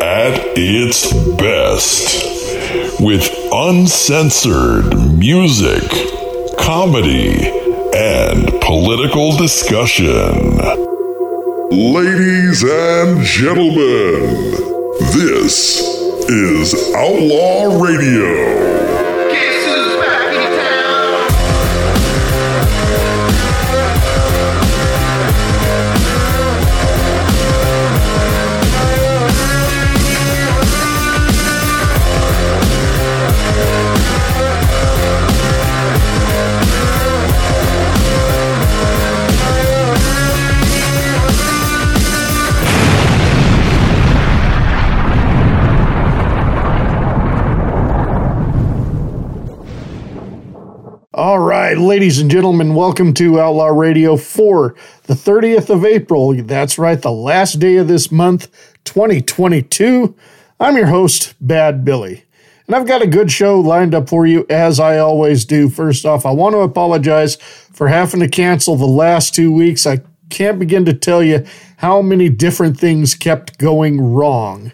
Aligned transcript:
at 0.00 0.40
its 0.56 1.12
best 1.36 3.00
with 3.00 3.28
uncensored 3.52 4.96
music, 5.18 5.82
comedy, 6.58 7.48
and 7.96 8.60
political 8.60 9.36
discussion. 9.36 10.56
Ladies 11.70 12.62
and 12.64 13.22
gentlemen, 13.24 14.52
this 15.12 15.80
is 16.28 16.94
Outlaw 16.94 17.82
Radio. 17.82 18.87
Right, 51.68 51.76
ladies 51.76 52.18
and 52.18 52.30
gentlemen, 52.30 52.74
welcome 52.74 53.12
to 53.12 53.38
Outlaw 53.38 53.66
Radio 53.66 54.16
for 54.16 54.74
the 55.02 55.12
30th 55.12 55.68
of 55.68 55.84
April. 55.84 56.32
That's 56.32 56.78
right, 56.78 56.98
the 56.98 57.12
last 57.12 57.58
day 57.58 57.76
of 57.76 57.88
this 57.88 58.10
month, 58.10 58.48
2022. 58.84 60.16
I'm 60.58 60.78
your 60.78 60.86
host, 60.86 61.34
Bad 61.42 61.84
Billy. 61.84 62.24
And 62.66 62.74
I've 62.74 62.86
got 62.86 63.02
a 63.02 63.06
good 63.06 63.30
show 63.30 63.60
lined 63.60 63.94
up 63.94 64.08
for 64.08 64.26
you, 64.26 64.46
as 64.48 64.80
I 64.80 64.96
always 64.96 65.44
do. 65.44 65.68
First 65.68 66.06
off, 66.06 66.24
I 66.24 66.30
want 66.30 66.54
to 66.54 66.60
apologize 66.60 67.36
for 67.36 67.88
having 67.88 68.20
to 68.20 68.28
cancel 68.28 68.76
the 68.76 68.86
last 68.86 69.34
two 69.34 69.52
weeks. 69.52 69.86
I 69.86 69.98
can't 70.30 70.58
begin 70.58 70.86
to 70.86 70.94
tell 70.94 71.22
you 71.22 71.44
how 71.76 72.00
many 72.00 72.30
different 72.30 72.80
things 72.80 73.14
kept 73.14 73.58
going 73.58 74.00
wrong. 74.00 74.72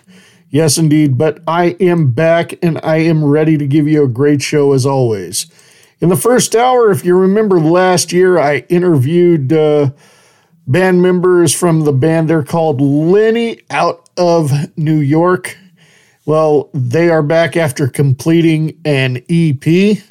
Yes, 0.49 0.79
indeed, 0.79 1.19
but 1.19 1.43
I 1.49 1.75
am 1.81 2.13
back 2.13 2.57
and 2.63 2.79
I 2.85 2.99
am 2.99 3.25
ready 3.25 3.59
to 3.59 3.67
give 3.67 3.89
you 3.89 4.05
a 4.05 4.09
great 4.09 4.43
show 4.43 4.75
as 4.75 4.87
always. 4.87 5.51
In 6.05 6.11
the 6.11 6.17
first 6.17 6.55
hour, 6.55 6.91
if 6.91 7.03
you 7.03 7.17
remember 7.17 7.59
last 7.59 8.13
year, 8.13 8.39
I 8.39 8.59
interviewed 8.69 9.55
uh, 9.55 9.89
band 10.67 11.01
members 11.01 11.55
from 11.55 11.85
the 11.85 11.95
band. 11.95 12.29
They're 12.29 12.43
called 12.43 12.79
Lenny 12.79 13.63
out 13.71 14.11
of 14.19 14.53
New 14.77 14.99
York. 14.99 15.57
Well, 16.27 16.69
they 16.75 17.09
are 17.09 17.23
back 17.23 17.57
after 17.57 17.89
completing 17.89 18.79
an 18.85 19.23
EP. 19.31 19.67
In 19.67 20.03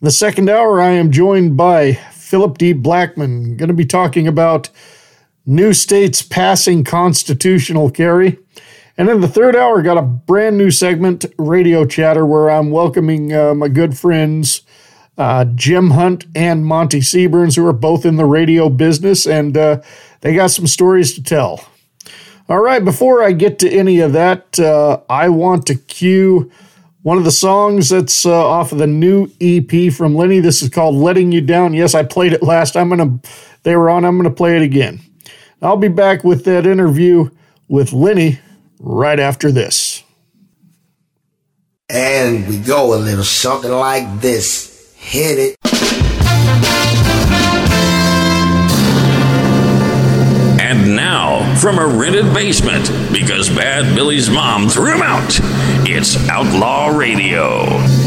the 0.00 0.12
second 0.12 0.48
hour, 0.48 0.80
I 0.80 0.90
am 0.90 1.10
joined 1.10 1.56
by 1.56 1.94
Philip 1.94 2.56
D. 2.56 2.72
Blackman, 2.72 3.56
going 3.56 3.66
to 3.66 3.74
be 3.74 3.84
talking 3.84 4.28
about 4.28 4.70
new 5.44 5.72
states 5.72 6.22
passing 6.22 6.84
constitutional 6.84 7.90
carry. 7.90 8.38
And 8.96 9.08
in 9.08 9.22
the 9.22 9.28
third 9.28 9.56
hour, 9.56 9.82
got 9.82 9.98
a 9.98 10.02
brand 10.02 10.56
new 10.56 10.70
segment, 10.70 11.24
Radio 11.36 11.84
Chatter, 11.84 12.24
where 12.24 12.48
I'm 12.48 12.70
welcoming 12.70 13.32
uh, 13.32 13.54
my 13.54 13.66
good 13.66 13.98
friends 13.98 14.62
uh, 15.18 15.44
Jim 15.44 15.90
Hunt 15.90 16.26
and 16.34 16.64
Monty 16.64 17.00
Seaburns, 17.00 17.56
who 17.56 17.66
are 17.66 17.72
both 17.72 18.04
in 18.04 18.16
the 18.16 18.24
radio 18.24 18.68
business, 18.68 19.26
and 19.26 19.56
uh, 19.56 19.80
they 20.20 20.34
got 20.34 20.50
some 20.50 20.66
stories 20.66 21.14
to 21.14 21.22
tell. 21.22 21.68
All 22.48 22.60
right, 22.60 22.84
before 22.84 23.22
I 23.24 23.32
get 23.32 23.58
to 23.60 23.70
any 23.70 24.00
of 24.00 24.12
that, 24.12 24.58
uh, 24.58 25.00
I 25.08 25.28
want 25.30 25.66
to 25.66 25.74
cue 25.74 26.50
one 27.02 27.18
of 27.18 27.24
the 27.24 27.32
songs 27.32 27.88
that's 27.88 28.26
uh, 28.26 28.48
off 28.48 28.72
of 28.72 28.78
the 28.78 28.86
new 28.86 29.28
EP 29.40 29.92
from 29.92 30.14
Lenny. 30.14 30.40
This 30.40 30.62
is 30.62 30.68
called 30.68 30.94
"Letting 30.94 31.32
You 31.32 31.40
Down." 31.40 31.74
Yes, 31.74 31.94
I 31.94 32.04
played 32.04 32.32
it 32.32 32.42
last. 32.42 32.76
I'm 32.76 32.88
gonna. 32.88 33.18
They 33.62 33.74
were 33.74 33.90
on. 33.90 34.04
I'm 34.04 34.16
gonna 34.16 34.30
play 34.30 34.54
it 34.56 34.62
again. 34.62 35.00
I'll 35.62 35.76
be 35.76 35.88
back 35.88 36.22
with 36.22 36.44
that 36.44 36.66
interview 36.66 37.30
with 37.68 37.92
Lenny 37.92 38.38
right 38.78 39.18
after 39.18 39.50
this. 39.50 40.04
And 41.88 42.46
we 42.48 42.58
go 42.58 42.94
a 42.94 42.98
little 42.98 43.24
something 43.24 43.70
like 43.70 44.20
this. 44.20 44.75
Hit 45.08 45.38
it. 45.38 45.56
And 50.60 50.96
now, 50.96 51.54
from 51.60 51.78
a 51.78 51.86
rented 51.86 52.34
basement, 52.34 52.90
because 53.12 53.48
Bad 53.48 53.94
Billy's 53.94 54.28
mom 54.28 54.68
threw 54.68 54.96
him 54.96 55.02
out, 55.02 55.38
it's 55.86 56.28
Outlaw 56.28 56.88
Radio. 56.88 58.05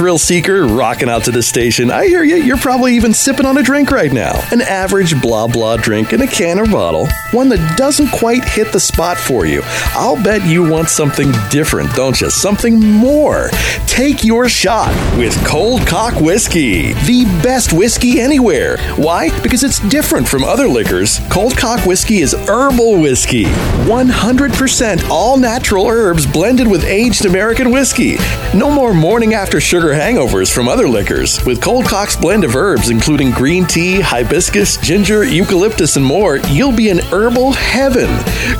Thrill 0.00 0.16
seeker, 0.16 0.64
rocking 0.64 1.10
out 1.10 1.24
to 1.24 1.30
the 1.30 1.42
station. 1.42 1.90
I 1.90 2.06
hear 2.06 2.24
you. 2.24 2.36
You're 2.36 2.56
probably 2.56 2.96
even 2.96 3.12
sipping 3.12 3.44
on 3.44 3.58
a 3.58 3.62
drink 3.62 3.90
right 3.90 4.10
now. 4.10 4.32
An 4.50 4.62
average 4.62 5.20
blah 5.20 5.46
blah 5.46 5.76
drink 5.76 6.14
in 6.14 6.22
a 6.22 6.26
can 6.26 6.58
or 6.58 6.64
bottle. 6.64 7.06
One 7.32 7.50
that 7.50 7.76
doesn't 7.76 8.08
quite 8.08 8.42
hit 8.42 8.72
the 8.72 8.80
spot 8.80 9.18
for 9.18 9.44
you. 9.44 9.60
I'll 9.92 10.16
bet 10.22 10.42
you 10.46 10.66
want 10.66 10.88
something 10.88 11.30
different, 11.50 11.92
don't 11.92 12.18
you? 12.18 12.30
Something 12.30 12.80
more. 12.80 13.50
Take 13.90 14.24
your 14.24 14.48
shot 14.48 14.94
with 15.18 15.36
Cold 15.44 15.84
Cock 15.84 16.20
Whiskey. 16.20 16.92
The 16.92 17.24
best 17.42 17.72
whiskey 17.72 18.20
anywhere. 18.20 18.78
Why? 18.94 19.28
Because 19.42 19.64
it's 19.64 19.80
different 19.90 20.26
from 20.26 20.44
other 20.44 20.68
liquors. 20.68 21.18
Cold 21.28 21.56
Cock 21.56 21.84
Whiskey 21.84 22.20
is 22.20 22.32
herbal 22.32 23.00
whiskey. 23.00 23.44
100% 23.44 25.10
all 25.10 25.36
natural 25.36 25.88
herbs 25.88 26.24
blended 26.24 26.68
with 26.68 26.84
aged 26.84 27.26
American 27.26 27.72
whiskey. 27.72 28.16
No 28.54 28.70
more 28.70 28.94
morning 28.94 29.34
after 29.34 29.60
sugar 29.60 29.92
hangovers 29.92 30.54
from 30.54 30.68
other 30.68 30.88
liquors. 30.88 31.44
With 31.44 31.60
Cold 31.60 31.84
Cock's 31.84 32.16
blend 32.16 32.44
of 32.44 32.54
herbs, 32.54 32.90
including 32.90 33.32
green 33.32 33.66
tea, 33.66 34.00
hibiscus, 34.00 34.76
ginger, 34.78 35.24
eucalyptus, 35.24 35.96
and 35.96 36.06
more, 36.06 36.36
you'll 36.48 36.74
be 36.74 36.90
in 36.90 37.00
herbal 37.00 37.52
heaven. 37.52 38.08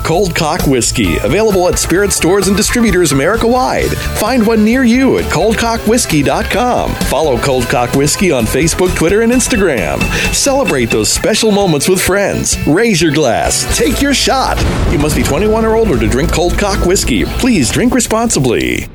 Cold 0.04 0.34
Cock 0.34 0.66
Whiskey, 0.66 1.18
available 1.18 1.68
at 1.68 1.78
spirit 1.78 2.12
stores 2.12 2.48
and 2.48 2.56
distributors 2.56 3.12
America 3.12 3.46
wide. 3.46 3.90
Find 4.18 4.44
one 4.44 4.64
near 4.64 4.82
you 4.82 5.19
at 5.20 5.30
coldcockwhiskey.com. 5.30 6.94
Follow 6.94 7.38
Cold 7.38 7.64
Cock 7.64 7.94
Whiskey 7.94 8.32
on 8.32 8.44
Facebook, 8.44 8.96
Twitter, 8.96 9.20
and 9.20 9.30
Instagram. 9.30 10.00
Celebrate 10.34 10.90
those 10.90 11.08
special 11.12 11.52
moments 11.52 11.88
with 11.88 12.00
friends. 12.00 12.56
Raise 12.66 13.00
your 13.00 13.12
glass. 13.12 13.64
Take 13.76 14.00
your 14.00 14.14
shot. 14.14 14.58
You 14.90 14.98
must 14.98 15.16
be 15.16 15.22
21 15.22 15.64
or 15.64 15.76
older 15.76 15.98
to 15.98 16.08
drink 16.08 16.32
Cold 16.32 16.58
Cock 16.58 16.86
Whiskey. 16.86 17.24
Please 17.24 17.70
drink 17.70 17.94
responsibly. 17.94 18.88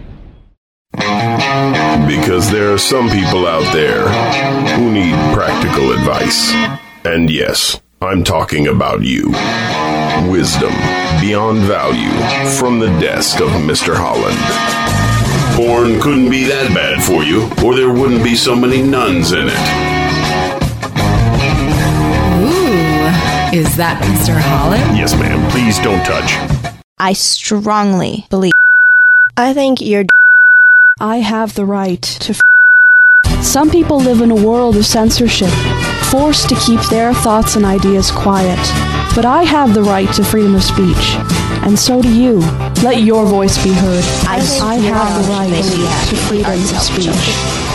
Because 2.07 2.49
there 2.51 2.73
are 2.73 2.77
some 2.77 3.09
people 3.09 3.45
out 3.47 3.71
there 3.73 4.07
who 4.77 4.91
need 4.91 5.15
practical 5.33 5.91
advice. 5.91 6.51
And 7.05 7.29
yes, 7.29 7.81
I'm 8.01 8.23
talking 8.23 8.67
about 8.67 9.03
you. 9.03 9.29
Wisdom 10.31 10.73
beyond 11.19 11.59
value 11.61 12.11
from 12.57 12.79
the 12.79 12.87
desk 12.99 13.41
of 13.41 13.49
Mr. 13.49 13.95
Holland. 13.95 15.14
Porn 15.53 15.99
couldn't 16.01 16.29
be 16.29 16.43
that 16.45 16.73
bad 16.73 17.01
for 17.03 17.23
you, 17.23 17.43
or 17.65 17.75
there 17.75 17.91
wouldn't 17.93 18.23
be 18.23 18.35
so 18.35 18.55
many 18.55 18.81
nuns 18.81 19.31
in 19.31 19.47
it. 19.47 19.59
Ooh, 22.41 23.57
is 23.57 23.75
that 23.77 24.01
Mr. 24.03 24.37
Holland? 24.37 24.97
Yes, 24.97 25.13
ma'am. 25.17 25.49
Please 25.51 25.79
don't 25.79 26.03
touch. 26.05 26.37
I 26.99 27.13
strongly 27.13 28.25
believe. 28.29 28.51
I 29.37 29.53
think 29.53 29.79
you're. 29.81 30.05
I 30.99 31.17
have 31.17 31.55
the 31.55 31.65
right 31.65 32.01
to. 32.01 32.33
F- 32.33 33.43
Some 33.43 33.69
people 33.69 33.97
live 33.99 34.21
in 34.21 34.31
a 34.31 34.35
world 34.35 34.75
of 34.75 34.85
censorship, 34.85 35.49
forced 36.11 36.49
to 36.49 36.55
keep 36.55 36.81
their 36.89 37.13
thoughts 37.13 37.55
and 37.55 37.65
ideas 37.65 38.11
quiet. 38.11 38.59
But 39.15 39.25
I 39.25 39.43
have 39.43 39.73
the 39.73 39.83
right 39.83 40.11
to 40.15 40.23
freedom 40.23 40.55
of 40.55 40.63
speech, 40.63 41.15
and 41.63 41.77
so 41.77 42.01
do 42.01 42.13
you. 42.13 42.39
Let 42.83 43.01
your 43.01 43.25
voice 43.25 43.61
be 43.63 43.71
heard. 43.73 44.03
I 44.27 44.37
I 44.61 44.75
have 44.75 45.25
the 45.25 45.31
right 45.31 46.09
to 46.09 46.15
freedom 46.27 46.51
of 46.51 46.81
speech. 46.81 47.65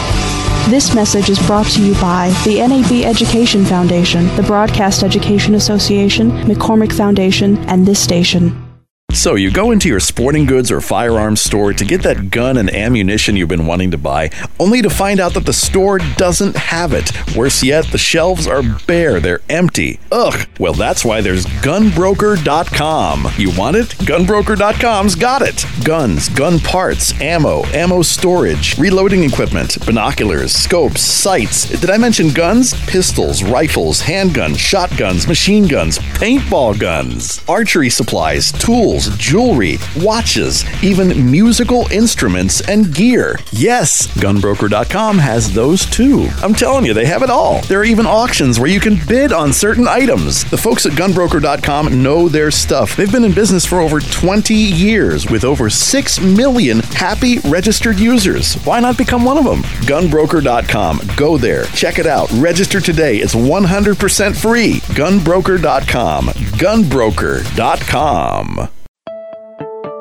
This 0.71 0.95
message 0.95 1.29
is 1.31 1.45
brought 1.47 1.67
to 1.73 1.83
you 1.83 1.95
by 1.95 2.31
the 2.45 2.61
NAB 2.61 3.05
Education 3.05 3.65
Foundation, 3.65 4.27
the 4.37 4.43
Broadcast 4.45 5.03
Education 5.03 5.55
Association, 5.55 6.31
McCormick 6.43 6.93
Foundation, 6.93 7.59
and 7.69 7.85
this 7.85 7.99
station. 7.99 8.70
So, 9.13 9.35
you 9.35 9.51
go 9.51 9.71
into 9.71 9.89
your 9.89 10.01
sporting 10.01 10.47
goods 10.47 10.71
or 10.71 10.81
firearms 10.81 11.41
store 11.41 11.73
to 11.73 11.85
get 11.85 12.03
that 12.05 12.31
gun 12.31 12.57
and 12.57 12.71
ammunition 12.71 13.37
you've 13.37 13.49
been 13.49 13.67
wanting 13.67 13.91
to 13.91 13.99
buy, 13.99 14.31
only 14.59 14.83
to 14.83 14.89
find 14.91 15.21
out 15.21 15.35
that 15.35 15.45
the 15.47 15.53
store 15.53 15.99
doesn't 16.17 16.57
have 16.57 16.93
it. 16.93 17.11
Worse 17.37 17.63
yet, 17.63 17.87
the 17.87 17.99
shelves 17.99 18.47
are 18.47 18.63
bare, 18.87 19.21
they're 19.21 19.41
empty. 19.49 19.99
Ugh. 20.13 20.47
Well, 20.59 20.73
that's 20.75 21.05
why 21.05 21.21
there's 21.21 21.45
gunbroker.com. 21.47 23.29
You 23.37 23.51
want 23.59 23.77
it? 23.77 23.89
Gunbroker.com's 23.89 25.15
got 25.17 25.43
it. 25.43 25.65
Guns, 25.85 26.29
gun 26.31 26.59
parts, 26.61 27.19
ammo, 27.21 27.65
ammo 27.67 28.03
storage, 28.03 28.79
reloading 28.79 29.25
equipment, 29.25 29.85
binoculars, 29.85 30.53
scopes, 30.53 31.01
sights. 31.03 31.69
Did 31.81 31.91
I 31.91 31.99
mention 31.99 32.29
guns? 32.31 32.75
Pistols, 32.87 33.43
rifles, 33.43 34.01
handguns, 34.03 34.59
shotguns, 34.59 35.27
machine 35.27 35.67
guns, 35.67 35.99
paintball 35.99 36.79
guns, 36.79 37.43
archery 37.49 37.91
supplies, 37.91 38.53
tools, 38.53 39.00
jewelry, 39.09 39.79
watches, 39.97 40.65
even 40.83 41.31
musical 41.31 41.87
instruments 41.91 42.61
and 42.69 42.95
gear. 42.95 43.39
Yes, 43.53 44.07
gunbroker.com 44.19 45.19
has 45.19 45.53
those 45.53 45.87
too. 45.87 46.29
I'm 46.43 46.55
telling 46.55 46.85
you, 46.85 46.93
they 46.95 47.07
have 47.07 47.23
it 47.23 47.31
all. 47.31 47.63
There 47.63 47.81
are 47.81 47.85
even 47.85 48.07
auctions 48.07 48.61
where 48.61 48.71
you 48.71 48.81
can 48.81 48.99
bid 49.09 49.33
on 49.33 49.53
certain 49.53 49.89
items. 49.89 50.45
The 50.51 50.59
folks 50.59 50.87
at 50.87 50.93
gunbroker.com 50.93 52.03
know 52.03 52.29
their 52.29 52.51
stuff. 52.51 52.97
They've 52.97 53.11
been 53.11 53.25
in 53.25 53.33
business 53.33 53.65
for 53.67 53.81
over 53.81 54.01
20 54.01 54.55
years 54.55 55.31
with 55.31 55.45
over 55.45 55.71
6 55.71 56.21
million 56.21 56.81
happy 56.81 57.39
registered 57.41 57.99
users. 57.99 58.55
Why 58.65 58.81
not 58.81 58.99
become 58.99 59.25
one 59.25 59.39
of 59.39 59.45
them? 59.45 59.63
Gunbroker.com. 59.87 61.01
Go 61.17 61.39
there. 61.39 61.65
Check 61.67 61.99
it 61.99 62.07
out. 62.07 62.31
Register 62.33 62.81
today. 62.81 63.19
It's 63.19 63.35
100% 63.35 64.37
free. 64.37 64.75
Gunbroker.com. 64.95 66.27
Gunbroker.com. 66.27 68.69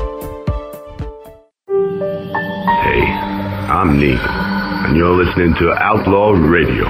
I'm 3.81 3.97
Negan, 3.97 4.85
and 4.85 4.95
you're 4.95 5.09
listening 5.09 5.55
to 5.55 5.73
Outlaw 5.73 6.33
Radio, 6.33 6.85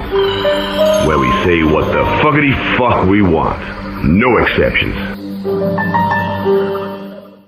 where 1.08 1.18
we 1.20 1.32
say 1.46 1.64
what 1.64 1.86
the 1.86 2.04
fuckity 2.22 2.52
fuck 2.78 3.08
we 3.08 3.22
want. 3.22 3.58
No 4.04 4.36
exceptions. 4.40 4.98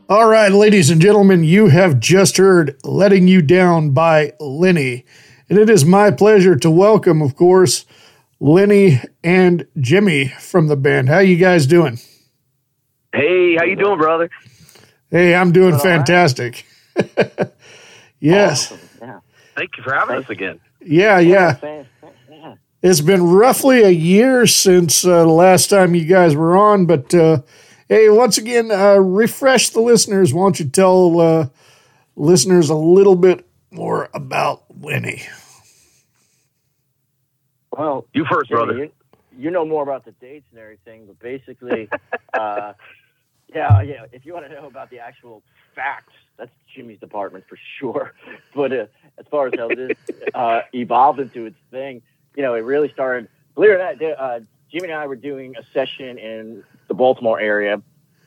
All 0.08 0.28
right, 0.30 0.50
ladies 0.50 0.90
and 0.90 1.02
gentlemen, 1.02 1.44
you 1.44 1.68
have 1.68 2.00
just 2.00 2.38
heard 2.38 2.78
Letting 2.86 3.28
You 3.28 3.42
Down 3.42 3.90
by 3.90 4.32
Lenny. 4.40 5.04
And 5.50 5.60
it 5.60 5.70
is 5.70 5.84
my 5.84 6.10
pleasure 6.10 6.56
to 6.56 6.72
welcome, 6.72 7.22
of 7.22 7.36
course, 7.36 7.84
Lenny 8.40 9.02
and 9.26 9.68
Jimmy 9.78 10.30
from 10.30 10.68
the 10.68 10.78
band. 10.78 11.10
How 11.10 11.20
you 11.20 11.36
guys 11.36 11.68
doing? 11.68 12.00
Hey, 13.14 13.58
how 13.58 13.66
you 13.66 13.76
doing, 13.76 13.98
brother? 13.98 14.30
Hey, 15.12 15.36
I'm 15.36 15.52
doing 15.52 15.78
fantastic. 15.80 16.66
yes. 18.22 18.72
Yeah. 18.72 18.78
Thank 19.56 19.78
you 19.78 19.84
for 19.84 19.94
having 19.94 20.18
us 20.18 20.30
again. 20.30 20.60
Yeah, 20.82 21.20
yeah. 21.20 21.58
It's 22.82 23.02
been 23.02 23.24
roughly 23.24 23.82
a 23.82 23.90
year 23.90 24.46
since 24.46 25.06
uh, 25.06 25.24
the 25.24 25.30
last 25.30 25.70
time 25.70 25.96
you 25.96 26.06
guys 26.06 26.36
were 26.36 26.58
on, 26.58 26.86
but 26.86 27.14
uh, 27.14 27.42
hey, 27.88 28.10
once 28.10 28.38
again, 28.38 28.72
uh, 28.72 28.96
refresh 28.96 29.70
the 29.70 29.80
listeners. 29.80 30.34
Why 30.34 30.44
don't 30.44 30.60
you 30.60 30.68
tell 30.68 31.20
uh, 31.22 31.48
listeners 32.18 32.70
a 32.70 32.76
little 32.76 33.16
bit 33.16 33.48
more 33.72 34.10
about 34.14 34.64
Winnie? 34.70 35.24
Well, 37.72 38.06
you 38.14 38.26
first, 38.30 38.50
Jimmy, 38.50 38.66
brother. 38.66 38.78
You, 38.84 38.92
you 39.38 39.52
know 39.52 39.66
more 39.66 39.84
about 39.84 40.06
the 40.06 40.12
dates 40.12 40.46
and 40.52 40.60
everything, 40.60 41.06
but 41.06 41.20
basically, 41.20 41.90
uh, 42.34 42.74
yeah, 43.54 43.82
yeah. 43.82 44.06
If 44.12 44.26
you 44.26 44.34
want 44.34 44.48
to 44.48 44.52
know 44.52 44.68
about 44.68 44.90
the 44.90 45.00
actual 45.00 45.42
facts, 45.74 46.14
that's 46.38 46.52
Jimmy's 46.76 47.00
department 47.00 47.46
for 47.48 47.58
sure. 47.80 48.14
But 48.56 48.72
uh, 48.72 48.86
as 49.18 49.26
far 49.30 49.48
as 49.48 49.54
how 49.58 49.68
this 49.68 49.98
uh, 50.34 50.62
evolved 50.74 51.20
into 51.20 51.46
its 51.46 51.58
thing, 51.72 52.02
you 52.36 52.44
know, 52.44 52.56
it 52.56 52.62
really 52.62 52.92
started. 52.92 53.30
Believe 53.56 53.72
it 53.72 53.74
or 53.74 53.78
not, 53.78 54.20
uh, 54.20 54.40
Jimmy 54.72 54.90
and 54.90 54.98
I 54.98 55.06
were 55.06 55.16
doing 55.16 55.56
a 55.56 55.62
session 55.74 56.18
in 56.18 56.64
the 56.88 56.94
Baltimore 56.94 57.40
area. 57.40 57.82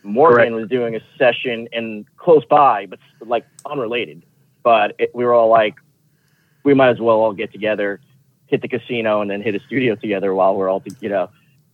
Morgan 0.04 0.54
was 0.54 0.68
doing 0.68 0.94
a 0.94 1.00
session 1.18 1.68
in 1.72 2.06
close 2.16 2.44
by, 2.44 2.86
but 2.86 3.00
like 3.26 3.44
unrelated. 3.64 4.22
But 4.62 4.94
it, 4.98 5.12
we 5.14 5.24
were 5.24 5.34
all 5.34 5.48
like, 5.48 5.74
we 6.62 6.74
might 6.74 6.90
as 6.90 7.00
well 7.00 7.20
all 7.20 7.32
get 7.32 7.52
together, 7.52 8.00
hit 8.46 8.62
the 8.62 8.68
casino, 8.68 9.20
and 9.20 9.30
then 9.30 9.42
hit 9.42 9.56
a 9.56 9.60
studio 9.60 9.96
together 9.96 10.32
while 10.34 10.54
we're 10.54 10.68
all, 10.68 10.80
to, 10.80 10.94
you 11.00 11.08
know, 11.08 11.28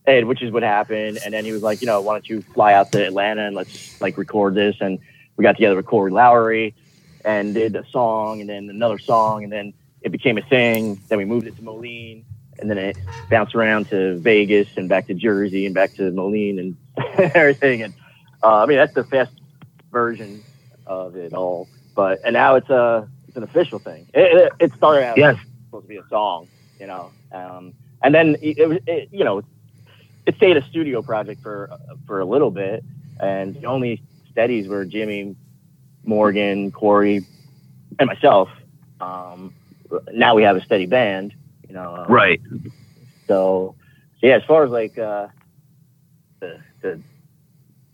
and 0.05 0.27
which 0.27 0.41
is 0.41 0.51
what 0.51 0.63
happened. 0.63 1.19
And 1.23 1.33
then 1.33 1.45
he 1.45 1.51
was 1.51 1.61
like, 1.61 1.81
you 1.81 1.85
know, 1.85 2.01
why 2.01 2.13
don't 2.13 2.27
you 2.27 2.41
fly 2.41 2.73
out 2.73 2.91
to 2.93 3.05
Atlanta 3.05 3.45
and 3.45 3.55
let's 3.55 4.01
like 4.01 4.17
record 4.17 4.55
this? 4.55 4.75
And 4.81 4.97
we 5.37 5.43
got 5.43 5.53
together 5.53 5.75
with 5.75 5.85
Corey 5.85 6.11
Lowery 6.11 6.73
and 7.25 7.55
did 7.55 7.75
a 7.75 7.85
song, 7.91 8.41
and 8.41 8.49
then 8.49 8.69
another 8.69 8.99
song, 8.99 9.43
and 9.43 9.53
then 9.53 9.73
it 10.01 10.11
became 10.11 10.37
a 10.37 10.43
thing. 10.43 11.01
Then 11.09 11.19
we 11.19 11.25
moved 11.25 11.47
it 11.47 11.57
to 11.57 11.63
Moline, 11.63 12.25
and 12.59 12.69
then 12.69 12.77
it 12.79 12.97
bounced 13.29 13.55
around 13.55 13.89
to 13.89 14.19
Vegas 14.19 14.69
and 14.77 14.89
back 14.89 15.07
to 15.07 15.15
Jersey 15.15 15.65
and 15.65 15.75
back 15.75 15.95
to 15.95 16.11
Moline 16.11 16.59
and 16.59 16.77
everything. 17.35 17.83
And 17.83 17.95
uh, 18.43 18.63
I 18.63 18.67
mean, 18.67 18.77
that's 18.77 18.95
the 18.95 19.05
fast 19.05 19.33
version 19.91 20.45
of 20.87 21.15
it 21.17 21.33
all. 21.33 21.69
But 21.95 22.19
and 22.25 22.33
now 22.33 22.55
it's 22.55 22.69
a 22.69 23.09
it's 23.27 23.37
an 23.37 23.43
official 23.43 23.79
thing. 23.79 24.07
It, 24.13 24.53
it, 24.59 24.65
it 24.71 24.73
started 24.77 25.05
out 25.05 25.15
Yes. 25.15 25.35
supposed 25.69 25.85
to 25.85 25.89
be 25.89 25.97
a 25.97 26.05
song, 26.09 26.49
you 26.79 26.87
know, 26.87 27.13
um, 27.33 27.73
and 28.03 28.15
then 28.15 28.37
it, 28.41 28.57
it, 28.59 28.67
was- 28.69 29.07
you 29.11 29.25
know 29.25 29.43
it 30.27 30.35
stayed 30.37 30.57
a 30.57 30.63
studio 30.63 31.03
project 31.03 31.41
for 31.43 31.69
for 32.07 32.21
a 32.21 32.25
little 32.25 32.51
bit, 32.51 32.85
and 33.19 33.55
the 33.55 33.67
only 33.67 34.03
steadies 34.31 34.67
were 34.69 34.85
Jimmy, 34.85 35.35
Morgan, 36.03 36.71
Corey, 36.71 37.25
and 37.99 38.07
myself. 38.07 38.49
Um, 38.99 39.53
now 40.11 40.35
we 40.35 40.43
have 40.43 40.55
a 40.57 40.63
steady 40.63 40.85
band, 40.85 41.33
you 41.67 41.73
know. 41.75 41.95
um, 41.95 42.11
Right. 42.11 42.41
So, 43.27 43.75
so 44.19 44.27
yeah, 44.27 44.35
as 44.37 44.43
far 44.43 44.63
as 44.65 44.71
like 44.71 44.97
uh, 44.97 45.27
the, 46.39 46.59
the 46.81 46.99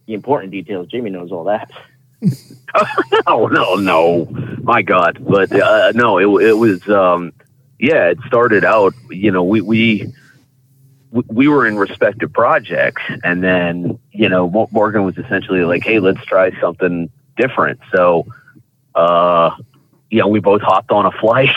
the 0.06 0.14
important 0.14 0.52
details, 0.52 0.88
Jimmy 0.88 1.10
knows 1.12 1.32
all 1.32 1.44
that. 1.46 1.72
no, 3.28 3.48
no, 3.48 3.76
no. 3.76 4.26
My 4.64 4.82
God, 4.82 5.18
but 5.22 5.52
uh, 5.52 5.92
no, 5.96 6.18
it 6.20 6.48
it 6.50 6.54
was. 6.54 6.88
Um, 6.90 7.34
yeah, 7.80 8.10
it 8.10 8.18
started 8.28 8.66
out. 8.66 8.94
You 9.10 9.32
know, 9.32 9.44
we 9.44 9.62
we 9.62 10.14
we- 11.12 11.24
we 11.28 11.48
were 11.48 11.66
in 11.66 11.76
respective 11.78 12.32
projects, 12.34 13.02
and 13.24 13.44
then 13.44 14.00
you 14.12 14.30
know 14.30 14.68
Morgan 14.72 15.04
was 15.06 15.18
essentially 15.18 15.64
like, 15.64 15.84
"Hey, 15.84 16.00
let's 16.00 16.24
try 16.26 16.52
something 16.60 17.10
different." 17.40 17.80
So, 17.94 18.28
uh, 18.94 19.56
you 20.12 20.20
know, 20.20 20.28
we 20.28 20.40
both 20.40 20.62
hopped 20.62 20.92
on 20.92 21.06
a 21.06 21.12
flight 21.20 21.56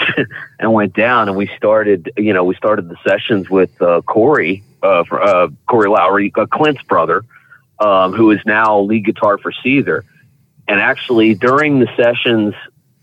and 0.59 0.73
went 0.73 0.95
down, 0.95 1.29
and 1.29 1.37
we 1.37 1.51
started. 1.57 2.11
You 2.17 2.33
know, 2.33 2.45
we 2.45 2.55
started 2.55 2.89
the 2.89 2.97
sessions 3.07 3.51
with 3.51 3.81
uh, 3.83 4.03
Corey, 4.03 4.63
uh, 4.83 5.05
for, 5.05 5.23
uh, 5.23 5.49
Corey 5.67 5.89
Lowery, 5.89 6.33
uh, 6.37 6.47
Clint's 6.47 6.83
brother, 6.85 7.25
um, 7.79 8.13
who 8.13 8.31
is 8.31 8.41
now 8.47 8.81
lead 8.81 9.05
guitar 9.05 9.39
for 9.39 9.53
Seether. 9.53 10.03
And 10.69 10.81
actually, 10.81 11.35
during 11.35 11.81
the 11.81 11.89
sessions 11.97 12.55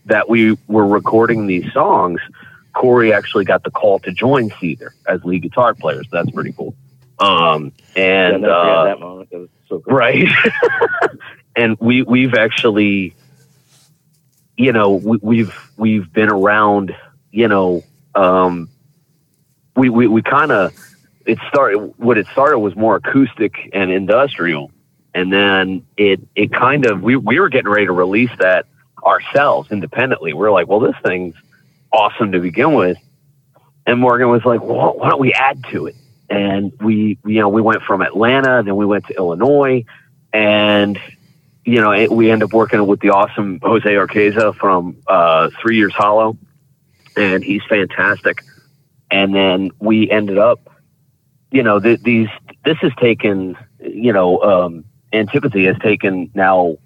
that 0.06 0.30
we 0.30 0.58
were 0.68 0.88
recording 0.88 1.48
these 1.48 1.72
songs, 1.74 2.22
Corey 2.74 3.14
actually 3.14 3.46
got 3.46 3.64
the 3.64 3.72
call 3.72 4.00
to 4.00 4.12
join 4.12 4.50
Seether 4.52 4.92
as 5.08 5.24
lead 5.24 5.42
guitar 5.42 5.74
player. 5.74 6.04
So 6.04 6.10
that's 6.12 6.32
pretty 6.32 6.54
cool. 6.54 6.76
Um, 7.20 7.74
and 7.96 8.36
forget 8.36 8.50
uh, 8.50 8.84
that 8.86 9.00
moment. 9.00 9.32
Was 9.32 9.50
so 9.68 9.80
cool. 9.80 9.96
right, 9.96 10.28
and 11.60 11.78
we 11.80 12.04
we've 12.04 12.36
actually, 12.36 13.13
you 14.56 14.72
know, 14.72 14.92
we, 14.92 15.18
we've 15.22 15.72
we've 15.78 16.12
been 16.12 16.32
around. 16.32 16.96
You 17.32 17.48
know, 17.48 17.84
um, 18.16 18.70
we 19.75 19.89
we, 19.89 20.08
we 20.08 20.22
kind 20.22 20.51
of 20.51 20.74
it 21.25 21.38
started. 21.50 21.94
What 21.98 22.18
it 22.18 22.28
started 22.28 22.60
was 22.60 22.75
more 22.75 22.96
acoustic 22.96 23.70
and 23.74 23.92
industrial, 23.92 24.72
and 25.13 25.32
then 25.32 25.86
it 25.98 26.22
it 26.34 26.54
kind 26.54 26.86
of 26.86 27.01
we 27.01 27.18
we 27.18 27.39
were 27.39 27.50
getting 27.50 27.70
ready 27.70 27.88
to 27.88 27.92
release 27.92 28.32
that 28.39 28.66
ourselves 29.06 29.70
independently. 29.72 30.34
We 30.34 30.48
are 30.48 30.51
like, 30.51 30.68
well, 30.68 30.80
this 30.80 30.96
thing's 31.04 31.36
awesome 31.92 32.32
to 32.32 32.39
begin 32.39 32.74
with, 32.74 32.98
and 33.86 34.00
Morgan 34.00 34.30
was 34.30 34.46
like, 34.46 34.62
well, 34.62 34.98
why 34.98 35.10
don't 35.10 35.20
we 35.20 35.34
add 35.34 35.63
to 35.72 35.88
it? 35.88 35.96
And 36.30 36.72
we 36.80 37.18
you 37.25 37.42
know 37.42 37.50
we 37.50 37.62
went 37.62 37.84
from 37.84 38.01
Atlanta, 38.01 38.63
then 38.63 38.78
we 38.78 38.86
went 38.86 39.08
to 39.08 39.13
Illinois, 39.16 39.84
and 40.32 40.98
you 41.66 41.82
know 41.82 41.92
it, 41.92 42.12
we 42.12 42.32
end 42.32 42.44
up 42.44 42.54
working 42.54 42.86
with 42.88 43.00
the 43.00 43.10
awesome 43.10 43.60
Jose 43.62 43.89
Arqueza 43.89 44.56
from 44.56 44.98
uh, 45.08 45.50
Three 45.62 45.78
Years 45.78 45.94
Hollow, 45.94 46.38
and 47.16 47.44
he's 47.44 47.63
fantastic. 47.70 48.44
And 49.12 49.34
then 49.34 49.72
we 49.80 50.10
ended 50.10 50.38
up 50.38 50.70
you 51.51 51.63
know, 51.63 51.80
th- 51.80 52.01
these 52.01 52.30
this 52.66 52.78
has 52.78 52.92
taken, 53.00 53.58
you 53.80 54.13
know, 54.13 54.42
um, 54.42 54.86
antipathy 55.13 55.66
has 55.66 55.78
taken 55.80 56.30
now 56.34 56.78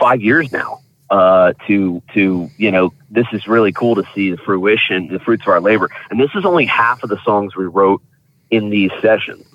five 0.00 0.20
years 0.20 0.50
now 0.50 0.80
uh, 1.10 1.52
to 1.66 2.02
to 2.14 2.50
you 2.56 2.70
know 2.70 2.92
this 3.10 3.26
is 3.32 3.46
really 3.46 3.72
cool 3.72 3.94
to 3.94 4.04
see 4.14 4.30
the 4.30 4.36
fruition, 4.38 5.08
the 5.08 5.20
fruits 5.20 5.42
of 5.42 5.48
our 5.48 5.60
labor, 5.60 5.88
and 6.10 6.20
this 6.20 6.30
is 6.34 6.44
only 6.44 6.66
half 6.66 7.02
of 7.02 7.10
the 7.10 7.22
songs 7.24 7.54
we 7.54 7.66
wrote 7.66 8.02
in 8.50 8.70
these 8.70 8.90
sessions. 9.00 9.46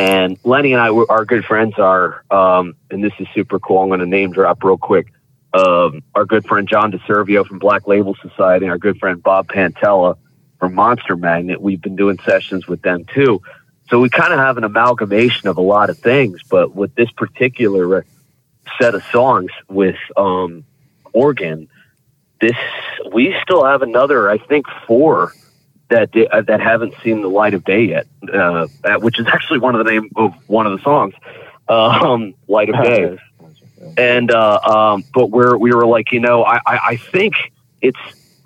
And 0.00 0.38
Lenny 0.44 0.72
and 0.72 0.80
I, 0.80 0.88
our 0.88 1.26
good 1.26 1.44
friends 1.44 1.74
are, 1.76 2.24
um, 2.30 2.74
and 2.90 3.04
this 3.04 3.12
is 3.18 3.26
super 3.34 3.58
cool. 3.58 3.82
I'm 3.82 3.88
going 3.88 4.00
to 4.00 4.06
name 4.06 4.32
drop 4.32 4.64
real 4.64 4.78
quick. 4.78 5.12
Um, 5.52 6.02
our 6.14 6.24
good 6.24 6.46
friend 6.46 6.66
John 6.66 6.90
DeServio 6.90 7.46
from 7.46 7.58
Black 7.58 7.86
Label 7.86 8.16
Society, 8.22 8.66
our 8.66 8.78
good 8.78 8.98
friend 8.98 9.22
Bob 9.22 9.48
Pantella 9.48 10.16
from 10.58 10.74
Monster 10.74 11.16
Magnet. 11.16 11.60
We've 11.60 11.82
been 11.82 11.96
doing 11.96 12.18
sessions 12.24 12.66
with 12.66 12.80
them 12.80 13.04
too. 13.12 13.42
So 13.90 14.00
we 14.00 14.08
kind 14.08 14.32
of 14.32 14.38
have 14.38 14.56
an 14.56 14.64
amalgamation 14.64 15.50
of 15.50 15.58
a 15.58 15.60
lot 15.60 15.90
of 15.90 15.98
things, 15.98 16.40
but 16.48 16.74
with 16.74 16.94
this 16.94 17.10
particular 17.10 18.06
set 18.80 18.94
of 18.94 19.02
songs 19.12 19.50
with 19.68 19.96
um, 20.16 20.64
organ, 21.12 21.68
this 22.40 22.56
we 23.12 23.36
still 23.42 23.66
have 23.66 23.82
another, 23.82 24.30
I 24.30 24.38
think, 24.38 24.64
four 24.86 25.34
that 25.90 26.10
uh, 26.16 26.40
that 26.42 26.60
haven't 26.60 26.94
seen 27.02 27.20
the 27.20 27.28
light 27.28 27.54
of 27.54 27.64
day 27.64 27.84
yet, 27.84 28.06
uh, 28.32 28.66
uh, 28.84 28.98
which 28.98 29.18
is 29.18 29.26
actually 29.26 29.58
one 29.58 29.74
of 29.74 29.84
the 29.84 29.90
name 29.90 30.10
of 30.16 30.34
one 30.48 30.66
of 30.66 30.76
the 30.76 30.82
songs, 30.82 31.14
um, 31.68 32.34
"Light 32.48 32.70
of 32.70 32.82
Day." 32.82 33.18
and 33.96 34.30
uh, 34.30 34.60
um, 34.60 35.04
but 35.12 35.30
we're 35.30 35.56
we 35.56 35.72
were 35.72 35.86
like, 35.86 36.12
you 36.12 36.20
know, 36.20 36.44
I, 36.44 36.60
I 36.66 36.78
I 36.90 36.96
think 36.96 37.34
it's 37.82 37.98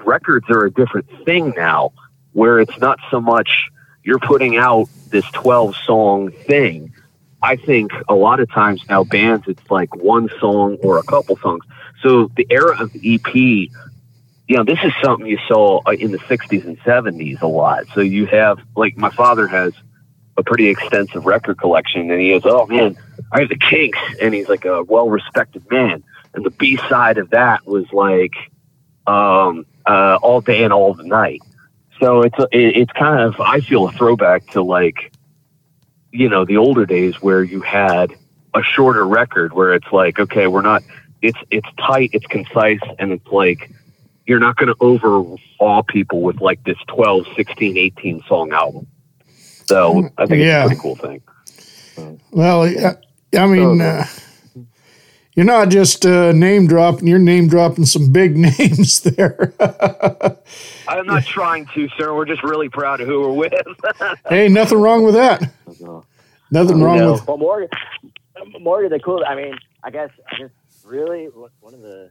records 0.04 0.50
are 0.50 0.64
a 0.64 0.70
different 0.70 1.06
thing 1.24 1.54
now, 1.56 1.92
where 2.32 2.60
it's 2.60 2.78
not 2.78 2.98
so 3.10 3.20
much 3.20 3.70
you're 4.04 4.18
putting 4.18 4.56
out 4.56 4.88
this 5.08 5.24
12 5.32 5.74
song 5.76 6.30
thing. 6.30 6.92
I 7.42 7.56
think 7.56 7.92
a 8.08 8.14
lot 8.14 8.40
of 8.40 8.50
times 8.50 8.82
now 8.88 9.04
bands 9.04 9.46
it's 9.48 9.70
like 9.70 9.94
one 9.96 10.28
song 10.40 10.76
or 10.82 10.98
a 10.98 11.02
couple 11.02 11.36
songs. 11.36 11.64
So 12.02 12.30
the 12.36 12.46
era 12.50 12.76
of 12.78 12.92
the 12.92 13.14
EP, 13.14 13.70
you 14.46 14.56
know, 14.56 14.64
this 14.64 14.78
is 14.84 14.92
something 15.02 15.26
you 15.26 15.38
saw 15.48 15.80
uh, 15.86 15.92
in 15.92 16.12
the 16.12 16.18
60s 16.18 16.64
and 16.64 16.78
70s 16.80 17.40
a 17.40 17.46
lot. 17.46 17.86
So 17.94 18.00
you 18.00 18.26
have 18.26 18.58
like 18.76 18.96
my 18.96 19.10
father 19.10 19.46
has 19.46 19.72
a 20.36 20.42
pretty 20.42 20.68
extensive 20.68 21.24
record 21.24 21.58
collection 21.58 22.10
and 22.10 22.20
he 22.20 22.30
goes, 22.30 22.42
"Oh 22.44 22.66
man, 22.66 22.96
I 23.32 23.40
have 23.40 23.48
the 23.48 23.56
Kinks." 23.56 23.98
And 24.20 24.34
he's 24.34 24.48
like 24.48 24.64
a 24.64 24.82
well-respected 24.82 25.70
man. 25.70 26.02
And 26.34 26.44
the 26.44 26.50
B 26.50 26.76
side 26.88 27.18
of 27.18 27.30
that 27.30 27.66
was 27.66 27.90
like 27.92 28.34
um 29.06 29.66
uh 29.86 30.18
all 30.22 30.40
day 30.40 30.64
and 30.64 30.72
all 30.72 30.94
the 30.94 31.04
night. 31.04 31.40
So 32.00 32.22
it's 32.22 32.38
a, 32.38 32.48
it, 32.52 32.76
it's 32.76 32.92
kind 32.92 33.20
of 33.20 33.40
I 33.40 33.60
feel 33.60 33.88
a 33.88 33.92
throwback 33.92 34.46
to 34.48 34.62
like 34.62 35.12
you 36.10 36.28
know 36.28 36.44
the 36.44 36.58
older 36.58 36.84
days 36.84 37.22
where 37.22 37.42
you 37.42 37.60
had 37.60 38.12
a 38.54 38.62
shorter 38.62 39.06
record 39.06 39.52
where 39.52 39.72
it's 39.74 39.90
like 39.90 40.18
okay 40.18 40.46
we're 40.46 40.62
not 40.62 40.82
it's 41.22 41.38
it's 41.50 41.66
tight 41.78 42.10
it's 42.12 42.26
concise 42.26 42.80
and 42.98 43.10
it's 43.10 43.26
like 43.28 43.70
you're 44.26 44.40
not 44.40 44.56
going 44.56 44.68
to 44.68 44.76
overawe 44.80 45.82
people 45.88 46.22
with 46.22 46.40
like 46.40 46.62
this 46.64 46.78
12 46.88 47.26
16 47.36 47.76
18 47.76 48.22
song 48.28 48.52
album 48.52 48.86
so 49.66 50.08
i 50.18 50.26
think 50.26 50.42
Yeah. 50.42 50.64
it's 50.64 50.72
a 50.72 50.76
pretty 50.76 50.80
cool 50.82 50.96
thing 50.96 52.20
Well, 52.32 52.62
I, 52.64 52.96
I 53.38 53.46
mean, 53.46 53.80
uh, 53.80 54.04
you're 55.34 55.46
not 55.46 55.68
just 55.68 56.06
uh, 56.06 56.30
name 56.32 56.66
dropping; 56.68 57.06
you're 57.08 57.18
name 57.18 57.48
dropping 57.48 57.86
some 57.86 58.12
big 58.12 58.36
names 58.58 59.00
there. 59.02 59.52
i'm 60.88 61.06
not 61.06 61.24
trying 61.24 61.66
to 61.74 61.88
sir 61.98 62.14
we're 62.14 62.24
just 62.24 62.42
really 62.44 62.68
proud 62.68 63.00
of 63.00 63.06
who 63.08 63.20
we're 63.20 63.32
with 63.32 63.52
hey, 64.28 64.48
nothing 64.48 64.78
wrong 64.78 65.02
with 65.04 65.14
that. 65.14 65.50
Nothing 66.50 66.80
wrong 66.82 66.98
No. 66.98 67.12
with. 67.12 67.26
Well, 67.26 67.38
Morgan, 67.38 67.68
Morgan, 68.60 68.90
the 68.90 69.00
cool. 69.00 69.24
I 69.26 69.34
mean, 69.34 69.58
I 69.82 69.90
guess, 69.90 70.10
I 70.30 70.36
guess, 70.38 70.50
really, 70.84 71.24
one 71.26 71.50
one 71.60 71.74
of 71.74 71.80
the, 71.80 72.10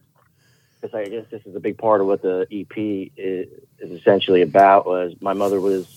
because 0.83 0.95
I 0.95 1.09
guess 1.09 1.25
this 1.31 1.41
is 1.45 1.55
a 1.55 1.59
big 1.59 1.77
part 1.77 2.01
of 2.01 2.07
what 2.07 2.21
the 2.21 2.45
EP 2.51 2.77
is, 3.15 3.47
is 3.79 3.91
essentially 3.91 4.41
about. 4.41 4.85
Was 4.85 5.13
my 5.21 5.33
mother 5.33 5.61
was 5.61 5.87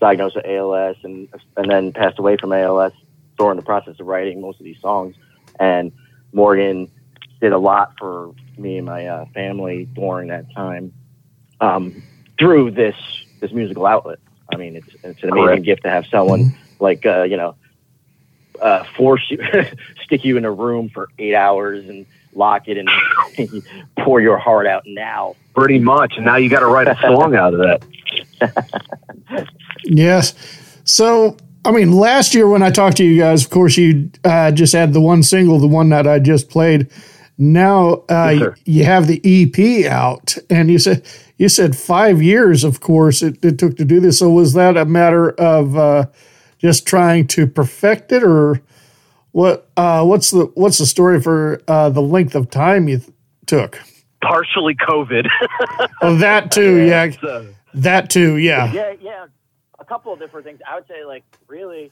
diagnosed 0.00 0.36
with 0.36 0.44
ALS 0.44 0.96
and 1.02 1.28
and 1.56 1.70
then 1.70 1.92
passed 1.92 2.18
away 2.18 2.36
from 2.36 2.52
ALS 2.52 2.92
during 3.38 3.56
the 3.56 3.62
process 3.62 3.98
of 3.98 4.06
writing 4.06 4.40
most 4.40 4.60
of 4.60 4.64
these 4.64 4.80
songs, 4.80 5.16
and 5.58 5.92
Morgan 6.32 6.90
did 7.40 7.52
a 7.52 7.58
lot 7.58 7.94
for 7.98 8.34
me 8.58 8.76
and 8.76 8.86
my 8.86 9.06
uh, 9.06 9.24
family 9.32 9.86
during 9.94 10.28
that 10.28 10.52
time 10.52 10.92
um, 11.60 12.02
through 12.38 12.70
this 12.70 12.96
this 13.40 13.50
musical 13.50 13.86
outlet. 13.86 14.18
I 14.52 14.56
mean, 14.56 14.76
it's 14.76 14.88
it's 15.02 15.22
an 15.22 15.30
amazing 15.30 15.46
Correct. 15.46 15.62
gift 15.64 15.82
to 15.84 15.90
have 15.90 16.04
someone 16.10 16.54
like 16.80 17.06
uh, 17.06 17.22
you 17.22 17.38
know 17.38 17.56
uh, 18.60 18.84
force 18.94 19.22
you, 19.30 19.38
stick 20.04 20.22
you 20.22 20.36
in 20.36 20.44
a 20.44 20.52
room 20.52 20.90
for 20.90 21.08
eight 21.18 21.34
hours 21.34 21.88
and 21.88 22.04
lock 22.36 22.68
it 22.68 22.76
and 22.78 22.88
pour 23.98 24.20
your 24.20 24.36
heart 24.38 24.66
out 24.66 24.82
now. 24.86 25.34
pretty 25.54 25.78
much 25.78 26.14
and 26.16 26.24
now 26.24 26.36
you 26.36 26.48
got 26.48 26.60
to 26.60 26.66
write 26.66 26.88
a 26.88 26.96
song 27.00 27.34
out 27.34 27.54
of 27.54 27.60
that 27.60 27.82
Yes. 29.86 30.34
So, 30.84 31.36
I 31.64 31.72
mean, 31.72 31.92
last 31.92 32.34
year 32.34 32.48
when 32.48 32.62
I 32.62 32.70
talked 32.70 32.96
to 32.98 33.04
you 33.04 33.18
guys, 33.20 33.44
of 33.44 33.50
course, 33.50 33.76
you 33.76 34.10
uh, 34.24 34.50
just 34.50 34.72
had 34.72 34.92
the 34.92 35.00
one 35.00 35.22
single, 35.22 35.58
the 35.58 35.66
one 35.66 35.88
that 35.90 36.06
I 36.06 36.18
just 36.18 36.48
played. 36.48 36.88
Now 37.36 38.04
uh, 38.08 38.30
Yes, 38.32 38.38
sir. 38.38 38.56
you 38.64 38.84
have 38.84 39.06
the 39.08 39.20
EP 39.24 39.90
out, 39.90 40.36
and 40.48 40.70
you 40.70 40.78
said 40.78 41.04
you 41.36 41.48
said 41.48 41.74
five 41.76 42.22
years. 42.22 42.62
Of 42.64 42.80
course, 42.80 43.22
it, 43.22 43.44
it 43.44 43.58
took 43.58 43.76
to 43.78 43.84
do 43.84 43.98
this. 43.98 44.20
So, 44.20 44.30
was 44.30 44.52
that 44.52 44.76
a 44.76 44.84
matter 44.84 45.30
of 45.32 45.76
uh, 45.76 46.06
just 46.58 46.86
trying 46.86 47.26
to 47.28 47.46
perfect 47.48 48.12
it, 48.12 48.22
or 48.22 48.62
what? 49.34 49.68
Uh, 49.76 50.04
what's 50.04 50.30
the 50.30 50.44
what's 50.54 50.78
the 50.78 50.86
story 50.86 51.20
for 51.20 51.60
uh, 51.66 51.90
the 51.90 52.00
length 52.00 52.34
of 52.36 52.48
time 52.50 52.88
you 52.88 52.98
th- 52.98 53.10
took? 53.46 53.80
partially 54.22 54.74
covid 54.74 55.26
Oh, 56.00 56.16
that 56.16 56.50
too. 56.50 56.86
Yeah, 56.86 57.10
So- 57.20 57.48
that 57.74 58.08
too. 58.08 58.36
Yeah. 58.36 58.72
Yeah, 58.72 58.94
yeah. 59.00 59.26
A 59.80 59.84
couple 59.84 60.12
of 60.14 60.18
different 60.20 60.46
things. 60.46 60.60
I 60.66 60.76
would 60.76 60.86
say, 60.88 61.04
like, 61.04 61.24
really, 61.48 61.90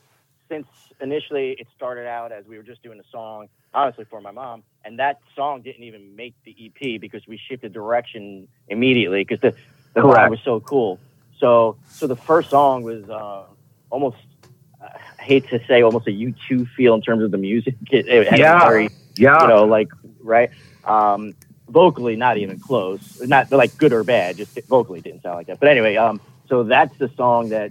since 0.49 0.67
initially 1.01 1.51
it 1.59 1.67
started 1.77 2.07
out 2.07 2.31
as 2.33 2.47
we 2.47 2.57
were 2.57 2.63
just 2.63 2.83
doing 2.83 2.99
a 3.01 3.03
song, 3.11 3.49
honestly, 3.75 4.05
for 4.09 4.21
my 4.23 4.31
mom, 4.31 4.63
and 4.85 4.99
that 5.01 5.19
song 5.37 5.61
didn't 5.63 5.83
even 5.83 6.15
make 6.17 6.35
the 6.45 6.57
EP 6.65 7.01
because 7.01 7.27
we 7.27 7.39
shifted 7.49 7.73
direction 7.75 8.47
immediately 8.69 9.25
because 9.25 9.41
the 9.41 9.55
the 9.95 10.01
Correct. 10.01 10.31
was 10.31 10.41
so 10.45 10.61
cool. 10.61 10.99
So, 11.39 11.77
so 11.91 12.07
the 12.07 12.17
first 12.17 12.49
song 12.51 12.83
was 12.85 13.03
uh, 13.11 13.43
almost. 13.91 14.17
I 15.23 15.25
hate 15.25 15.49
to 15.51 15.65
say 15.67 15.83
almost 15.83 16.09
a 16.09 16.11
U2 16.11 16.69
feel 16.71 16.95
in 16.95 17.01
terms 17.01 17.23
of 17.23 17.31
the 17.31 17.39
music. 17.39 17.77
It, 17.93 18.09
it 18.09 18.27
had 18.29 18.41
a 18.41 18.43
Yeah. 18.43 18.59
very, 18.65 18.89
yeah 19.17 19.41
you 19.43 19.49
know, 19.49 19.65
like 19.65 19.89
right. 20.21 20.51
Um, 20.85 21.35
vocally, 21.69 22.17
not 22.17 22.39
even 22.39 22.59
close. 22.59 23.21
Not 23.25 23.53
like 23.53 23.77
good 23.79 23.93
or 23.93 24.03
bad. 24.03 24.37
Just 24.37 24.59
vocally 24.67 25.01
didn't 25.01 25.23
sound 25.23 25.37
like 25.37 25.47
that. 25.47 25.61
But 25.61 25.69
anyway, 25.69 25.95
um, 25.97 26.21
so 26.49 26.65
that's 26.65 26.97
the 26.99 27.09
song 27.17 27.51
that 27.51 27.71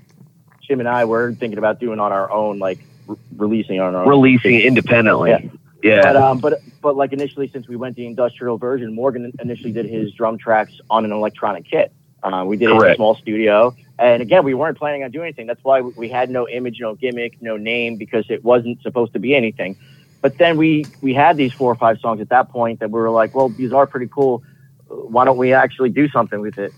Jim 0.62 0.80
and 0.80 0.88
I 0.88 1.04
were 1.06 1.34
thinking 1.34 1.58
about 1.58 1.80
doing 1.80 2.00
on 2.00 2.14
our 2.14 2.32
own, 2.32 2.58
like 2.60 2.80
re- 3.06 3.18
releasing 3.36 3.82
on 3.82 3.96
our 3.96 4.04
own. 4.04 4.08
releasing 4.10 4.56
it 4.56 4.66
independently 4.66 5.32
Yeah. 5.32 5.40
yeah, 5.84 6.02
But 6.04 6.16
um, 6.16 6.38
but 6.40 6.62
but 6.82 6.96
like 6.96 7.12
initially, 7.12 7.50
since 7.50 7.68
we 7.68 7.76
went 7.76 7.98
the 7.98 8.06
industrial 8.06 8.58
version, 8.58 8.96
Morgan 8.96 9.34
initially 9.42 9.74
did 9.74 9.88
his 9.88 10.14
drum 10.14 10.38
tracks 10.38 10.80
on 10.90 11.04
an 11.04 11.12
electronic 11.12 11.66
kit. 11.66 11.92
Uh, 12.24 12.44
we 12.46 12.58
did 12.58 12.70
it 12.70 12.76
in 12.76 12.84
a 12.84 12.96
small 12.96 13.16
studio, 13.16 13.76
and 13.98 14.22
again, 14.22 14.44
we 14.44 14.54
weren't 14.54 14.78
planning 14.78 15.04
on 15.04 15.12
doing 15.12 15.26
anything. 15.26 15.48
That's 15.48 15.64
why 15.64 15.82
we 15.82 16.08
had 16.08 16.30
no 16.30 16.48
image, 16.48 16.80
no 16.80 16.94
gimmick, 16.96 17.42
no 17.42 17.58
name, 17.58 17.96
because 17.98 18.26
it 18.30 18.44
wasn't 18.44 18.82
supposed 18.82 19.14
to 19.14 19.20
be 19.20 19.36
anything. 19.36 19.76
But 20.22 20.38
then 20.38 20.58
we 20.58 20.86
we 21.02 21.14
had 21.14 21.36
these 21.36 21.52
four 21.52 21.72
or 21.72 21.76
five 21.76 22.00
songs 22.00 22.22
at 22.22 22.30
that 22.30 22.50
point 22.50 22.80
that 22.80 22.92
we 22.92 23.00
were 23.00 23.10
like, 23.10 23.34
well, 23.34 23.50
these 23.50 23.74
are 23.74 23.88
pretty 23.88 24.08
cool. 24.08 24.44
Why 24.88 25.26
don't 25.26 25.38
we 25.38 25.54
actually 25.54 25.90
do 25.90 26.10
something 26.10 26.42
with 26.42 26.60
it? 26.60 26.74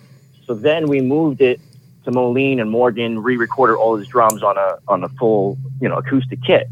So 0.46 0.54
then 0.54 0.88
we 0.88 1.02
moved 1.02 1.42
it 1.42 1.60
to 2.06 2.12
Moline, 2.12 2.60
and 2.60 2.70
Morgan 2.70 3.20
re-recorded 3.20 3.76
all 3.76 3.98
his 3.98 4.08
drums 4.08 4.44
on 4.44 4.58
a 4.58 4.78
on 4.88 5.04
a 5.04 5.10
full 5.10 5.58
you 5.82 5.90
know 5.90 5.98
acoustic 5.98 6.42
kit 6.42 6.68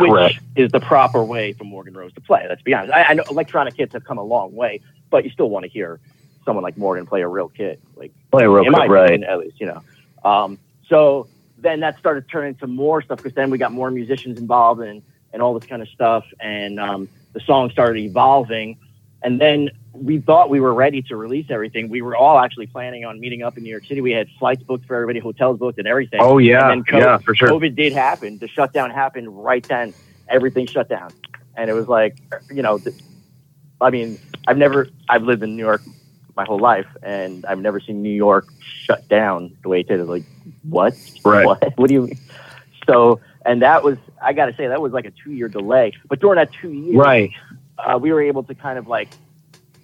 which 0.00 0.10
Correct. 0.10 0.40
is 0.56 0.72
the 0.72 0.80
proper 0.80 1.22
way 1.22 1.52
for 1.52 1.64
Morgan 1.64 1.94
Rose 1.94 2.12
to 2.14 2.20
play. 2.20 2.46
Let's 2.48 2.62
be 2.62 2.72
honest. 2.74 2.92
I, 2.92 3.04
I 3.04 3.14
know 3.14 3.24
electronic 3.30 3.76
kits 3.76 3.92
have 3.92 4.04
come 4.04 4.18
a 4.18 4.24
long 4.24 4.54
way, 4.54 4.80
but 5.10 5.24
you 5.24 5.30
still 5.30 5.50
want 5.50 5.64
to 5.64 5.68
hear 5.68 6.00
someone 6.44 6.62
like 6.62 6.76
Morgan 6.76 7.06
play 7.06 7.22
a 7.22 7.28
real 7.28 7.48
kit, 7.48 7.80
like 7.96 8.12
play 8.30 8.44
a 8.44 8.50
real 8.50 8.64
quick 8.64 8.88
right 8.88 9.06
opinion, 9.06 9.30
at 9.30 9.38
least, 9.38 9.60
you 9.60 9.66
know. 9.66 9.82
Um, 10.24 10.58
so 10.88 11.28
then 11.58 11.80
that 11.80 11.98
started 11.98 12.28
turning 12.28 12.50
into 12.50 12.66
more 12.66 13.02
stuff 13.02 13.18
because 13.18 13.34
then 13.34 13.50
we 13.50 13.58
got 13.58 13.72
more 13.72 13.90
musicians 13.90 14.38
involved 14.38 14.80
and 14.80 15.02
and 15.32 15.42
all 15.42 15.58
this 15.58 15.68
kind 15.68 15.80
of 15.80 15.88
stuff, 15.88 16.24
and 16.40 16.80
um, 16.80 17.08
the 17.32 17.40
song 17.40 17.70
started 17.70 18.00
evolving. 18.00 18.76
And 19.22 19.40
then 19.40 19.70
we 19.92 20.18
thought 20.18 20.50
we 20.50 20.60
were 20.60 20.72
ready 20.72 21.02
to 21.02 21.16
release 21.16 21.46
everything. 21.50 21.88
We 21.88 22.02
were 22.02 22.16
all 22.16 22.38
actually 22.38 22.66
planning 22.66 23.04
on 23.04 23.20
meeting 23.20 23.42
up 23.42 23.56
in 23.56 23.62
New 23.62 23.70
York 23.70 23.84
City. 23.84 24.00
We 24.00 24.12
had 24.12 24.28
flights 24.38 24.62
booked 24.62 24.86
for 24.86 24.96
everybody, 24.96 25.20
hotels 25.20 25.58
booked, 25.58 25.78
and 25.78 25.86
everything. 25.86 26.20
Oh, 26.22 26.38
yeah. 26.38 26.70
And 26.70 26.84
then 26.86 27.00
Yeah, 27.00 27.18
for 27.18 27.34
sure. 27.34 27.48
COVID 27.48 27.76
did 27.76 27.92
happen. 27.92 28.38
The 28.38 28.48
shutdown 28.48 28.90
happened 28.90 29.44
right 29.44 29.62
then. 29.68 29.92
Everything 30.28 30.66
shut 30.66 30.88
down, 30.88 31.12
and 31.56 31.68
it 31.68 31.74
was 31.74 31.88
like, 31.88 32.16
you 32.50 32.62
know, 32.62 32.78
I 33.80 33.90
mean, 33.90 34.18
I've 34.46 34.58
never, 34.58 34.88
I've 35.08 35.24
lived 35.24 35.42
in 35.42 35.56
New 35.56 35.64
York 35.64 35.82
my 36.40 36.46
whole 36.46 36.58
life, 36.58 36.86
and 37.02 37.44
I've 37.44 37.58
never 37.58 37.80
seen 37.80 38.02
New 38.02 38.08
York 38.26 38.46
shut 38.86 39.06
down 39.08 39.54
the 39.62 39.68
way 39.68 39.80
it 39.80 39.88
did. 39.88 40.02
Like, 40.06 40.24
what? 40.62 40.94
Right. 41.24 41.44
What? 41.44 41.62
What 41.76 41.88
do 41.88 41.94
you? 41.94 42.16
So, 42.88 43.20
and 43.44 43.60
that 43.60 43.84
was, 43.84 43.98
I 44.22 44.32
got 44.32 44.46
to 44.46 44.56
say, 44.56 44.66
that 44.68 44.80
was 44.80 44.92
like 44.92 45.04
a 45.04 45.10
two-year 45.10 45.48
delay. 45.48 45.92
But 46.08 46.20
during 46.20 46.36
that 46.36 46.50
two 46.52 46.72
years, 46.72 46.96
right 46.96 47.30
uh, 47.78 47.98
we 47.98 48.12
were 48.12 48.22
able 48.22 48.42
to 48.44 48.54
kind 48.54 48.78
of 48.78 48.86
like, 48.86 49.08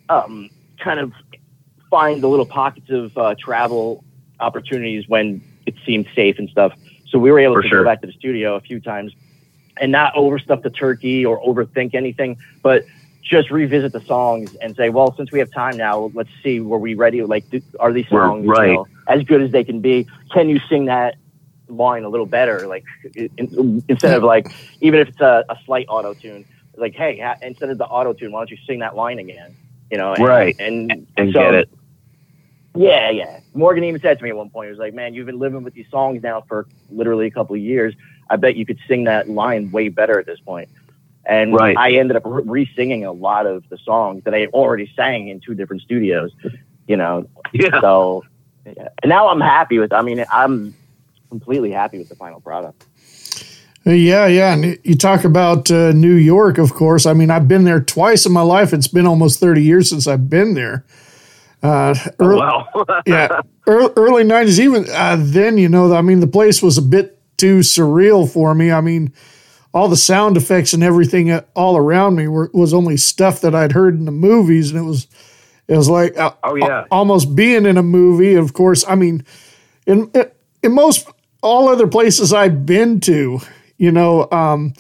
um, 0.09 0.49
kind 0.79 0.99
of 0.99 1.13
find 1.91 2.23
the 2.23 2.29
little 2.29 2.47
pockets 2.47 2.91
of 2.91 3.17
uh, 3.19 3.35
travel 3.39 4.03
opportunities 4.41 5.09
when 5.09 5.43
it 5.67 5.75
seemed 5.85 6.07
safe 6.15 6.39
and 6.39 6.49
stuff. 6.49 6.73
So 7.09 7.19
we 7.19 7.31
were 7.31 7.39
able 7.39 7.55
For 7.57 7.63
to 7.63 7.69
sure. 7.69 7.85
go 7.85 7.91
back 7.91 8.01
to 8.01 8.07
the 8.07 8.13
studio 8.13 8.57
a 8.57 8.61
few 8.61 8.81
times 8.81 9.13
and 9.79 9.93
not 9.93 10.15
overstuff 10.15 10.63
the 10.63 10.71
turkey 10.71 11.25
or 11.25 11.39
overthink 11.43 11.95
anything, 11.95 12.39
but 12.63 12.85
just 13.29 13.51
revisit 13.51 13.93
the 13.93 14.01
songs 14.03 14.55
and 14.57 14.77
say, 14.77 14.89
well, 14.89 15.15
since 15.17 15.33
we 15.33 15.39
have 15.39 15.51
time 15.51 15.77
now, 15.77 16.11
let's 16.15 16.31
see, 16.43 16.61
were 16.61 16.79
we 16.79 16.95
ready? 16.95 17.23
Like, 17.23 17.49
do, 17.51 17.61
are 17.81 17.93
these 17.93 18.09
songs 18.09 18.45
you 18.45 18.53
know, 18.75 18.87
as 19.09 19.23
good 19.25 19.43
as 19.43 19.51
they 19.51 19.65
can 19.65 19.81
be? 19.81 20.07
Can 20.33 20.49
you 20.49 20.61
sing 20.69 20.87
that 20.87 21.17
line 21.69 22.05
a 22.05 22.09
little 22.09 22.27
better? 22.27 22.67
Like, 22.67 22.85
in, 23.15 23.83
instead 23.89 24.17
of 24.17 24.23
like, 24.23 24.49
even 24.81 25.01
if 25.01 25.09
it's 25.09 25.21
a, 25.21 25.45
a 25.49 25.57
slight 25.65 25.87
auto 25.89 26.15
tune, 26.15 26.45
like, 26.77 26.95
hey, 26.95 27.19
ha- 27.19 27.37
instead 27.43 27.71
of 27.71 27.79
the 27.79 27.87
auto 27.87 28.13
tune, 28.13 28.33
why 28.33 28.41
don't 28.41 28.51
you 28.51 28.59
sing 28.67 28.81
that 28.81 28.95
line 28.95 29.19
again? 29.19 29.57
You 29.91 29.99
know, 29.99 30.13
and, 30.15 30.25
Right. 30.25 30.57
And, 30.59 31.07
and 31.17 31.33
so- 31.33 31.41
get 31.41 31.55
it 31.55 31.69
yeah, 32.77 33.11
yeah. 33.11 33.41
Morgan 33.55 33.85
even 33.85 34.01
said 34.01 34.19
to 34.19 34.25
me 34.25 34.31
at 34.31 34.37
one 34.37 34.51
point, 34.51 34.67
he 34.67 34.71
was 34.71 34.79
like, 34.79 34.95
"Man, 34.95 35.15
you've 35.15 35.27
been 35.27 35.39
living 35.39 35.63
with 35.63 35.75
these 35.75 35.89
songs 35.91 36.23
now 36.23 36.43
for 36.43 36.67
literally 36.91 37.27
a 37.27 37.31
couple 37.31 37.57
of 37.57 37.63
years. 37.63 37.95
I 38.29 38.37
bet 38.37 38.57
you 38.57 38.67
could 38.67 38.79
sing 38.87 39.05
that 39.05 39.29
line 39.29 39.71
way 39.71 39.89
better 39.89 40.19
at 40.21 40.27
this 40.27 40.41
point." 40.41 40.69
And 41.29 41.55
Right. 41.55 41.77
I 41.77 41.93
ended 41.93 42.17
up 42.17 42.23
re 42.25 42.71
singing 42.77 43.05
a 43.05 43.13
lot 43.13 43.47
of 43.47 43.69
the 43.69 43.79
songs 43.79 44.23
that 44.25 44.35
I 44.35 44.47
already 44.47 44.91
sang 44.95 45.29
in 45.29 45.41
two 45.41 45.55
different 45.55 45.83
studios, 45.83 46.31
you 46.87 46.97
know. 46.97 47.29
Yeah. 47.53 47.81
So, 47.81 48.25
yeah. 48.65 48.89
and 49.03 49.11
now 49.11 49.29
I'm 49.29 49.41
happy 49.41 49.79
with, 49.79 49.93
I 49.93 50.03
mean, 50.03 50.25
I'm 50.31 50.75
completely 51.29 51.73
happy 51.73 51.99
with 51.99 52.09
the 52.09 52.15
final 52.15 52.41
product. 52.41 52.87
Yeah, 53.85 54.27
yeah. 54.27 54.53
And 54.53 54.79
you 54.83 54.97
talk 54.97 55.25
about 55.25 55.71
uh, 55.71 55.93
New 55.93 56.15
York, 56.15 56.59
of 56.59 56.75
course. 56.75 57.07
I 57.07 57.13
mean, 57.13 57.31
I've 57.31 57.47
been 57.47 57.65
there 57.65 57.81
twice 57.81 58.27
in 58.27 58.33
my 58.33 58.43
life. 58.43 58.73
It's 58.73 58.89
been 58.89 59.07
almost 59.07 59.39
30 59.39 59.63
years 59.63 59.89
since 59.91 60.09
I've 60.09 60.29
been 60.29 60.55
there. 60.55 60.85
Uh, 61.63 61.95
early, 62.19 62.41
wow. 62.41 62.69
yeah, 63.07 63.41
early, 63.67 63.93
early 63.97 64.25
90s, 64.25 64.59
even 64.59 64.87
uh, 64.91 65.17
then, 65.19 65.57
you 65.57 65.69
know, 65.69 65.95
I 65.95 66.03
mean, 66.03 66.21
the 66.21 66.27
place 66.27 66.63
was 66.63 66.79
a 66.79 66.83
bit 66.83 67.19
too 67.37 67.61
surreal 67.61 68.29
for 68.29 68.55
me. 68.55 68.73
I 68.73 68.81
mean, 68.81 69.13
all 69.77 69.89
the 69.89 69.97
sound 69.97 70.37
effects 70.37 70.73
and 70.73 70.83
everything 70.83 71.31
uh, 71.31 71.43
all 71.55 71.77
around 71.77 72.17
me 72.17 72.27
were, 72.29 72.51
was 72.55 72.73
only 72.73 72.97
stuff 72.97 73.41
that 73.43 73.55
I'd 73.55 73.73
heard 73.73 73.95
in 73.99 74.07
the 74.07 74.11
movies. 74.11 74.71
And 74.71 74.81
it 74.81 74.85
was, 74.89 75.07
it 75.69 75.77
was 75.77 75.89
like, 75.91 76.17
uh, 76.19 76.33
Oh, 76.43 76.55
yeah. 76.55 76.79
al- 76.81 76.87
almost 76.91 77.37
being 77.37 77.67
in 77.67 77.77
a 77.77 77.83
movie. 77.83 78.35
Of 78.35 78.55
course, 78.55 78.85
I 78.89 78.95
mean, 78.95 79.25
in, 79.87 80.11
in 80.63 80.73
most 80.73 81.09
all 81.43 81.69
other 81.69 81.87
places 81.87 82.33
I've 82.33 82.65
been 82.65 83.01
to, 83.01 83.41
you 83.77 83.93
know, 83.93 84.29
um, 84.33 84.73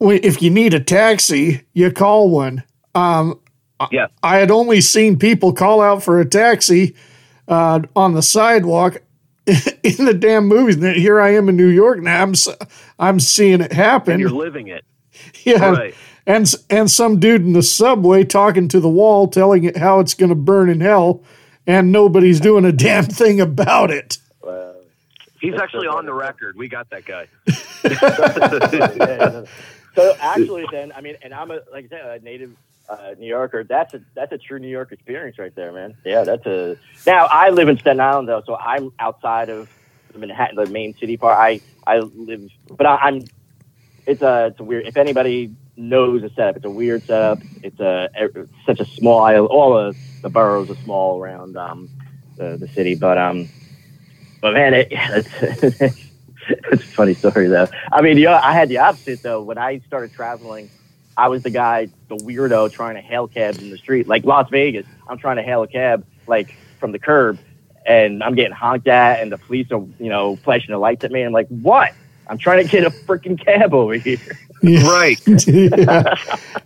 if 0.00 0.40
you 0.40 0.50
need 0.50 0.72
a 0.74 0.80
taxi, 0.80 1.62
you 1.72 1.90
call 1.90 2.30
one. 2.30 2.62
Um, 2.94 3.40
Yeah. 3.90 4.06
I 4.22 4.36
had 4.38 4.50
only 4.50 4.80
seen 4.80 5.18
people 5.18 5.52
call 5.52 5.80
out 5.82 6.02
for 6.02 6.20
a 6.20 6.24
taxi 6.24 6.94
uh, 7.48 7.80
on 7.96 8.14
the 8.14 8.22
sidewalk 8.22 9.02
in 9.46 10.04
the 10.04 10.14
damn 10.18 10.46
movies. 10.46 10.76
And 10.76 10.96
here 10.96 11.20
I 11.20 11.34
am 11.34 11.48
in 11.48 11.56
New 11.56 11.68
York 11.68 12.00
now. 12.00 12.22
I'm 12.22 12.34
I'm 12.98 13.20
seeing 13.20 13.60
it 13.60 13.72
happen. 13.72 14.14
And 14.14 14.20
you're 14.20 14.30
living 14.30 14.68
it. 14.68 14.84
yeah, 15.44 15.70
Right. 15.70 15.94
and 16.26 16.52
and 16.70 16.90
some 16.90 17.20
dude 17.20 17.42
in 17.42 17.52
the 17.52 17.62
subway 17.62 18.24
talking 18.24 18.68
to 18.68 18.80
the 18.80 18.88
wall, 18.88 19.28
telling 19.28 19.64
it 19.64 19.76
how 19.76 20.00
it's 20.00 20.14
going 20.14 20.30
to 20.30 20.34
burn 20.34 20.68
in 20.68 20.80
hell, 20.80 21.22
and 21.66 21.92
nobody's 21.92 22.40
doing 22.40 22.64
a 22.64 22.72
damn 22.72 23.04
thing 23.04 23.40
about 23.40 23.90
it. 23.90 24.18
Wow. 24.42 24.74
He's 25.40 25.54
actually 25.54 25.86
on 25.86 26.06
the 26.06 26.14
record. 26.14 26.56
We 26.56 26.68
got 26.68 26.90
that 26.90 27.04
guy. 27.04 27.28
so 29.94 30.16
actually, 30.20 30.66
then 30.70 30.92
I 30.92 31.00
mean, 31.00 31.16
and 31.22 31.32
I'm 31.34 31.50
a 31.50 31.60
like 31.72 31.86
I 31.86 31.88
said, 31.88 32.20
a 32.20 32.24
native 32.24 32.56
uh, 32.88 33.14
New 33.18 33.26
Yorker. 33.26 33.64
That's 33.64 33.94
a 33.94 34.00
that's 34.14 34.32
a 34.32 34.38
true 34.38 34.58
New 34.58 34.68
York 34.68 34.92
experience 34.92 35.38
right 35.38 35.54
there, 35.54 35.72
man. 35.72 35.94
Yeah, 36.04 36.24
that's 36.24 36.46
a. 36.46 36.76
Now 37.06 37.26
I 37.26 37.50
live 37.50 37.68
in 37.68 37.78
Staten 37.78 38.00
Island 38.00 38.28
though, 38.28 38.42
so 38.44 38.56
I'm 38.56 38.92
outside 38.98 39.48
of 39.48 39.68
the 40.12 40.18
Manhattan, 40.18 40.56
the 40.56 40.66
main 40.66 40.94
city 40.94 41.16
part. 41.16 41.38
I 41.38 41.60
I 41.86 41.98
live, 41.98 42.48
but 42.68 42.86
I, 42.86 42.96
I'm. 42.96 43.24
It's 44.06 44.22
a 44.22 44.46
it's 44.46 44.60
a 44.60 44.64
weird. 44.64 44.86
If 44.86 44.96
anybody 44.96 45.54
knows 45.76 46.22
a 46.22 46.30
setup, 46.30 46.56
it's 46.56 46.64
a 46.64 46.70
weird 46.70 47.02
setup. 47.04 47.40
It's 47.62 47.80
a 47.80 48.08
it's 48.14 48.50
such 48.66 48.80
a 48.80 48.84
small. 48.84 49.20
All 49.46 49.92
the 50.22 50.30
boroughs 50.30 50.70
are 50.70 50.76
small 50.84 51.20
around 51.20 51.56
um 51.56 51.88
the 52.36 52.56
the 52.56 52.68
city, 52.68 52.94
but 52.94 53.18
um. 53.18 53.48
But 54.40 54.52
man, 54.52 54.74
it, 54.74 54.88
it's, 54.90 55.28
it's 55.42 56.02
a 56.70 56.76
funny 56.76 57.14
story 57.14 57.48
though. 57.48 57.68
I 57.90 58.02
mean, 58.02 58.18
yeah, 58.18 58.40
I 58.42 58.52
had 58.52 58.68
the 58.68 58.78
opposite 58.78 59.22
though. 59.22 59.42
When 59.42 59.56
I 59.56 59.78
started 59.86 60.12
traveling, 60.12 60.68
I 61.16 61.28
was 61.28 61.42
the 61.42 61.50
guy, 61.50 61.88
the 62.08 62.16
weirdo, 62.16 62.70
trying 62.72 62.96
to 62.96 63.00
hail 63.00 63.28
cabs 63.28 63.62
in 63.62 63.70
the 63.70 63.78
street, 63.78 64.06
like 64.06 64.24
Las 64.24 64.48
Vegas. 64.50 64.86
I'm 65.08 65.18
trying 65.18 65.36
to 65.36 65.42
hail 65.42 65.62
a 65.62 65.68
cab 65.68 66.04
like 66.26 66.54
from 66.78 66.92
the 66.92 66.98
curb, 66.98 67.38
and 67.86 68.22
I'm 68.22 68.34
getting 68.34 68.52
honked 68.52 68.88
at, 68.88 69.20
and 69.20 69.30
the 69.30 69.38
police 69.38 69.70
are, 69.70 69.84
you 69.98 70.08
know, 70.08 70.36
flashing 70.36 70.72
the 70.72 70.78
lights 70.78 71.04
at 71.04 71.10
me. 71.10 71.22
I'm 71.22 71.32
like, 71.32 71.48
what? 71.48 71.92
I'm 72.26 72.38
trying 72.38 72.64
to 72.64 72.70
get 72.70 72.84
a 72.84 72.90
freaking 72.90 73.42
cab 73.42 73.74
over 73.74 73.94
here. 73.94 74.18
Right. 74.62 75.20
yeah. 75.46 76.14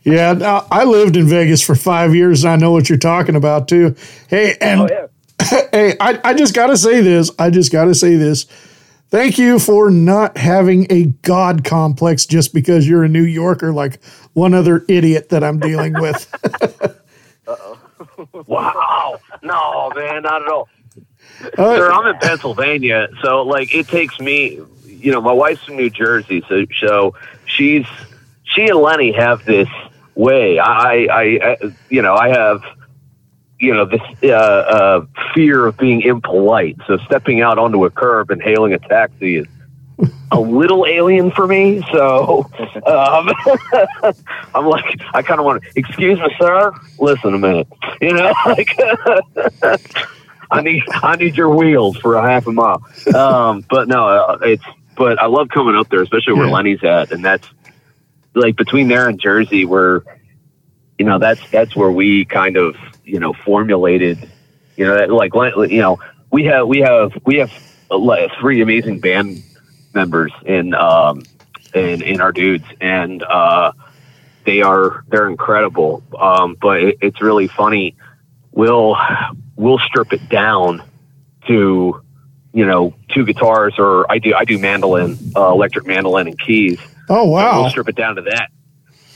yeah. 0.05 0.33
no, 0.35 0.67
I 0.71 0.85
lived 0.85 1.17
in 1.17 1.27
Vegas 1.27 1.61
for 1.61 1.75
five 1.75 2.15
years. 2.15 2.45
And 2.45 2.53
I 2.53 2.57
know 2.57 2.71
what 2.71 2.89
you're 2.89 2.99
talking 2.99 3.35
about 3.35 3.67
too. 3.67 3.97
Hey, 4.29 4.57
and 4.61 4.83
Oh 4.83 4.89
yeah. 4.89 5.07
hey, 5.73 5.97
I, 5.99 6.21
I 6.23 6.35
just 6.35 6.55
got 6.55 6.69
to 6.69 6.77
say 6.77 7.01
this. 7.01 7.31
I 7.39 7.51
just 7.51 7.73
got 7.73 7.85
to 7.85 7.95
say 7.95 8.17
this. 8.17 8.45
Thank 9.11 9.39
you 9.39 9.59
for 9.59 9.91
not 9.91 10.37
having 10.37 10.87
a 10.91 11.07
God 11.23 11.65
complex 11.65 12.27
just 12.27 12.53
because 12.53 12.87
you're 12.87 13.05
a 13.05 13.09
New 13.09 13.25
Yorker, 13.25 13.73
like 13.73 14.05
one 14.35 14.53
other 14.53 14.85
idiot 14.87 15.31
that 15.31 15.43
I'm 15.43 15.59
dealing 15.59 15.95
with. 15.95 16.33
Wow. 18.47 19.21
No, 19.43 19.93
man, 19.95 20.23
not 20.23 20.43
at 20.43 20.49
all. 20.49 20.69
Sir, 21.57 21.93
I'm 21.93 22.07
in 22.07 22.19
Pennsylvania, 22.19 23.09
so 23.23 23.43
like 23.43 23.75
it 23.75 23.89
takes 23.89 24.19
me. 24.21 24.61
You 24.87 25.13
know, 25.13 25.21
my 25.21 25.33
wife's 25.33 25.65
from 25.65 25.77
New 25.77 25.91
Jersey, 25.91 26.43
so 26.49 26.65
so 26.81 27.15
she's 27.47 27.87
she 28.43 28.63
and 28.63 28.79
Lenny 28.79 29.13
have 29.13 29.45
this 29.45 29.69
way. 30.15 30.59
I, 30.59 31.05
I, 31.05 31.23
I 31.23 31.57
you 31.89 32.03
know, 32.03 32.15
I 32.15 32.29
have 32.29 32.63
you 33.61 33.75
know 33.75 33.85
this 33.85 34.01
uh, 34.25 34.27
uh, 34.27 35.07
fear 35.35 35.67
of 35.67 35.77
being 35.77 36.03
impolite. 36.03 36.77
So 36.87 36.99
stepping 36.99 37.41
out 37.41 37.59
onto 37.59 37.85
a 37.85 37.91
curb 37.91 38.31
and 38.31 38.43
hailing 38.43 38.73
a 38.73 38.79
taxi 38.79 39.37
is 39.37 39.47
a 40.31 40.41
little 40.41 40.87
alien 40.87 41.31
for 41.31 41.47
me. 41.47 41.83
So 41.93 42.51
um, 42.87 43.31
I'm 44.55 44.67
like, 44.67 45.01
I 45.15 45.23
kind 45.23 45.41
of 45.41 45.47
want 45.47 45.63
to 45.63 45.71
excuse 45.77 46.19
me, 46.19 46.35
sir. 46.41 46.73
Listen 46.99 47.35
a 47.35 47.39
minute, 47.39 47.69
you 48.01 48.13
know, 48.13 48.33
like. 48.47 48.77
I 50.51 50.63
need 50.63 50.83
I 50.91 51.17
need 51.17 51.37
your 51.37 51.55
wheels 51.55 51.97
for 51.99 52.15
a 52.15 52.23
half 52.23 52.47
a 52.47 52.53
mile. 52.53 52.83
Um, 53.15 53.65
but 53.69 53.89
no, 53.89 54.07
uh, 54.07 54.39
it's 54.43 54.65
but 54.97 55.21
I 55.21 55.27
love 55.27 55.49
coming 55.49 55.77
up 55.77 55.89
there, 55.91 56.03
especially 56.03 56.35
where 56.35 56.47
Yeah. 56.47 56.53
Lenny's 56.53 56.85
at, 56.85 57.13
and 57.13 57.25
that's 57.25 57.47
like 58.35 58.57
between 58.57 58.89
there 58.89 59.09
and 59.09 59.21
Jersey, 59.21 59.65
where 59.65 60.03
you 60.99 61.05
know 61.05 61.19
that's 61.19 61.41
that's 61.51 61.77
where 61.77 61.91
we 61.91 62.25
kind 62.25 62.57
of 62.57 62.77
you 63.05 63.21
know 63.21 63.33
formulated, 63.33 64.19
you 64.77 64.87
know, 64.87 64.95
that, 64.97 65.11
like 65.11 65.35
you 65.71 65.81
know 65.81 65.99
we 66.31 66.45
have 66.45 66.67
we 66.67 66.79
have 66.81 67.13
we 67.25 67.37
have 67.39 67.53
uh, 67.91 68.29
three 68.41 68.61
amazing 68.61 69.01
band 69.01 69.43
members 69.95 70.33
in 70.45 70.75
um 70.75 71.23
in 71.75 72.03
in 72.03 72.21
our 72.21 72.33
dudes, 72.33 72.65
and 72.81 73.23
uh, 73.23 73.73
they 74.45 74.63
are 74.63 75.05
they're 75.09 75.29
incredible. 75.29 76.03
Um, 76.19 76.57
but 76.61 76.83
it, 76.83 76.99
it's 77.01 77.21
really 77.23 77.47
funny. 77.49 77.97
We'll 78.53 78.97
we'll 79.59 79.79
strip 79.79 80.13
it 80.13 80.27
down 80.31 80.83
to 81.47 82.01
you 82.55 82.65
know 82.67 82.95
two 83.15 83.27
guitars, 83.27 83.75
or 83.79 84.11
I 84.11 84.19
do 84.19 84.33
I 84.35 84.45
do 84.47 84.59
mandolin, 84.59 85.33
uh, 85.37 85.51
electric 85.51 85.87
mandolin, 85.87 86.29
and 86.29 86.39
keys. 86.39 86.79
oh, 87.11 87.25
wow! 87.25 87.61
We'll 87.61 87.71
strip 87.71 87.89
it 87.89 87.97
down 87.97 88.17
to 88.17 88.23
that. 88.23 88.49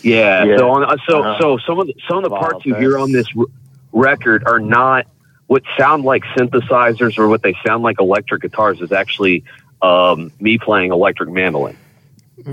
Yeah. 0.03 0.45
Yeah. 0.45 0.57
So 0.59 0.71
on, 0.71 0.85
uh, 0.85 0.97
so 1.09 1.21
Uh-huh. 1.23 1.39
so 1.41 1.59
some 1.67 1.79
of 1.79 1.87
the, 1.87 1.95
some 2.09 2.19
of 2.19 2.25
the 2.25 2.31
Wow, 2.31 2.41
parts 2.41 2.67
you 2.67 2.75
hear 2.75 2.99
on 2.99 3.13
this 3.13 3.27
r- 3.39 3.47
record 3.93 4.43
are 4.47 4.59
not 4.59 5.07
what 5.47 5.63
sound 5.79 6.05
like 6.05 6.25
synthesizers 6.37 7.19
or 7.19 7.29
what 7.29 7.43
they 7.43 7.55
sound 7.65 7.83
like 7.83 8.01
electric 8.01 8.43
guitars. 8.43 8.81
Is 8.81 8.91
actually 8.93 9.45
um, 9.81 10.33
me 10.41 10.59
playing 10.59 10.93
electric 10.93 11.31
mandolin, 11.31 11.79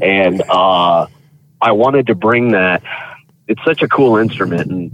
and 0.02 0.42
uh, 0.48 1.08
I 1.62 1.72
wanted 1.72 2.08
to 2.08 2.16
bring 2.16 2.52
that. 2.52 2.84
It's 3.48 3.62
such 3.66 3.82
a 3.82 3.88
cool 3.88 4.18
instrument, 4.18 4.70
and 4.70 4.92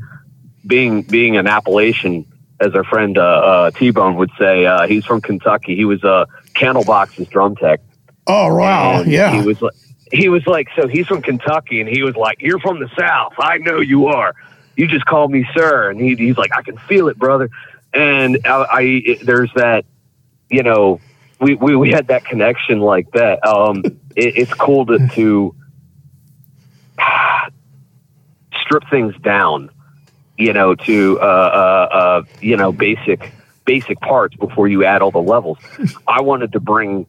being 0.65 1.03
being 1.03 1.36
an 1.36 1.47
Appalachian, 1.47 2.25
as 2.60 2.74
our 2.74 2.84
friend 2.84 3.18
uh, 3.18 3.22
uh, 3.22 3.72
T 3.72 3.91
Bone 3.91 4.15
would 4.15 4.32
say, 4.39 4.65
uh, 4.65 4.88
he's 4.88 5.06
from 5.06 5.22
Kentucky. 5.22 5.76
He 5.76 5.86
was 5.86 6.04
a 6.04 6.28
Candlebox's 6.54 7.28
drum 7.28 7.56
tech. 7.56 7.82
Oh, 8.28 8.56
wow. 8.56 9.02
And 9.02 9.12
Yeah. 9.12 9.39
He 9.39 9.46
was 9.46 9.62
like, 9.62 9.74
he 10.12 10.30
was 10.30 10.46
like, 10.48 10.68
so 10.76 10.88
he's 10.88 11.08
from 11.08 11.22
Kentucky, 11.22 11.82
and 11.82 11.89
he 11.89 12.04
was 12.04 12.15
like, 12.15 12.39
"You're 12.41 12.60
from 12.60 12.80
the 12.80 12.88
South. 12.98 13.34
I 13.39 13.58
know 13.58 13.80
you 13.82 14.06
are. 14.08 14.34
You 14.78 14.88
just 14.88 15.06
called 15.06 15.32
me 15.32 15.46
sir." 15.56 15.89
And 15.89 16.00
he, 16.00 16.15
he's 16.15 16.38
like, 16.38 16.52
"I 16.56 16.62
can 16.62 16.78
feel 16.78 17.08
it, 17.08 17.18
brother." 17.18 17.50
And 17.94 18.39
I, 18.46 18.50
I 18.52 18.82
it- 18.82 19.26
there's 19.26 19.52
that, 19.56 19.84
you 20.50 20.62
know, 20.63 21.02
we, 21.41 21.56
we 21.56 21.76
we 21.76 21.89
had 21.91 22.08
that 22.08 22.24
connection 22.24 22.80
like 22.82 23.12
that. 23.12 23.46
Um, 23.46 23.84
it, 24.15 24.38
it's 24.38 24.54
cool 24.54 24.86
to 24.86 25.08
to 25.15 25.56
strip 28.62 28.84
things 28.89 29.15
down, 29.22 29.70
you 30.38 30.54
know, 30.54 30.76
to 30.76 31.19
uh, 31.19 31.24
uh, 31.24 31.95
uh, 31.95 32.24
you 32.41 32.58
know 32.58 32.71
basic 32.71 33.32
basic 33.65 34.00
parts 34.00 34.36
before 34.36 34.67
you 34.67 34.84
add 34.86 35.02
all 35.02 35.12
the 35.12 35.21
levels. 35.21 35.58
I 36.08 36.21
wanted 36.21 36.54
to 36.54 36.60
bring 36.60 37.08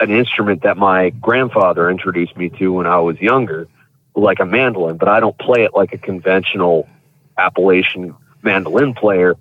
an 0.00 0.10
instrument 0.10 0.62
that 0.62 0.76
my 0.76 1.10
grandfather 1.10 1.90
introduced 1.90 2.36
me 2.36 2.50
to 2.50 2.72
when 2.72 2.86
I 2.86 3.00
was 3.00 3.20
younger, 3.20 3.68
like 4.14 4.40
a 4.40 4.46
mandolin, 4.46 4.96
but 4.96 5.08
I 5.08 5.20
don't 5.20 5.36
play 5.38 5.64
it 5.64 5.74
like 5.74 5.92
a 5.92 5.98
conventional 5.98 6.88
Appalachian 7.36 8.14
mandolin 8.42 8.94
player. 8.94 9.36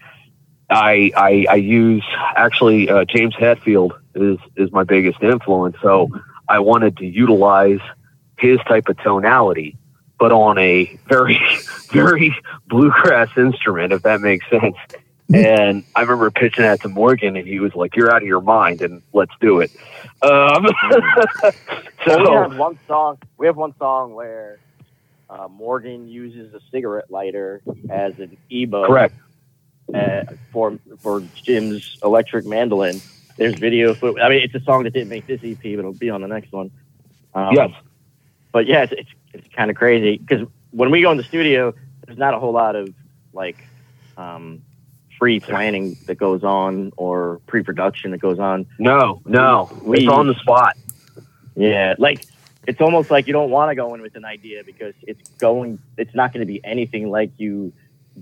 I 0.69 1.11
I, 1.15 1.45
I 1.49 1.55
use 1.55 2.03
actually 2.35 2.89
uh, 2.89 3.05
James 3.05 3.35
Hetfield 3.35 3.97
is 4.15 4.37
is 4.55 4.71
my 4.71 4.83
biggest 4.83 5.21
influence, 5.21 5.77
so 5.81 6.09
I 6.47 6.59
wanted 6.59 6.97
to 6.97 7.05
utilize 7.05 7.79
his 8.37 8.59
type 8.67 8.87
of 8.89 8.97
tonality, 8.97 9.77
but 10.19 10.31
on 10.31 10.57
a 10.57 10.97
very 11.07 11.39
very 11.91 12.35
bluegrass 12.67 13.29
instrument, 13.37 13.93
if 13.93 14.01
that 14.03 14.21
makes 14.21 14.49
sense. 14.49 14.75
and 15.33 15.83
I 15.95 16.01
remember 16.01 16.31
pitching 16.31 16.63
that 16.63 16.81
to 16.81 16.89
Morgan, 16.89 17.35
and 17.35 17.45
he 17.47 17.59
was 17.59 17.75
like, 17.75 17.95
"You're 17.95 18.11
out 18.11 18.21
of 18.21 18.27
your 18.27 18.41
mind," 18.41 18.81
and 18.81 19.01
let's 19.13 19.33
do 19.41 19.59
it. 19.61 19.71
Um, 20.21 20.67
So 22.05 22.21
we 22.23 22.31
have 22.35 22.57
one 22.57 22.79
song. 22.87 23.17
We 23.37 23.47
have 23.47 23.57
one 23.57 23.73
song 23.77 24.13
where 24.13 24.59
uh, 25.29 25.47
Morgan 25.49 26.07
uses 26.07 26.53
a 26.53 26.61
cigarette 26.71 27.11
lighter 27.11 27.61
as 27.89 28.17
an 28.19 28.37
EBow. 28.49 28.85
correct. 28.87 29.15
Uh, 29.93 30.23
for 30.53 30.77
for 30.99 31.21
Jim's 31.35 31.97
electric 32.03 32.45
mandolin. 32.45 33.01
There's 33.35 33.55
video. 33.59 33.93
Foot- 33.93 34.21
I 34.21 34.29
mean, 34.29 34.41
it's 34.41 34.55
a 34.55 34.61
song 34.61 34.83
that 34.83 34.93
didn't 34.93 35.09
make 35.09 35.27
this 35.27 35.41
EP, 35.43 35.57
but 35.61 35.67
it'll 35.69 35.93
be 35.93 36.09
on 36.09 36.21
the 36.21 36.27
next 36.27 36.51
one. 36.53 36.71
Um, 37.33 37.53
Yes. 37.53 37.71
But 38.53 38.65
yeah, 38.67 38.83
it's 38.83 38.93
it's, 38.93 39.09
it's 39.33 39.47
kind 39.55 39.69
of 39.69 39.77
crazy 39.77 40.17
because 40.17 40.47
when 40.71 40.91
we 40.91 41.01
go 41.01 41.11
in 41.11 41.17
the 41.17 41.23
studio, 41.23 41.73
there's 42.05 42.17
not 42.17 42.33
a 42.33 42.39
whole 42.39 42.51
lot 42.53 42.75
of 42.75 42.89
like 43.33 43.57
um, 44.17 44.61
free 45.19 45.39
planning 45.39 45.97
that 46.07 46.15
goes 46.15 46.43
on 46.43 46.91
or 46.97 47.39
pre-production 47.47 48.11
that 48.11 48.19
goes 48.19 48.39
on. 48.39 48.65
No, 48.79 49.21
no, 49.25 49.69
We- 49.83 49.99
it's 49.99 50.07
on 50.07 50.27
the 50.27 50.35
spot. 50.35 50.75
Yeah, 51.55 51.95
like 51.97 52.25
it's 52.67 52.81
almost 52.81 53.09
like 53.09 53.25
you 53.27 53.33
don't 53.33 53.49
want 53.49 53.71
to 53.71 53.75
go 53.75 53.93
in 53.95 54.01
with 54.01 54.15
an 54.15 54.25
idea 54.25 54.63
because 54.63 54.93
it's 55.03 55.27
going. 55.39 55.79
It's 55.97 56.13
not 56.13 56.33
going 56.33 56.41
to 56.41 56.45
be 56.51 56.63
anything 56.63 57.09
like 57.09 57.31
you 57.37 57.73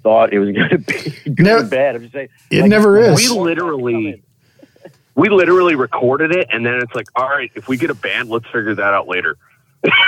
thought 0.04 0.32
it 0.34 0.40
was 0.40 0.52
going 0.52 0.70
to 0.70 0.78
be. 0.78 0.94
Good 1.34 1.46
No, 1.46 1.58
or 1.60 1.64
bad. 1.64 1.96
I'm 1.96 2.02
just 2.04 2.14
saying. 2.14 2.30
it 2.52 2.62
like, 2.62 2.70
never 2.70 2.98
is. 2.98 3.16
We 3.30 3.38
literally, 3.40 4.24
we 5.16 5.30
literally 5.30 5.76
recorded 5.76 6.32
it, 6.32 6.48
and 6.52 6.66
then 6.66 6.76
it's 6.76 6.94
like, 6.96 7.08
all 7.16 7.28
right, 7.28 7.52
if 7.56 7.68
we 7.68 7.76
get 7.78 7.90
a 7.90 7.94
band, 7.96 8.30
let's 8.30 8.46
figure 8.46 8.76
that 8.76 8.94
out 8.94 9.08
later. 9.08 9.38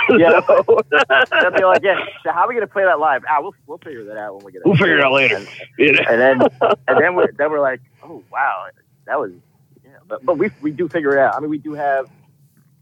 Yeah, 0.09 0.39
they'll 1.41 1.51
be 1.51 1.63
like, 1.63 1.83
yeah. 1.83 1.99
So 2.23 2.31
how 2.31 2.41
are 2.41 2.47
we 2.47 2.55
going 2.55 2.67
to 2.67 2.71
play 2.71 2.83
that 2.83 2.99
live? 2.99 3.23
Ah, 3.29 3.41
we'll 3.41 3.55
we'll 3.65 3.77
figure 3.77 4.03
that 4.05 4.17
out 4.17 4.35
when 4.35 4.45
we 4.45 4.51
get. 4.51 4.61
We'll 4.65 4.75
figure 4.75 4.97
it 4.97 5.03
out 5.03 5.13
later. 5.13 5.37
And, 5.37 5.47
You 5.77 5.93
know? 5.93 6.01
and 6.09 6.21
then 6.21 6.41
and 6.87 7.01
then 7.01 7.15
we're 7.15 7.31
then 7.37 7.51
we're 7.51 7.59
like, 7.59 7.81
oh 8.03 8.23
wow, 8.31 8.67
that 9.05 9.19
was 9.19 9.31
yeah. 9.83 9.91
But 10.07 10.25
but 10.25 10.37
we 10.37 10.51
we 10.61 10.71
do 10.71 10.87
figure 10.87 11.13
it 11.13 11.19
out. 11.19 11.35
I 11.35 11.39
mean, 11.39 11.49
we 11.49 11.57
do 11.57 11.73
have 11.73 12.09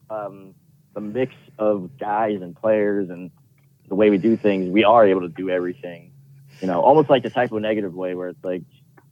um, 0.10 0.54
the 0.94 1.02
mix 1.02 1.34
of 1.58 1.98
guys 1.98 2.42
and 2.42 2.56
players 2.56 3.10
and 3.10 3.32
the 3.88 3.96
way 3.96 4.10
we 4.10 4.18
do 4.18 4.38
things. 4.38 4.70
We 4.70 4.84
are 4.84 5.06
able 5.06 5.22
to 5.22 5.30
do 5.30 5.50
everything. 5.50 6.12
You 6.62 6.68
know, 6.68 6.82
almost 6.82 7.10
like 7.10 7.24
the 7.24 7.30
Type 7.30 7.52
O 7.52 7.58
Negative 7.58 7.94
way, 7.94 8.16
where 8.16 8.30
it's 8.30 8.44
like 8.44 8.64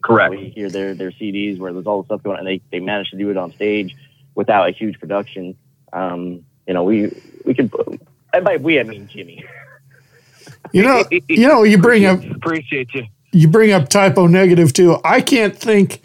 Correct. 0.02 0.32
we 0.32 0.50
hear 0.50 0.70
their 0.70 0.94
their 0.94 1.12
CDs 1.12 1.60
where 1.60 1.74
there's 1.74 1.86
all 1.86 2.02
the 2.02 2.06
stuff 2.06 2.24
going, 2.24 2.38
on, 2.38 2.46
and 2.46 2.48
they 2.48 2.62
they 2.72 2.80
manage 2.80 3.10
to 3.12 3.18
do 3.18 3.30
it 3.30 3.38
on 3.38 3.52
stage 3.54 3.96
without 4.36 4.70
a 4.70 4.72
huge 4.72 5.00
production. 5.00 5.56
Um, 5.92 6.46
you 6.68 6.74
know, 6.74 6.84
we 6.84 7.12
we 7.46 7.54
could. 7.54 7.72
And 8.34 8.44
by 8.46 8.58
we, 8.58 8.80
I 8.80 8.84
mean 8.84 9.08
Jimmy. 9.08 9.44
You 10.72 10.84
know, 10.84 11.04
you 11.28 11.48
know, 11.48 11.64
you 11.64 11.78
bring 11.78 12.06
up 12.06 12.24
Appreciate 12.24 12.94
you. 12.94 13.06
you 13.32 13.48
bring 13.48 13.72
up 13.72 13.90
Type 13.90 14.18
O 14.18 14.28
Negative 14.28 14.72
too. 14.74 14.98
I 15.04 15.22
can't 15.22 15.58
think 15.58 16.02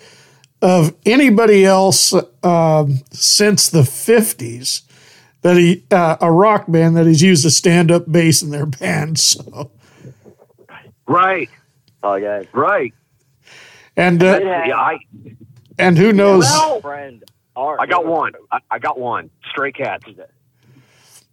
of 0.60 0.94
anybody 1.06 1.64
else 1.64 2.12
um, 2.42 3.00
since 3.10 3.68
the 3.70 3.84
fifties 3.84 4.82
that 5.42 5.56
he 5.56 5.84
uh, 5.90 6.16
a 6.20 6.30
rock 6.30 6.64
band 6.68 6.96
that 6.96 7.06
has 7.06 7.22
used 7.22 7.46
a 7.46 7.50
stand 7.50 7.90
up 7.90 8.10
bass 8.10 8.42
in 8.42 8.50
their 8.50 8.66
band. 8.66 9.18
So 9.18 9.70
Right, 11.06 11.48
Oh 12.02 12.16
yeah, 12.16 12.42
right. 12.52 12.92
and 13.96 14.22
uh, 14.22 14.38
Yeah, 14.42 14.76
I, 14.76 14.98
and 15.78 15.96
who 15.96 16.12
knows? 16.12 16.44
Well, 16.44 16.80
friend, 16.82 17.24
I 17.56 17.86
got 17.86 18.06
one. 18.06 18.34
I, 18.52 18.58
I 18.70 18.78
got 18.78 18.98
one. 18.98 19.30
Stray 19.50 19.72
Cats. 19.72 20.04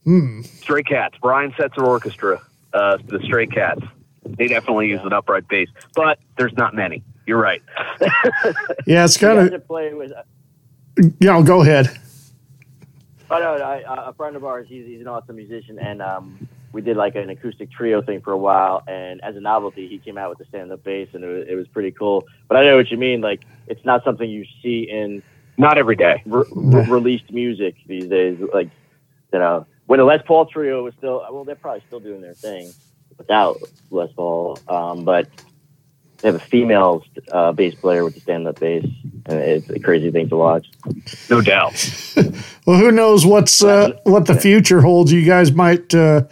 Hmm. 0.05 0.41
Stray 0.41 0.83
Cats. 0.83 1.17
Brian 1.21 1.51
Setzer 1.53 1.83
Orchestra. 1.85 2.41
Uh, 2.73 2.97
the 3.07 3.19
Stray 3.23 3.47
Cats. 3.47 3.81
They 4.25 4.47
definitely 4.47 4.87
use 4.89 5.01
an 5.03 5.13
upright 5.13 5.47
bass, 5.47 5.69
but 5.93 6.19
there's 6.37 6.53
not 6.53 6.73
many. 6.73 7.03
You're 7.27 7.39
right. 7.41 7.61
Yeah, 8.87 9.03
it's 9.05 9.17
kind 9.17 9.39
of 9.39 9.49
to 9.51 9.59
play 9.59 9.93
with. 9.93 10.11
you 10.97 11.13
know. 11.21 11.41
Go 11.43 11.61
ahead. 11.63 11.89
Oh 13.31 13.39
no, 13.39 13.55
I, 13.63 14.09
a 14.09 14.13
friend 14.13 14.35
of 14.35 14.45
ours. 14.45 14.67
He's, 14.69 14.85
he's 14.85 15.01
an 15.01 15.07
awesome 15.07 15.35
musician, 15.35 15.79
and 15.79 16.01
um, 16.01 16.47
we 16.71 16.81
did 16.81 16.95
like 16.97 17.15
an 17.15 17.29
acoustic 17.31 17.71
trio 17.71 18.01
thing 18.03 18.21
for 18.21 18.31
a 18.31 18.37
while. 18.37 18.83
And 18.87 19.23
as 19.23 19.35
a 19.35 19.41
novelty, 19.41 19.87
he 19.87 19.97
came 19.97 20.17
out 20.19 20.29
with 20.29 20.37
the 20.37 20.45
stand-up 20.45 20.83
bass, 20.83 21.09
and 21.13 21.23
it 21.23 21.27
was, 21.27 21.47
it 21.49 21.55
was 21.55 21.67
pretty 21.67 21.91
cool. 21.91 22.25
But 22.47 22.57
I 22.57 22.63
know 22.65 22.75
what 22.77 22.91
you 22.91 22.97
mean. 22.97 23.21
Like, 23.21 23.43
it's 23.67 23.83
not 23.85 24.03
something 24.03 24.29
you 24.29 24.45
see 24.61 24.87
in 24.89 25.23
Not 25.57 25.77
every 25.79 25.95
day. 25.95 26.21
re- 26.27 26.43
re- 26.53 26.85
released 26.85 27.31
music 27.31 27.75
these 27.87 28.07
days. 28.07 28.37
Like, 28.53 28.69
you 29.33 29.39
know, 29.39 29.65
when 29.87 29.99
the 29.99 30.05
Les 30.05 30.21
Paul 30.25 30.45
trio 30.47 30.83
was 30.83 30.93
still, 30.97 31.25
well, 31.31 31.43
they're 31.43 31.55
probably 31.55 31.83
still 31.87 31.99
doing 31.99 32.21
their 32.21 32.33
thing 32.33 32.71
without 33.17 33.57
Les 33.91 34.11
Paul. 34.13 34.57
Um, 34.67 35.05
but 35.05 35.27
they 36.17 36.29
have 36.29 36.35
a 36.35 36.39
female 36.39 37.03
uh, 37.31 37.51
bass 37.51 37.75
player 37.75 38.03
with 38.03 38.15
the 38.15 38.19
stand-up 38.21 38.59
bass, 38.59 38.85
and 39.27 39.39
it's 39.39 39.69
a 39.69 39.79
crazy 39.79 40.11
thing 40.11 40.29
to 40.29 40.35
watch. 40.37 40.67
No 41.29 41.41
doubt. 41.41 41.73
Well, 42.65 42.79
who 42.79 42.91
knows 42.91 43.27
what's 43.27 43.63
uh, 43.63 43.91
what 44.05 44.25
the 44.25 44.33
future 44.33 44.81
holds? 44.81 45.11
You 45.13 45.23
guys 45.23 45.51
might 45.51 45.93
uh, 45.93 46.23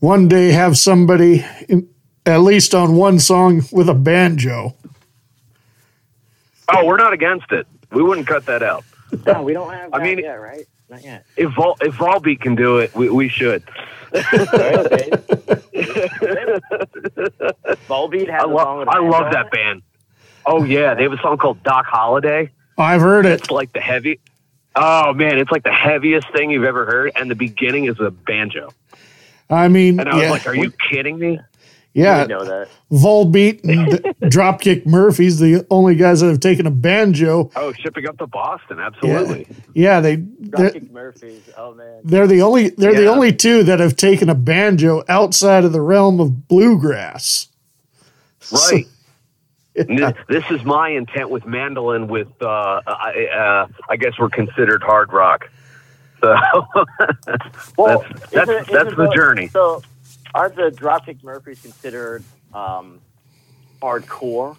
one 0.00 0.28
day 0.28 0.52
have 0.52 0.76
somebody, 0.76 1.46
in, 1.66 1.88
at 2.26 2.42
least 2.42 2.74
on 2.74 2.94
one 2.94 3.18
song, 3.18 3.62
with 3.72 3.88
a 3.88 3.94
banjo. 3.94 4.76
Oh, 6.68 6.84
we're 6.84 6.98
not 6.98 7.14
against 7.14 7.50
it. 7.52 7.66
We 7.90 8.02
wouldn't 8.02 8.26
cut 8.26 8.44
that 8.44 8.62
out. 8.62 8.84
No, 9.24 9.42
we 9.42 9.54
don't 9.54 9.72
have. 9.72 9.94
I 9.94 10.02
mean- 10.02 10.18
yet, 10.18 10.34
right? 10.34 10.66
Not 10.90 11.04
yet. 11.04 11.24
If 11.36 11.52
Vol- 11.54 11.76
if 11.80 11.94
Volbeat 11.94 12.40
can 12.40 12.56
do 12.56 12.78
it, 12.78 12.92
we, 12.96 13.08
we 13.10 13.28
should. 13.28 13.62
Volbeat 17.88 18.28
has 18.28 18.42
I 18.42 18.44
a 18.44 18.48
song 18.48 18.54
love 18.54 18.78
with 18.78 18.88
a 18.88 18.90
I 18.90 18.98
love 18.98 19.32
that 19.32 19.50
band. 19.52 19.82
Oh 20.44 20.64
yeah, 20.64 20.94
they 20.94 21.04
have 21.04 21.12
a 21.12 21.18
song 21.18 21.38
called 21.38 21.62
Doc 21.62 21.86
Holliday. 21.86 22.50
I've 22.76 23.00
heard 23.00 23.24
it. 23.26 23.40
It's 23.40 23.50
like 23.50 23.72
the 23.72 23.80
heavy. 23.80 24.18
Oh 24.74 25.12
man, 25.12 25.38
it's 25.38 25.52
like 25.52 25.62
the 25.62 25.72
heaviest 25.72 26.30
thing 26.32 26.50
you've 26.50 26.64
ever 26.64 26.86
heard, 26.86 27.12
and 27.14 27.30
the 27.30 27.34
beginning 27.36 27.84
is 27.84 28.00
a 28.00 28.10
banjo. 28.10 28.72
I 29.48 29.68
mean, 29.68 30.00
And 30.00 30.08
I 30.08 30.14
was 30.14 30.22
yeah, 30.24 30.30
like, 30.30 30.46
"Are 30.46 30.54
you 30.54 30.72
kidding 30.90 31.18
me?" 31.18 31.38
Yeah. 31.92 32.22
We 32.22 32.28
know 32.28 32.44
that. 32.44 32.68
Volbeat 32.90 33.62
and 33.64 33.90
Dropkick 34.30 34.86
Murphys, 34.86 35.38
the 35.38 35.66
only 35.70 35.94
guys 35.96 36.20
that 36.20 36.28
have 36.28 36.40
taken 36.40 36.66
a 36.66 36.70
banjo. 36.70 37.50
Oh, 37.56 37.72
shipping 37.72 38.06
up 38.08 38.18
to 38.18 38.26
Boston, 38.26 38.78
absolutely. 38.80 39.46
Yeah, 39.74 40.00
they 40.00 40.16
they're, 40.16 40.70
Dropkick 40.70 40.90
Murphys. 40.90 41.42
Oh 41.56 41.74
man. 41.74 42.00
they're 42.04 42.26
the 42.26 42.42
only 42.42 42.70
they're 42.70 42.94
the 42.94 43.06
only 43.06 43.32
two 43.32 43.62
that 43.64 43.80
have 43.80 43.96
taken 43.96 44.28
a 44.28 44.34
banjo 44.34 45.02
outside 45.08 45.64
of 45.64 45.72
the 45.72 45.80
realm 45.80 46.20
of 46.20 46.48
bluegrass. 46.48 47.48
Right. 48.52 48.86
And 49.76 49.98
This, 49.98 50.12
this 50.28 50.44
is 50.50 50.64
my 50.64 50.88
intent 50.90 51.30
with 51.30 51.46
mandolin. 51.46 52.08
With 52.08 52.26
uh, 52.42 52.80
I, 52.88 53.26
uh, 53.32 53.68
I 53.88 53.96
guess 53.96 54.18
we're 54.18 54.28
considered 54.28 54.82
hard 54.82 55.12
rock. 55.12 55.48
So 56.20 56.34
Well, 57.78 58.04
that's 58.32 58.32
isn't- 58.32 58.32
that's, 58.32 58.68
that's 58.70 58.92
isn't 58.92 58.96
the 58.96 59.12
journey. 59.14 59.46
So, 59.46 59.80
aren't 60.34 60.56
the 60.56 60.70
Dropkick 60.70 61.22
Murphys 61.22 61.60
considered 61.62 62.22
um, 62.54 63.00
hardcore? 63.82 64.56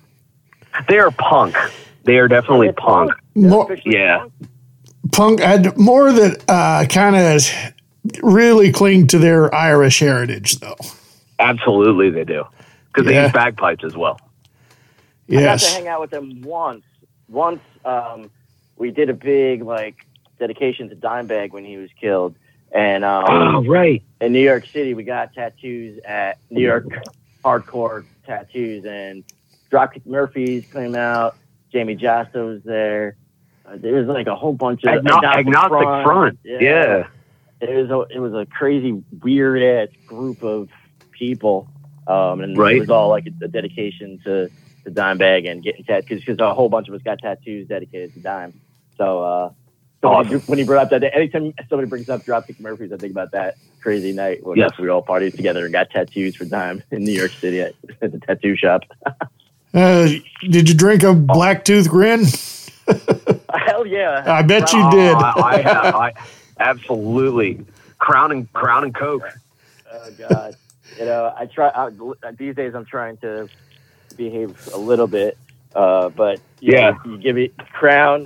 They 0.87 0.99
are 0.99 1.11
punk. 1.11 1.55
They 2.03 2.17
are 2.17 2.27
definitely 2.27 2.67
They're 2.67 2.73
punk. 2.73 3.11
More, 3.35 3.65
Officially 3.65 3.95
Yeah. 3.95 4.19
punk? 4.19 4.33
punk 5.11 5.39
had 5.41 5.77
more 5.77 6.11
that 6.11 6.43
uh, 6.47 6.85
kind 6.87 7.15
of 7.15 7.43
really 8.23 8.71
cling 8.71 9.07
to 9.07 9.19
their 9.19 9.53
Irish 9.53 9.99
heritage, 9.99 10.59
though. 10.59 10.77
Absolutely, 11.39 12.09
they 12.09 12.23
do. 12.23 12.43
Because 12.93 13.07
they 13.07 13.21
use 13.21 13.31
bagpipes 13.31 13.83
as 13.83 13.95
well. 13.95 14.19
Yes. 15.27 15.41
I 15.41 15.45
got 15.45 15.59
to 15.59 15.81
hang 15.81 15.87
out 15.87 16.01
with 16.01 16.09
them 16.11 16.41
once. 16.41 16.83
Once 17.29 17.61
um, 17.85 18.29
we 18.77 18.91
did 18.91 19.09
a 19.09 19.13
big 19.13 19.61
like 19.63 20.05
dedication 20.39 20.89
to 20.89 20.95
Dimebag 20.95 21.51
when 21.51 21.63
he 21.63 21.77
was 21.77 21.89
killed, 21.99 22.35
and 22.73 23.03
um, 23.03 23.25
Oh, 23.27 23.63
right. 23.65 24.03
in 24.21 24.33
New 24.33 24.43
York 24.43 24.65
City, 24.67 24.93
we 24.93 25.03
got 25.03 25.33
tattoos 25.33 25.99
at 26.05 26.37
New 26.49 26.61
York 26.61 26.85
Hardcore 27.43 28.05
Tattoos, 28.25 28.85
and 28.85 29.23
Dropkick 29.71 30.05
Murphys 30.05 30.65
came 30.71 30.95
out. 30.95 31.35
Jamey 31.73 31.99
Jasta 31.99 32.45
was 32.45 32.61
there. 32.63 33.15
Uh, 33.65 33.77
there 33.77 33.93
was 33.95 34.07
like 34.07 34.27
a 34.27 34.35
whole 34.35 34.53
bunch 34.53 34.83
of 34.83 35.03
Agno- 35.03 35.23
agnostic 35.23 36.03
front. 36.05 36.39
Yeah. 36.43 37.07
It 37.61 37.69
was 37.75 37.89
a 37.91 38.15
it 38.15 38.19
was 38.19 38.33
a 38.33 38.45
crazy 38.45 39.03
weird 39.21 39.61
ass 39.61 39.95
group 40.07 40.43
of 40.43 40.69
people, 41.11 41.69
um, 42.07 42.41
and 42.41 42.57
Right. 42.57 42.75
it 42.77 42.79
was 42.79 42.89
all 42.89 43.09
like 43.09 43.27
a, 43.27 43.45
a 43.45 43.47
dedication 43.47 44.19
to 44.25 44.49
to 44.83 44.89
Dimebag 44.91 45.49
and 45.49 45.61
getting 45.63 45.83
tattoos 45.85 46.21
because 46.21 46.39
a 46.39 46.53
whole 46.55 46.69
bunch 46.69 46.87
of 46.89 46.95
us 46.95 47.01
got 47.03 47.19
tattoos 47.19 47.67
dedicated 47.67 48.13
to 48.15 48.19
Dime. 48.19 48.59
So. 48.97 49.21
uh 49.23 49.51
Awesome. 50.03 50.39
when 50.41 50.57
he 50.57 50.63
brought 50.65 50.83
up 50.85 50.89
that, 50.91 50.99
day, 51.01 51.11
anytime 51.13 51.53
somebody 51.69 51.87
brings 51.87 52.09
up 52.09 52.25
Dropkick 52.25 52.59
Murphys, 52.59 52.91
I 52.91 52.97
think 52.97 53.11
about 53.11 53.31
that 53.33 53.55
crazy 53.81 54.11
night 54.13 54.43
when 54.45 54.57
Yes. 54.57 54.71
we 54.79 54.89
all 54.89 55.03
partied 55.03 55.35
together 55.35 55.63
and 55.65 55.73
got 55.73 55.89
tattoos 55.91 56.35
for 56.35 56.45
time 56.45 56.83
in 56.91 57.03
New 57.05 57.11
York 57.13 57.31
City 57.39 57.61
at, 57.61 57.75
at 58.01 58.11
the 58.11 58.19
tattoo 58.19 58.55
shop. 58.55 58.81
uh, 59.73 60.09
did 60.49 60.67
you 60.69 60.75
drink 60.75 61.03
a 61.03 61.13
black 61.13 61.63
tooth 61.65 61.87
grin? 61.89 62.25
Hell 63.53 63.85
yeah! 63.85 64.23
I 64.25 64.41
bet 64.41 64.71
you 64.73 64.79
Oh, 64.81 64.91
did. 64.91 65.15
I, 65.15 65.33
I, 65.37 65.61
have, 65.61 65.95
I 65.95 66.13
absolutely 66.59 67.63
crown 67.99 68.31
and 68.31 68.51
crown 68.53 68.83
and 68.85 68.95
coke. 68.95 69.23
Oh 69.91 70.11
God! 70.17 70.55
you 70.97 71.05
know, 71.05 71.33
I 71.37 71.45
try 71.45 71.69
I, 71.69 71.89
these 72.37 72.55
days. 72.55 72.73
I'm 72.75 72.85
trying 72.85 73.17
to 73.17 73.49
behave 74.15 74.55
a 74.73 74.77
little 74.77 75.07
bit, 75.07 75.37
Uh, 75.75 76.09
but 76.09 76.39
you 76.59 76.73
Yeah. 76.73 76.91
know, 76.91 76.99
you 77.05 77.17
give 77.17 77.37
it 77.37 77.55
Crown. 77.73 78.25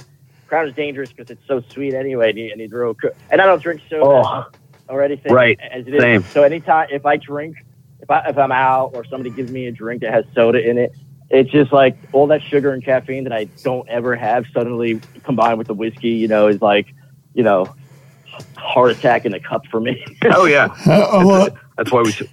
Crown 0.56 0.70
is 0.70 0.74
dangerous 0.74 1.12
because 1.12 1.30
it's 1.30 1.46
so 1.50 1.62
sweet 1.70 1.94
anyway, 1.94 2.30
and, 2.30 2.40
you- 2.40 2.50
and 2.54 2.62
it's 2.62 2.72
real. 2.72 2.94
co- 2.94 3.10
And 3.30 3.42
I 3.42 3.46
don't 3.46 3.62
drink 3.62 3.82
soda 3.90 4.06
Oh. 4.06 4.46
or 4.88 5.04
anything. 5.04 5.34
Right. 5.34 5.60
As 5.60 5.86
it 5.86 5.94
is. 5.94 6.02
Same. 6.02 6.24
So 6.24 6.44
anytime 6.44 6.88
if 6.92 7.06
I 7.06 7.18
drink, 7.18 7.58
if 8.00 8.10
I 8.10 8.20
if 8.30 8.38
I'm 8.38 8.54
out 8.54 8.92
or 8.94 9.04
somebody 9.04 9.32
gives 9.32 9.52
me 9.52 9.68
a 9.68 9.72
drink 9.74 10.00
that 10.04 10.14
has 10.14 10.24
soda 10.34 10.66
in 10.66 10.78
it, 10.78 10.94
it's 11.30 11.52
just 11.52 11.74
like 11.74 11.98
all 12.14 12.28
that 12.28 12.42
sugar 12.42 12.72
and 12.72 12.82
caffeine 12.82 13.26
that 13.26 13.34
I 13.34 13.46
don't 13.66 13.86
ever 13.90 14.16
have 14.16 14.46
suddenly 14.54 15.02
combined 15.26 15.58
with 15.58 15.68
the 15.68 15.74
whiskey. 15.74 16.12
You 16.12 16.30
know, 16.30 16.48
is 16.48 16.62
like 16.62 16.88
you 17.34 17.44
know 17.44 17.68
heart 18.56 18.92
attack 18.92 19.26
in 19.26 19.34
a 19.34 19.40
cup 19.42 19.66
for 19.70 19.82
me. 19.82 20.06
Oh 20.24 20.46
yeah, 20.46 20.68
Uh, 20.86 21.22
well, 21.26 21.50
that's 21.76 21.92
why 21.92 22.02
we 22.02 22.12
s- 22.12 22.24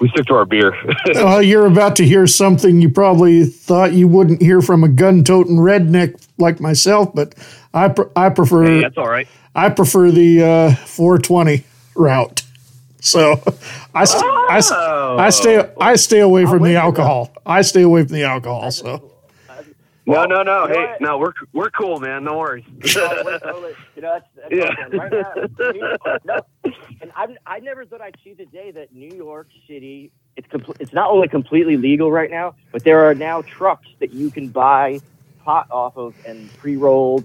we 0.00 0.08
stick 0.08 0.24
to 0.28 0.34
our 0.34 0.46
beer. 0.46 0.74
well, 1.14 1.42
you're 1.42 1.66
about 1.66 1.94
to 1.96 2.06
hear 2.06 2.26
something 2.26 2.80
you 2.80 2.88
probably 2.88 3.44
thought 3.44 3.92
you 3.92 4.08
wouldn't 4.08 4.40
hear 4.40 4.62
from 4.62 4.82
a 4.82 4.88
gun-toting 4.88 5.56
redneck 5.58 6.26
like 6.40 6.60
myself, 6.60 7.14
but 7.14 7.34
I 7.74 7.88
pr- 7.88 8.10
I 8.16 8.28
prefer 8.30 8.64
Hey, 8.64 8.80
that's 8.82 8.98
all 8.98 9.08
right. 9.08 9.28
I 9.54 9.68
prefer 9.70 10.10
the 10.10 10.42
uh, 10.44 10.74
420 10.86 11.64
route. 11.94 12.42
So 13.00 13.32
I, 13.94 14.04
st- 14.04 14.24
I, 14.24 14.58
s- 14.58 14.70
I 14.72 15.30
stay 15.30 15.70
I 15.80 15.96
stay 15.96 16.20
away 16.20 16.44
from 16.44 16.62
the 16.62 16.76
alcohol. 16.76 17.30
I 17.46 17.62
stay 17.62 17.82
away 17.82 18.04
from 18.04 18.12
the 18.14 18.24
alcohol. 18.24 18.70
So 18.70 19.10
no, 20.06 20.24
no, 20.24 20.42
no. 20.42 20.66
Hey, 20.66 20.96
no, 21.00 21.18
we're 21.18 21.32
we're 21.52 21.70
cool, 21.70 21.98
man. 22.00 22.24
No 22.24 22.38
worries. 22.38 22.64
Oh, 22.96 23.22
we're 23.24 23.38
totally- 23.38 23.74
you 23.96 24.02
know, 24.02 24.12
that's, 24.14 24.26
that's 24.36 24.54
Yeah. 24.54 24.98
right 24.98 25.12
now. 25.12 25.72
York- 25.74 26.24
no, 26.24 26.40
and 27.00 27.10
I 27.16 27.26
I 27.46 27.60
never 27.60 27.84
thought 27.86 28.00
I'd 28.02 28.16
see 28.22 28.34
the 28.34 28.46
day 28.46 28.70
that 28.72 28.94
New 28.94 29.10
York 29.16 29.48
City 29.66 30.10
it's 30.36 30.48
compl- 30.48 30.76
it's 30.80 30.92
not 30.92 31.10
only 31.10 31.28
completely 31.28 31.76
legal 31.76 32.10
right 32.12 32.30
now, 32.30 32.54
but 32.72 32.84
there 32.84 33.08
are 33.08 33.14
now 33.14 33.42
trucks 33.42 33.88
that 33.98 34.12
you 34.12 34.30
can 34.30 34.48
buy 34.48 35.00
pot 35.44 35.66
off 35.70 35.96
of 35.96 36.14
and 36.24 36.54
pre 36.56 36.76
rolled, 36.76 37.24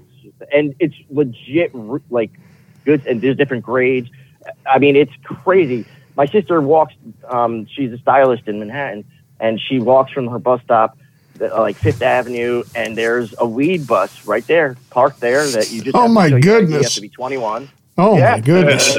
and 0.53 0.75
it's 0.79 0.95
legit 1.09 1.71
like 2.09 2.31
goods, 2.85 3.03
and 3.07 3.21
there's 3.21 3.37
different 3.37 3.63
grades. 3.63 4.09
I 4.65 4.79
mean, 4.79 4.95
it's 4.95 5.11
crazy. 5.23 5.85
My 6.15 6.27
sister 6.27 6.61
walks. 6.61 6.93
Um, 7.27 7.67
she's 7.67 7.91
a 7.91 7.97
stylist 7.97 8.47
in 8.47 8.59
Manhattan, 8.59 9.05
and 9.39 9.59
she 9.59 9.79
walks 9.79 10.11
from 10.11 10.27
her 10.27 10.39
bus 10.39 10.61
stop, 10.63 10.97
uh, 11.41 11.59
like 11.61 11.77
Fifth 11.79 12.01
Avenue, 12.01 12.63
and 12.73 12.97
there's 12.97 13.33
a 13.37 13.47
weed 13.47 13.85
bus 13.87 14.11
right 14.25 14.45
there, 14.47 14.77
parked 14.91 15.19
there. 15.19 15.51
That 15.51 15.71
you 15.71 15.81
just 15.81 15.95
Oh 15.95 16.07
my 16.07 16.29
show 16.29 16.35
your 16.37 16.39
You 16.39 16.59
have 16.59 16.67
goodness. 16.67 16.95
to 16.95 17.01
be 17.01 17.09
21. 17.09 17.69
Oh, 17.97 18.17
Yeah. 18.17 18.31
my 18.35 18.39
goodness. 18.41 18.97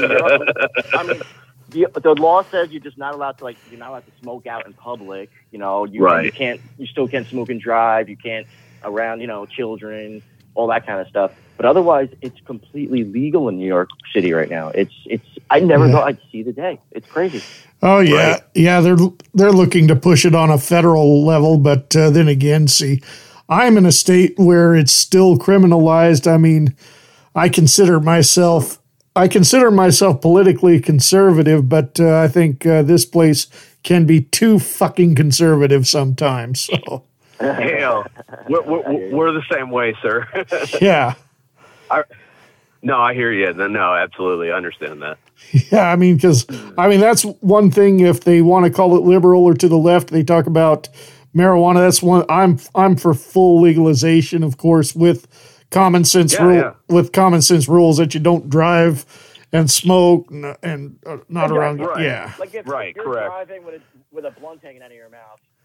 I 0.93 1.03
mean, 1.03 1.21
the, 1.69 1.87
the 2.01 2.13
law 2.15 2.43
says 2.49 2.69
you're 2.71 2.81
just 2.81 2.97
not 2.97 3.13
allowed 3.13 3.37
to 3.39 3.43
like 3.43 3.57
you're 3.69 3.79
not 3.79 3.89
allowed 3.89 4.05
to 4.05 4.11
smoke 4.19 4.47
out 4.47 4.65
in 4.67 4.73
public. 4.73 5.29
You 5.51 5.59
know, 5.59 5.85
you, 5.85 6.01
Right. 6.01 6.25
you 6.25 6.31
can't. 6.31 6.61
You 6.77 6.87
still 6.87 7.07
can't 7.07 7.27
smoke 7.27 7.49
and 7.49 7.59
drive. 7.61 8.09
You 8.09 8.17
can't 8.17 8.47
around 8.83 9.21
you 9.21 9.27
know 9.27 9.45
children, 9.45 10.21
all 10.55 10.67
that 10.67 10.85
kind 10.85 10.99
of 10.99 11.07
stuff. 11.07 11.31
But 11.57 11.65
otherwise, 11.65 12.09
it's 12.21 12.39
completely 12.41 13.03
legal 13.03 13.49
in 13.49 13.57
New 13.57 13.65
York 13.67 13.89
City 14.13 14.33
right 14.33 14.49
now. 14.49 14.69
It's 14.69 14.93
it's. 15.05 15.25
I 15.49 15.59
never 15.59 15.85
Yeah. 15.87 15.93
thought 15.93 16.07
I'd 16.07 16.19
see 16.31 16.43
the 16.43 16.51
day. 16.53 16.79
It's 16.91 17.07
crazy. 17.09 17.41
Oh 17.81 17.99
yeah, 17.99 18.39
yeah. 18.53 18.81
They're 18.81 18.97
they're 19.33 19.51
looking 19.51 19.87
to 19.87 19.95
push 19.95 20.25
it 20.25 20.35
on 20.35 20.49
a 20.49 20.57
federal 20.57 21.25
level, 21.25 21.57
but 21.57 21.95
uh, 21.95 22.09
then 22.09 22.27
again, 22.27 22.67
see, 22.67 23.01
I'm 23.49 23.77
in 23.77 23.85
a 23.85 23.91
state 23.91 24.33
where 24.37 24.75
it's 24.75 24.91
still 24.91 25.37
criminalized. 25.37 26.31
I 26.31 26.37
mean, 26.37 26.75
I 27.35 27.49
consider 27.49 27.99
myself 27.99 28.79
I 29.15 29.27
consider 29.27 29.71
myself 29.71 30.21
politically 30.21 30.79
conservative, 30.79 31.67
but 31.67 31.99
uh, 31.99 32.19
I 32.19 32.27
think 32.27 32.67
uh, 32.67 32.83
this 32.83 33.03
place 33.03 33.47
can 33.81 34.05
be 34.05 34.21
too 34.21 34.59
fucking 34.59 35.15
conservative 35.15 35.87
sometimes. 35.87 36.69
So 36.87 37.03
Hell, 37.39 38.05
we're, 38.49 38.61
we're, 38.63 39.09
we're 39.15 39.31
the 39.31 39.43
same 39.51 39.69
way, 39.69 39.95
sir. 40.01 40.27
yeah, 40.81 41.13
I, 41.89 42.03
no, 42.81 42.97
I 42.99 43.13
hear 43.13 43.31
you. 43.31 43.53
No, 43.53 43.67
no, 43.67 43.93
absolutely, 43.95 44.51
I 44.51 44.55
understand 44.57 45.01
that. 45.01 45.17
yeah. 45.71 45.91
I 45.91 45.95
mean, 45.95 46.15
because 46.15 46.45
I 46.77 46.87
mean 46.89 46.99
that's 46.99 47.23
one 47.23 47.71
thing. 47.71 47.99
If 47.99 48.21
they 48.21 48.41
want 48.41 48.65
to 48.65 48.71
call 48.71 48.95
it 48.97 49.01
liberal 49.03 49.43
or 49.43 49.53
to 49.53 49.67
the 49.67 49.77
left, 49.77 50.09
they 50.09 50.23
talk 50.23 50.47
about 50.47 50.89
marijuana. 51.35 51.75
That's 51.75 52.01
one. 52.01 52.25
I'm 52.29 52.59
I'm 52.75 52.95
for 52.95 53.13
full 53.13 53.61
legalization, 53.61 54.43
of 54.43 54.57
course, 54.57 54.95
with 54.95 55.27
common 55.69 56.05
sense 56.05 56.33
Yeah, 56.33 56.43
rule 56.43 56.55
yeah. 56.55 56.73
with 56.89 57.11
common 57.11 57.41
sense 57.41 57.67
rules 57.67 57.97
that 57.97 58.13
you 58.13 58.19
don't 58.19 58.49
drive 58.49 59.05
and 59.53 59.69
smoke 59.71 60.29
and, 60.31 60.55
and 60.63 60.99
uh, 61.05 61.17
not 61.29 61.51
around. 61.51 61.79
right. 61.79 62.03
Yeah, 62.03 62.33
Like 62.39 62.53
if, 62.53 62.67
Right, 62.67 62.89
if 62.89 62.95
you're 62.97 63.05
correct. 63.05 63.27
driving 63.27 63.63
with 63.65 63.75
a 63.75 63.81
with 64.11 64.25
a 64.25 64.31
blunt 64.31 64.61
hanging 64.63 64.81
out 64.81 64.91
of 64.91 64.97
your 64.97 65.09
mouth 65.09 65.39
and 65.39 65.56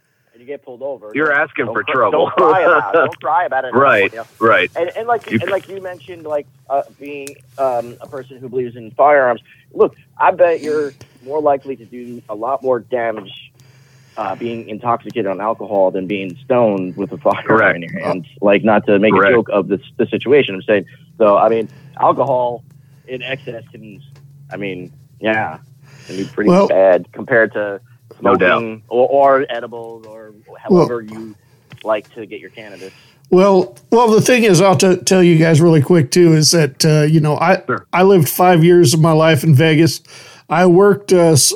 you 0.43 0.47
get 0.47 0.63
pulled 0.65 0.83
over, 0.83 1.11
You're 1.15 1.29
don't- 1.29 1.39
asking 1.41 1.67
don't 1.67 1.75
for 1.75 1.85
cry- 1.85 1.95
trouble. 1.95 2.19
Don't 2.27 2.33
cry 2.37 2.61
about 2.63 2.95
it. 2.95 2.99
Don't 2.99 3.21
cry 3.21 3.45
about 3.47 3.65
it. 3.65 3.75
Right, 3.75 4.11
You 4.13 4.19
know? 4.19 4.27
right. 4.41 4.71
And, 4.77 4.91
and 4.97 5.07
like 5.09 5.31
You- 5.31 5.39
and 5.41 5.51
like 5.51 5.69
you 5.69 5.81
mentioned, 5.81 6.25
like 6.25 6.47
uh, 6.69 6.83
being 7.01 7.29
um, 7.59 7.97
a 8.01 8.07
person 8.09 8.39
who 8.39 8.49
believes 8.49 8.77
in 8.77 8.91
firearms. 8.93 9.41
Look, 9.73 9.97
I 10.19 10.31
bet 10.33 10.61
you're 10.61 10.93
more 11.25 11.41
likely 11.41 11.77
to 11.77 11.85
do 11.85 12.21
a 12.29 12.35
lot 12.35 12.63
more 12.63 12.81
damage 12.81 13.53
uh, 14.17 14.35
being 14.35 14.69
intoxicated 14.69 15.27
on 15.27 15.41
alcohol 15.41 15.91
than 15.91 16.07
being 16.07 16.37
stoned 16.45 16.97
with 16.97 17.13
a 17.13 17.17
firearm 17.19 17.47
Correct. 17.47 17.77
in 17.77 17.83
your 17.83 17.99
hand. 18.03 18.27
Like, 18.43 18.63
not 18.65 18.85
to 18.87 18.99
make 18.99 19.15
Correct. 19.15 19.33
a 19.33 19.37
joke 19.37 19.49
of 19.51 19.69
this 19.69 19.81
the 19.97 20.07
situation. 20.07 20.55
I'm 20.55 20.63
saying, 20.63 20.85
so 21.17 21.39
I 21.39 21.49
mean, 21.49 21.69
alcohol 21.99 22.63
in 23.09 23.23
excess 23.23 23.65
can, 23.73 24.03
I 24.51 24.57
mean, 24.59 24.93
yeah, 25.21 25.59
can 26.07 26.17
be 26.17 26.25
pretty 26.25 26.51
Well- 26.51 26.69
bad 26.69 27.11
compared 27.13 27.53
to 27.55 27.81
No 28.21 28.35
doubt. 28.37 28.81
or, 28.89 29.09
or 29.09 29.47
edibles 29.49 30.07
or 30.07 30.35
however 30.59 31.01
you 31.03 31.35
like 31.85 32.13
to 32.15 32.27
get 32.27 32.41
your 32.41 32.51
cannabis. 32.51 32.93
Well, 33.31 33.77
well, 33.91 34.11
the 34.11 34.21
thing 34.21 34.45
is, 34.45 34.61
I'll 34.61 34.77
t- 34.77 34.97
tell 34.99 35.23
you 35.23 35.39
guys 35.39 35.61
really 35.61 35.81
quick 35.81 36.11
too 36.11 36.35
is 36.35 36.51
that 36.51 36.85
uh, 36.85 37.03
you 37.03 37.21
know 37.21 37.37
I 37.37 37.63
I 37.93 38.03
lived 38.03 38.29
five 38.29 38.63
years 38.63 38.93
of 38.93 39.01
my 39.01 39.13
life 39.13 39.43
in 39.43 39.55
Vegas. 39.55 40.03
I 40.51 40.67
worked 40.67 41.13
uh, 41.13 41.33
s- 41.33 41.55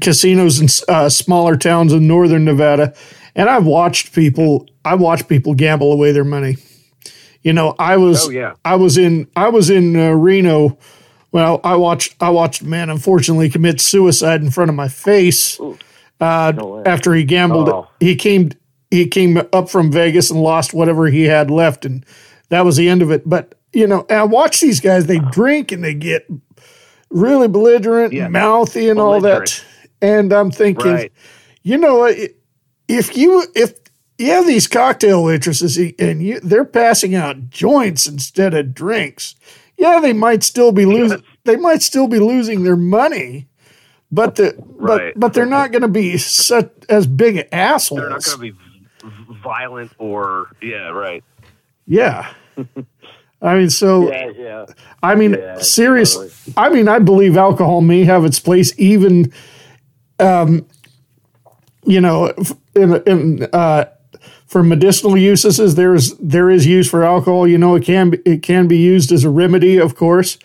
casinos 0.00 0.60
in 0.60 0.68
uh, 0.94 1.08
smaller 1.08 1.56
towns 1.56 1.92
in 1.92 2.06
northern 2.06 2.44
Nevada, 2.44 2.94
and 3.34 3.48
I've 3.50 3.66
watched 3.66 4.14
people. 4.14 4.68
I 4.84 4.94
watched 4.94 5.28
people 5.28 5.54
gamble 5.54 5.92
away 5.92 6.12
their 6.12 6.24
money. 6.24 6.58
You 7.42 7.52
know, 7.52 7.74
I 7.78 7.96
was 7.96 8.26
Oh, 8.26 8.30
yeah. 8.30 8.54
I 8.64 8.76
was 8.76 8.96
in 8.96 9.26
I 9.34 9.48
was 9.48 9.68
in 9.70 9.96
uh, 9.96 10.10
Reno. 10.12 10.78
Well, 11.32 11.60
I 11.64 11.74
watched 11.76 12.14
I 12.20 12.30
watched 12.30 12.62
a 12.62 12.66
man 12.66 12.88
unfortunately 12.88 13.50
commit 13.50 13.80
suicide 13.80 14.42
in 14.42 14.50
front 14.52 14.68
of 14.68 14.74
my 14.76 14.88
face 14.88 15.58
uh, 16.20 16.82
after 16.86 17.14
he 17.14 17.24
gambled. 17.24 17.68
Oh. 17.68 17.88
He 18.00 18.16
came 18.16 18.50
he 18.90 19.06
came 19.06 19.36
up 19.52 19.68
from 19.68 19.90
Vegas 19.92 20.30
and 20.30 20.40
lost 20.40 20.72
whatever 20.72 21.06
he 21.06 21.24
had 21.24 21.50
left, 21.50 21.84
and 21.84 22.04
that 22.50 22.64
was 22.64 22.76
the 22.76 22.88
end 22.88 23.02
of 23.02 23.10
it. 23.10 23.28
But 23.28 23.54
you 23.72 23.86
know, 23.86 24.06
I 24.08 24.22
watch 24.24 24.60
these 24.60 24.80
guys; 24.80 25.06
they 25.06 25.18
drink 25.18 25.72
and 25.72 25.82
they 25.84 25.94
get 25.94 26.26
really 27.10 27.48
belligerent, 27.48 28.12
Yeah. 28.12 28.24
and 28.24 28.32
mouthy, 28.32 28.88
and 28.88 28.98
all 28.98 29.20
that. 29.20 29.64
And 30.02 30.32
I'm 30.32 30.50
thinking, 30.50 30.92
Right. 30.92 31.12
you 31.62 31.78
know, 31.78 32.04
if 32.88 33.16
you 33.16 33.44
if 33.54 33.74
you 34.18 34.30
have 34.30 34.46
these 34.46 34.66
cocktail 34.66 35.22
waitresses 35.24 35.76
and 35.98 36.22
you 36.22 36.40
they're 36.40 36.64
passing 36.64 37.14
out 37.14 37.50
joints 37.50 38.06
instead 38.06 38.54
of 38.54 38.74
drinks, 38.74 39.34
yeah, 39.76 40.00
they 40.00 40.12
might 40.12 40.42
still 40.42 40.72
be 40.72 40.86
losing. 40.86 41.22
They 41.44 41.56
might 41.56 41.82
still 41.82 42.08
be 42.08 42.18
losing 42.18 42.62
their 42.64 42.76
money, 42.76 43.46
but 44.10 44.36
the 44.36 44.54
Right. 44.76 45.12
but 45.14 45.20
but 45.20 45.34
they're 45.34 45.46
not 45.46 45.72
going 45.72 45.82
to 45.82 45.88
be 45.88 46.16
such 46.18 46.70
as 46.88 47.06
big 47.06 47.48
assholes. 47.52 48.00
They're 48.00 48.10
not 48.10 48.24
going 48.24 48.36
to 48.36 48.42
be 48.42 48.50
v- 48.50 49.38
violent 49.42 49.92
or 49.98 50.48
yeah, 50.62 50.88
right. 50.90 51.22
Yeah. 51.86 52.32
I 53.42 53.54
mean, 53.56 53.70
so 53.70 54.08
Yeah, 54.10 54.30
yeah. 54.36 54.66
I 55.02 55.14
mean, 55.14 55.34
Yeah, 55.34 55.58
seriously. 55.58 56.30
I 56.56 56.68
mean, 56.70 56.88
I 56.88 56.98
believe 56.98 57.36
alcohol 57.36 57.80
may 57.80 58.04
have 58.04 58.24
its 58.24 58.38
place, 58.40 58.72
even, 58.78 59.32
um, 60.18 60.66
you 61.84 62.00
know, 62.00 62.32
in 62.74 63.02
in 63.06 63.42
uh, 63.52 63.84
for 64.46 64.62
medicinal 64.62 65.16
uses. 65.16 65.74
There's 65.74 66.14
there 66.18 66.50
is 66.50 66.66
use 66.66 66.88
for 66.88 67.04
alcohol. 67.04 67.46
You 67.46 67.58
know, 67.58 67.74
it 67.74 67.84
can 67.84 68.10
be, 68.10 68.18
it 68.24 68.42
can 68.42 68.66
be 68.68 68.78
used 68.78 69.12
as 69.12 69.24
a 69.24 69.30
remedy, 69.30 69.76
of 69.78 69.94
course. 69.96 70.38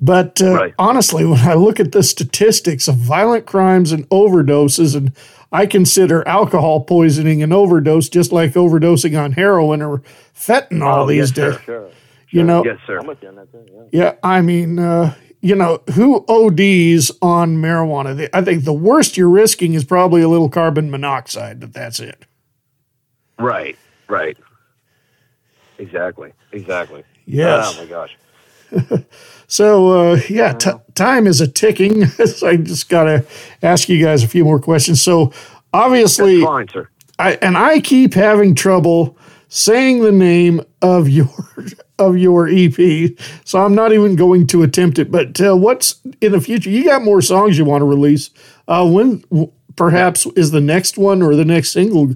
But 0.00 0.40
uh, 0.40 0.52
Right. 0.54 0.74
honestly, 0.78 1.24
when 1.26 1.40
I 1.40 1.54
look 1.54 1.78
at 1.78 1.92
the 1.92 2.02
statistics 2.02 2.88
of 2.88 2.96
violent 2.96 3.44
crimes 3.46 3.92
and 3.92 4.08
overdoses, 4.08 4.96
and 4.96 5.12
I 5.52 5.66
consider 5.66 6.26
alcohol 6.26 6.80
poisoning 6.80 7.42
an 7.42 7.52
overdose 7.52 8.08
just 8.08 8.32
like 8.32 8.52
overdosing 8.54 9.20
on 9.22 9.32
heroin 9.32 9.82
or 9.82 10.02
fentanyl 10.34 11.02
Oh, 11.02 11.06
these 11.06 11.30
yes, 11.30 11.34
sir. 11.34 11.50
days. 11.52 11.60
Sure. 11.64 11.90
You 12.30 12.44
know, 12.44 12.64
Yes, 12.64 12.78
sir. 12.86 12.98
I'm 13.00 13.06
with 13.08 13.22
you 13.22 13.32
that. 13.32 13.48
Yeah. 13.92 14.04
yeah, 14.04 14.14
I 14.22 14.40
mean, 14.40 14.78
uh, 14.78 15.14
you 15.42 15.54
know, 15.56 15.82
who 15.94 16.24
ODs 16.28 17.10
on 17.20 17.56
marijuana? 17.56 18.28
I 18.32 18.42
think 18.42 18.64
the 18.64 18.72
worst 18.72 19.16
you're 19.16 19.28
risking 19.28 19.74
is 19.74 19.84
probably 19.84 20.22
a 20.22 20.28
little 20.28 20.48
carbon 20.48 20.90
monoxide, 20.90 21.58
but 21.60 21.72
that's 21.72 21.98
it. 21.98 22.24
Right, 23.38 23.76
right. 24.08 24.36
Exactly, 25.78 26.32
exactly. 26.52 27.02
Yes. 27.26 27.74
Oh 27.76 27.82
my 27.82 27.86
gosh. 27.88 28.16
So, 29.50 30.12
uh, 30.12 30.20
yeah, 30.30 30.52
t- 30.52 30.70
time 30.94 31.26
is 31.26 31.40
a 31.40 31.48
ticking. 31.48 32.06
so 32.06 32.48
I 32.48 32.56
just 32.56 32.88
got 32.88 33.04
to 33.04 33.26
ask 33.62 33.88
you 33.88 34.02
guys 34.02 34.22
a 34.22 34.28
few 34.28 34.44
more 34.44 34.60
questions. 34.60 35.02
So, 35.02 35.32
obviously, 35.72 36.40
fine. 36.40 36.68
I, 37.18 37.32
and 37.42 37.58
I 37.58 37.80
keep 37.80 38.14
having 38.14 38.54
trouble 38.54 39.18
saying 39.48 40.02
the 40.02 40.12
name 40.12 40.60
of 40.80 41.08
your 41.10 41.28
of 41.98 42.16
your 42.16 42.48
EP. 42.48 43.10
So 43.44 43.62
I'm 43.62 43.74
not 43.74 43.92
even 43.92 44.14
going 44.14 44.46
to 44.46 44.62
attempt 44.62 45.00
it. 45.00 45.10
But 45.10 45.40
uh, 45.40 45.56
what's 45.56 46.00
in 46.20 46.30
the 46.30 46.40
future? 46.40 46.70
You 46.70 46.84
got 46.84 47.02
more 47.02 47.20
songs 47.20 47.58
you 47.58 47.64
want 47.64 47.82
to 47.82 47.86
release. 47.86 48.30
Uh, 48.68 48.88
when 48.88 49.18
w- 49.32 49.50
perhaps 49.74 50.26
is 50.36 50.52
the 50.52 50.60
next 50.60 50.96
one 50.96 51.22
or 51.22 51.34
the 51.34 51.44
next 51.44 51.72
single 51.72 52.14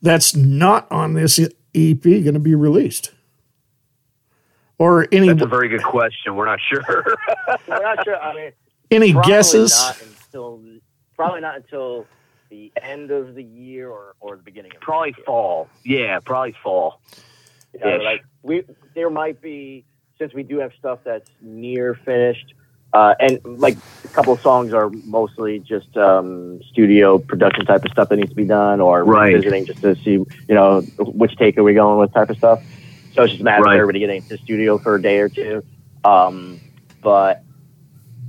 that's 0.00 0.36
not 0.36 0.90
on 0.92 1.14
this 1.14 1.40
EP 1.74 2.02
going 2.02 2.34
to 2.34 2.38
be 2.38 2.54
released? 2.54 3.10
Or 4.78 5.08
any 5.10 5.28
That's 5.28 5.42
a 5.42 5.46
very 5.46 5.68
good 5.68 5.82
question. 5.82 6.36
We're 6.36 6.46
not 6.46 6.60
sure. 6.60 6.84
We're 7.68 7.82
not 7.82 8.04
sure. 8.04 8.16
I 8.16 8.34
mean, 8.34 8.52
Any 8.90 9.12
guesses? 9.12 9.72
Not 9.76 10.00
until 10.02 10.60
probably 11.16 11.40
not 11.40 11.56
until 11.56 12.06
the 12.48 12.72
end 12.80 13.10
of 13.10 13.34
the 13.34 13.42
year 13.42 13.90
or, 13.90 14.14
or 14.20 14.36
the 14.36 14.42
beginning 14.42 14.72
of 14.74 14.80
probably 14.80 15.14
fall. 15.26 15.68
Yeah, 15.84 16.20
probably 16.20 16.54
fall. 16.62 17.00
You 17.74 17.80
know, 17.80 17.96
Ish. 17.96 18.02
like 18.04 18.24
we 18.42 18.62
there 18.94 19.10
might 19.10 19.40
be 19.42 19.84
since 20.18 20.32
we 20.32 20.42
do 20.44 20.58
have 20.58 20.72
stuff 20.78 21.00
that's 21.04 21.28
near 21.42 21.94
finished, 21.94 22.54
uh, 22.92 23.14
and 23.20 23.40
like 23.44 23.76
a 24.04 24.08
couple 24.08 24.32
of 24.32 24.40
songs 24.40 24.72
are 24.72 24.90
mostly 25.04 25.58
just 25.58 25.94
um, 25.96 26.60
studio 26.70 27.18
production 27.18 27.66
type 27.66 27.84
of 27.84 27.90
stuff 27.90 28.08
that 28.08 28.16
needs 28.16 28.30
to 28.30 28.36
be 28.36 28.44
done, 28.46 28.80
or 28.80 29.04
Right. 29.04 29.34
visiting 29.34 29.66
just 29.66 29.80
to 29.82 29.94
see 29.96 30.12
you 30.12 30.26
know 30.48 30.80
which 30.98 31.36
take 31.36 31.58
are 31.58 31.62
we 31.64 31.74
going 31.74 31.98
with 31.98 32.12
type 32.14 32.30
of 32.30 32.38
stuff. 32.38 32.62
So 33.14 33.22
it's 33.22 33.32
just 33.32 33.40
a 33.40 33.44
matter 33.44 33.62
Right. 33.64 33.74
of 33.74 33.80
everybody 33.80 34.00
getting 34.00 34.22
to 34.22 34.28
the 34.28 34.38
studio 34.38 34.78
for 34.78 34.94
a 34.96 35.02
day 35.02 35.18
or 35.18 35.28
two. 35.28 35.62
Um, 36.04 36.60
but 37.02 37.42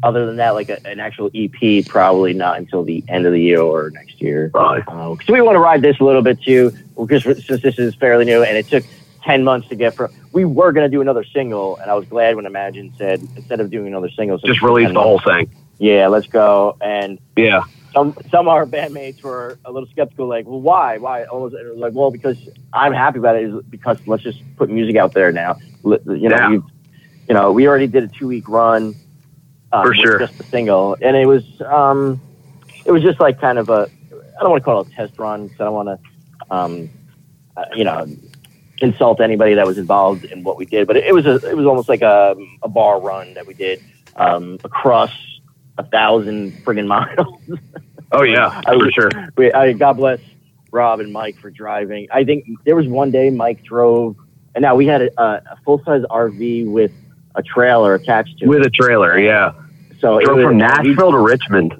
other 0.02 0.26
than 0.26 0.38
that, 0.38 0.52
like 0.52 0.70
a, 0.70 0.86
an 0.88 1.00
actual 1.00 1.30
EP, 1.36 1.86
probably 1.86 2.34
not 2.34 2.58
until 2.58 2.84
the 2.84 3.04
end 3.08 3.26
of 3.26 3.34
the 3.34 3.42
year 3.42 3.62
or 3.62 3.90
next 3.92 4.22
year. 4.22 4.50
Right. 4.54 4.84
Uh, 4.88 5.16
so 5.26 5.34
we 5.34 5.42
want 5.42 5.56
to 5.56 5.60
ride 5.60 5.82
this 5.82 6.00
a 6.00 6.04
little 6.04 6.22
bit 6.22 6.42
too, 6.42 6.72
because 6.98 7.24
since 7.24 7.62
this 7.62 7.78
is 7.78 7.96
fairly 7.96 8.26
new 8.26 8.44
and 8.44 8.56
it 8.58 8.68
took 8.68 8.84
10 9.24 9.44
months 9.44 9.68
to 9.70 9.76
get 9.76 9.94
from, 9.96 10.12
we 10.32 10.46
were 10.46 10.72
going 10.72 10.90
to 10.90 10.96
do 10.96 11.02
another 11.02 11.24
single. 11.26 11.78
And 11.78 11.92
I 11.92 11.96
was 11.96 12.08
glad 12.08 12.36
when 12.36 12.46
Imagine 12.46 12.94
said, 12.98 13.20
instead 13.36 13.60
of 13.60 13.70
doing 13.70 13.88
another 13.88 14.10
single, 14.10 14.38
Just 14.38 14.62
release 14.62 14.88
10 14.88 14.94
the 14.94 15.02
whole 15.02 15.20
thing. 15.20 15.50
Yeah, 15.80 16.08
let's 16.08 16.28
go. 16.28 16.78
And 16.82 17.20
Yeah. 17.36 17.64
Some 17.94 18.16
some 18.30 18.48
of 18.48 18.54
our 18.54 18.66
bandmates 18.66 19.22
were 19.24 19.60
a 19.66 19.72
little 19.72 19.90
skeptical, 19.90 20.28
like, 20.28 20.46
well, 20.46 20.62
why? 20.62 20.98
Why? 20.98 21.26
Almost 21.26 21.56
like, 21.76 21.94
well, 21.94 22.12
because 22.12 22.38
I'm 22.74 22.94
happy 22.94 23.20
about 23.20 23.36
it. 23.36 23.44
Is 23.44 23.64
because 23.70 23.98
let's 24.06 24.24
just 24.24 24.42
put 24.58 24.70
music 24.70 24.96
out 24.96 25.14
there 25.14 25.32
now. 25.32 25.58
You 25.84 26.00
know, 26.06 26.36
Yeah. 26.38 26.50
we, 26.50 26.56
you 27.28 27.34
know, 27.36 27.52
we 27.52 27.68
already 27.68 27.88
did 27.88 28.04
a 28.04 28.08
two 28.08 28.28
week 28.28 28.48
run 28.50 28.96
um, 29.72 29.86
For 29.86 29.94
sure. 29.94 30.20
just 30.20 30.38
the 30.38 30.44
single, 30.46 30.98
and 31.02 31.16
it 31.16 31.26
was 31.26 31.44
um, 31.66 32.22
it 32.86 32.92
was 32.92 33.02
just 33.04 33.20
like 33.20 33.40
kind 33.40 33.58
of 33.58 33.70
a 33.70 33.90
I 34.12 34.42
don't 34.42 34.52
want 34.52 34.62
to 34.62 34.66
call 34.66 34.82
it 34.82 34.88
a 34.88 34.92
test 34.92 35.18
run 35.20 35.44
because 35.48 35.60
I 35.62 35.64
don't 35.66 35.74
want 35.74 35.90
to 35.90 36.54
um, 36.56 36.90
uh, 37.58 37.66
you 37.76 37.84
know 37.84 38.08
insult 38.82 39.20
anybody 39.20 39.56
that 39.56 39.66
was 39.68 39.78
involved 39.78 40.24
in 40.26 40.44
what 40.44 40.58
we 40.58 40.66
did, 40.66 40.88
but 40.88 40.96
it, 40.98 41.06
it 41.06 41.14
was 41.14 41.26
a 41.26 41.36
it 41.50 41.56
was 41.56 41.66
almost 41.66 41.90
like 41.90 42.02
a, 42.02 42.36
a 42.64 42.70
bar 42.70 43.00
run 43.02 43.34
that 43.36 43.46
we 43.46 43.54
did 43.54 43.82
um, 44.16 44.58
across 44.64 45.12
a 45.80 45.84
thousand 45.84 46.52
friggin' 46.64 46.86
miles. 46.88 47.36
Oh 48.12 48.24
yeah, 48.24 48.48
I 48.66 48.74
for 48.74 48.92
sure. 48.92 49.12
we, 49.38 49.52
I, 49.54 49.74
God 49.74 49.94
bless 49.98 50.20
Rob 50.72 51.00
and 51.00 51.14
Mike 51.14 51.38
for 51.40 51.52
driving. 51.52 52.08
I 52.12 52.24
think 52.24 52.48
there 52.66 52.76
was 52.76 52.88
one 52.88 53.12
day 53.12 53.30
Mike 53.30 53.64
drove, 53.64 54.16
and 54.56 54.64
now 54.64 54.74
we 54.74 54.88
had 54.88 55.04
a, 55.04 55.22
a 55.22 55.58
full 55.64 55.84
size 55.86 56.02
RV 56.10 56.72
with 56.72 56.92
a 57.36 57.44
trailer 57.44 57.94
attached 57.94 58.40
to 58.40 58.48
With 58.48 58.58
it. 58.58 58.60
With 58.62 58.68
a 58.70 58.72
trailer, 58.72 59.20
yeah. 59.20 59.52
So 60.00 60.18
it 60.18 60.26
Drove 60.26 60.42
from 60.42 60.58
Nashville 60.58 61.12
to 61.12 61.20
Richmond. 61.20 61.80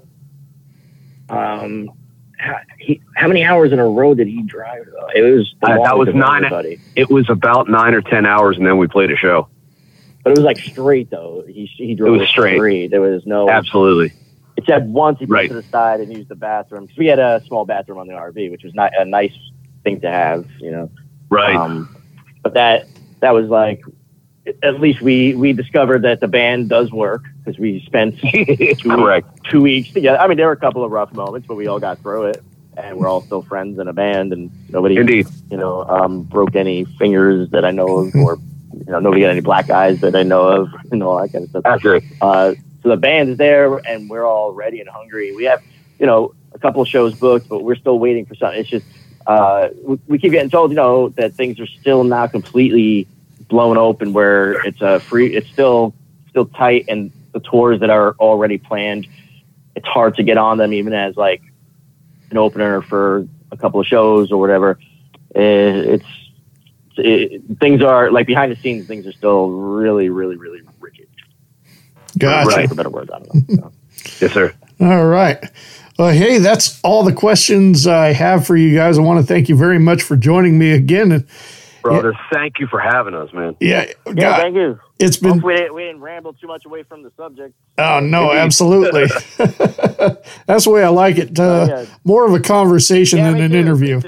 Um, 1.30 1.90
how, 2.38 2.60
he, 2.78 3.02
how 3.16 3.28
many 3.28 3.44
hours 3.44 3.72
in 3.72 3.80
a 3.80 3.88
row 3.88 4.14
did 4.14 4.28
he 4.28 4.44
drive? 4.44 4.86
though? 4.86 5.08
It 5.16 5.22
was 5.24 5.56
Uh, 5.64 5.82
that 5.84 5.98
was 5.98 6.10
nine. 6.14 6.46
everybody. 6.46 6.80
It 6.96 7.10
was 7.10 7.28
about 7.32 7.70
nine 7.70 7.96
or 7.96 8.02
ten 8.02 8.28
hours, 8.28 8.56
and 8.58 8.68
then 8.68 8.78
we 8.78 8.88
played 8.88 9.12
a 9.12 9.16
show. 9.16 9.48
But 10.24 10.32
it 10.32 10.38
was 10.38 10.46
like 10.46 10.58
straight 10.58 11.10
though. 11.10 11.44
He 11.48 11.66
he 11.66 11.96
drove 11.96 12.16
It 12.16 12.20
was 12.20 12.30
straight. 12.30 12.88
There 12.92 13.02
was 13.02 13.26
no 13.26 13.50
Absolutely. 13.50 14.12
except 14.58 14.86
once 14.86 15.20
he 15.20 15.26
put 15.26 15.34
Right. 15.34 15.48
to 15.50 15.56
the 15.56 15.64
side 15.64 16.02
and 16.02 16.12
used 16.14 16.30
the 16.30 16.36
bathroom 16.36 16.86
because 16.86 16.98
we 16.98 17.06
had 17.08 17.20
a 17.20 17.42
small 17.48 17.66
bathroom 17.66 17.98
on 18.00 18.08
the 18.08 18.14
RV, 18.14 18.52
which 18.52 18.64
was 18.64 18.74
not 18.76 18.92
a 19.00 19.06
nice 19.06 19.34
thing 19.84 20.02
to 20.02 20.10
have, 20.12 20.46
you 20.60 20.72
know. 20.72 20.92
Right. 21.30 21.56
Um, 21.56 21.96
but 22.44 22.54
that 22.56 22.88
that 23.22 23.32
was 23.34 23.48
like 23.50 23.82
at 24.64 24.80
least 24.82 25.02
we 25.02 25.36
we 25.36 25.54
discovered 25.54 26.02
that 26.02 26.20
the 26.20 26.28
band 26.28 26.70
does 26.70 26.92
work 26.92 27.24
because 27.44 27.60
we 27.60 27.82
spent 27.86 28.18
two, 28.20 28.76
Correct. 28.84 29.28
two 29.50 29.62
weeks 29.62 29.92
together. 29.92 30.20
I 30.20 30.28
mean, 30.28 30.38
there 30.38 30.48
were 30.48 30.54
a 30.54 30.58
couple 30.58 30.84
of 30.84 30.92
rough 30.92 31.14
moments, 31.14 31.48
but 31.48 31.56
we 31.56 31.68
all 31.68 31.80
got 31.80 32.00
through 32.00 32.26
it, 32.26 32.44
and 32.78 32.98
we're 32.98 33.08
all 33.08 33.22
still 33.22 33.42
friends 33.44 33.80
in 33.80 33.88
a 33.88 33.94
band, 33.94 34.34
and 34.34 34.50
nobody, 34.70 34.98
Indeed. 34.98 35.28
you 35.52 35.58
know, 35.58 35.84
um, 35.84 36.24
broke 36.24 36.56
any 36.56 36.86
fingers 36.86 37.50
that 37.52 37.64
I 37.64 37.72
know 37.72 37.88
of, 38.00 38.16
or 38.16 38.38
you 38.74 38.92
know, 38.92 39.00
nobody 39.00 39.22
got 39.22 39.32
any 39.32 39.42
black 39.42 39.70
eyes 39.70 40.00
that 40.02 40.16
I 40.16 40.24
know 40.24 40.44
of, 40.48 40.70
and 40.92 41.02
all 41.04 41.20
that 41.22 41.32
kind 41.32 41.44
of 41.44 41.50
stuff. 41.50 41.66
Accurate. 41.66 42.04
Uh, 42.22 42.54
so 42.84 42.90
the 42.90 42.98
band 42.98 43.30
is 43.30 43.38
there, 43.38 43.76
and 43.88 44.10
we're 44.10 44.26
all 44.26 44.54
ready 44.54 44.80
and 44.80 44.90
hungry. 44.90 45.36
We 45.36 45.44
have, 45.46 45.62
you 46.00 46.06
know, 46.06 46.34
a 46.54 46.60
couple 46.60 46.84
shows 46.86 47.14
booked, 47.16 47.50
but 47.50 47.64
we're 47.64 47.76
still 47.76 48.00
waiting 48.00 48.26
for 48.26 48.36
something. 48.36 48.60
It's 48.60 48.70
just 48.70 48.86
uh, 49.28 49.70
we, 49.84 50.00
we 50.08 50.18
keep 50.20 50.32
getting 50.32 50.50
told, 50.50 50.72
you 50.72 50.76
know, 50.78 51.10
that 51.10 51.34
things 51.36 51.60
are 51.60 51.68
still 51.68 52.04
not 52.04 52.32
completely 52.32 53.08
blown 53.50 53.78
open. 53.78 54.14
Where 54.14 54.66
it's 54.66 54.82
a 54.82 55.00
free, 55.00 55.36
it's 55.36 55.50
still 55.50 55.94
still 56.30 56.46
tight, 56.46 56.86
and 56.88 57.12
the 57.34 57.40
tours 57.42 57.80
that 57.82 57.90
are 57.90 58.16
already 58.20 58.58
planned, 58.58 59.08
it's 59.76 59.86
hard 59.88 60.16
to 60.16 60.24
get 60.24 60.38
on 60.38 60.58
them, 60.58 60.74
even 60.74 60.94
as 60.94 61.16
like 61.18 61.42
an 62.32 62.38
opener 62.38 62.82
for 62.82 63.28
a 63.52 63.58
couple 63.58 63.80
of 63.80 63.88
shows 63.88 64.32
or 64.32 64.40
whatever. 64.40 64.80
Eh, 65.36 65.96
It's 65.96 66.06
it, 67.00 67.42
things 67.60 67.82
are 67.84 68.12
like 68.12 68.28
behind 68.28 68.52
the 68.52 68.56
scenes. 68.56 68.88
Things 68.88 69.06
are 69.08 69.12
still 69.14 69.50
really, 69.50 70.10
really, 70.10 70.36
really 70.38 70.62
rigid. 70.80 71.08
Gotcha. 72.18 72.68
For 72.68 72.74
a 72.74 72.76
better 72.76 72.90
word, 72.90 73.10
I 73.12 73.20
don't 73.20 73.50
know. 73.50 73.72
Yes, 74.20 74.34
sir. 74.34 74.54
All 74.80 75.06
right. 75.06 75.38
Well, 75.98 76.12
hey, 76.14 76.38
that's 76.38 76.80
all 76.82 77.04
the 77.04 77.14
questions 77.14 77.86
I 77.86 78.14
have 78.14 78.48
for 78.48 78.56
you 78.56 78.74
guys. 78.76 78.98
I 78.98 79.02
want 79.02 79.20
to 79.20 79.26
thank 79.26 79.50
you 79.50 79.56
very 79.58 79.80
much 79.80 80.02
for 80.02 80.16
joining 80.16 80.58
me 80.58 80.72
again. 80.72 81.12
And 81.12 81.28
Brother, 81.82 82.14
thank 82.32 82.60
you 82.60 82.68
for 82.68 82.80
having 82.80 83.14
us, 83.14 83.32
man. 83.34 83.56
yeah, 83.60 83.86
Yeah, 84.08 84.14
God, 84.14 84.42
thank 84.42 84.56
you. 84.56 84.80
it's 84.98 85.18
been 85.18 85.42
we 85.42 85.56
didn't, 85.58 85.74
we 85.76 85.84
didn't 85.84 86.00
ramble 86.02 86.34
too 86.34 86.48
much 86.48 86.66
away 86.66 86.84
from 86.84 87.04
the 87.04 87.12
subject. 87.18 87.54
Oh 87.78 88.00
no, 88.00 88.32
absolutely. 88.32 89.06
That's 90.46 90.64
the 90.64 90.70
way 90.72 90.84
I 90.84 90.90
like 90.90 91.18
it. 91.18 91.38
Uh, 91.38 91.68
yeah. 91.70 91.86
More 92.06 92.26
of 92.26 92.34
a 92.34 92.40
conversation 92.40 93.20
Yeah, 93.20 93.32
than 93.32 93.42
an 93.42 93.52
too, 93.52 93.58
interview. 93.58 94.02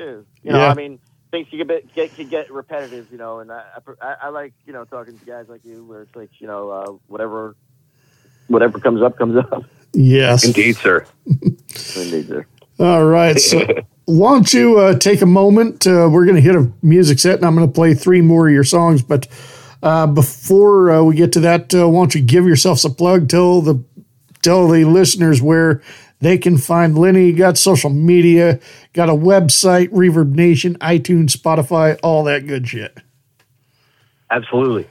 You 0.43 0.51
know, 0.51 0.57
Yeah. 0.59 0.67
I 0.69 0.73
mean, 0.73 0.99
things 1.31 1.47
can 1.49 1.65
get, 1.65 1.95
get 1.95 2.15
can 2.15 2.29
get 2.29 2.51
repetitive. 2.51 3.11
You 3.11 3.17
know, 3.17 3.39
and 3.39 3.51
I, 3.51 3.63
I, 4.01 4.15
I 4.23 4.29
like 4.29 4.53
you 4.65 4.73
know 4.73 4.85
talking 4.85 5.17
to 5.17 5.25
guys 5.25 5.47
like 5.49 5.65
you, 5.65 5.83
where 5.83 6.01
it's 6.03 6.15
like 6.15 6.29
you 6.39 6.47
know 6.47 6.69
uh, 6.69 6.91
whatever 7.07 7.55
whatever 8.47 8.79
comes 8.79 9.01
up 9.01 9.17
comes 9.17 9.37
up. 9.37 9.63
Yes. 9.93 10.45
Indeed, 10.45 10.77
sir. 10.77 11.05
Indeed, 11.25 12.27
sir. 12.27 12.45
All 12.79 13.05
right. 13.05 13.39
So, 13.39 13.65
why 14.05 14.33
don't 14.33 14.53
you 14.53 14.79
uh, 14.79 14.97
take 14.97 15.21
a 15.21 15.25
moment? 15.25 15.85
Uh, 15.85 16.09
we're 16.11 16.25
going 16.25 16.35
to 16.35 16.41
hit 16.41 16.55
a 16.55 16.71
music 16.81 17.19
set, 17.19 17.37
and 17.37 17.45
I'm 17.45 17.55
going 17.55 17.67
to 17.67 17.73
play 17.73 17.93
three 17.93 18.21
more 18.21 18.47
of 18.47 18.53
your 18.53 18.63
songs. 18.63 19.01
But 19.01 19.27
uh, 19.83 20.07
before 20.07 20.91
uh, 20.91 21.03
we 21.03 21.15
get 21.15 21.33
to 21.33 21.39
that, 21.41 21.73
uh, 21.73 21.89
why 21.89 22.01
don't 22.01 22.15
you 22.15 22.21
give 22.21 22.45
yourselves 22.45 22.85
a 22.85 22.89
plug? 22.89 23.29
Tell 23.29 23.61
the 23.61 23.83
tell 24.41 24.67
the 24.67 24.85
listeners 24.85 25.41
where 25.41 25.81
they 26.21 26.37
can 26.37 26.57
find 26.57 26.97
Lenne. 26.97 27.35
Got 27.35 27.57
social 27.57 27.89
media, 27.89 28.59
got 28.93 29.09
a 29.09 29.13
website, 29.13 29.89
Reverb 29.89 30.33
Nation, 30.33 30.75
iTunes, 30.75 31.35
Spotify, 31.35 31.99
all 32.01 32.23
that 32.23 32.47
good 32.47 32.67
shit. 32.67 32.97
Absolutely. 34.29 34.87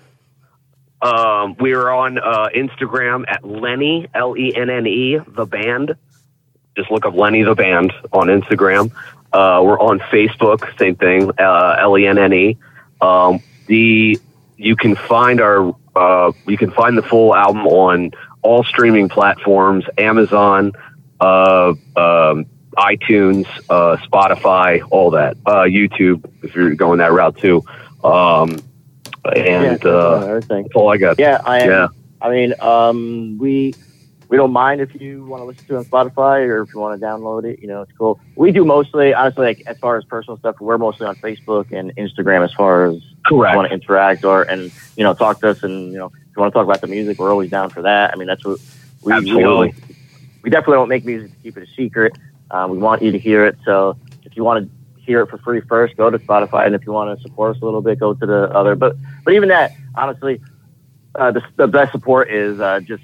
Um, 1.02 1.56
we 1.58 1.72
are 1.72 1.90
on 1.90 2.18
uh, 2.18 2.48
Instagram 2.54 3.24
at 3.26 3.42
Lenne 3.42 4.08
L 4.14 4.36
E 4.36 4.54
N 4.54 4.68
N 4.68 4.86
E 4.86 5.18
the 5.26 5.46
band. 5.46 5.96
Just 6.76 6.90
look 6.90 7.06
up 7.06 7.14
Lenny 7.14 7.42
the 7.42 7.54
band 7.54 7.92
on 8.12 8.28
Instagram. 8.28 8.92
Uh, 9.32 9.62
we're 9.64 9.80
on 9.80 9.98
Facebook, 9.98 10.76
same 10.78 10.96
thing, 10.96 11.30
uh, 11.38 11.76
L 11.78 11.96
E 11.98 12.06
N 12.06 12.18
N 12.18 12.32
E. 12.32 12.58
Um, 13.00 13.42
the 13.66 14.18
you 14.56 14.76
can 14.76 14.94
find 14.94 15.40
our 15.40 15.74
uh, 15.96 16.32
you 16.46 16.58
can 16.58 16.70
find 16.70 16.98
the 16.98 17.02
full 17.02 17.34
album 17.34 17.66
on 17.66 18.10
all 18.42 18.62
streaming 18.62 19.08
platforms: 19.08 19.86
Amazon, 19.96 20.72
uh, 21.20 21.74
um, 21.96 22.46
iTunes, 22.76 23.46
uh, 23.68 23.96
Spotify, 23.98 24.82
all 24.90 25.10
that. 25.10 25.36
Uh, 25.46 25.62
YouTube, 25.64 26.24
if 26.42 26.54
you're 26.54 26.74
going 26.74 26.98
that 26.98 27.12
route 27.12 27.36
too. 27.38 27.64
Um, 28.04 28.58
and 29.34 29.82
Yeah, 29.82 29.90
uh, 29.90 30.26
everything. 30.28 30.62
that's 30.62 30.74
all 30.74 30.90
I 30.90 30.96
got. 30.96 31.18
Yeah, 31.18 31.40
I 31.44 31.60
am. 31.60 31.68
Yeah. 31.70 31.88
I 32.22 32.30
mean, 32.30 32.54
um, 32.60 33.38
we 33.38 33.74
we 34.28 34.36
don't 34.36 34.52
mind 34.52 34.80
if 34.80 34.94
you 35.00 35.24
want 35.24 35.40
to 35.40 35.44
listen 35.44 35.66
to 35.66 35.74
it 35.74 35.78
on 35.78 35.84
Spotify 35.86 36.46
or 36.46 36.62
if 36.62 36.72
you 36.72 36.78
want 36.78 36.98
to 37.00 37.04
download 37.04 37.44
it. 37.44 37.60
You 37.60 37.66
know, 37.68 37.82
it's 37.82 37.92
cool. 37.98 38.20
We 38.36 38.52
do 38.52 38.64
mostly, 38.64 39.12
honestly, 39.12 39.44
like 39.44 39.62
as 39.66 39.76
far 39.78 39.96
as 39.96 40.04
personal 40.04 40.38
stuff, 40.38 40.60
we're 40.60 40.78
mostly 40.78 41.06
on 41.06 41.16
Facebook 41.16 41.72
and 41.72 41.94
Instagram 41.96 42.44
as 42.44 42.52
far 42.54 42.84
as 42.86 43.02
Correct. 43.26 43.52
you 43.54 43.58
want 43.58 43.68
to 43.68 43.74
interact 43.74 44.24
or 44.24 44.42
and 44.42 44.70
you 44.96 45.04
know 45.04 45.14
talk 45.14 45.40
to 45.40 45.48
us 45.50 45.62
and 45.62 45.92
you 45.92 45.98
know 45.98 46.06
if 46.06 46.36
you 46.36 46.40
want 46.40 46.52
to 46.52 46.58
talk 46.58 46.64
about 46.64 46.80
the 46.80 46.86
music, 46.86 47.18
we're 47.18 47.30
always 47.30 47.50
down 47.50 47.70
for 47.70 47.82
that. 47.82 48.12
I 48.12 48.16
mean, 48.16 48.28
that's 48.28 48.44
what 48.44 48.60
we 49.02 49.12
Absolutely. 49.12 49.74
We 50.42 50.50
definitely 50.50 50.74
don't 50.74 50.88
make 50.88 51.04
music 51.04 51.30
to 51.32 51.36
keep 51.42 51.56
it 51.56 51.68
a 51.68 51.72
secret. 51.74 52.16
Um, 52.50 52.70
we 52.70 52.78
want 52.78 53.02
you 53.02 53.12
to 53.12 53.18
hear 53.18 53.46
it. 53.46 53.56
So 53.64 53.96
if 54.24 54.36
you 54.36 54.44
want 54.44 54.64
to 54.96 55.00
hear 55.02 55.20
it 55.22 55.28
for 55.28 55.38
free 55.38 55.60
first, 55.62 55.96
go 55.96 56.10
to 56.10 56.18
Spotify, 56.18 56.66
and 56.66 56.74
if 56.74 56.84
you 56.86 56.92
want 56.92 57.16
to 57.16 57.22
support 57.22 57.56
us 57.56 57.62
a 57.62 57.64
little 57.64 57.80
bit, 57.82 57.98
go 57.98 58.14
to 58.14 58.26
the 58.26 58.50
other. 58.54 58.74
But 58.74 58.96
but 59.24 59.34
even 59.34 59.48
that, 59.50 59.72
honestly, 59.94 60.40
uh, 61.14 61.30
the 61.32 61.42
the 61.56 61.66
best 61.66 61.92
support 61.92 62.30
is 62.30 62.58
uh, 62.60 62.80
just 62.80 63.02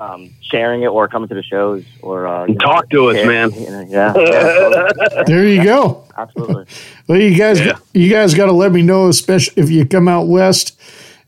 um, 0.00 0.30
sharing 0.42 0.82
it 0.82 0.88
or 0.88 1.08
coming 1.08 1.28
to 1.28 1.34
the 1.34 1.42
shows 1.42 1.84
or 2.02 2.26
uh, 2.26 2.46
you 2.46 2.54
know, 2.54 2.58
Talk 2.60 2.90
to 2.90 3.10
us, 3.10 3.26
man. 3.26 3.52
you 3.52 3.70
know, 3.70 3.86
yeah, 3.88 4.12
yeah, 4.16 5.22
There 5.26 5.46
you 5.46 5.62
go. 5.64 6.04
absolutely. 6.16 6.66
Well, 7.06 7.20
you 7.20 7.36
guys, 7.36 7.60
you 7.92 8.10
guys 8.10 8.34
got 8.34 8.46
to 8.46 8.52
let 8.52 8.72
me 8.72 8.82
know, 8.82 9.08
especially 9.08 9.62
if 9.62 9.70
you 9.70 9.86
come 9.86 10.08
out 10.08 10.26
west, 10.26 10.78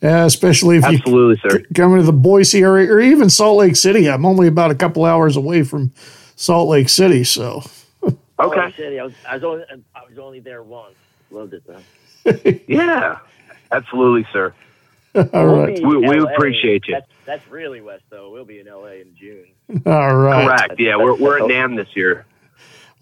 uh, 0.03 0.25
especially 0.27 0.77
if 0.79 0.85
Absolutely, 0.85 1.41
you 1.45 1.51
c- 1.59 1.65
come 1.75 1.93
into 1.93 2.05
the 2.05 2.13
Boise 2.13 2.63
area 2.63 2.91
or 2.93 3.01
even 3.01 3.31
Salt 3.31 3.59
Lake 3.59 3.77
City. 3.77 4.09
I'm 4.09 4.25
only 4.27 4.47
about 4.49 4.71
a 4.71 4.75
couple 4.75 5.05
hours 5.05 5.37
away 5.37 5.63
from 5.63 5.93
Salt 6.37 6.69
Lake 6.69 6.89
City, 6.89 7.25
so 7.25 7.63
Okay. 8.03 8.17
Okay. 8.39 8.77
City. 8.77 9.01
I 9.01 9.05
was 9.05 9.15
I 9.29 9.35
was 9.35 9.45
only 9.45 9.65
I 9.95 10.01
was 10.09 10.19
only 10.19 10.41
there 10.41 10.63
once. 10.63 10.95
Loved 11.31 11.55
it 11.55 11.63
though. 11.67 11.83
Yeah, 12.69 13.19
absolutely, 13.73 14.27
sir. 14.33 14.53
all 15.15 15.25
We'll 15.33 15.61
right, 15.63 15.81
We- 15.83 15.97
we 16.09 16.19
appreciate 16.19 16.87
you. 16.89 16.95
That's, 16.95 17.07
that's 17.25 17.49
really 17.51 17.81
west 17.81 18.03
though. 18.11 18.31
We'll 18.31 18.45
be 18.45 18.61
in 18.61 18.67
LA 18.67 18.87
in 19.01 19.15
June. 19.19 19.47
all 19.87 20.15
right. 20.17 20.45
Correct. 20.47 20.79
Yeah, 20.81 20.97
we're 20.97 21.15
we're 21.15 21.39
at 21.39 21.45
NAMM 21.45 21.77
this 21.77 21.89
year. 21.97 22.27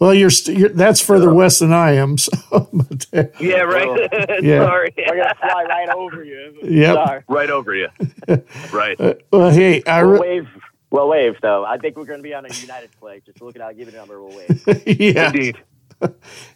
Well, 0.05 0.13
you're, 0.13 0.29
st- 0.29 0.59
you're 0.59 0.69
that's 0.69 1.01
further 1.01 1.33
west 1.33 1.61
than 1.61 1.73
I 1.73 1.93
am. 1.93 2.19
So, 2.25 2.69
but, 2.75 3.07
uh, 3.15 3.25
Yeah, 3.41 3.61
right. 3.63 3.89
Yeah. 4.43 4.67
Sorry. 4.67 4.93
We're 4.99 5.17
gonna 5.17 5.35
fly 5.41 5.65
right 5.65 5.89
over 5.89 6.23
you. 6.23 6.59
Yep. 6.63 6.95
Sorry. 6.95 7.25
right 7.27 7.49
over 7.49 7.75
you. 7.75 7.89
right. 8.71 9.01
uh, 9.01 9.15
well, 9.33 9.51
hey, 9.51 9.83
I 9.85 10.05
We'll 10.05 10.21
wave. 10.21 10.47
We'll 10.91 11.09
wave 11.09 11.37
though. 11.41 11.65
I 11.65 11.79
think 11.79 11.97
we're 11.97 12.05
gonna 12.05 12.23
be 12.23 12.35
on 12.35 12.45
a 12.45 12.53
United 12.53 12.91
flag. 13.01 13.23
Just 13.25 13.41
look 13.41 13.57
it 13.57 13.63
out. 13.63 13.79
Give 13.79 13.89
it 13.89 13.95
a 13.95 13.97
number. 13.97 14.23
We'll 14.23 14.37
wave. 14.37 14.85
yeah. 14.87 15.29
Indeed. 15.29 15.57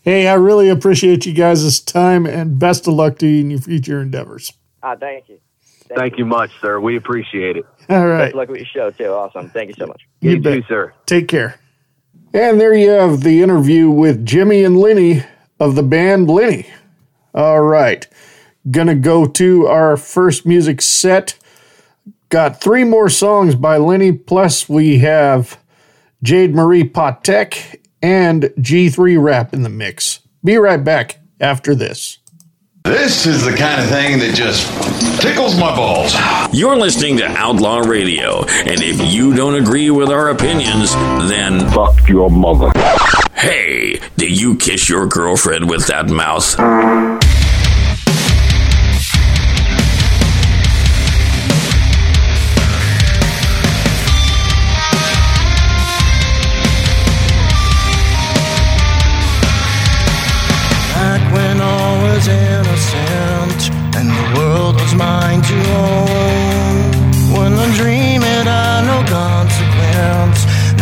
Hey, 0.03 0.29
I 0.29 0.35
really 0.35 0.69
appreciate 0.69 1.25
you 1.25 1.33
guys' 1.33 1.81
time 1.81 2.27
and 2.27 2.59
best 2.59 2.87
of 2.87 2.93
luck 2.93 3.17
to 3.21 3.27
you 3.27 3.41
in 3.41 3.51
your 3.51 3.61
future 3.61 4.03
endeavors. 4.03 4.53
Ah, 4.83 4.95
thank 4.95 5.31
you. 5.31 5.41
Thank 5.97 6.19
you 6.19 6.27
much, 6.27 6.51
sir. 6.61 6.81
We 6.81 6.97
appreciate 6.97 7.57
it. 7.57 7.65
All 7.89 8.07
right. 8.07 8.19
Best 8.25 8.33
of 8.35 8.37
luck 8.37 8.49
with 8.51 8.59
your 8.59 8.67
show 8.67 8.91
too. 8.91 9.11
Awesome. 9.11 9.49
Thank 9.49 9.69
you 9.69 9.75
so 9.79 9.87
much. 9.87 10.03
You 10.21 10.33
You, 10.33 10.43
too, 10.43 10.63
sir. 10.69 10.93
Take 11.07 11.29
care. 11.29 11.59
And 12.35 12.61
there 12.61 12.75
you 12.75 12.91
have 12.91 13.23
the 13.23 13.43
interview 13.43 13.89
with 13.89 14.27
Jimmy 14.27 14.63
and 14.63 14.77
Lenny 14.77 15.25
of 15.59 15.75
the 15.75 15.83
band 15.83 16.29
Lenne. 16.29 16.65
All 17.35 17.63
right. 17.63 18.07
Gonna 18.71 18.95
go 18.95 19.25
to 19.25 19.67
our 19.67 19.97
first 19.97 20.45
music 20.45 20.83
set. 20.83 21.39
Got 22.29 22.61
three 22.61 22.85
more 22.85 23.09
songs 23.09 23.55
by 23.55 23.79
Lenne, 23.79 24.19
plus 24.19 24.69
we 24.69 24.99
have 24.99 25.59
Jade 26.23 26.55
Marie 26.55 26.85
Patek 26.85 27.81
and 28.03 28.45
G3 28.59 29.23
Rap 29.23 29.55
in 29.55 29.63
the 29.63 29.71
mix. 29.71 30.21
Be 30.45 30.59
right 30.59 30.83
back 30.85 31.21
after 31.41 31.75
this. 31.75 32.19
This 32.89 33.27
is 33.27 33.45
the 33.45 33.53
kind 33.55 33.83
of 33.83 33.89
thing 33.91 34.19
that 34.21 34.35
just 34.35 34.67
tickles 35.21 35.61
my 35.61 35.77
balls. 35.77 36.15
You're 36.55 36.75
listening 36.75 37.19
to 37.19 37.27
Outlaw 37.27 37.81
Radio, 37.81 38.47
and 38.47 38.81
if 38.81 39.13
you 39.13 39.35
don't 39.35 39.57
agree 39.57 39.91
with 39.91 40.09
our 40.09 40.31
opinions, 40.31 40.95
then 41.29 41.69
fuck 41.71 42.09
your 42.09 42.31
mother. 42.31 42.73
Hey, 43.35 44.01
do 44.17 44.27
you 44.27 44.57
kiss 44.57 44.89
your 44.89 45.07
girlfriend 45.07 45.69
with 45.69 45.87
that 45.89 46.09
mouth? 46.09 46.57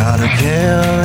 Consequence, 0.06 0.86
not 0.86 0.95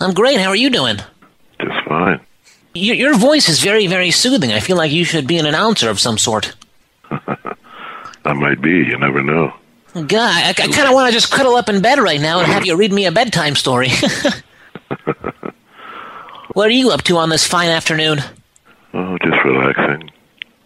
I'm 0.00 0.14
great. 0.14 0.40
How 0.40 0.48
are 0.48 0.56
you 0.56 0.70
doing? 0.70 0.96
Just 1.60 1.86
fine. 1.86 2.20
Your, 2.74 2.96
your 2.96 3.14
voice 3.16 3.48
is 3.48 3.60
very, 3.60 3.86
very 3.86 4.10
soothing. 4.10 4.52
I 4.52 4.60
feel 4.60 4.76
like 4.76 4.92
you 4.92 5.04
should 5.04 5.26
be 5.26 5.36
an 5.38 5.46
announcer 5.46 5.90
of 5.90 6.00
some 6.00 6.16
sort. 6.16 6.54
I 7.10 8.32
might 8.32 8.62
be. 8.62 8.70
You 8.70 8.98
never 8.98 9.22
know. 9.22 9.52
God, 9.92 10.14
I, 10.16 10.50
I 10.50 10.52
kind 10.52 10.88
of 10.88 10.94
want 10.94 11.08
to 11.08 11.12
just 11.12 11.32
cuddle 11.32 11.56
up 11.56 11.68
in 11.68 11.82
bed 11.82 11.98
right 11.98 12.20
now 12.20 12.38
and 12.38 12.46
have 12.46 12.64
you 12.64 12.76
read 12.76 12.92
me 12.92 13.06
a 13.06 13.12
bedtime 13.12 13.56
story. 13.56 13.88
what 16.52 16.68
are 16.68 16.72
you 16.72 16.90
up 16.90 17.02
to 17.02 17.16
on 17.16 17.28
this 17.28 17.44
fine 17.46 17.70
afternoon? 17.70 18.20
Oh, 18.94 19.18
just 19.18 19.44
relaxing, 19.44 20.10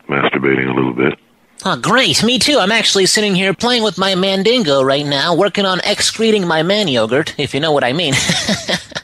masturbating 0.09 0.70
a 0.70 0.74
little 0.74 0.93
bit. 0.93 1.18
Oh, 1.64 1.76
great. 1.76 2.22
Me 2.22 2.39
too. 2.39 2.59
I'm 2.59 2.72
actually 2.72 3.07
sitting 3.07 3.35
here 3.35 3.55
playing 3.55 3.82
with 3.82 3.97
my 3.97 4.14
Mandingo 4.14 4.82
right 4.82 5.07
now, 5.07 5.35
working 5.35 5.64
on 5.64 5.80
excreting 5.85 6.47
my 6.47 6.62
man 6.62 6.89
yogurt, 6.89 7.35
if 7.39 7.55
you 7.55 7.61
know 7.61 7.72
what 7.72 7.82
I 7.82 7.95
mean. 7.95 8.12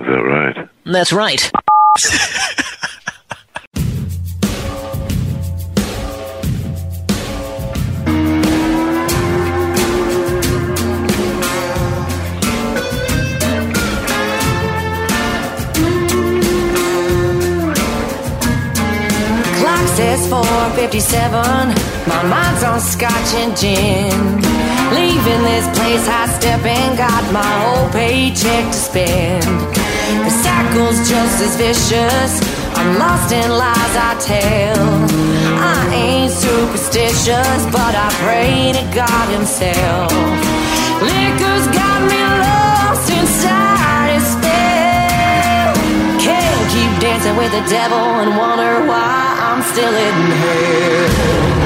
Is 0.00 0.06
that 0.06 0.12
right? 0.12 0.68
That's 0.86 1.12
right. 1.12 1.50
Clock 19.58 19.86
says 19.88 20.26
4:57. 20.30 21.74
My 22.08 22.22
mind's 22.22 22.62
on 22.64 22.80
scotch 22.80 23.34
and 23.34 23.54
gin. 23.54 24.59
Leaving 24.92 25.42
this 25.42 25.66
place, 25.78 26.06
I 26.08 26.26
step 26.38 26.64
and 26.66 26.98
got 26.98 27.22
my 27.32 27.52
whole 27.62 27.88
paycheck 27.90 28.66
to 28.66 28.80
spend. 28.88 29.44
The 30.26 30.30
cycle's 30.30 31.08
just 31.08 31.38
as 31.46 31.54
vicious. 31.54 32.32
I'm 32.74 32.98
lost 32.98 33.30
in 33.30 33.50
lies 33.50 33.94
I 33.94 34.12
tell. 34.18 34.82
I 35.62 35.78
ain't 35.94 36.32
superstitious, 36.32 37.60
but 37.70 37.94
I 37.94 38.08
pray 38.24 38.72
to 38.74 38.82
God 38.90 39.26
Himself. 39.30 40.10
Liquor's 40.98 41.66
got 41.70 42.00
me 42.10 42.20
lost 42.42 43.06
inside 43.14 44.18
His 44.18 44.26
spell. 44.34 45.70
Can't 46.18 46.64
keep 46.74 46.92
dancing 46.98 47.36
with 47.36 47.52
the 47.52 47.62
devil 47.70 48.02
and 48.22 48.36
wonder 48.36 48.82
why 48.90 49.38
I'm 49.38 49.62
still 49.62 49.94
in 49.94 50.16
hell. 50.42 51.59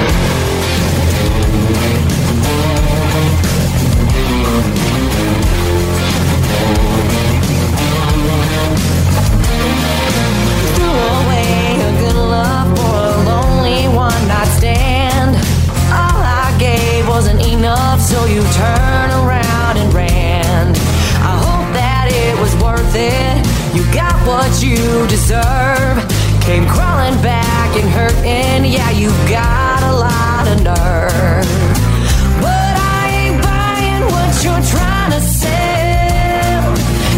Enough, 17.65 17.99
so 17.99 18.27
you 18.27 18.43
turned 18.53 19.13
around 19.25 19.79
and 19.79 19.95
ran. 19.95 20.67
I 21.25 21.35
hope 21.47 21.73
that 21.73 22.13
it 22.13 22.39
was 22.39 22.53
worth 22.63 22.95
it. 22.95 23.41
You 23.75 23.83
got 23.91 24.15
what 24.29 24.53
you 24.63 24.77
deserve. 25.09 25.97
Came 26.45 26.67
crawling 26.69 27.17
back 27.23 27.71
and 27.81 27.89
hurting. 27.89 28.71
Yeah, 28.71 28.91
you 28.91 29.09
got 29.33 29.81
a 29.83 29.95
lot 29.97 30.45
of 30.53 30.57
nerve. 30.63 31.49
But 32.45 32.75
I 32.77 33.03
ain't 33.21 33.41
buying 33.43 34.05
what 34.13 34.33
you're 34.45 34.67
trying 34.75 35.13
to 35.17 35.23
sell. 35.25 36.65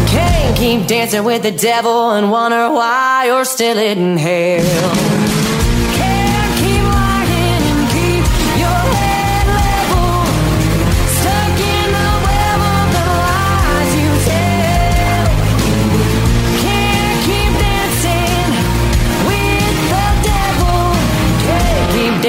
Can't 0.07 0.55
keep 0.55 0.87
dancing 0.87 1.25
with 1.25 1.43
the 1.43 1.51
devil 1.51 2.11
and 2.11 2.31
wonder 2.31 2.71
why 2.71 3.25
you're 3.27 3.43
still 3.43 3.77
in 3.77 4.15
hell. 4.15 5.26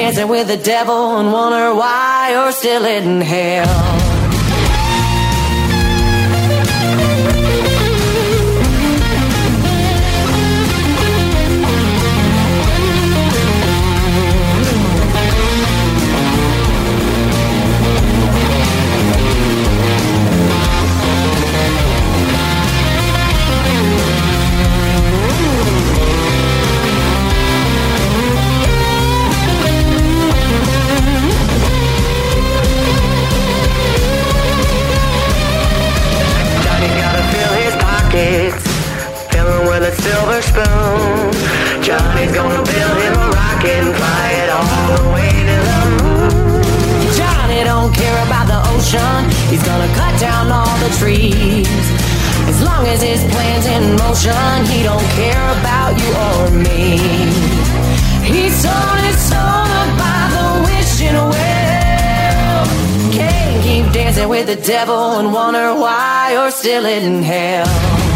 Dancing 0.09 0.27
with 0.27 0.47
the 0.47 0.57
devil 0.57 1.17
and 1.17 1.31
wonder 1.31 1.75
why 1.75 2.29
you're 2.31 2.51
still 2.51 2.83
in 2.83 3.21
hell. 3.21 3.98
A 39.89 39.95
silver 39.95 40.41
spoon. 40.41 41.31
Johnny's 41.81 42.31
gonna 42.31 42.61
build 42.61 42.97
him 43.05 43.13
a 43.25 43.27
rocket 43.39 43.79
and 43.81 43.95
fly 43.97 44.25
it 44.41 44.49
all 44.57 44.87
the 44.97 45.05
way 45.15 45.33
to 45.49 45.57
the 45.69 45.81
moon. 45.97 46.29
Johnny 47.17 47.63
don't 47.63 47.91
care 48.01 48.19
about 48.27 48.45
the 48.53 48.59
ocean. 48.73 49.19
He's 49.49 49.63
gonna 49.63 49.91
cut 49.99 50.13
down 50.19 50.51
all 50.51 50.75
the 50.85 50.91
trees. 51.01 51.85
As 52.51 52.61
long 52.61 52.85
as 52.93 53.01
his 53.01 53.21
plan's 53.31 53.65
in 53.75 53.83
motion, 54.03 54.55
he 54.71 54.83
don't 54.83 55.09
care 55.21 55.45
about 55.57 55.91
you 56.01 56.09
or 56.27 56.45
me. 56.65 56.83
He's 58.31 58.53
sold 58.63 58.99
his 59.07 59.29
to 59.33 59.43
buy 60.01 60.21
the 60.35 60.47
wishing 60.67 61.19
well. 61.33 62.65
Can't 63.17 63.63
keep 63.63 63.85
dancing 63.91 64.29
with 64.29 64.45
the 64.45 64.59
devil 64.73 65.19
and 65.19 65.33
wonder 65.33 65.73
why 65.73 66.33
you're 66.33 66.51
still 66.51 66.85
in 66.85 67.23
hell. 67.23 68.08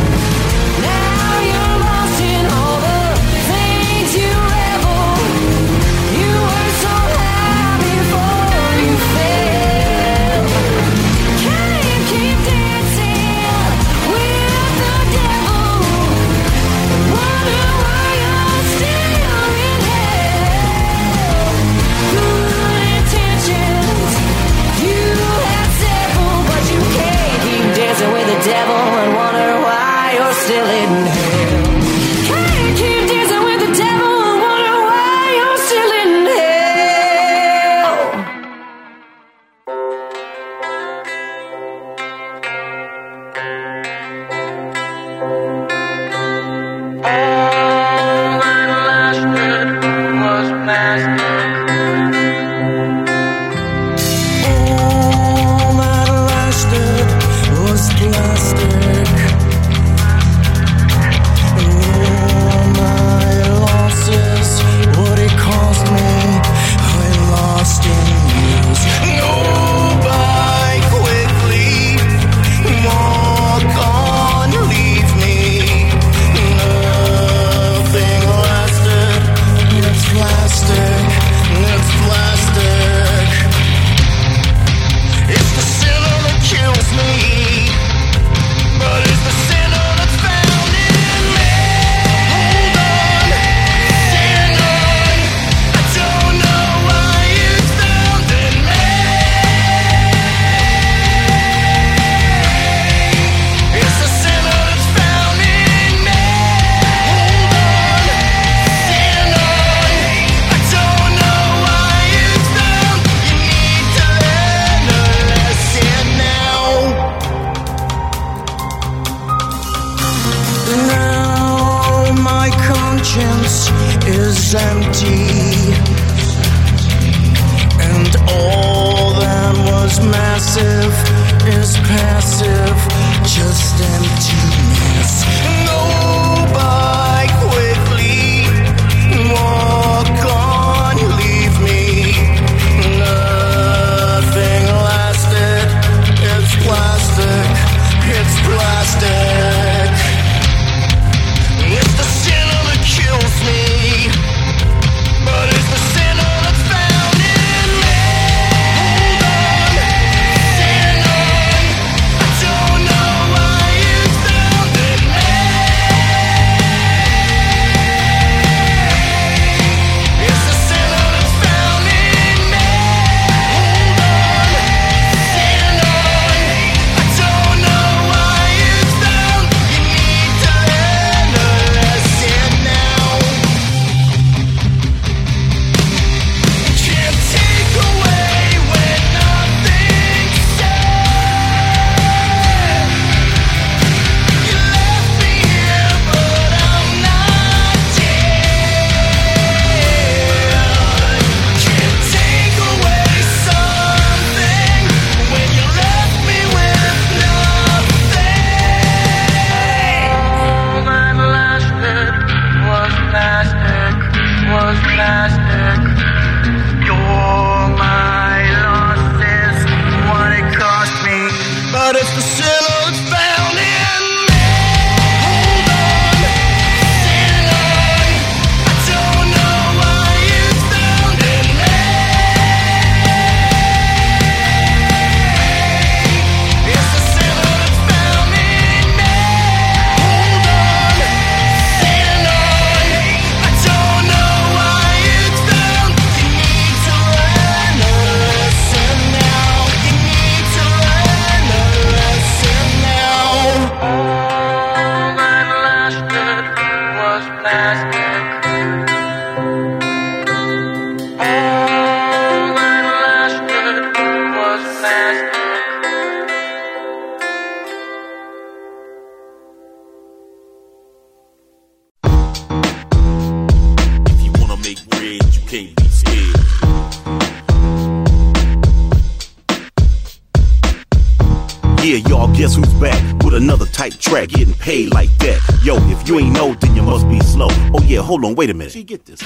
Hold 288.24 288.32
on, 288.32 288.38
wait 288.38 288.49
a 288.49 288.53
minute. 288.53 288.71
She 288.71 288.84
get 288.84 289.05
this. 289.05 289.21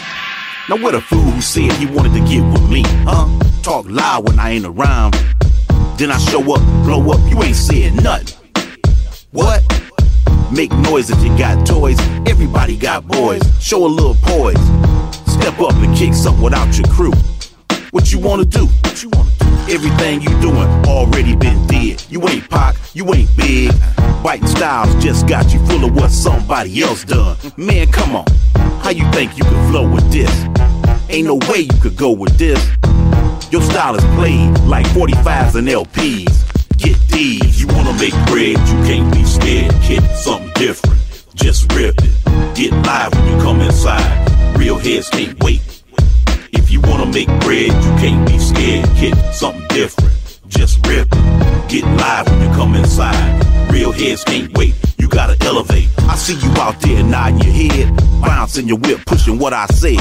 Now 0.70 0.78
what 0.78 0.96
a 0.96 1.02
fool 1.02 1.20
who 1.20 1.42
said 1.42 1.72
he 1.74 1.86
wanted 1.86 2.14
to 2.14 2.20
get 2.28 2.42
with 2.52 2.68
me, 2.70 2.82
huh? 3.06 3.28
Talk 3.62 3.86
loud 3.88 4.28
when 4.28 4.40
I 4.40 4.52
ain't 4.52 4.66
around. 4.66 5.14
Then 5.98 6.12
I 6.12 6.18
show 6.18 6.42
up, 6.54 6.62
blow 6.84 7.12
up, 7.12 7.20
you 7.32 7.42
ain't 7.44 7.56
saying 7.56 7.98
nothing. 7.98 8.36
What? 9.32 9.62
Make 10.52 10.72
noise 10.72 11.12
if 11.12 11.24
you 11.24 11.38
got 11.38 11.66
toys. 11.66 12.00
Everybody 12.26 12.76
got 12.76 13.08
boys. 13.08 13.42
Show 13.62 13.86
a 13.86 13.88
little 13.88 14.16
poise. 14.22 14.60
Step 15.32 15.60
up 15.60 15.76
and 15.76 15.96
kick 15.96 16.14
something 16.14 16.44
without 16.44 16.76
your 16.76 16.88
crew. 16.88 17.14
What 17.92 18.12
you 18.12 18.20
wanna 18.20 18.46
do? 18.46 18.66
What 18.66 19.04
you 19.04 19.10
wanna 19.14 19.30
do? 19.40 19.46
Everything 19.74 20.22
you 20.22 20.30
doing 20.42 20.68
already 20.86 21.36
been 21.36 21.68
dead. 21.68 22.04
You 22.10 22.28
ain't 22.28 22.50
Pac, 22.50 22.76
you 22.94 23.14
ain't 23.14 23.36
big. 23.38 23.72
Biting 24.24 24.48
styles 24.48 24.94
just 25.04 25.28
got 25.28 25.54
you 25.54 25.60
full 25.68 25.86
of 25.86 25.96
what 25.96 26.10
somebody 26.10 26.82
else 26.82 27.04
done. 27.04 27.38
Man, 27.58 27.92
come 27.92 28.16
on. 28.16 28.26
How 28.88 28.94
you 28.94 29.12
think 29.12 29.38
you 29.38 29.44
could 29.44 29.70
flow 29.70 29.86
with 29.86 30.10
this? 30.14 30.32
Ain't 31.10 31.28
no 31.28 31.36
way 31.52 31.68
you 31.70 31.78
could 31.82 31.98
go 31.98 32.12
with 32.12 32.38
this. 32.38 32.58
Your 33.52 33.62
style 33.62 33.96
is 33.96 34.04
played 34.16 34.58
like 34.60 34.86
45s 34.96 35.56
and 35.56 35.68
LPs. 35.68 36.32
Get 36.78 36.98
these. 37.10 37.60
You 37.60 37.68
wanna 37.68 37.92
make 38.00 38.14
bread, 38.28 38.56
you 38.56 38.78
can't 38.88 39.14
be 39.14 39.26
scared. 39.26 39.74
Kid, 39.82 40.02
something 40.16 40.50
different. 40.56 41.02
Just 41.36 41.70
rip 41.74 41.96
it. 41.98 42.56
Get 42.56 42.72
live 42.72 43.14
when 43.14 43.28
you 43.28 43.44
come 43.44 43.60
inside. 43.60 44.58
Real 44.58 44.78
heads 44.78 45.10
can't 45.10 45.38
wait. 45.44 45.60
If 46.54 46.72
you 46.72 46.80
wanna 46.80 47.08
make 47.08 47.28
bread, 47.42 47.74
you 47.84 47.92
can't 48.00 48.26
be 48.26 48.40
scared. 48.40 48.88
Kid, 48.96 49.18
something 49.34 49.68
different. 49.68 50.14
Just 50.48 50.88
rip 50.88 51.10
it. 51.12 51.68
Get 51.68 51.84
live 51.84 52.26
when 52.30 52.40
you 52.42 52.56
come 52.56 52.74
inside. 52.74 53.70
Real 53.70 53.92
heads 53.92 54.24
can't 54.24 54.58
wait. 54.58 54.77
Bouncing 58.58 58.68
your 58.68 58.78
whip, 58.78 59.06
pushing 59.06 59.38
what 59.38 59.54
I 59.54 59.66
said. 59.68 60.00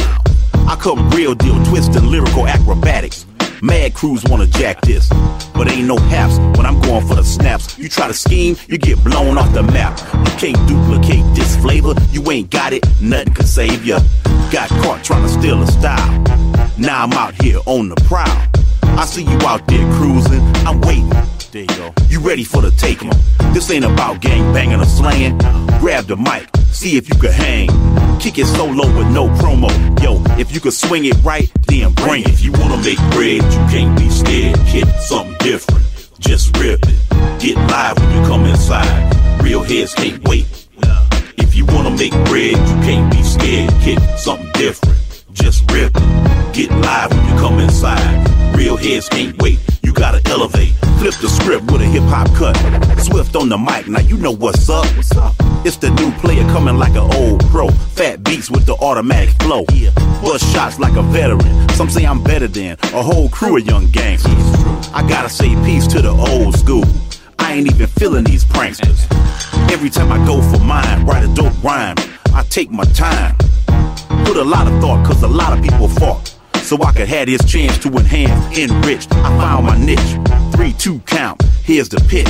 I 0.66 0.76
come 0.80 1.10
real 1.10 1.34
deal, 1.34 1.62
twisting 1.66 2.10
lyrical 2.10 2.46
acrobatics. 2.46 3.26
Mad 3.62 3.94
crews 3.94 4.22
wanna 4.24 4.46
jack 4.46 4.80
this, 4.82 5.08
but 5.54 5.70
ain't 5.70 5.86
no 5.86 5.96
haps 5.96 6.38
when 6.56 6.66
I'm 6.66 6.80
going 6.80 7.06
for 7.06 7.14
the 7.14 7.24
snaps. 7.24 7.78
You 7.78 7.88
try 7.88 8.06
to 8.06 8.14
scheme, 8.14 8.56
you 8.68 8.78
get 8.78 9.02
blown 9.02 9.38
off 9.38 9.52
the 9.52 9.62
map. 9.62 9.98
You 10.14 10.32
can't 10.38 10.68
duplicate 10.68 11.24
this 11.34 11.56
flavor, 11.56 11.94
you 12.12 12.30
ain't 12.30 12.50
got 12.50 12.72
it, 12.72 12.84
nothing 13.00 13.34
can 13.34 13.46
save 13.46 13.84
ya. 13.84 14.00
Got 14.50 14.68
caught 14.82 15.02
trying 15.04 15.22
to 15.22 15.28
steal 15.28 15.62
a 15.62 15.66
style. 15.66 16.22
Now 16.78 17.04
I'm 17.04 17.12
out 17.12 17.34
here 17.42 17.60
on 17.66 17.88
the 17.88 17.96
prowl. 18.08 18.42
I 18.98 19.04
see 19.04 19.24
you 19.24 19.38
out 19.46 19.66
there 19.66 19.84
cruising, 19.94 20.42
I'm 20.66 20.80
waiting. 20.82 21.10
There 21.52 21.62
you 21.62 21.76
go. 21.76 21.94
You 22.08 22.20
ready 22.20 22.44
for 22.44 22.60
the 22.62 22.70
take 22.72 23.02
'em. 23.02 23.12
This 23.52 23.70
ain't 23.70 23.84
about 23.84 24.20
gang 24.20 24.52
banging 24.52 24.80
or 24.80 24.86
slaying. 24.86 25.38
Grab 25.80 26.06
the 26.06 26.16
mic, 26.16 26.48
see 26.76 26.98
if 26.98 27.08
you 27.08 27.14
can 27.16 27.32
hang. 27.32 27.68
Kick 28.20 28.38
it 28.38 28.46
solo 28.46 28.86
with 28.96 29.08
no 29.08 29.28
promo. 29.40 29.70
Yo, 30.02 30.22
if 30.38 30.52
you 30.52 30.60
can 30.60 30.72
swing 30.72 31.06
it 31.06 31.16
right, 31.24 31.50
then 31.68 31.92
bring 31.94 32.22
it. 32.22 32.28
If 32.28 32.44
you 32.44 32.52
wanna 32.52 32.76
make 32.76 32.98
bread, 33.16 33.42
you 33.54 33.62
can't 33.72 33.98
be 33.98 34.08
scared. 34.10 34.58
Hit 34.74 34.86
something 35.00 35.36
different. 35.38 35.84
Just 36.18 36.54
rip 36.58 36.80
it. 36.82 36.98
Get 37.40 37.56
live 37.56 37.98
when 37.98 38.10
you 38.14 38.22
come 38.28 38.44
inside. 38.44 39.42
Real 39.42 39.62
heads 39.62 39.94
can't 39.94 40.22
wait. 40.28 40.46
If 41.38 41.56
you 41.56 41.64
wanna 41.64 41.90
make 41.90 42.12
bread, 42.28 42.56
you 42.68 42.76
can't 42.86 43.10
be 43.10 43.22
scared. 43.22 43.70
Hit 43.86 44.00
something 44.18 44.50
different. 44.52 44.98
Just 45.32 45.70
rip 45.72 45.92
it. 45.96 46.52
Get 46.52 46.70
live 46.70 47.10
when 47.10 47.24
you 47.28 47.34
come 47.40 47.58
inside. 47.58 48.06
Real 48.54 48.76
heads 48.76 49.08
can't 49.08 49.40
wait. 49.40 49.58
Gotta 49.96 50.20
elevate. 50.30 50.74
Flip 50.98 51.14
the 51.20 51.28
script 51.28 51.72
with 51.72 51.80
a 51.80 51.86
hip 51.86 52.02
hop 52.04 52.28
cut. 52.34 52.54
Swift 53.02 53.34
on 53.34 53.48
the 53.48 53.56
mic, 53.56 53.88
now 53.88 54.00
you 54.00 54.18
know 54.18 54.30
what's 54.30 54.68
up. 54.68 54.86
It's 55.64 55.78
the 55.78 55.90
new 55.90 56.12
player 56.20 56.44
coming 56.52 56.76
like 56.76 56.92
an 56.92 57.10
old 57.16 57.40
pro. 57.46 57.68
Fat 57.68 58.22
beats 58.22 58.50
with 58.50 58.66
the 58.66 58.74
automatic 58.74 59.30
flow. 59.42 59.64
Bust 60.22 60.44
shots 60.52 60.78
like 60.78 60.96
a 60.96 61.02
veteran. 61.02 61.68
Some 61.70 61.88
say 61.88 62.04
I'm 62.04 62.22
better 62.22 62.46
than 62.46 62.76
a 62.94 63.02
whole 63.02 63.30
crew 63.30 63.56
of 63.56 63.66
young 63.66 63.90
gangsters. 63.90 64.32
I 64.92 65.04
gotta 65.08 65.30
say 65.30 65.48
peace 65.64 65.86
to 65.88 66.02
the 66.02 66.10
old 66.10 66.54
school. 66.56 66.84
I 67.38 67.54
ain't 67.54 67.66
even 67.72 67.86
feeling 67.86 68.24
these 68.24 68.44
pranksters. 68.44 69.06
Every 69.72 69.88
time 69.88 70.12
I 70.12 70.24
go 70.26 70.42
for 70.52 70.62
mine, 70.62 71.06
write 71.06 71.24
a 71.24 71.34
dope 71.34 71.62
rhyme. 71.64 71.96
I 72.34 72.42
take 72.50 72.70
my 72.70 72.84
time. 72.84 73.34
Put 74.26 74.36
a 74.36 74.44
lot 74.44 74.66
of 74.66 74.78
thought, 74.80 75.06
cause 75.06 75.22
a 75.22 75.28
lot 75.28 75.56
of 75.56 75.64
people 75.64 75.88
fought. 75.88 76.35
So 76.66 76.82
I 76.82 76.90
could 76.90 77.06
have 77.06 77.26
this 77.26 77.44
chance 77.44 77.78
to 77.78 77.88
enhance, 77.90 78.58
enrich. 78.58 79.06
I 79.12 79.38
found 79.38 79.66
my 79.66 79.78
niche. 79.78 80.18
Three, 80.52 80.72
two 80.72 80.98
count. 81.06 81.40
Here's 81.62 81.88
the 81.88 82.00
pitch. 82.10 82.26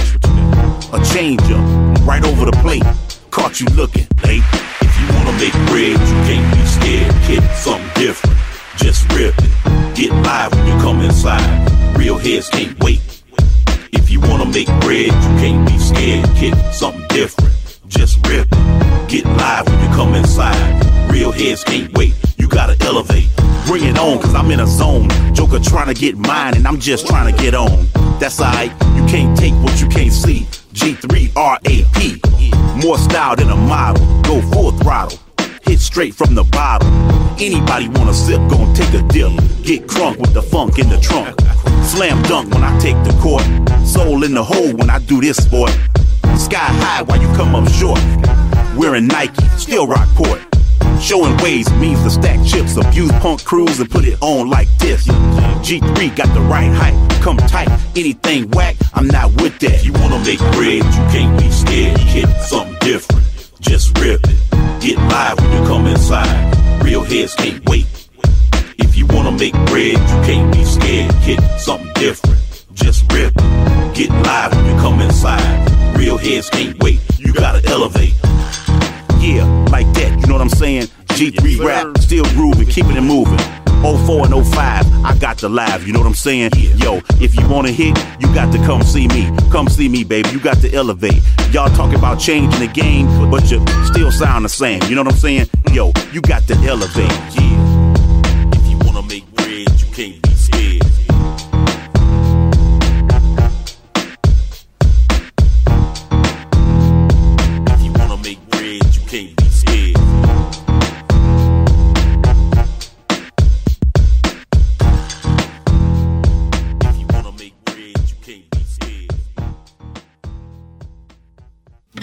A 0.93 1.01
changer, 1.15 1.57
right 2.05 2.23
over 2.23 2.45
the 2.45 2.53
plate. 2.61 2.85
Caught 3.31 3.61
you 3.61 3.67
looking 3.69 4.07
late. 4.25 4.43
If 4.83 4.93
you 5.01 5.17
wanna 5.17 5.33
make 5.41 5.55
bread, 5.73 5.97
you 5.97 6.17
can't 6.29 6.55
be 6.55 6.67
scared. 6.67 7.15
Hit 7.25 7.43
something 7.57 7.89
different. 7.95 8.37
Just 8.77 9.11
rip 9.15 9.35
it. 9.39 9.97
Get 9.97 10.13
live 10.13 10.53
when 10.53 10.67
you 10.67 10.75
come 10.83 11.01
inside. 11.01 11.97
Real 11.97 12.19
heads 12.19 12.51
can't 12.51 12.79
wait. 12.85 13.01
If 13.95 14.11
you 14.11 14.21
wanna 14.21 14.45
make 14.53 14.69
bread, 14.85 15.17
you 15.17 15.33
can't 15.41 15.67
be 15.67 15.79
scared. 15.79 16.29
Hit 16.37 16.55
something 16.75 17.09
different. 17.09 17.55
Just 17.89 18.19
rip 18.29 18.49
it. 18.53 19.09
Get 19.09 19.25
live 19.25 19.67
when 19.67 19.81
you 19.81 19.89
come 19.97 20.15
inside. 20.15 21.11
Real 21.11 21.33
heads 21.33 21.65
can't 21.65 21.91
wait. 21.97 22.13
You 22.47 22.51
gotta 22.51 22.77
elevate. 22.87 23.29
Bring 23.67 23.83
it 23.83 23.99
on, 23.99 24.21
cause 24.21 24.33
I'm 24.33 24.49
in 24.53 24.61
a 24.61 24.69
zone. 24.69 25.09
Joker 25.35 25.59
trying 25.59 25.93
to 25.93 26.01
get 26.01 26.17
mine, 26.17 26.55
and 26.55 26.65
I'm 26.65 26.79
just 26.79 27.09
trying 27.09 27.35
to 27.35 27.43
get 27.43 27.55
on. 27.55 27.89
That's 28.21 28.41
alright, 28.41 28.71
you 28.95 29.05
can't 29.07 29.37
take 29.37 29.53
what 29.65 29.81
you 29.81 29.89
can't 29.89 30.13
see. 30.13 30.47
G3 30.73 31.35
RAP. 31.35 32.85
More 32.85 32.99
style 32.99 33.35
than 33.35 33.51
a 33.51 33.57
model. 33.57 34.23
Go 34.23 34.41
full 34.53 34.71
throttle. 34.79 35.19
Hit 35.63 35.81
straight 35.81 36.15
from 36.15 36.37
the 36.37 36.45
bottle. 36.45 36.89
Anybody 37.41 37.89
wanna 37.89 38.15
sip, 38.15 38.39
gon' 38.49 38.73
take 38.75 38.95
a 38.95 39.03
dip. 39.09 39.33
Get 39.65 39.89
crunk 39.89 40.19
with 40.19 40.33
the 40.33 40.43
funk 40.43 40.79
in 40.79 40.89
the 40.89 41.01
trunk. 41.01 41.41
Slam 41.83 42.23
dunk 42.29 42.55
when 42.55 42.63
I 42.63 42.79
take 42.79 42.95
the 43.03 43.19
court. 43.21 43.43
Soul 43.85 44.23
in 44.23 44.35
the 44.35 44.45
hole 44.45 44.73
when 44.77 44.89
I 44.89 45.01
do 45.01 45.21
this 45.21 45.39
sport. 45.39 45.73
Sky 46.39 46.71
high 46.79 47.03
while 47.03 47.21
you 47.21 47.27
come 47.35 47.57
up 47.57 47.69
short. 47.73 47.99
Wearing 48.77 49.09
Nike, 49.09 49.49
still 49.59 49.89
Rockport. 49.89 50.56
Showing 51.01 51.37
ways 51.39 51.71
means 51.75 52.03
to 52.03 52.11
stack 52.11 52.45
chips, 52.47 52.77
abuse 52.77 53.13
punk 53.21 53.45
crews 53.45 53.79
and 53.81 53.91
put 53.91 54.05
it 54.05 54.19
on 54.21 54.49
like 54.49 54.69
this. 54.79 55.07
G3 55.07 56.17
got 56.17 56.33
the 56.35 56.41
right 56.41 56.73
height, 56.73 56.95
come 57.23 57.37
tight. 57.37 57.69
Anything 57.95 58.51
whack, 58.51 58.77
I'm 58.95 59.07
not 59.07 59.31
with 59.41 59.59
that. 59.61 59.85
You 59.85 59.93
wanna 59.93 60.19
make 60.21 60.39
bread, 60.39 60.85
you 60.85 61.05
can't 61.13 61.39
be 61.39 61.51
scared. 61.51 61.99
Hit 61.99 62.29
something 62.43 62.77
different. 62.81 63.25
Just 63.61 63.97
rip 63.99 64.21
it. 64.25 64.81
Get 64.81 64.99
live 64.99 65.39
when 65.39 65.53
you 65.53 65.69
come 65.69 65.87
inside. 65.87 66.83
Real 66.83 67.05
heads 67.05 67.35
can't 67.35 67.65
wait. 67.69 67.87
If 68.79 68.97
you 68.97 69.07
wanna 69.07 69.33
make 69.33 69.55
bread, 69.67 69.95
you 69.95 70.19
can't 70.27 70.53
be 70.53 70.65
scared. 70.65 71.13
Hit 71.17 71.41
something 71.59 71.93
different. 71.95 72.41
Just 72.75 73.11
rip 73.13 73.33
it. 73.37 73.95
Get 73.95 74.11
live 74.11 74.55
when 74.55 74.67
you 74.67 74.81
come 74.81 75.01
inside. 75.01 75.97
Real 75.97 76.17
heads 76.17 76.51
can't 76.51 76.79
wait. 76.83 77.01
You 77.19 77.33
gotta 77.33 77.67
elevate. 77.69 78.15
Yeah, 79.27 79.43
like 79.73 79.93
that, 79.95 80.17
you 80.21 80.27
know 80.29 80.35
what 80.35 80.41
I'm 80.41 80.49
saying? 80.49 80.85
G3 81.17 81.59
rap, 81.59 81.99
still 81.99 82.25
grooving, 82.27 82.69
keeping 82.69 82.97
it 82.97 83.01
moving. 83.01 83.41
04 83.83 84.27
and 84.27 84.47
05, 84.47 85.05
I 85.05 85.17
got 85.19 85.39
the 85.39 85.49
live, 85.49 85.85
you 85.85 85.93
know 85.93 85.99
what 85.99 86.07
I'm 86.07 86.15
saying? 86.15 86.53
Yo, 86.55 87.01
if 87.21 87.35
you 87.35 87.45
wanna 87.49 87.73
hit, 87.73 87.99
you 88.21 88.33
got 88.33 88.53
to 88.53 88.59
come 88.59 88.85
see 88.85 89.09
me. 89.09 89.29
Come 89.51 89.69
see 89.69 89.89
me, 89.89 90.05
baby, 90.05 90.29
you 90.31 90.39
got 90.39 90.59
to 90.59 90.73
elevate. 90.73 91.21
Y'all 91.51 91.69
talking 91.71 91.99
about 91.99 92.21
changing 92.21 92.61
the 92.61 92.69
game, 92.69 93.09
but 93.29 93.51
you 93.51 93.67
still 93.85 94.13
sound 94.13 94.45
the 94.45 94.49
same, 94.49 94.81
you 94.85 94.95
know 94.95 95.03
what 95.03 95.15
I'm 95.15 95.19
saying? 95.19 95.49
Yo, 95.73 95.91
you 96.13 96.21
got 96.21 96.47
to 96.47 96.55
elevate. 96.55 97.11
Yeah. 97.35 97.76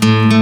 Will 0.04 0.33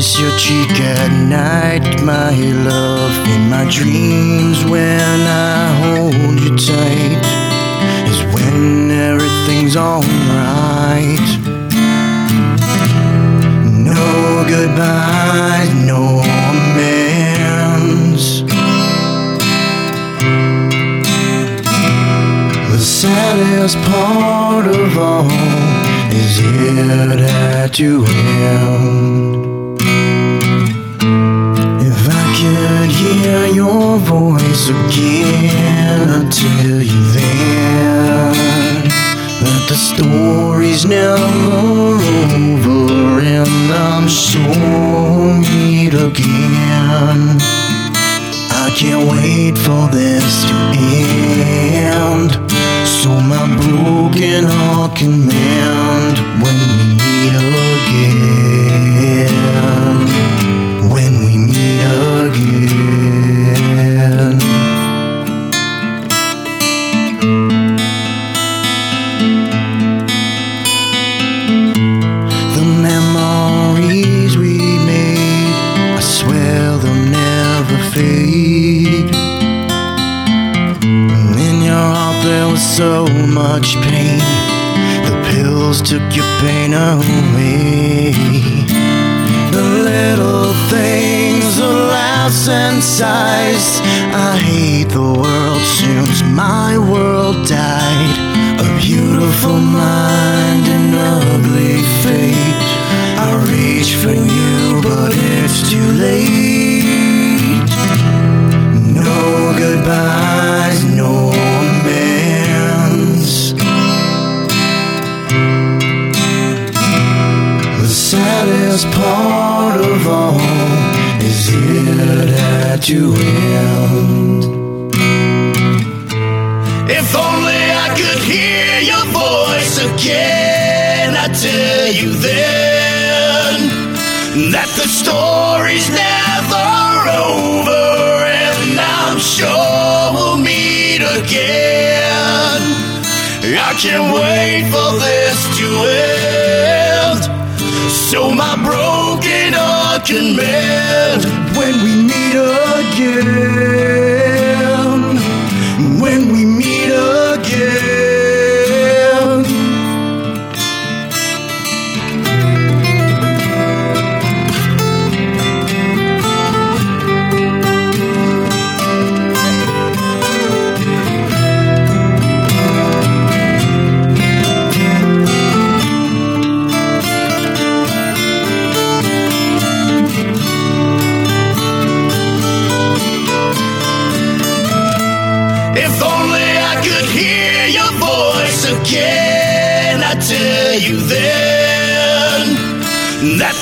kiss 0.00 0.18
your 0.18 0.34
cheek 0.38 0.80
at 0.80 1.12
night, 1.28 2.02
my 2.02 2.34
love. 2.64 3.14
In 3.28 3.50
my 3.50 3.70
dreams, 3.70 4.09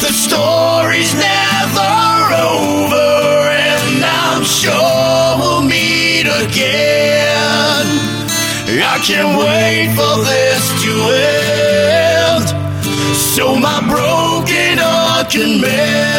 the 0.01 0.13
story's 0.13 1.13
never 1.15 1.95
over, 2.35 3.51
and 3.51 4.05
I'm 4.05 4.45
sure 4.45 5.39
we'll 5.41 5.63
meet 5.63 6.27
again. 6.45 7.87
I 8.81 8.99
can't 9.03 9.37
wait 9.39 9.89
for 9.99 10.15
this 10.31 10.65
to 10.83 10.93
end, 12.35 12.47
so 13.17 13.57
my 13.57 13.81
broken 13.81 14.79
heart 14.79 15.31
can 15.31 15.61
mend 15.61 16.18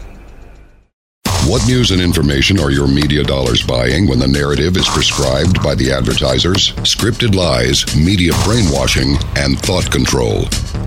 What 1.47 1.64
news 1.68 1.92
and 1.92 2.03
information 2.03 2.59
are 2.59 2.72
your 2.72 2.88
media 2.88 3.22
dollars 3.22 3.64
buying 3.64 4.09
when 4.09 4.18
the 4.18 4.26
narrative 4.26 4.76
is 4.76 4.88
prescribed 4.88 5.62
by 5.62 5.76
the 5.76 5.92
advertisers? 5.92 6.72
Scripted 6.82 7.36
lies, 7.36 7.86
media 7.97 8.32
brainwashing, 8.44 9.14
and 9.36 9.57
thought 9.61 9.88
control. 9.88 10.47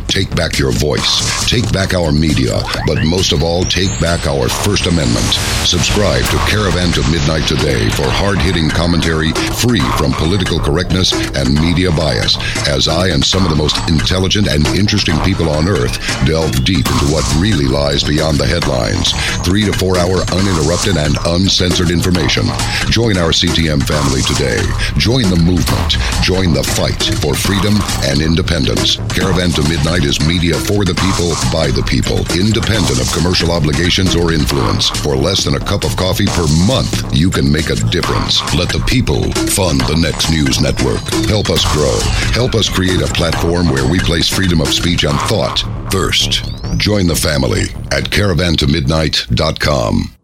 Take 0.10 0.36
back 0.36 0.57
your 0.57 0.72
voice. 0.72 1.22
Take 1.47 1.72
back 1.72 1.93
our 1.93 2.12
media. 2.12 2.60
But 2.88 3.05
most 3.05 3.32
of 3.32 3.43
all, 3.43 3.64
take 3.64 3.93
back 4.01 4.26
our 4.26 4.49
First 4.49 4.88
Amendment. 4.88 5.30
Subscribe 5.70 6.26
to 6.26 6.38
Caravan 6.49 6.91
to 6.97 7.05
Midnight 7.14 7.45
today 7.47 7.88
for 7.93 8.10
hard 8.10 8.39
hitting 8.39 8.70
commentary 8.70 9.32
free 9.62 9.86
from 10.01 10.12
political 10.14 10.60
correctness 10.60 11.14
and 11.38 11.53
media 11.62 11.91
bias 11.91 12.41
as 12.68 12.88
I 12.88 13.10
and 13.10 13.24
some 13.24 13.45
of 13.45 13.51
the 13.51 13.55
most 13.55 13.78
intelligent 13.88 14.49
and 14.49 14.66
interesting 14.74 15.18
people 15.22 15.47
on 15.47 15.70
earth 15.70 16.01
delve 16.26 16.66
deep 16.66 16.89
into 16.89 17.14
what 17.14 17.24
really 17.38 17.70
lies 17.70 18.03
beyond 18.03 18.39
the 18.41 18.49
headlines. 18.49 19.14
Three 19.45 19.64
to 19.66 19.74
four 19.74 19.95
hour 19.97 20.26
uninterrupted 20.50 20.97
and 20.97 21.16
uncensored 21.26 21.91
information. 21.91 22.43
Join 22.89 23.18
our 23.18 23.30
CTM 23.30 23.86
family 23.86 24.22
today. 24.26 24.58
Join 24.97 25.30
the 25.30 25.38
movement. 25.38 25.97
Join 26.24 26.54
the 26.54 26.64
fight 26.64 27.04
for 27.22 27.36
freedom 27.36 27.78
and 28.10 28.22
independence. 28.22 28.97
Caravan 29.14 29.52
to 29.52 29.62
Midnight 29.70 30.06
is 30.06 30.20
media 30.26 30.56
for 30.56 30.86
the 30.86 30.97
people, 30.97 31.38
by 31.54 31.70
the 31.70 31.86
people, 31.86 32.26
independent 32.34 33.00
of 33.00 33.12
commercial 33.14 33.52
obligations 33.52 34.16
or 34.16 34.34
influence. 34.34 34.89
For 34.89 35.16
less 35.16 35.45
than 35.45 35.56
a 35.56 35.60
cup 35.60 35.86
of 35.86 35.95
coffee 35.95 36.28
per 36.28 36.47
month, 36.66 37.14
you 37.14 37.30
can 37.30 37.52
make 37.52 37.70
a 37.70 37.78
difference. 37.93 38.41
Let 38.56 38.70
the 38.70 38.84
people 38.89 39.22
fund 39.54 39.82
the 39.86 40.00
next 40.02 40.30
news 40.30 40.62
network. 40.62 41.02
Help 41.30 41.50
us 41.50 41.66
grow. 41.74 41.97
Help 42.34 42.56
us 42.56 42.70
create 42.70 43.02
a 43.02 43.14
platform 43.14 43.70
where 43.70 43.89
we 43.89 44.00
place 44.00 44.30
freedom 44.30 44.62
of 44.62 44.74
speech 44.74 45.04
and 45.04 45.18
thought 45.30 45.62
first. 45.91 46.45
Join 46.78 47.08
the 47.08 47.16
family 47.16 47.70
at 47.91 48.10
caravantomidnight.com. 48.10 50.19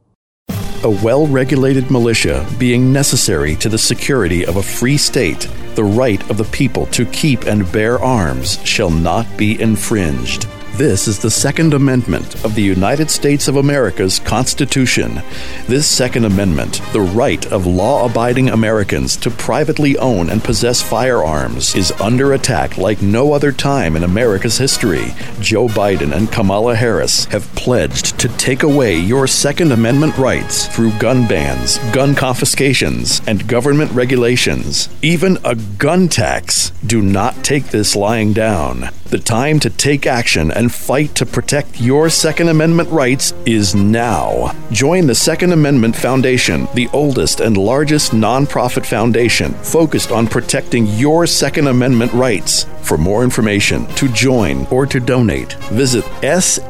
A 0.84 0.90
well 0.90 1.26
regulated 1.28 1.90
militia 1.90 2.46
being 2.60 2.94
necessary 2.94 3.56
to 3.56 3.70
the 3.70 3.78
security 3.78 4.46
of 4.46 4.58
a 4.58 4.64
free 4.64 4.98
state, 4.98 5.50
the 5.74 5.84
right 5.84 6.22
of 6.30 6.38
the 6.38 6.44
people 6.46 6.86
to 6.88 7.06
keep 7.06 7.46
and 7.46 7.72
bear 7.72 8.00
arms 8.00 8.60
shall 8.66 8.92
not 8.92 9.26
be 9.38 9.60
infringed. 9.60 10.48
This 10.78 11.08
is 11.08 11.20
the 11.20 11.32
Second 11.32 11.74
Amendment 11.74 12.44
of 12.44 12.54
the 12.54 12.62
United 12.62 13.10
States 13.10 13.48
of 13.48 13.56
America's 13.56 14.20
Constitution. 14.20 15.22
This 15.68 15.88
Second 15.88 16.26
Amendment, 16.26 16.82
the 16.92 17.00
right 17.00 17.46
of 17.50 17.66
law 17.66 18.06
abiding 18.06 18.50
Americans 18.50 19.16
to 19.18 19.32
privately 19.32 19.98
own 19.98 20.30
and 20.30 20.44
possess 20.44 20.82
firearms, 20.82 21.76
is 21.76 21.94
under 22.02 22.34
attack 22.34 22.78
like 22.78 23.02
no 23.02 23.32
other 23.32 23.54
time 23.54 23.96
in 23.96 24.04
America's 24.04 24.58
history. 24.58 25.14
Joe 25.40 25.70
Biden 25.70 26.14
and 26.14 26.30
Kamala 26.30 26.76
Harris 26.76 27.24
have 27.28 27.48
pledged 27.56 28.20
to 28.20 28.28
take 28.38 28.64
away 28.64 28.98
your 29.00 29.28
Second 29.28 29.72
Amendment 29.72 30.18
rights 30.18 30.68
through 30.68 30.92
gun 31.00 31.26
bans, 31.26 31.78
gun 31.94 32.14
confiscations, 32.14 33.22
and 33.26 33.48
government 33.48 33.94
regulations. 33.94 34.90
Even 35.02 35.38
a 35.46 35.56
gun 35.56 36.10
tax. 36.10 36.72
Do 36.86 37.02
not 37.02 37.46
take 37.46 37.68
this 37.68 37.96
lying 37.96 38.34
down. 38.34 38.90
The 39.06 39.20
time 39.20 39.60
to 39.62 39.70
take 39.70 40.06
action 40.06 40.52
and 40.52 40.65
fight 40.70 41.16
to 41.16 41.26
protect 41.26 41.80
your 41.82 42.10
Second 42.10 42.50
Amendment 42.50 42.90
rights 42.90 43.34
is 43.46 43.76
now. 43.76 44.56
Join 44.72 45.08
the 45.08 45.16
Second 45.16 45.54
Amendment 45.54 45.96
Foundation, 45.96 46.68
the 46.74 46.90
oldest 46.94 47.40
and 47.40 47.58
largest 47.58 48.12
nonprofit 48.12 48.86
foundation 48.86 49.54
focused 49.54 50.12
on 50.12 50.28
protecting 50.28 50.86
your 50.88 51.26
Second 51.28 51.68
Amendment 51.68 52.14
rights. 52.14 52.66
For 52.82 52.98
more 52.98 53.24
information, 53.24 53.88
to 53.96 54.08
join, 54.10 54.66
or 54.68 54.86
to 54.86 55.00
donate, 55.00 55.54
visit 55.72 56.04
saf.org. 56.22 56.66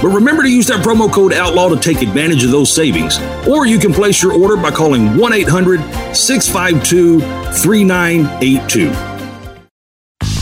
But 0.01 0.09
remember 0.09 0.43
to 0.43 0.49
use 0.49 0.67
that 0.67 0.85
promo 0.85 1.11
code 1.11 1.33
OUTLAW 1.33 1.69
to 1.69 1.79
take 1.79 2.01
advantage 2.01 2.45
of 2.45 2.51
those 2.51 2.73
savings. 2.73 3.19
Or 3.47 3.65
you 3.65 3.77
can 3.77 3.93
place 3.93 4.23
your 4.23 4.31
order 4.33 4.55
by 4.55 4.71
calling 4.71 5.17
1 5.17 5.33
800 5.33 6.15
652 6.15 7.19
3982. 7.19 9.08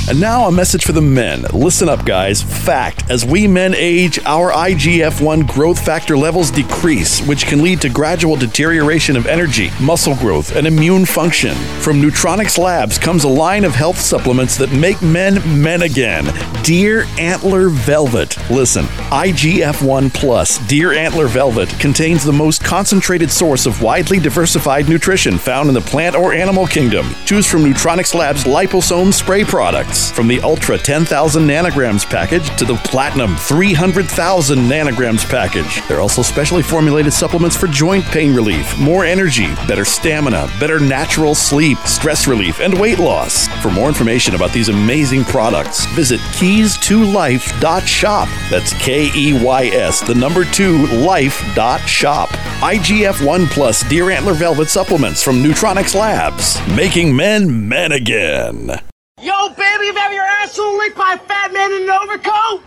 And 0.10 0.22
now 0.22 0.48
a 0.48 0.52
message 0.54 0.86
for 0.86 0.94
the 0.94 1.02
men. 1.02 1.42
Listen 1.52 1.90
up, 1.90 2.06
guys. 2.06 2.42
Fact 2.42 3.04
as 3.10 3.26
we 3.26 3.46
men 3.46 3.76
age, 3.76 4.20
our 4.24 4.54
IGF 4.54 5.20
1 5.20 5.42
growth 5.42 5.84
factor 5.84 6.18
levels 6.18 6.50
decrease, 6.50 7.20
which 7.28 7.46
can 7.46 7.62
lead 7.62 7.82
to 7.82 7.90
gradual 7.90 8.38
deterioration 8.38 9.18
of 9.18 9.26
energy, 9.26 9.70
muscle 9.82 10.16
growth, 10.16 10.56
and 10.56 10.66
immune 10.66 11.06
function. 11.06 11.56
From 11.82 12.02
Nutronics 12.02 12.58
Labs 12.58 12.98
comes 12.98 13.26
a 13.26 13.28
line 13.28 13.66
of 13.66 13.76
health 13.76 14.00
supplements 14.00 14.56
that 14.56 14.72
make 14.72 15.02
men 15.02 15.42
men 15.62 15.82
again. 15.82 16.26
Deer 16.64 17.06
Antler 17.20 17.68
Velvet. 17.68 18.38
Listen, 18.50 18.86
IGF 19.12 19.86
1 19.86 20.10
Plus 20.12 20.58
Deer 20.70 20.94
Antler 20.94 21.28
Velvet 21.28 21.68
contains 21.82 22.24
the 22.24 22.32
most 22.32 22.64
concentrated 22.64 23.30
source 23.30 23.66
of 23.66 23.82
widely 23.82 24.20
diversified 24.20 24.88
nutrition 24.88 25.38
found 25.38 25.68
in 25.68 25.76
the 25.76 25.82
plant 25.82 26.16
or 26.16 26.32
animal 26.34 26.66
kingdom. 26.66 27.14
Choose 27.26 27.46
from 27.46 27.66
Nutronics 27.66 28.16
Labs 28.16 28.46
liposome 28.46 29.14
spray 29.14 29.44
From 30.12 30.28
the 30.28 30.40
Ultra 30.42 30.78
10,000 30.78 31.44
nanograms 31.44 32.08
package 32.08 32.56
to 32.58 32.66
the 32.66 32.76
Platinum 32.86 33.36
300,000 33.36 34.58
nanograms 34.58 35.28
package. 35.30 35.82
They're 35.88 36.02
also 36.02 36.22
specially 36.22 36.62
formulated 36.64 37.14
supplements 37.14 37.56
for 37.56 37.68
joint 37.68 38.06
pain 38.06 38.36
relief, 38.36 38.78
more 38.80 39.06
energy, 39.06 39.48
better 39.68 39.86
stamina, 39.86 40.50
better 40.60 40.80
natural 40.80 41.34
sleep, 41.36 41.78
stress 41.80 42.28
relief, 42.28 42.60
and 42.60 42.80
weight 42.80 43.00
loss. 43.00 43.48
For 43.62 43.72
more 43.72 43.88
information 43.88 44.36
about 44.36 44.54
these 44.54 44.70
amazing 44.70 45.24
products, 45.26 45.86
visit 45.88 46.20
keys2life.shop. 46.38 48.30
That's 48.50 48.74
K 48.74 49.10
E 49.16 49.44
Y 49.44 49.66
S, 49.68 50.02
the 50.02 50.16
number 50.16 50.46
two, 50.46 50.86
life.shop. 50.88 52.30
IGF 52.30 53.26
1 53.26 53.48
Plus 53.48 53.88
Deer 53.90 54.12
Antler 54.12 54.34
Velvet 54.34 54.70
Supplements 54.70 55.24
from 55.24 55.44
Nutronics 55.44 55.96
Labs, 55.96 56.60
making 56.76 57.16
men 57.16 57.68
men 57.68 57.92
again. 57.92 58.80
Yo, 59.20 59.50
baby, 59.50 59.86
you 59.88 59.96
have 59.96 60.14
your 60.14 60.22
asshole 60.22 60.78
licked 60.78 60.96
by 60.96 61.14
a 61.14 61.18
fat 61.18 61.52
man 61.52 61.72
in 61.72 61.82
an 61.82 61.90
overcoat? 61.90 62.62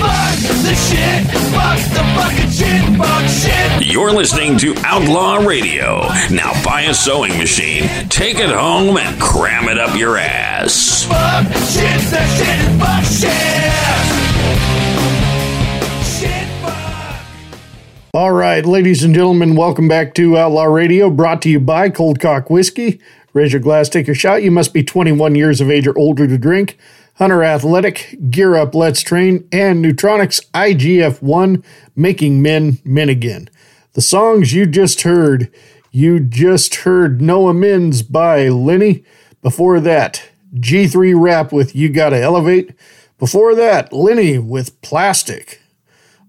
Fuck 0.00 0.38
the 0.64 0.74
shit, 0.74 1.26
fuck 1.52 1.78
the 1.92 2.02
fucking 2.16 2.50
shit, 2.50 2.96
fuck 2.96 3.28
shit. 3.28 3.86
You're 3.86 4.10
listening 4.10 4.56
to 4.60 4.74
Outlaw 4.86 5.46
Radio. 5.46 6.08
Now 6.30 6.54
buy 6.64 6.84
a 6.88 6.94
sewing 6.94 7.36
machine, 7.36 7.86
take 8.08 8.38
it 8.38 8.48
home, 8.48 8.96
and 8.96 9.20
cram 9.20 9.68
it 9.68 9.76
up 9.76 9.94
your 9.94 10.16
ass. 10.16 11.04
Fuck 11.04 11.44
shit, 11.44 12.00
the 12.08 12.26
shit, 12.38 12.48
and 12.48 12.80
fuck 12.80 13.04
shit. 13.04 13.28
Shit, 16.06 16.48
fuck. 16.62 17.26
All 18.14 18.32
right, 18.32 18.64
ladies 18.64 19.04
and 19.04 19.14
gentlemen, 19.14 19.54
welcome 19.54 19.86
back 19.86 20.14
to 20.14 20.38
Outlaw 20.38 20.64
Radio, 20.64 21.10
brought 21.10 21.42
to 21.42 21.50
you 21.50 21.60
by 21.60 21.90
Cold 21.90 22.20
Cock 22.20 22.48
Whiskey. 22.48 23.02
Raise 23.32 23.52
your 23.52 23.60
glass, 23.60 23.88
take 23.88 24.08
a 24.08 24.14
shot. 24.14 24.42
You 24.42 24.50
must 24.50 24.72
be 24.72 24.82
21 24.82 25.34
years 25.34 25.60
of 25.60 25.70
age 25.70 25.86
or 25.86 25.96
older 25.98 26.26
to 26.26 26.38
drink. 26.38 26.78
Hunter 27.16 27.42
Athletic, 27.42 28.16
Gear 28.30 28.54
Up, 28.54 28.74
Let's 28.74 29.02
Train, 29.02 29.46
and 29.50 29.84
Nutronics 29.84 30.40
IGF 30.52 31.20
1, 31.20 31.64
making 31.96 32.40
men 32.40 32.78
men 32.84 33.08
again. 33.08 33.50
The 33.94 34.00
songs 34.00 34.52
you 34.52 34.66
just 34.66 35.02
heard, 35.02 35.52
you 35.90 36.20
just 36.20 36.76
heard 36.76 37.20
No 37.20 37.48
Amends 37.48 38.02
by 38.02 38.48
Lenne. 38.48 39.04
Before 39.42 39.80
that, 39.80 40.28
G3 40.54 41.20
Rap 41.20 41.52
with 41.52 41.74
You 41.74 41.88
Gotta 41.88 42.20
Elevate. 42.20 42.70
Before 43.18 43.54
that, 43.56 43.92
Lenne 43.92 44.48
with 44.48 44.80
Plastic. 44.80 45.60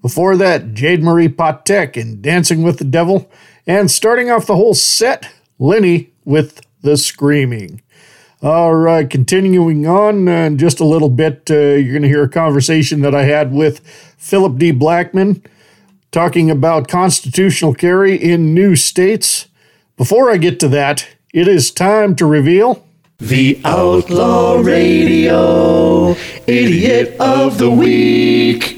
Before 0.01 0.35
that, 0.37 0.73
Jade 0.73 1.03
Marie 1.03 1.29
Patek 1.29 2.01
and 2.01 2.21
Dancing 2.21 2.63
with 2.63 2.79
the 2.79 2.85
Devil. 2.85 3.29
And 3.67 3.91
starting 3.91 4.31
off 4.31 4.47
the 4.47 4.55
whole 4.55 4.73
set, 4.73 5.31
Lenne 5.59 6.07
with 6.25 6.61
The 6.81 6.97
Screaming. 6.97 7.81
All 8.41 8.73
right, 8.73 9.09
continuing 9.09 9.85
on 9.85 10.29
uh, 10.29 10.31
in 10.31 10.57
just 10.57 10.79
a 10.79 10.85
little 10.85 11.09
bit, 11.09 11.51
uh, 11.51 11.55
you're 11.55 11.91
going 11.91 12.03
to 12.03 12.07
hear 12.07 12.23
a 12.23 12.29
conversation 12.29 13.01
that 13.01 13.13
I 13.13 13.23
had 13.23 13.51
with 13.51 13.85
Philip 14.17 14.57
D. 14.57 14.71
Blackman 14.71 15.43
talking 16.11 16.49
about 16.49 16.87
constitutional 16.87 17.73
carry 17.73 18.15
in 18.15 18.53
new 18.53 18.77
states. 18.77 19.47
Before 19.97 20.31
I 20.31 20.37
get 20.37 20.59
to 20.61 20.69
that, 20.69 21.05
it 21.33 21.49
is 21.49 21.69
time 21.69 22.15
to 22.15 22.25
reveal 22.25 22.87
The 23.17 23.59
Outlaw 23.65 24.61
Radio 24.61 26.15
Idiot 26.47 27.17
of 27.19 27.57
the 27.57 27.69
Week. 27.69 28.77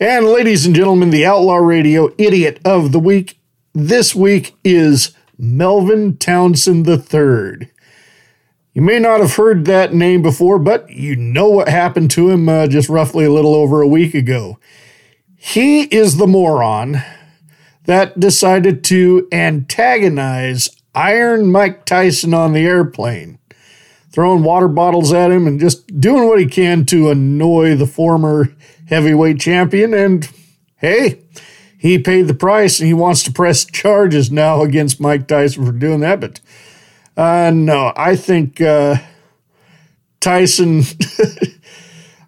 And 0.00 0.26
ladies 0.26 0.66
and 0.66 0.74
gentlemen, 0.74 1.10
the 1.10 1.24
Outlaw 1.24 1.56
Radio 1.58 2.12
Idiot 2.18 2.60
of 2.64 2.90
the 2.90 2.98
Week 3.00 3.38
this 3.74 4.14
week 4.14 4.56
is 4.64 5.12
Melvin 5.38 6.16
Townsend 6.16 6.86
III. 6.88 7.70
You 8.74 8.82
may 8.82 8.98
not 8.98 9.20
have 9.20 9.36
heard 9.36 9.64
that 9.64 9.94
name 9.94 10.22
before, 10.22 10.58
but 10.58 10.90
you 10.90 11.16
know 11.16 11.48
what 11.48 11.68
happened 11.68 12.10
to 12.12 12.30
him 12.30 12.48
uh, 12.48 12.66
just 12.66 12.88
roughly 12.88 13.24
a 13.24 13.32
little 13.32 13.54
over 13.54 13.80
a 13.80 13.88
week 13.88 14.14
ago. 14.14 14.58
He 15.36 15.82
is 15.84 16.16
the 16.16 16.26
moron 16.26 17.02
that 17.84 18.20
decided 18.20 18.84
to 18.84 19.26
antagonize 19.32 20.68
Iron 20.94 21.50
Mike 21.50 21.86
Tyson 21.86 22.34
on 22.34 22.52
the 22.52 22.66
airplane, 22.66 23.38
throwing 24.10 24.42
water 24.42 24.68
bottles 24.68 25.12
at 25.12 25.30
him 25.30 25.46
and 25.46 25.60
just 25.60 25.86
doing 26.00 26.28
what 26.28 26.40
he 26.40 26.46
can 26.46 26.84
to 26.86 27.10
annoy 27.10 27.76
the 27.76 27.86
former 27.86 28.54
heavyweight 28.88 29.40
champion. 29.40 29.94
And 29.94 30.28
hey, 30.76 31.22
he 31.78 31.98
paid 31.98 32.22
the 32.22 32.34
price 32.34 32.80
and 32.80 32.88
he 32.88 32.94
wants 32.94 33.22
to 33.22 33.32
press 33.32 33.64
charges 33.64 34.30
now 34.30 34.62
against 34.64 35.00
Mike 35.00 35.26
Tyson 35.26 35.64
for 35.64 35.72
doing 35.72 36.00
that. 36.00 36.20
But 36.20 36.40
uh, 37.16 37.50
no, 37.54 37.92
I 37.96 38.16
think 38.16 38.60
uh, 38.60 38.96
Tyson. 40.20 40.82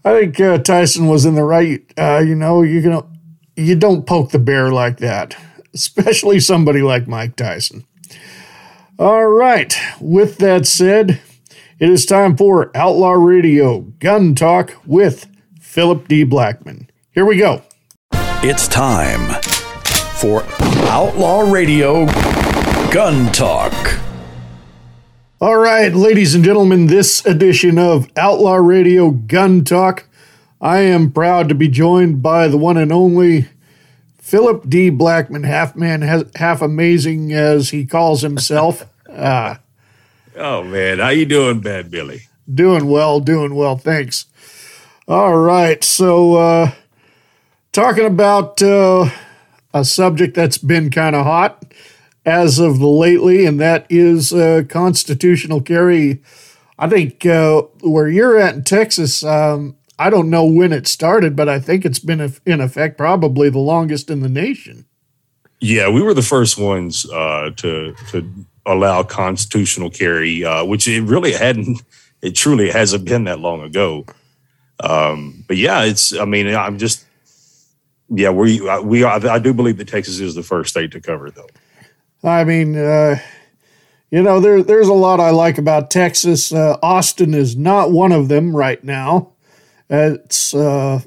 I 0.03 0.19
think 0.19 0.41
uh, 0.41 0.57
Tyson 0.59 1.09
was 1.09 1.27
in 1.27 1.35
the 1.35 1.45
right. 1.45 1.83
Uh, 1.99 2.23
you 2.25 2.35
know, 2.35 2.63
you 2.63 2.81
can 2.81 3.03
you 3.57 3.77
don't 3.77 4.07
poke 4.07 4.31
the 4.31 4.39
bear 4.39 4.73
like 4.73 4.99
that, 4.99 5.37
especially 5.75 6.41
somebody 6.41 6.81
like 6.81 7.07
Mike 7.07 7.37
Tyson. 7.37 7.85
All 8.99 9.27
right. 9.27 9.75
With 10.01 10.39
that 10.39 10.67
said, 10.67 11.21
it 11.79 11.89
is 11.89 12.05
time 12.05 12.37
for 12.37 12.71
Outlaw 12.77 13.13
Radio 13.13 13.81
Gun 13.81 14.35
Talk 14.35 14.75
with 14.85 15.27
Philip 15.59 16.07
D. 16.09 16.25
Blackman. 16.25 16.91
Here 17.11 17.25
we 17.25 17.37
go. 17.37 17.63
It's 18.43 18.67
time 18.69 19.41
for 20.19 20.45
Outlaw 20.89 21.41
Radio 21.51 22.07
Gun 22.91 23.31
Talk. 23.33 23.73
All 25.41 25.57
right, 25.59 25.93
ladies 25.93 26.35
and 26.35 26.43
gentlemen, 26.45 26.87
this 26.87 27.25
edition 27.27 27.79
of 27.79 28.09
Outlaw 28.17 28.55
Radio 28.57 29.11
Gun 29.11 29.63
Talk, 29.65 30.07
I 30.61 30.79
am 30.81 31.13
proud 31.13 31.49
to 31.51 31.55
be 31.55 31.69
joined 31.69 32.23
by 32.23 32.49
the 32.49 32.57
one 32.57 32.77
and 32.79 32.91
only 32.93 33.49
Philip 34.19 34.69
D. 34.69 34.89
Blackman, 34.91 35.43
half 35.45 35.77
man, 35.77 36.01
half 36.37 36.63
amazing 36.63 37.33
as 37.35 37.71
he 37.71 37.85
calls 37.85 38.23
himself. 38.23 38.87
uh, 39.09 39.57
Oh 40.37 40.63
man, 40.63 41.01
how 41.01 41.09
you 41.09 41.27
doing, 41.27 41.61
Bad 41.61 41.91
Billy? 41.91 42.23
doing 42.53 42.87
well, 42.87 43.21
doing 43.21 43.55
well, 43.55 43.77
thanks. 43.77 44.25
All 45.07 45.37
right, 45.37 45.83
so 45.85 46.35
uh, 46.37 46.73
talking 47.73 48.07
about 48.07 48.63
uh, 48.63 49.11
a 49.73 49.85
subject 49.85 50.35
that's 50.35 50.59
been 50.59 50.91
kind 50.91 51.15
of 51.15 51.25
hot 51.25 51.73
as 52.25 52.59
of 52.59 52.79
the 52.79 52.87
lately, 52.87 53.47
and 53.47 53.61
that 53.61 53.87
is 53.89 54.33
uh, 54.33 54.63
constitutional 54.69 55.61
carry. 55.61 56.23
I 56.79 56.89
think 56.89 57.25
uh, 57.27 57.63
where 57.81 58.09
you're 58.09 58.39
at 58.39 58.55
in 58.55 58.65
Texas, 58.65 59.23
um, 59.23 59.77
I 59.99 60.11
don't 60.11 60.31
know 60.31 60.45
when 60.45 60.73
it 60.73 60.87
started, 60.87 61.37
but 61.37 61.49
I 61.49 61.61
think 61.61 61.85
it's 61.85 61.99
been 61.99 62.33
in 62.47 62.61
effect 62.61 62.97
probably 62.97 63.51
the 63.51 63.59
longest 63.59 64.11
in 64.11 64.21
the 64.21 64.29
nation. 64.29 64.87
Yeah, 65.61 65.91
we 65.91 66.01
were 66.01 66.15
the 66.15 66.23
first 66.23 66.57
ones 66.59 67.09
uh, 67.11 67.51
to 67.57 67.95
to 68.11 68.47
allow 68.65 69.03
constitutional 69.03 69.91
carry, 69.91 70.45
uh, 70.45 70.65
which 70.65 70.89
it 70.89 71.03
really 71.03 71.33
hadn't. 71.33 71.83
It 72.23 72.35
truly 72.35 72.71
hasn't 72.71 73.05
been 73.05 73.25
that 73.25 73.41
long 73.41 73.63
ago. 73.63 74.07
Um, 74.83 75.45
but 75.47 75.59
yeah, 75.59 75.85
it's. 75.85 76.17
I 76.17 76.25
mean, 76.25 76.55
I'm 76.55 76.79
just. 76.79 77.05
Yeah, 78.11 78.31
we 78.31 78.61
we. 78.83 79.05
I 79.05 79.39
do 79.39 79.55
believe 79.55 79.77
that 79.79 79.89
Texas 79.89 80.19
is 80.19 80.35
the 80.35 80.43
first 80.43 80.71
state 80.71 80.91
to 80.93 81.01
cover 81.01 81.29
it, 81.29 81.37
though. 81.37 81.49
I 82.29 82.45
mean, 82.45 82.77
uh, 82.77 83.21
you 84.11 84.23
know, 84.23 84.41
there 84.41 84.63
there's 84.63 84.89
a 84.89 84.93
lot 84.93 85.21
I 85.21 85.31
like 85.31 85.59
about 85.59 85.91
Texas. 85.91 86.53
Uh, 86.53 86.77
Austin 86.83 87.35
is 87.35 87.57
not 87.57 87.93
one 87.93 88.11
of 88.11 88.29
them 88.29 88.55
right 88.55 88.83
now. 88.83 89.33
It's 89.89 90.53
uh, 90.53 91.01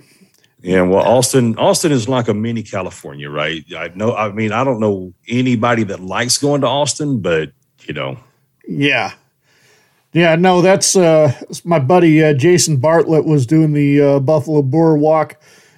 yeah, 0.63 0.81
well, 0.83 1.05
Austin, 1.05 1.57
Austin 1.57 1.91
is 1.91 2.07
like 2.07 2.29
a 2.29 2.33
mini 2.33 2.63
California, 2.63 3.29
right? 3.29 3.65
I 3.75 3.89
know. 3.95 4.15
I 4.15 4.31
mean, 4.31 4.53
I 4.53 4.63
don't 4.63 4.79
know 4.79 5.13
anybody 5.27 5.83
that 5.83 5.99
likes 5.99 6.37
going 6.37 6.61
to 6.61 6.67
Austin, 6.67 7.19
but 7.19 7.51
you 7.81 7.93
know, 7.93 8.17
yeah, 8.65 9.11
yeah. 10.13 10.37
No, 10.37 10.61
that's 10.61 10.95
uh, 10.95 11.33
my 11.65 11.79
buddy 11.79 12.23
uh, 12.23 12.33
Jason 12.33 12.77
Bartlett 12.77 13.25
was 13.25 13.45
doing 13.45 13.73
the 13.73 14.01
uh, 14.01 14.19
Buffalo 14.21 14.61
Boar 14.61 14.97
Walk. 14.97 15.35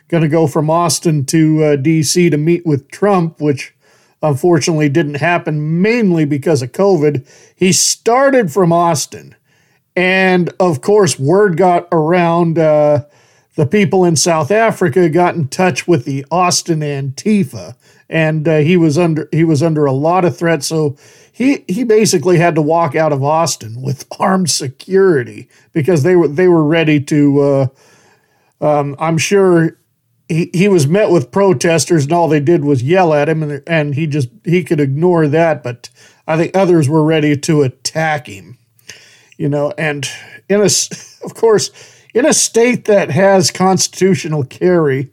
Going 0.07 0.23
to 0.23 0.30
go 0.30 0.45
from 0.48 0.69
Austin 0.69 1.26
to 1.26 1.64
uh, 1.64 1.76
D.C. 1.77 2.30
to 2.30 2.38
meet 2.38 2.65
with 2.65 2.90
Trump, 2.90 3.41
which 3.41 3.73
unfortunately 4.22 4.90
didn't 4.90 5.15
happen, 5.15 5.82
mainly 5.82 6.26
because 6.26 6.61
of 6.61 6.72
COVID. 6.72 7.27
He 7.56 7.72
started 7.72 8.52
from 8.52 8.72
Austin, 8.72 9.36
and 9.95 10.53
of 10.60 10.82
course, 10.82 11.18
word 11.18 11.57
got 11.57 11.88
around. 11.91 12.60
Uh, 12.60 13.06
the 13.56 13.65
people 13.65 14.03
in 14.03 14.18
South 14.18 14.52
Africa 14.52 15.10
got 15.10 15.36
in 15.36 15.48
touch 15.48 15.88
with 15.88 16.06
the 16.06 16.26
Austin 16.30 16.82
Antifa, 16.82 17.76
and 18.10 18.48
uh, 18.48 18.57
he 18.57 18.77
was 18.77 18.98
under 18.98 19.30
he 19.32 19.44
was 19.44 19.64
under 19.64 19.86
a 19.86 19.94
lot 19.94 20.26
of 20.26 20.38
threats. 20.38 20.68
So 20.68 20.98
he 21.32 21.64
he 21.68 21.84
basically 21.84 22.38
had 22.38 22.56
to 22.56 22.61
walk 22.61 22.95
out 22.95 23.14
of 23.14 23.23
Austin 23.23 23.82
with 23.82 24.06
armed 24.19 24.49
security 24.49 25.49
because 25.72 26.03
they 26.03 26.15
were 26.15 26.27
they 26.27 26.48
were 26.48 26.64
ready 26.64 26.99
to. 27.02 27.40
Uh, 27.41 27.68
um, 28.61 28.95
I'm 28.99 29.18
sure 29.18 29.77
he, 30.27 30.49
he 30.53 30.68
was 30.68 30.88
met 30.88 31.11
with 31.11 31.31
protesters, 31.31 32.06
and 32.06 32.14
all 32.14 32.27
they 32.27 32.39
did 32.39 32.65
was 32.65 32.84
yell 32.84 33.14
at 33.14 33.30
him, 33.30 33.43
and 33.43 33.64
and 33.68 33.95
he 33.95 34.07
just 34.07 34.30
he 34.43 34.64
could 34.64 34.80
ignore 34.80 35.27
that. 35.27 35.64
But 35.64 35.89
I 36.27 36.38
think 36.38 36.56
others 36.56 36.89
were 36.89 37.03
ready 37.03 37.38
to 37.38 37.61
attack 37.61 38.27
him, 38.27 38.57
you 39.38 39.49
know. 39.49 39.73
And 39.77 40.10
in 40.49 40.61
a 40.61 40.69
of 41.23 41.35
course 41.35 41.72
in 42.14 42.26
a 42.26 42.34
state 42.34 42.85
that 42.85 43.11
has 43.11 43.52
constitutional 43.52 44.43
carry, 44.43 45.11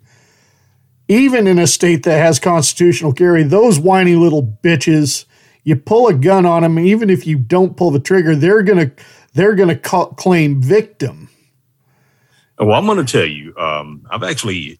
even 1.08 1.46
in 1.46 1.58
a 1.58 1.66
state 1.66 2.04
that 2.04 2.18
has 2.18 2.38
constitutional 2.38 3.12
carry, 3.12 3.42
those 3.42 3.78
whiny 3.78 4.16
little 4.16 4.58
bitches, 4.62 5.26
you 5.64 5.76
pull 5.76 6.08
a 6.08 6.14
gun 6.14 6.46
on 6.46 6.62
them, 6.62 6.78
even 6.78 7.10
if 7.10 7.26
you 7.26 7.36
don't 7.36 7.76
pull 7.76 7.90
the 7.90 8.00
trigger, 8.00 8.34
they're 8.34 8.62
gonna 8.62 8.92
they're 9.34 9.54
gonna 9.54 9.76
ca- 9.76 10.06
claim 10.06 10.62
victim. 10.62 11.28
Well, 12.58 12.78
I'm 12.78 12.86
going 12.86 13.04
to 13.04 13.12
tell 13.12 13.26
you, 13.26 13.56
um, 13.56 14.06
I've 14.10 14.22
actually 14.22 14.78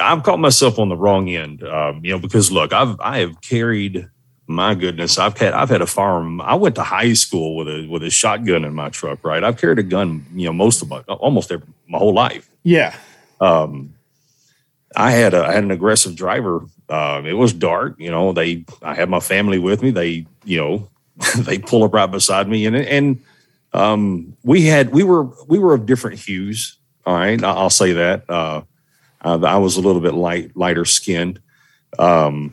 I've 0.00 0.22
caught 0.22 0.40
myself 0.40 0.78
on 0.78 0.88
the 0.88 0.96
wrong 0.96 1.28
end, 1.28 1.62
um, 1.62 2.00
you 2.04 2.12
know, 2.12 2.18
because 2.18 2.50
look, 2.50 2.72
I've 2.72 2.98
I 3.00 3.18
have 3.18 3.40
carried 3.40 4.08
my 4.46 4.74
goodness, 4.74 5.18
I've 5.18 5.38
had 5.38 5.54
I've 5.54 5.70
had 5.70 5.80
a 5.80 5.86
farm. 5.86 6.40
I 6.40 6.54
went 6.54 6.74
to 6.74 6.82
high 6.82 7.14
school 7.14 7.56
with 7.56 7.68
a 7.68 7.86
with 7.86 8.02
a 8.02 8.10
shotgun 8.10 8.64
in 8.64 8.74
my 8.74 8.90
truck. 8.90 9.24
Right, 9.24 9.42
I've 9.42 9.56
carried 9.56 9.78
a 9.78 9.82
gun, 9.82 10.26
you 10.34 10.46
know, 10.46 10.52
most 10.52 10.82
of 10.82 10.88
my 10.88 11.00
almost 11.00 11.50
every, 11.50 11.66
my 11.88 11.98
whole 11.98 12.12
life. 12.12 12.48
Yeah. 12.62 12.94
Um, 13.40 13.94
I 14.96 15.12
had 15.12 15.34
a 15.34 15.44
I 15.44 15.52
had 15.52 15.64
an 15.64 15.70
aggressive 15.70 16.14
driver. 16.14 16.66
Uh, 16.88 17.22
it 17.24 17.32
was 17.32 17.52
dark, 17.52 17.96
you 17.98 18.10
know. 18.10 18.32
They 18.32 18.64
I 18.82 18.94
had 18.94 19.08
my 19.08 19.20
family 19.20 19.58
with 19.58 19.82
me. 19.82 19.90
They 19.90 20.26
you 20.44 20.58
know 20.58 20.90
they 21.38 21.58
pull 21.58 21.84
up 21.84 21.94
right 21.94 22.10
beside 22.10 22.48
me, 22.48 22.66
and 22.66 22.76
and 22.76 23.22
um, 23.72 24.36
we 24.42 24.66
had 24.66 24.92
we 24.92 25.02
were 25.02 25.24
we 25.48 25.58
were 25.58 25.74
of 25.74 25.86
different 25.86 26.20
hues. 26.20 26.76
All 27.06 27.14
right, 27.14 27.42
I'll 27.42 27.70
say 27.70 27.92
that. 27.92 28.28
Uh, 28.28 28.62
I 29.24 29.56
was 29.56 29.76
a 29.76 29.80
little 29.80 30.00
bit 30.00 30.14
light 30.14 30.56
lighter 30.56 30.84
skinned. 30.84 31.40
Um, 31.98 32.52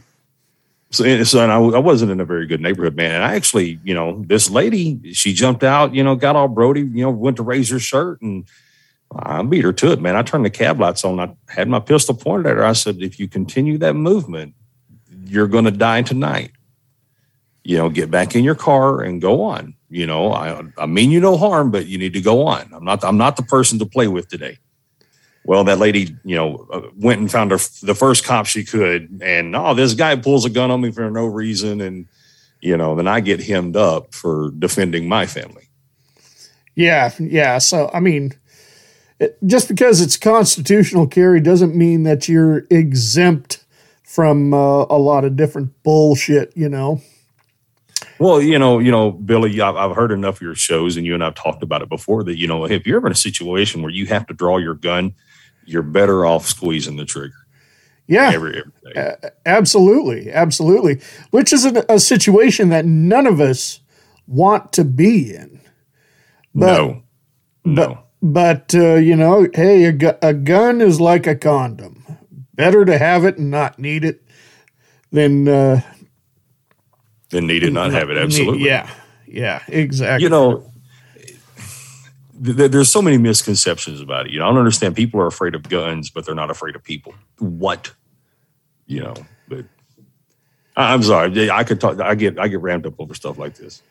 so, 0.91 1.23
so 1.23 1.41
and 1.41 1.51
I, 1.51 1.57
I, 1.57 1.79
wasn't 1.79 2.11
in 2.11 2.19
a 2.19 2.25
very 2.25 2.45
good 2.45 2.61
neighborhood, 2.61 2.95
man. 2.95 3.11
And 3.15 3.23
I 3.23 3.35
actually, 3.35 3.79
you 3.83 3.93
know, 3.93 4.23
this 4.27 4.49
lady, 4.49 5.13
she 5.13 5.33
jumped 5.33 5.63
out, 5.63 5.95
you 5.95 6.03
know, 6.03 6.15
got 6.15 6.35
all 6.35 6.49
Brody, 6.49 6.81
you 6.81 7.03
know, 7.03 7.09
went 7.09 7.37
to 7.37 7.43
raise 7.43 7.69
her 7.69 7.79
shirt 7.79 8.21
and 8.21 8.45
I 9.13 9.41
beat 9.43 9.63
her 9.63 9.73
to 9.73 9.91
it, 9.91 10.01
man. 10.01 10.15
I 10.15 10.21
turned 10.21 10.45
the 10.45 10.49
cab 10.49 10.79
lights 10.79 11.03
on. 11.03 11.19
I 11.19 11.33
had 11.47 11.67
my 11.67 11.79
pistol 11.79 12.15
pointed 12.15 12.47
at 12.47 12.57
her. 12.57 12.65
I 12.65 12.73
said, 12.73 13.01
if 13.01 13.19
you 13.19 13.27
continue 13.27 13.77
that 13.79 13.93
movement, 13.93 14.53
you're 15.25 15.47
going 15.47 15.65
to 15.65 15.71
die 15.71 16.01
tonight. 16.01 16.51
You 17.63 17.77
know, 17.77 17.89
get 17.89 18.09
back 18.09 18.35
in 18.35 18.43
your 18.43 18.55
car 18.55 19.01
and 19.01 19.21
go 19.21 19.43
on. 19.43 19.75
You 19.89 20.07
know, 20.07 20.31
I, 20.31 20.63
I 20.77 20.85
mean 20.85 21.11
you 21.11 21.19
no 21.19 21.37
harm, 21.37 21.71
but 21.71 21.85
you 21.85 21.97
need 21.97 22.13
to 22.13 22.21
go 22.21 22.47
on. 22.47 22.69
I'm 22.73 22.83
not, 22.83 23.03
I'm 23.03 23.17
not 23.17 23.35
the 23.35 23.43
person 23.43 23.79
to 23.79 23.85
play 23.85 24.07
with 24.07 24.29
today. 24.29 24.57
Well, 25.43 25.63
that 25.63 25.79
lady, 25.79 26.15
you 26.23 26.35
know, 26.35 26.67
uh, 26.71 26.81
went 26.95 27.19
and 27.19 27.31
found 27.31 27.51
her 27.51 27.57
the 27.81 27.95
first 27.95 28.23
cop 28.23 28.45
she 28.45 28.63
could, 28.63 29.21
and 29.23 29.55
oh, 29.55 29.73
this 29.73 29.95
guy 29.95 30.15
pulls 30.15 30.45
a 30.45 30.49
gun 30.49 30.69
on 30.69 30.81
me 30.81 30.91
for 30.91 31.09
no 31.09 31.25
reason, 31.25 31.81
and 31.81 32.07
you 32.59 32.77
know, 32.77 32.95
then 32.95 33.07
I 33.07 33.21
get 33.21 33.41
hemmed 33.41 33.75
up 33.75 34.13
for 34.13 34.51
defending 34.51 35.09
my 35.09 35.25
family. 35.25 35.67
Yeah, 36.75 37.11
yeah. 37.19 37.57
So 37.57 37.89
I 37.91 37.99
mean, 37.99 38.33
it, 39.19 39.37
just 39.45 39.67
because 39.67 39.99
it's 39.99 40.15
constitutional 40.15 41.07
carry 41.07 41.41
doesn't 41.41 41.75
mean 41.75 42.03
that 42.03 42.29
you're 42.29 42.67
exempt 42.69 43.63
from 44.03 44.53
uh, 44.53 44.85
a 44.85 44.99
lot 44.99 45.25
of 45.25 45.35
different 45.35 45.71
bullshit. 45.81 46.55
You 46.55 46.69
know. 46.69 47.01
Well, 48.19 48.39
you 48.39 48.59
know, 48.59 48.77
you 48.77 48.91
know, 48.91 49.11
Billy, 49.11 49.59
I've, 49.59 49.75
I've 49.75 49.95
heard 49.95 50.11
enough 50.11 50.35
of 50.35 50.41
your 50.43 50.53
shows, 50.53 50.97
and 50.97 51.05
you 51.07 51.15
and 51.15 51.23
I've 51.23 51.33
talked 51.33 51.63
about 51.63 51.81
it 51.81 51.89
before. 51.89 52.23
That 52.23 52.37
you 52.37 52.47
know, 52.47 52.65
if 52.65 52.85
you're 52.85 52.97
ever 52.97 53.07
in 53.07 53.13
a 53.13 53.15
situation 53.15 53.81
where 53.81 53.91
you 53.91 54.05
have 54.05 54.27
to 54.27 54.35
draw 54.35 54.59
your 54.59 54.75
gun 54.75 55.15
you're 55.65 55.83
better 55.83 56.25
off 56.25 56.47
squeezing 56.47 56.97
the 56.97 57.05
trigger. 57.05 57.33
Yeah, 58.07 58.31
every. 58.33 58.61
Uh, 58.95 59.11
absolutely, 59.45 60.31
absolutely. 60.31 60.99
Which 61.29 61.53
is 61.53 61.65
a, 61.65 61.85
a, 61.87 61.99
situation 61.99 62.69
that 62.69 62.85
none 62.85 63.25
of 63.25 63.39
us 63.39 63.79
want 64.27 64.73
to 64.73 64.83
be 64.83 65.33
in. 65.33 65.61
But, 66.53 66.65
no, 66.65 67.03
no. 67.63 68.03
But, 68.21 68.73
but 68.73 68.75
uh, 68.75 68.95
you 68.95 69.15
know, 69.15 69.47
hey, 69.53 69.85
a, 69.85 69.91
gu- 69.93 70.17
a 70.21 70.33
gun 70.33 70.81
is 70.81 70.99
like 70.99 71.25
a 71.25 71.35
condom. 71.35 72.03
Better 72.53 72.83
to 72.83 72.97
have 72.97 73.23
it 73.23 73.37
and 73.37 73.49
not 73.49 73.79
need 73.79 74.03
it 74.03 74.21
than 75.11 75.47
uh, 75.47 75.81
than 77.29 77.47
need 77.47 77.63
it, 77.63 77.71
not 77.71 77.91
have 77.91 78.09
it. 78.09 78.17
Absolutely. 78.17 78.65
Yeah, 78.65 78.89
yeah, 79.25 79.63
exactly. 79.67 80.23
You 80.23 80.29
know, 80.29 80.70
th- 82.43 82.71
there's 82.71 82.91
so 82.91 83.01
many 83.01 83.17
misconceptions 83.17 84.01
about 84.01 84.27
it. 84.27 84.31
You 84.31 84.39
know, 84.39 84.45
I 84.45 84.49
don't 84.49 84.57
understand. 84.57 84.95
People 84.95 85.19
are 85.21 85.27
afraid 85.27 85.55
of 85.55 85.67
guns, 85.69 86.09
but 86.09 86.25
they're 86.25 86.35
not 86.35 86.49
afraid 86.49 86.75
of 86.75 86.83
people. 86.83 87.13
What? 87.39 87.93
You 88.85 89.01
know, 89.01 89.13
but 89.47 89.65
I'm 90.75 91.03
sorry. 91.03 91.49
I 91.49 91.63
could 91.63 91.79
talk. 91.79 91.99
I 91.99 92.15
get 92.15 92.39
I 92.39 92.47
get 92.47 92.61
ramped 92.61 92.85
up 92.85 92.99
over 92.99 93.13
stuff 93.13 93.37
like 93.37 93.55
this. 93.55 93.81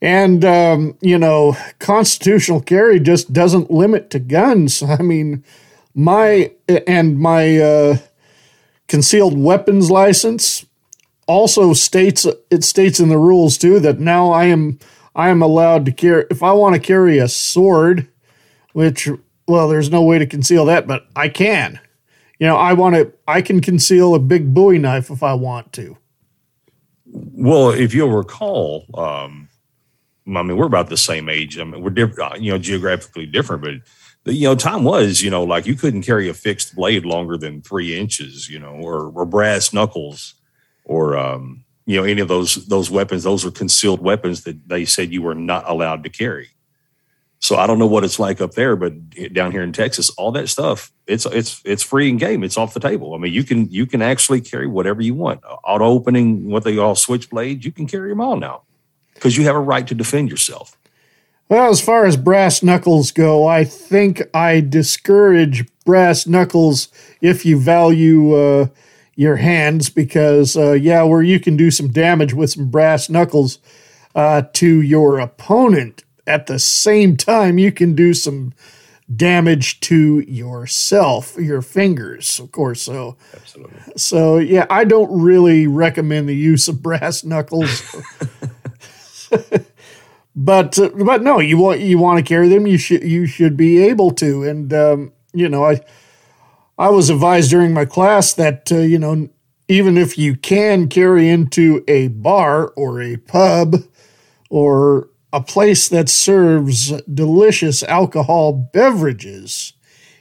And 0.00 0.44
um, 0.44 0.96
you 1.00 1.18
know, 1.18 1.56
constitutional 1.78 2.60
carry 2.60 2.98
just 2.98 3.32
doesn't 3.32 3.70
limit 3.70 4.10
to 4.10 4.18
guns. 4.18 4.82
I 4.88 4.98
mean, 4.98 5.44
my 5.94 6.52
and 6.68 7.18
my 7.18 7.58
uh, 7.58 7.96
concealed 8.88 9.38
weapons 9.38 9.90
license 9.90 10.66
also 11.26 11.72
states 11.72 12.26
it 12.50 12.64
states 12.64 12.98
in 12.98 13.08
the 13.08 13.18
rules 13.18 13.56
too 13.56 13.78
that 13.80 14.00
now 14.00 14.32
I 14.32 14.46
am 14.46 14.78
I 15.14 15.28
am 15.28 15.42
allowed 15.42 15.84
to 15.86 15.92
carry, 15.92 16.24
if 16.30 16.42
I 16.42 16.52
want 16.52 16.74
to 16.74 16.80
carry 16.80 17.18
a 17.18 17.28
sword, 17.28 18.08
which, 18.72 19.08
well, 19.46 19.68
there's 19.68 19.90
no 19.90 20.02
way 20.02 20.18
to 20.18 20.26
conceal 20.26 20.64
that, 20.66 20.86
but 20.86 21.06
I 21.14 21.28
can. 21.28 21.80
You 22.38 22.46
know, 22.46 22.56
I 22.56 22.72
want 22.72 22.96
to, 22.96 23.12
I 23.28 23.42
can 23.42 23.60
conceal 23.60 24.14
a 24.14 24.18
big 24.18 24.54
Bowie 24.54 24.78
knife 24.78 25.10
if 25.10 25.22
I 25.22 25.34
want 25.34 25.72
to. 25.74 25.96
Well, 27.06 27.70
if 27.70 27.94
you'll 27.94 28.10
recall, 28.10 28.86
um, 28.94 29.48
I 30.26 30.42
mean, 30.42 30.56
we're 30.56 30.66
about 30.66 30.88
the 30.88 30.96
same 30.96 31.28
age. 31.28 31.58
I 31.58 31.64
mean, 31.64 31.82
we're 31.82 31.90
different, 31.90 32.32
uh, 32.32 32.36
you 32.36 32.50
know, 32.50 32.58
geographically 32.58 33.26
different, 33.26 33.62
but 33.62 34.34
you 34.34 34.48
know, 34.48 34.54
time 34.54 34.84
was, 34.84 35.20
you 35.20 35.30
know, 35.30 35.42
like 35.42 35.66
you 35.66 35.74
couldn't 35.74 36.02
carry 36.02 36.28
a 36.28 36.34
fixed 36.34 36.76
blade 36.76 37.04
longer 37.04 37.36
than 37.36 37.60
three 37.60 37.98
inches, 37.98 38.48
you 38.48 38.58
know, 38.58 38.74
or, 38.80 39.10
or 39.10 39.26
brass 39.26 39.72
knuckles, 39.72 40.34
or 40.84 41.16
um, 41.16 41.64
you 41.92 42.00
know 42.00 42.04
any 42.04 42.20
of 42.20 42.28
those 42.28 42.66
those 42.66 42.90
weapons 42.90 43.22
those 43.22 43.44
are 43.44 43.50
concealed 43.50 44.00
weapons 44.00 44.44
that 44.44 44.68
they 44.68 44.84
said 44.84 45.12
you 45.12 45.22
were 45.22 45.34
not 45.34 45.68
allowed 45.68 46.02
to 46.04 46.08
carry. 46.08 46.50
So 47.38 47.56
i 47.56 47.66
don't 47.66 47.78
know 47.78 47.86
what 47.86 48.04
it's 48.04 48.18
like 48.18 48.40
up 48.40 48.52
there 48.52 48.76
but 48.76 48.92
down 49.32 49.50
here 49.50 49.62
in 49.62 49.72
texas 49.72 50.10
all 50.10 50.30
that 50.32 50.48
stuff 50.48 50.92
it's 51.06 51.26
it's 51.26 51.60
it's 51.64 51.82
free 51.82 52.08
and 52.08 52.18
game. 52.18 52.44
It's 52.44 52.56
off 52.56 52.74
the 52.74 52.80
table. 52.80 53.14
I 53.14 53.18
mean 53.18 53.32
you 53.32 53.44
can 53.44 53.68
you 53.70 53.86
can 53.86 54.02
actually 54.02 54.40
carry 54.40 54.66
whatever 54.66 55.02
you 55.02 55.14
want. 55.14 55.40
Auto 55.44 55.84
opening 55.84 56.48
what 56.48 56.64
they 56.64 56.76
call 56.76 56.94
switchblades 56.94 57.64
you 57.64 57.72
can 57.72 57.86
carry 57.86 58.10
them 58.10 58.20
all 58.20 58.36
now 58.36 58.62
because 59.14 59.36
you 59.36 59.44
have 59.44 59.56
a 59.56 59.60
right 59.60 59.86
to 59.86 59.94
defend 59.94 60.30
yourself. 60.30 60.76
Well, 61.48 61.70
as 61.70 61.82
far 61.82 62.06
as 62.06 62.16
brass 62.16 62.62
knuckles 62.62 63.10
go, 63.10 63.46
I 63.46 63.64
think 63.64 64.22
I 64.32 64.60
discourage 64.60 65.66
brass 65.84 66.26
knuckles 66.26 66.88
if 67.20 67.44
you 67.44 67.58
value 67.58 68.34
uh, 68.34 68.66
your 69.14 69.36
hands 69.36 69.90
because, 69.90 70.56
uh, 70.56 70.72
yeah, 70.72 71.02
where 71.02 71.22
you 71.22 71.38
can 71.38 71.56
do 71.56 71.70
some 71.70 71.88
damage 71.88 72.32
with 72.34 72.50
some 72.50 72.70
brass 72.70 73.08
knuckles 73.08 73.58
uh, 74.14 74.42
to 74.54 74.80
your 74.80 75.18
opponent, 75.18 76.04
at 76.26 76.46
the 76.46 76.58
same 76.58 77.16
time, 77.16 77.58
you 77.58 77.72
can 77.72 77.94
do 77.94 78.14
some 78.14 78.52
damage 79.14 79.80
to 79.80 80.20
yourself, 80.20 81.36
your 81.36 81.62
fingers, 81.62 82.38
of 82.38 82.52
course. 82.52 82.82
So, 82.82 83.16
Absolutely. 83.34 83.80
so 83.96 84.38
yeah, 84.38 84.66
I 84.70 84.84
don't 84.84 85.20
really 85.20 85.66
recommend 85.66 86.28
the 86.28 86.36
use 86.36 86.68
of 86.68 86.82
brass 86.82 87.24
knuckles. 87.24 87.82
but 90.36 90.78
uh, 90.78 90.90
but 91.04 91.22
no, 91.22 91.40
you 91.40 91.58
want 91.58 91.80
you 91.80 91.98
want 91.98 92.18
to 92.18 92.24
carry 92.24 92.48
them. 92.48 92.66
You 92.66 92.78
should 92.78 93.02
you 93.02 93.26
should 93.26 93.56
be 93.56 93.82
able 93.82 94.12
to. 94.12 94.44
And 94.44 94.72
um, 94.72 95.12
you 95.32 95.48
know, 95.48 95.64
I 95.64 95.80
I 96.78 96.90
was 96.90 97.10
advised 97.10 97.50
during 97.50 97.72
my 97.72 97.84
class 97.84 98.32
that 98.34 98.70
uh, 98.72 98.76
you 98.76 98.98
know 98.98 99.28
even 99.68 99.96
if 99.96 100.18
you 100.18 100.36
can 100.36 100.88
carry 100.88 101.28
into 101.28 101.82
a 101.88 102.08
bar 102.08 102.68
or 102.76 103.00
a 103.00 103.16
pub 103.16 103.76
or 104.50 105.08
a 105.32 105.40
place 105.40 105.88
that 105.88 106.08
serves 106.08 107.00
delicious 107.02 107.82
alcohol 107.84 108.52
beverages, 108.52 109.72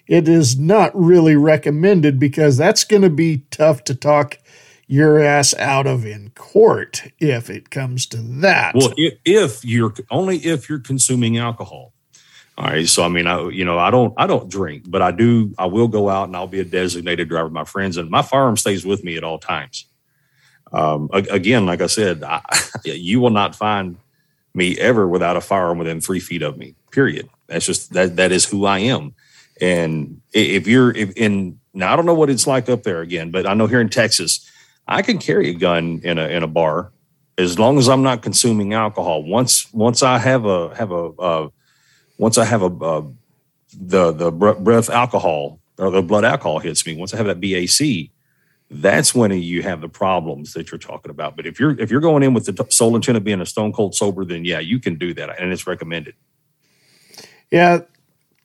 it 0.07 0.27
is 0.27 0.57
not 0.57 0.91
really 0.97 1.35
recommended 1.35 2.17
because 2.17 2.55
that's 2.55 2.83
going 2.83 3.01
to 3.01 3.09
be 3.09 3.45
tough 3.51 3.83
to 3.83 3.95
talk 3.95 4.37
your 4.87 5.19
ass 5.19 5.53
out 5.55 5.87
of 5.87 6.05
in 6.05 6.29
court 6.31 7.03
if 7.19 7.49
it 7.49 7.69
comes 7.69 8.05
to 8.05 8.17
that. 8.17 8.75
Well, 8.75 8.93
if, 8.97 9.19
if 9.25 9.65
you're 9.65 9.93
only 10.09 10.37
if 10.37 10.69
you're 10.69 10.79
consuming 10.79 11.37
alcohol. 11.37 11.93
All 12.61 12.67
right. 12.67 12.87
So 12.87 13.03
I 13.03 13.07
mean, 13.07 13.25
I 13.25 13.49
you 13.49 13.65
know, 13.65 13.79
I 13.79 13.89
don't 13.89 14.13
I 14.17 14.27
don't 14.27 14.47
drink, 14.47 14.83
but 14.85 15.01
I 15.01 15.09
do 15.09 15.51
I 15.57 15.65
will 15.65 15.87
go 15.87 16.09
out 16.09 16.27
and 16.27 16.35
I'll 16.35 16.45
be 16.45 16.59
a 16.59 16.63
designated 16.63 17.27
driver 17.27 17.49
my 17.49 17.63
friends 17.63 17.97
and 17.97 18.11
my 18.11 18.21
firearm 18.21 18.55
stays 18.55 18.85
with 18.85 19.03
me 19.03 19.17
at 19.17 19.23
all 19.23 19.39
times. 19.39 19.87
Um, 20.71 21.09
again, 21.11 21.65
like 21.65 21.81
I 21.81 21.87
said, 21.87 22.23
I, 22.23 22.41
you 22.85 23.19
will 23.19 23.31
not 23.31 23.55
find 23.55 23.97
me 24.53 24.77
ever 24.77 25.07
without 25.07 25.37
a 25.37 25.41
firearm 25.41 25.79
within 25.79 26.01
three 26.01 26.19
feet 26.19 26.43
of 26.43 26.55
me. 26.59 26.75
Period. 26.91 27.29
That's 27.47 27.65
just 27.65 27.93
that 27.93 28.17
that 28.17 28.31
is 28.31 28.45
who 28.45 28.65
I 28.65 28.77
am. 28.79 29.15
And 29.59 30.21
if 30.31 30.67
you're 30.67 30.95
if 30.95 31.13
in 31.17 31.59
now 31.73 31.91
I 31.91 31.95
don't 31.95 32.05
know 32.05 32.13
what 32.13 32.29
it's 32.29 32.45
like 32.45 32.69
up 32.69 32.83
there 32.83 33.01
again, 33.01 33.31
but 33.31 33.47
I 33.47 33.55
know 33.55 33.65
here 33.65 33.81
in 33.81 33.89
Texas, 33.89 34.47
I 34.87 35.01
can 35.01 35.17
carry 35.17 35.49
a 35.49 35.55
gun 35.55 36.01
in 36.03 36.19
a 36.19 36.27
in 36.27 36.43
a 36.43 36.47
bar 36.47 36.91
as 37.39 37.57
long 37.57 37.79
as 37.79 37.89
I'm 37.89 38.03
not 38.03 38.21
consuming 38.21 38.75
alcohol. 38.75 39.23
Once 39.23 39.73
once 39.73 40.03
I 40.03 40.19
have 40.19 40.45
a 40.45 40.75
have 40.75 40.91
a 40.91 41.05
uh, 41.17 41.49
once 42.21 42.37
I 42.37 42.45
have 42.45 42.61
a 42.61 42.67
uh, 42.67 43.03
the 43.73 44.11
the 44.11 44.31
breath 44.31 44.89
alcohol 44.89 45.59
or 45.77 45.89
the 45.89 46.01
blood 46.01 46.23
alcohol 46.23 46.59
hits 46.59 46.85
me. 46.85 46.95
Once 46.95 47.13
I 47.13 47.17
have 47.17 47.25
that 47.25 47.41
BAC, 47.41 48.11
that's 48.69 49.15
when 49.15 49.31
you 49.31 49.63
have 49.63 49.81
the 49.81 49.89
problems 49.89 50.53
that 50.53 50.71
you're 50.71 50.79
talking 50.79 51.09
about. 51.09 51.35
But 51.35 51.47
if 51.47 51.59
you're 51.59 51.79
if 51.79 51.89
you're 51.89 52.01
going 52.01 52.23
in 52.23 52.33
with 52.33 52.45
the 52.45 52.65
sole 52.69 52.95
intent 52.95 53.17
of 53.17 53.23
being 53.23 53.41
a 53.41 53.45
stone 53.45 53.73
cold 53.73 53.95
sober, 53.95 54.23
then 54.23 54.45
yeah, 54.45 54.59
you 54.59 54.79
can 54.79 54.95
do 54.95 55.13
that, 55.15 55.41
and 55.41 55.51
it's 55.51 55.65
recommended 55.65 56.13
yeah, 57.51 57.81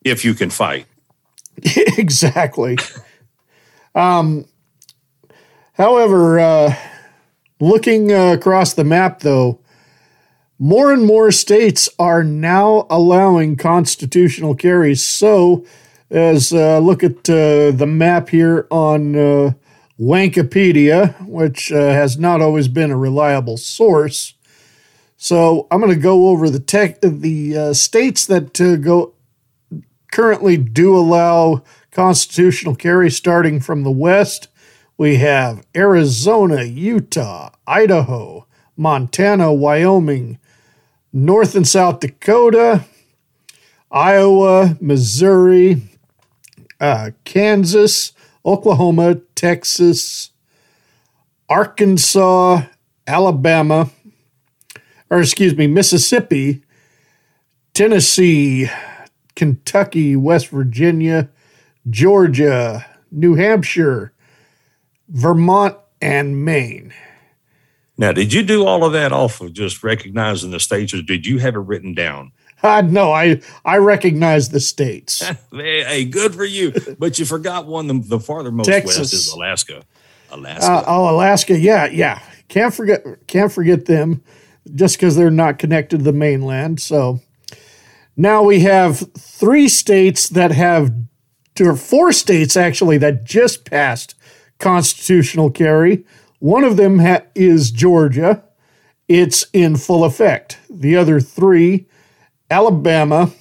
if 0.04 0.24
you 0.24 0.34
can 0.34 0.50
fight. 0.50 0.86
exactly. 1.96 2.76
Um, 3.94 4.44
however, 5.74 6.38
uh, 6.38 6.74
looking 7.60 8.12
uh, 8.12 8.32
across 8.32 8.74
the 8.74 8.84
map, 8.84 9.20
though, 9.20 9.60
more 10.58 10.92
and 10.92 11.04
more 11.04 11.30
states 11.30 11.88
are 11.98 12.24
now 12.24 12.86
allowing 12.88 13.56
constitutional 13.56 14.54
carries. 14.54 15.04
So, 15.04 15.66
as 16.10 16.52
uh, 16.52 16.78
look 16.78 17.02
at 17.02 17.28
uh, 17.28 17.72
the 17.72 17.86
map 17.86 18.28
here 18.28 18.66
on 18.70 19.16
uh, 19.16 19.52
which 19.98 21.72
uh, 21.72 21.76
has 21.76 22.18
not 22.18 22.40
always 22.40 22.68
been 22.68 22.90
a 22.90 22.96
reliable 22.96 23.56
source. 23.56 24.34
So, 25.16 25.66
I'm 25.70 25.80
going 25.80 25.92
to 25.92 25.98
go 25.98 26.28
over 26.28 26.48
the 26.48 26.60
tech, 26.60 27.00
the 27.00 27.56
uh, 27.56 27.72
states 27.74 28.26
that 28.26 28.60
uh, 28.60 28.76
go 28.76 29.14
currently 30.12 30.56
do 30.56 30.96
allow 30.96 31.62
constitutional 31.90 32.74
carry 32.74 33.10
starting 33.10 33.60
from 33.60 33.82
the 33.82 33.90
west. 33.90 34.48
We 34.96 35.16
have 35.16 35.66
Arizona, 35.74 36.62
Utah, 36.62 37.50
Idaho, 37.66 38.46
Montana, 38.76 39.52
Wyoming, 39.52 40.38
North 41.16 41.54
and 41.54 41.66
South 41.66 42.00
Dakota, 42.00 42.84
Iowa, 43.90 44.76
Missouri, 44.82 45.80
uh, 46.78 47.12
Kansas, 47.24 48.12
Oklahoma, 48.44 49.14
Texas, 49.34 50.32
Arkansas, 51.48 52.64
Alabama, 53.06 53.88
or 55.08 55.20
excuse 55.20 55.56
me, 55.56 55.66
Mississippi, 55.66 56.62
Tennessee, 57.72 58.68
Kentucky, 59.34 60.16
West 60.16 60.48
Virginia, 60.48 61.30
Georgia, 61.88 62.84
New 63.10 63.36
Hampshire, 63.36 64.12
Vermont, 65.08 65.78
and 66.02 66.44
Maine. 66.44 66.92
Now, 67.98 68.12
did 68.12 68.32
you 68.32 68.42
do 68.42 68.66
all 68.66 68.84
of 68.84 68.92
that 68.92 69.12
off 69.12 69.40
of 69.40 69.52
just 69.52 69.82
recognizing 69.82 70.50
the 70.50 70.60
states, 70.60 70.92
or 70.92 71.02
did 71.02 71.26
you 71.26 71.38
have 71.38 71.54
it 71.54 71.60
written 71.60 71.94
down? 71.94 72.32
Uh, 72.62 72.80
no, 72.80 73.12
I 73.12 73.42
I 73.66 73.76
recognize 73.76 74.48
the 74.48 74.60
states. 74.60 75.22
Hey, 75.52 76.06
good 76.06 76.34
for 76.34 76.44
you. 76.46 76.72
But 76.98 77.18
you 77.18 77.26
forgot 77.26 77.66
one. 77.66 77.86
The, 77.86 78.00
the 78.00 78.18
farthermost 78.18 78.66
west 78.66 78.86
Texas. 78.86 79.12
is 79.12 79.30
Alaska. 79.30 79.82
Alaska. 80.30 80.66
Uh, 80.66 80.84
oh, 80.86 81.10
Alaska, 81.14 81.56
yeah, 81.56 81.86
yeah. 81.86 82.22
Can't 82.48 82.72
forget 82.72 83.04
can't 83.26 83.52
forget 83.52 83.84
them 83.84 84.22
just 84.74 84.96
because 84.96 85.16
they're 85.16 85.30
not 85.30 85.58
connected 85.58 85.98
to 85.98 86.04
the 86.04 86.14
mainland. 86.14 86.80
So 86.80 87.20
now 88.16 88.42
we 88.42 88.60
have 88.60 89.00
three 89.18 89.68
states 89.68 90.30
that 90.30 90.50
have 90.50 90.90
or 91.60 91.76
four 91.76 92.12
states 92.12 92.56
actually 92.56 92.98
that 92.98 93.24
just 93.24 93.64
passed 93.64 94.14
constitutional 94.58 95.50
carry. 95.50 96.04
One 96.46 96.62
of 96.62 96.76
them 96.76 97.00
ha- 97.00 97.22
is 97.34 97.72
Georgia. 97.72 98.44
It's 99.08 99.46
in 99.52 99.74
full 99.74 100.04
effect. 100.04 100.58
The 100.70 100.94
other 100.96 101.18
three, 101.18 101.88
Alabama, 102.48 103.32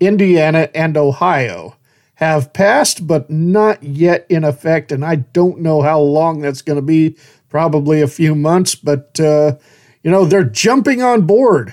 Indiana, 0.00 0.68
and 0.74 0.96
Ohio, 0.96 1.76
have 2.16 2.52
passed 2.52 3.06
but 3.06 3.30
not 3.30 3.84
yet 3.84 4.26
in 4.28 4.42
effect. 4.42 4.90
And 4.90 5.04
I 5.04 5.14
don't 5.14 5.60
know 5.60 5.82
how 5.82 6.00
long 6.00 6.40
that's 6.40 6.62
going 6.62 6.74
to 6.74 6.82
be. 6.82 7.16
Probably 7.48 8.00
a 8.02 8.08
few 8.08 8.34
months, 8.34 8.74
but 8.74 9.20
uh, 9.20 9.56
you 10.02 10.10
know 10.10 10.24
they're 10.24 10.42
jumping 10.42 11.00
on 11.00 11.26
board. 11.26 11.72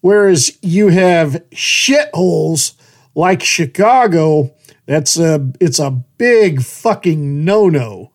Whereas 0.00 0.58
you 0.60 0.88
have 0.88 1.40
shitholes 1.52 2.74
like 3.14 3.44
Chicago, 3.44 4.52
that's 4.86 5.16
a 5.20 5.52
it's 5.60 5.78
a 5.78 5.92
big 6.18 6.62
fucking 6.62 7.44
no 7.44 7.68
no. 7.68 8.10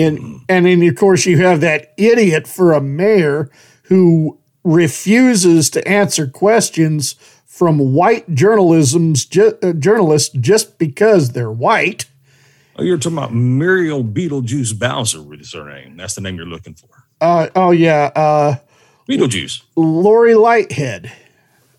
In 0.00 0.40
and 0.48 0.66
then 0.66 0.82
of 0.82 0.96
course 0.96 1.26
you 1.26 1.38
have 1.38 1.60
that 1.60 1.92
idiot 1.96 2.46
for 2.48 2.72
a 2.72 2.80
mayor 2.80 3.50
who 3.84 4.38
refuses 4.64 5.68
to 5.70 5.86
answer 5.88 6.26
questions 6.26 7.14
from 7.46 7.92
white 7.94 8.32
journalism's 8.34 9.24
ju- 9.26 9.58
uh, 9.62 9.72
journalists 9.72 10.30
just 10.40 10.78
because 10.78 11.32
they're 11.32 11.50
white. 11.50 12.06
Oh, 12.76 12.82
you're 12.82 12.96
talking 12.98 13.18
about 13.18 13.34
Muriel 13.34 14.02
Beetlejuice 14.04 14.78
Bowser 14.78 15.20
with 15.22 15.52
her 15.52 15.68
name. 15.68 15.96
That's 15.96 16.14
the 16.14 16.20
name 16.22 16.36
you're 16.36 16.46
looking 16.46 16.74
for. 16.74 16.88
Uh, 17.20 17.48
oh 17.54 17.72
yeah, 17.72 18.10
uh, 18.14 18.56
Beetlejuice. 19.08 19.62
Lori 19.76 20.32
Lighthead. 20.34 21.10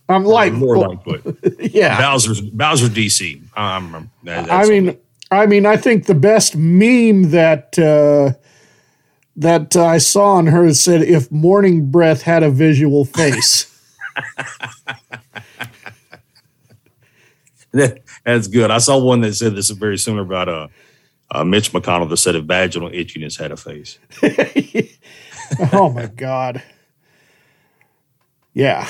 I'm 0.10 0.26
like 0.26 0.52
more 0.53 0.77
Lightfoot. 0.77 1.38
yeah. 1.60 1.98
Bowser's 1.98 2.41
Bowser 2.41 2.88
DC. 2.88 3.41
Um, 3.57 4.11
that- 4.23 4.52
I 4.52 4.68
mean, 4.68 4.98
I 5.32 5.45
mean, 5.45 5.66
I 5.66 5.78
think 5.78 6.06
the 6.06 6.14
best 6.14 6.58
meme 6.58 7.32
that 7.32 7.80
uh, 7.80 8.34
that 9.38 9.78
I 9.78 9.98
saw 9.98 10.34
on 10.34 10.48
her 10.48 10.74
said, 10.74 11.02
"If 11.02 11.32
Morning 11.32 11.90
Breath 11.90 12.24
had 12.24 12.44
a 12.44 12.52
visual 12.52 13.06
face." 13.06 13.68
that's 17.72 18.48
good. 18.48 18.72
I 18.72 18.80
saw 18.80 18.98
one 18.99 19.22
that 19.22 19.34
said 19.36 19.56
this 19.56 19.70
is 19.70 19.78
very 19.78 19.98
similar 19.98 20.24
about 20.24 20.49
uh, 20.49 20.68
uh, 21.32 21.45
Mitch 21.45 21.72
McConnell 21.72 22.10
that 22.10 22.18
said 22.18 22.36
if 22.36 22.44
vaginal 22.44 22.90
itchiness 22.90 23.40
had 23.40 23.53
a 23.53 23.58
face. 23.58 23.99
oh 25.72 25.90
my 25.90 26.08
god! 26.08 26.62
Yeah. 28.53 28.86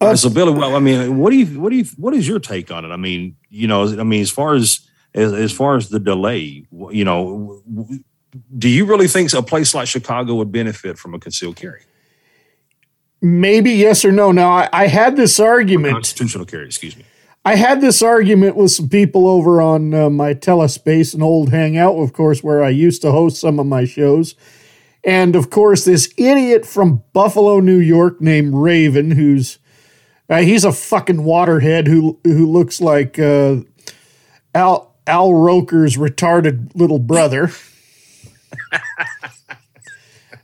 All 0.00 0.08
right, 0.08 0.18
so 0.18 0.28
Billy, 0.28 0.52
well, 0.52 0.76
I 0.76 0.78
mean, 0.78 1.16
what 1.16 1.30
do 1.30 1.36
you, 1.36 1.60
what 1.60 1.70
do 1.70 1.76
you, 1.76 1.84
what 1.96 2.12
is 2.12 2.28
your 2.28 2.38
take 2.38 2.70
on 2.70 2.84
it? 2.84 2.88
I 2.88 2.96
mean, 2.96 3.36
you 3.48 3.66
know, 3.66 3.84
I 3.98 4.02
mean, 4.02 4.20
as 4.20 4.30
far 4.30 4.54
as 4.54 4.80
as, 5.14 5.32
as 5.32 5.52
far 5.52 5.76
as 5.76 5.88
the 5.88 5.98
delay, 5.98 6.66
you 6.90 7.04
know, 7.04 7.62
do 8.58 8.68
you 8.68 8.84
really 8.84 9.08
think 9.08 9.32
a 9.32 9.42
place 9.42 9.74
like 9.74 9.88
Chicago 9.88 10.34
would 10.34 10.52
benefit 10.52 10.98
from 10.98 11.14
a 11.14 11.18
concealed 11.18 11.56
carry? 11.56 11.82
maybe 13.20 13.72
yes 13.72 14.04
or 14.04 14.12
no. 14.12 14.32
Now 14.32 14.50
I, 14.50 14.68
I 14.72 14.86
had 14.86 15.16
this 15.16 15.40
argument. 15.40 15.94
Constitutional 15.94 16.44
carry, 16.44 16.66
excuse 16.66 16.96
me. 16.96 17.04
I 17.44 17.54
had 17.54 17.80
this 17.80 18.02
argument 18.02 18.56
with 18.56 18.72
some 18.72 18.88
people 18.88 19.28
over 19.28 19.60
on 19.60 19.94
uh, 19.94 20.10
my 20.10 20.34
telespace, 20.34 21.14
an 21.14 21.22
old 21.22 21.50
hangout, 21.50 21.94
of 21.94 22.12
course, 22.12 22.42
where 22.42 22.62
I 22.62 22.70
used 22.70 23.02
to 23.02 23.12
host 23.12 23.40
some 23.40 23.60
of 23.60 23.66
my 23.66 23.84
shows. 23.84 24.34
And 25.04 25.36
of 25.36 25.50
course, 25.50 25.84
this 25.84 26.12
idiot 26.16 26.66
from 26.66 27.04
Buffalo, 27.12 27.60
New 27.60 27.78
York, 27.78 28.20
named 28.20 28.52
Raven, 28.52 29.12
who's 29.12 29.58
uh, 30.28 30.38
he's 30.38 30.64
a 30.64 30.72
fucking 30.72 31.24
waterhead 31.24 31.86
who 31.86 32.18
who 32.24 32.46
looks 32.50 32.80
like 32.80 33.18
uh, 33.18 33.56
Al 34.54 34.94
Al 35.06 35.32
Roker's 35.34 35.96
retarded 35.96 36.70
little 36.74 36.98
brother. 36.98 37.50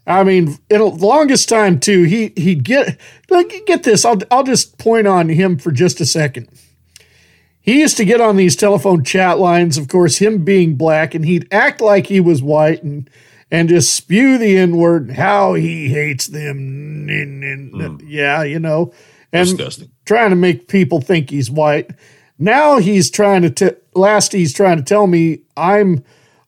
I 0.06 0.24
mean, 0.24 0.58
in 0.68 0.78
the 0.78 0.84
longest 0.84 1.48
time 1.48 1.78
too, 1.78 2.02
he 2.04 2.32
he'd 2.36 2.64
get 2.64 2.98
like 3.30 3.52
get 3.66 3.84
this. 3.84 4.04
I'll 4.04 4.18
I'll 4.30 4.42
just 4.42 4.78
point 4.78 5.06
on 5.06 5.28
him 5.28 5.58
for 5.58 5.70
just 5.70 6.00
a 6.00 6.06
second. 6.06 6.48
He 7.60 7.78
used 7.80 7.96
to 7.98 8.04
get 8.04 8.20
on 8.20 8.36
these 8.36 8.56
telephone 8.56 9.04
chat 9.04 9.38
lines, 9.38 9.78
of 9.78 9.86
course, 9.86 10.16
him 10.18 10.44
being 10.44 10.74
black, 10.74 11.14
and 11.14 11.24
he'd 11.24 11.46
act 11.52 11.80
like 11.80 12.08
he 12.08 12.18
was 12.18 12.42
white 12.42 12.82
and 12.82 13.08
and 13.52 13.68
just 13.68 13.94
spew 13.94 14.38
the 14.38 14.56
N 14.58 14.76
word, 14.76 15.10
how 15.12 15.54
he 15.54 15.88
hates 15.88 16.26
them. 16.26 17.06
And- 17.08 18.02
Yeah, 18.02 18.42
you 18.42 18.58
know, 18.58 18.92
and 19.32 19.48
Disgusting. 19.48 19.90
trying 20.04 20.30
to 20.30 20.36
make 20.36 20.68
people 20.68 21.00
think 21.00 21.30
he's 21.30 21.50
white. 21.50 21.90
Now 22.38 22.78
he's 22.78 23.10
trying 23.10 23.42
to 23.42 23.50
t- 23.50 23.76
last 23.94 24.32
he's 24.32 24.52
trying 24.52 24.76
to 24.78 24.82
tell 24.82 25.06
me 25.06 25.40
I'm 25.56 26.04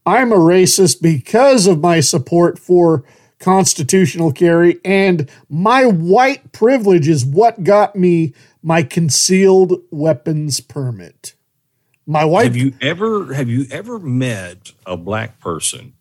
I'm 0.07 0.33
a 0.33 0.37
racist 0.37 1.01
because 1.01 1.67
of 1.67 1.81
my 1.81 2.01
support 2.01 2.59
for 2.59 3.05
constitutional 3.39 4.33
carry 4.33 4.81
and 4.85 5.31
my 5.49 5.87
white 5.87 6.53
privilege 6.53 7.09
is 7.09 7.25
what 7.25 7.63
got 7.65 7.95
me 7.97 8.33
my 8.63 8.83
concealed 8.83 9.75
weapons 9.91 10.61
permit. 10.61 11.35
My 12.07 12.25
wife 12.25 12.45
Have 12.45 12.57
you 12.57 12.75
ever 12.81 13.33
have 13.33 13.49
you 13.49 13.67
ever 13.71 13.99
met 13.99 14.73
a 14.87 14.97
black 14.97 15.41
person 15.41 15.95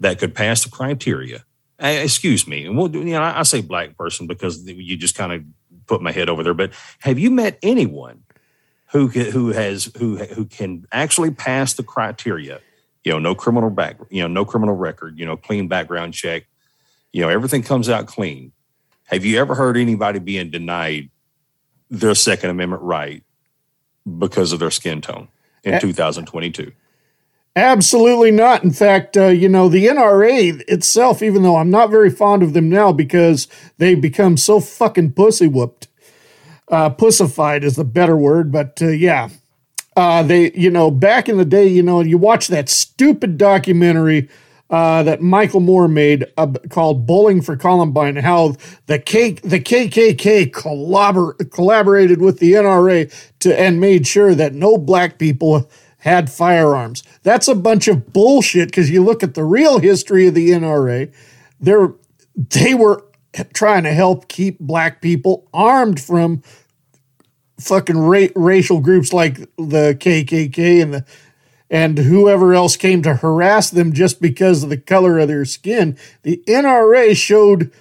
that 0.00 0.18
could 0.18 0.34
pass 0.34 0.64
the 0.64 0.70
criteria? 0.70 1.44
Excuse 1.78 2.46
me, 2.46 2.64
and 2.66 2.78
we'll 2.78 2.88
do. 2.88 3.00
You 3.00 3.12
know, 3.12 3.22
I 3.22 3.42
say 3.42 3.60
black 3.60 3.96
person 3.98 4.26
because 4.26 4.64
you 4.64 4.96
just 4.96 5.16
kind 5.16 5.32
of 5.32 5.42
put 5.86 6.02
my 6.02 6.12
head 6.12 6.28
over 6.28 6.42
there. 6.42 6.54
But 6.54 6.72
have 7.00 7.18
you 7.18 7.30
met 7.30 7.58
anyone 7.62 8.22
who 8.92 9.08
who 9.08 9.48
has 9.52 9.90
who 9.98 10.16
who 10.18 10.44
can 10.46 10.86
actually 10.92 11.30
pass 11.30 11.74
the 11.74 11.82
criteria? 11.82 12.60
You 13.04 13.12
know, 13.12 13.18
no 13.18 13.34
criminal 13.34 13.70
back, 13.70 13.98
you 14.10 14.22
know, 14.22 14.28
no 14.28 14.44
criminal 14.44 14.74
record, 14.74 15.18
you 15.18 15.26
know, 15.26 15.36
clean 15.36 15.68
background 15.68 16.14
check, 16.14 16.44
you 17.12 17.20
know, 17.20 17.28
everything 17.28 17.62
comes 17.62 17.88
out 17.88 18.06
clean. 18.06 18.52
Have 19.08 19.24
you 19.26 19.38
ever 19.38 19.54
heard 19.54 19.76
anybody 19.76 20.18
being 20.18 20.50
denied 20.50 21.10
their 21.90 22.14
Second 22.14 22.48
Amendment 22.50 22.82
right 22.82 23.22
because 24.18 24.52
of 24.52 24.58
their 24.58 24.70
skin 24.70 25.02
tone 25.02 25.28
in 25.64 25.74
Eh. 25.74 25.78
2022? 25.80 26.72
Absolutely 27.56 28.32
not. 28.32 28.64
In 28.64 28.72
fact, 28.72 29.16
uh, 29.16 29.26
you 29.26 29.48
know, 29.48 29.68
the 29.68 29.86
NRA 29.86 30.60
itself, 30.66 31.22
even 31.22 31.42
though 31.42 31.56
I'm 31.56 31.70
not 31.70 31.90
very 31.90 32.10
fond 32.10 32.42
of 32.42 32.52
them 32.52 32.68
now 32.68 32.92
because 32.92 33.46
they've 33.78 34.00
become 34.00 34.36
so 34.36 34.58
fucking 34.58 35.12
pussy 35.12 35.46
whooped, 35.46 35.86
uh, 36.68 36.90
pussified 36.90 37.62
is 37.62 37.76
the 37.76 37.84
better 37.84 38.16
word, 38.16 38.50
but 38.50 38.82
uh, 38.82 38.88
yeah. 38.88 39.28
Uh, 39.96 40.24
they, 40.24 40.50
you 40.54 40.70
know, 40.70 40.90
back 40.90 41.28
in 41.28 41.36
the 41.36 41.44
day, 41.44 41.66
you 41.68 41.80
know, 41.82 42.00
you 42.00 42.18
watch 42.18 42.48
that 42.48 42.68
stupid 42.68 43.38
documentary 43.38 44.28
uh, 44.70 45.04
that 45.04 45.20
Michael 45.22 45.60
Moore 45.60 45.86
made 45.86 46.26
uh, 46.36 46.48
called 46.70 47.06
"Bowling 47.06 47.40
for 47.40 47.56
Columbine." 47.56 48.16
How 48.16 48.56
the 48.86 48.98
K 48.98 49.32
the 49.32 49.60
KKK 49.60 50.50
collabor- 50.50 51.48
collaborated 51.52 52.20
with 52.20 52.40
the 52.40 52.54
NRA 52.54 53.12
to 53.40 53.56
and 53.60 53.80
made 53.80 54.04
sure 54.06 54.34
that 54.34 54.54
no 54.54 54.76
black 54.76 55.18
people 55.18 55.70
had 56.04 56.30
firearms. 56.30 57.02
That's 57.22 57.48
a 57.48 57.54
bunch 57.54 57.88
of 57.88 58.12
bullshit. 58.12 58.68
Because 58.68 58.90
you 58.90 59.02
look 59.02 59.22
at 59.22 59.32
the 59.32 59.42
real 59.42 59.78
history 59.78 60.26
of 60.26 60.34
the 60.34 60.50
NRA, 60.50 61.12
they're 61.58 61.94
they 62.36 62.74
were 62.74 63.04
trying 63.54 63.84
to 63.84 63.92
help 63.92 64.28
keep 64.28 64.58
black 64.60 65.00
people 65.00 65.48
armed 65.54 65.98
from 65.98 66.42
fucking 67.58 67.96
ra- 67.96 68.28
racial 68.36 68.80
groups 68.80 69.14
like 69.14 69.38
the 69.56 69.96
KKK 69.98 70.82
and 70.82 70.94
the 70.94 71.04
and 71.70 71.96
whoever 71.96 72.52
else 72.52 72.76
came 72.76 73.00
to 73.02 73.14
harass 73.14 73.70
them 73.70 73.94
just 73.94 74.20
because 74.20 74.62
of 74.62 74.68
the 74.68 74.76
color 74.76 75.18
of 75.18 75.28
their 75.28 75.46
skin. 75.46 75.96
The 76.22 76.42
NRA 76.46 77.16
showed 77.16 77.72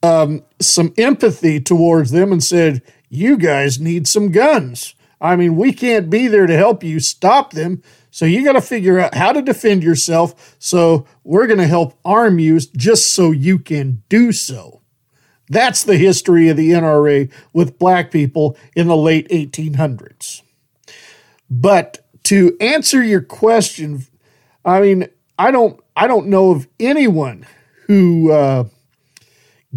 um, 0.00 0.44
some 0.60 0.94
empathy 0.96 1.58
towards 1.58 2.12
them 2.12 2.30
and 2.30 2.42
said, 2.42 2.82
"You 3.08 3.36
guys 3.36 3.80
need 3.80 4.06
some 4.06 4.30
guns. 4.30 4.94
I 5.20 5.36
mean, 5.36 5.56
we 5.56 5.72
can't 5.72 6.08
be 6.08 6.28
there 6.28 6.46
to 6.46 6.56
help 6.56 6.82
you 6.82 7.00
stop 7.00 7.52
them." 7.52 7.82
So 8.10 8.24
you 8.24 8.44
got 8.44 8.54
to 8.54 8.60
figure 8.60 8.98
out 8.98 9.14
how 9.14 9.32
to 9.32 9.42
defend 9.42 9.84
yourself. 9.84 10.56
So 10.58 11.06
we're 11.24 11.46
going 11.46 11.58
to 11.60 11.66
help 11.66 11.98
arm 12.04 12.38
you 12.38 12.58
just 12.58 13.12
so 13.12 13.30
you 13.30 13.58
can 13.58 14.02
do 14.08 14.32
so. 14.32 14.78
That's 15.48 15.84
the 15.84 15.96
history 15.96 16.48
of 16.48 16.56
the 16.56 16.72
NRA 16.72 17.30
with 17.52 17.78
black 17.78 18.10
people 18.10 18.56
in 18.74 18.86
the 18.86 18.96
late 18.96 19.28
1800s. 19.28 20.42
But 21.48 22.06
to 22.24 22.56
answer 22.60 23.02
your 23.02 23.22
question, 23.22 24.06
I 24.64 24.80
mean, 24.80 25.08
I 25.38 25.50
don't, 25.50 25.80
I 25.96 26.06
don't 26.06 26.26
know 26.26 26.50
of 26.50 26.68
anyone 26.78 27.46
who 27.86 28.32
uh, 28.32 28.64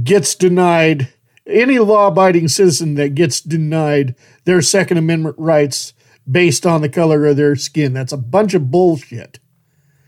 gets 0.03 0.35
denied 0.35 1.13
any 1.47 1.79
law-abiding 1.79 2.47
citizen 2.47 2.95
that 2.95 3.15
gets 3.15 3.41
denied 3.41 4.15
their 4.45 4.61
Second 4.61 4.97
Amendment 4.97 5.35
rights 5.37 5.93
based 6.29 6.65
on 6.65 6.81
the 6.81 6.89
color 6.89 7.25
of 7.25 7.37
their 7.37 7.55
skin. 7.55 7.93
That's 7.93 8.11
a 8.11 8.17
bunch 8.17 8.53
of 8.53 8.71
bullshit. 8.71 9.39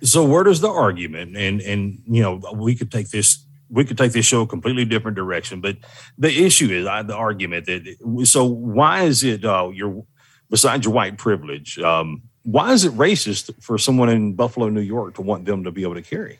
So 0.03 0.26
where 0.26 0.43
does 0.43 0.61
the 0.61 0.69
argument 0.69 1.38
and 1.38 1.61
and 1.61 2.01
you 2.05 2.22
know 2.22 2.41
we 2.55 2.76
could 2.76 2.91
take 2.91 3.10
this 3.10 3.45
we 3.69 3.85
could 3.85 3.97
take 3.97 4.11
this 4.11 4.26
show 4.26 4.41
a 4.41 4.47
completely 4.47 4.85
different 4.85 5.15
direction, 5.15 5.61
but 5.61 5.77
the 6.18 6.43
issue 6.43 6.69
is 6.69 6.85
uh, 6.85 7.03
the 7.03 7.15
argument 7.15 7.65
that 7.65 8.26
so 8.26 8.43
why 8.43 9.03
is 9.03 9.23
it 9.23 9.45
uh, 9.45 9.69
your 9.73 10.05
besides 10.49 10.85
your 10.85 10.93
white 10.93 11.18
privilege 11.18 11.80
um, 11.80 12.22
why 12.43 12.73
is 12.73 12.84
it 12.85 12.91
racist 12.93 13.51
for 13.61 13.77
someone 13.77 14.10
in 14.10 14.34
Buffalo, 14.34 14.69
New 14.69 14.81
York, 14.81 15.15
to 15.15 15.22
want 15.22 15.45
them 15.45 15.64
to 15.64 15.72
be 15.72 15.84
able 15.84 15.95
to 15.95 16.01
carry? 16.01 16.39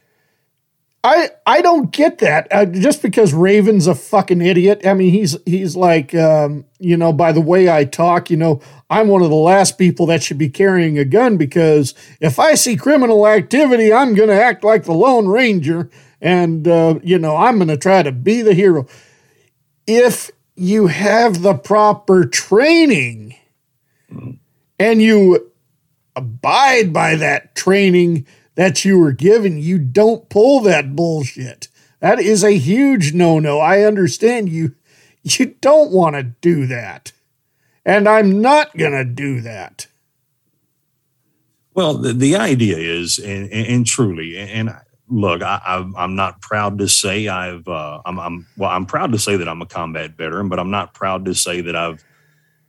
I 1.04 1.32
I 1.46 1.62
don't 1.62 1.92
get 1.92 2.20
that. 2.20 2.48
Uh, 2.50 2.66
just 2.66 3.02
because 3.02 3.34
Raven's 3.34 3.88
a 3.88 3.96
fucking 3.96 4.42
idiot. 4.42 4.86
I 4.86 4.94
mean, 4.94 5.12
he's 5.12 5.38
he's 5.46 5.76
like, 5.76 6.16
um, 6.16 6.66
you 6.80 6.96
know, 6.96 7.12
by 7.12 7.34
the 7.34 7.42
way 7.42 7.70
I 7.70 7.84
talk, 7.84 8.30
you 8.30 8.38
know, 8.38 8.62
I'm 8.90 9.10
one 9.10 9.22
of 9.22 9.30
the 9.30 9.36
last 9.36 9.78
people 9.78 10.06
that 10.06 10.24
should 10.24 10.38
be 10.38 10.50
carrying 10.50 10.98
a 10.98 11.04
gun 11.04 11.36
because 11.36 11.94
if 12.22 12.40
I 12.40 12.56
see 12.56 12.78
criminal 12.78 13.28
activity, 13.28 13.92
I'm 13.92 14.16
going 14.16 14.30
to 14.30 14.42
act 14.42 14.64
like 14.64 14.86
the 14.86 14.94
Lone 14.94 15.28
Ranger, 15.28 15.90
and 16.22 16.66
uh, 16.68 17.00
you 17.04 17.20
know, 17.20 17.36
I'm 17.36 17.58
going 17.58 17.68
to 17.68 17.78
try 17.78 18.02
to 18.02 18.12
be 18.14 18.42
the 18.42 18.54
hero. 18.54 18.88
If 19.86 20.32
you 20.56 20.88
have 20.88 21.42
the 21.42 21.56
proper 21.56 22.26
training 22.26 23.36
and 24.80 25.02
you 25.02 25.52
abide 26.16 26.94
by 26.94 27.16
that 27.16 27.56
training 27.56 28.26
that 28.56 28.86
you 28.86 29.00
were 29.00 29.12
given, 29.12 29.58
you 29.58 29.80
don't 29.80 30.30
pull 30.30 30.60
that 30.62 30.96
bullshit. 30.96 31.68
That 32.00 32.20
is 32.20 32.44
a 32.44 32.58
huge 32.58 33.14
no 33.14 33.40
no. 33.40 33.60
I 33.60 33.84
understand 33.84 34.50
you. 34.50 34.76
You 35.24 35.56
don't 35.62 35.92
want 35.92 36.16
to 36.16 36.24
do 36.24 36.68
that. 36.68 37.14
And 37.86 38.08
I'm 38.08 38.42
not 38.42 38.76
going 38.78 38.92
to 38.92 39.06
do 39.06 39.42
that. 39.42 39.88
Well, 41.74 41.96
the, 41.96 42.14
the 42.14 42.36
idea 42.36 42.78
is, 42.78 43.20
and, 43.20 43.52
and, 43.52 43.68
and 43.68 43.86
truly, 43.86 44.38
and 44.38 44.76
look, 45.10 45.42
I, 45.42 45.62
I'm, 45.66 45.96
I'm 45.96 46.16
not 46.16 46.42
proud 46.42 46.78
to 46.80 46.88
say 46.88 47.28
I've, 47.28 47.68
uh, 47.68 48.02
I'm, 48.06 48.20
I'm, 48.20 48.48
well, 48.58 48.70
I'm 48.70 48.86
proud 48.86 49.12
to 49.14 49.20
say 49.20 49.38
that 49.38 49.50
I'm 49.50 49.62
a 49.62 49.66
combat 49.66 50.12
veteran, 50.12 50.50
but 50.50 50.60
I'm 50.60 50.72
not 50.72 50.94
proud 50.94 51.26
to 51.26 51.34
say 51.34 51.62
that 51.62 51.76
I've, 51.76 52.04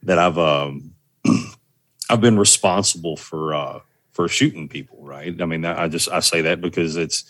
that 0.05 0.19
I've, 0.19 0.39
um, 0.39 0.95
I've 2.11 2.21
been 2.21 2.39
responsible 2.39 3.17
for, 3.17 3.55
uh, 3.55 3.81
for 4.15 4.27
shooting 4.29 4.69
people. 4.69 4.99
Right. 5.03 5.39
I 5.41 5.45
mean, 5.45 5.67
I 5.67 5.87
just, 5.89 6.09
I 6.11 6.21
say 6.21 6.41
that 6.41 6.63
because 6.63 6.97
it's, 6.97 7.25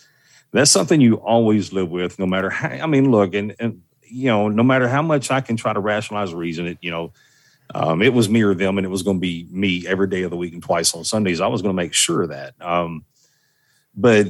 that's 0.53 0.71
something 0.71 1.01
you 1.01 1.15
always 1.15 1.73
live 1.73 1.89
with, 1.89 2.17
no 2.17 2.25
matter 2.25 2.49
how, 2.49 2.69
I 2.69 2.85
mean, 2.85 3.11
look, 3.11 3.33
and, 3.33 3.53
and, 3.59 3.81
you 4.07 4.27
know, 4.27 4.47
no 4.47 4.63
matter 4.63 4.87
how 4.87 5.01
much 5.01 5.29
I 5.29 5.41
can 5.41 5.57
try 5.57 5.73
to 5.73 5.79
rationalize 5.81 6.31
or 6.31 6.37
reason 6.37 6.67
it, 6.67 6.77
you 6.81 6.91
know, 6.91 7.11
um, 7.73 8.01
it 8.01 8.13
was 8.13 8.29
me 8.29 8.43
or 8.43 8.53
them, 8.53 8.77
and 8.77 8.85
it 8.85 8.89
was 8.89 9.01
going 9.01 9.17
to 9.17 9.21
be 9.21 9.47
me 9.49 9.85
every 9.87 10.07
day 10.07 10.21
of 10.21 10.29
the 10.29 10.37
week 10.37 10.53
and 10.53 10.63
twice 10.63 10.93
on 10.93 11.03
Sundays. 11.03 11.41
I 11.41 11.47
was 11.47 11.61
going 11.61 11.75
to 11.75 11.81
make 11.83 11.93
sure 11.93 12.21
of 12.21 12.29
that. 12.29 12.53
Um, 12.61 13.03
but 13.95 14.27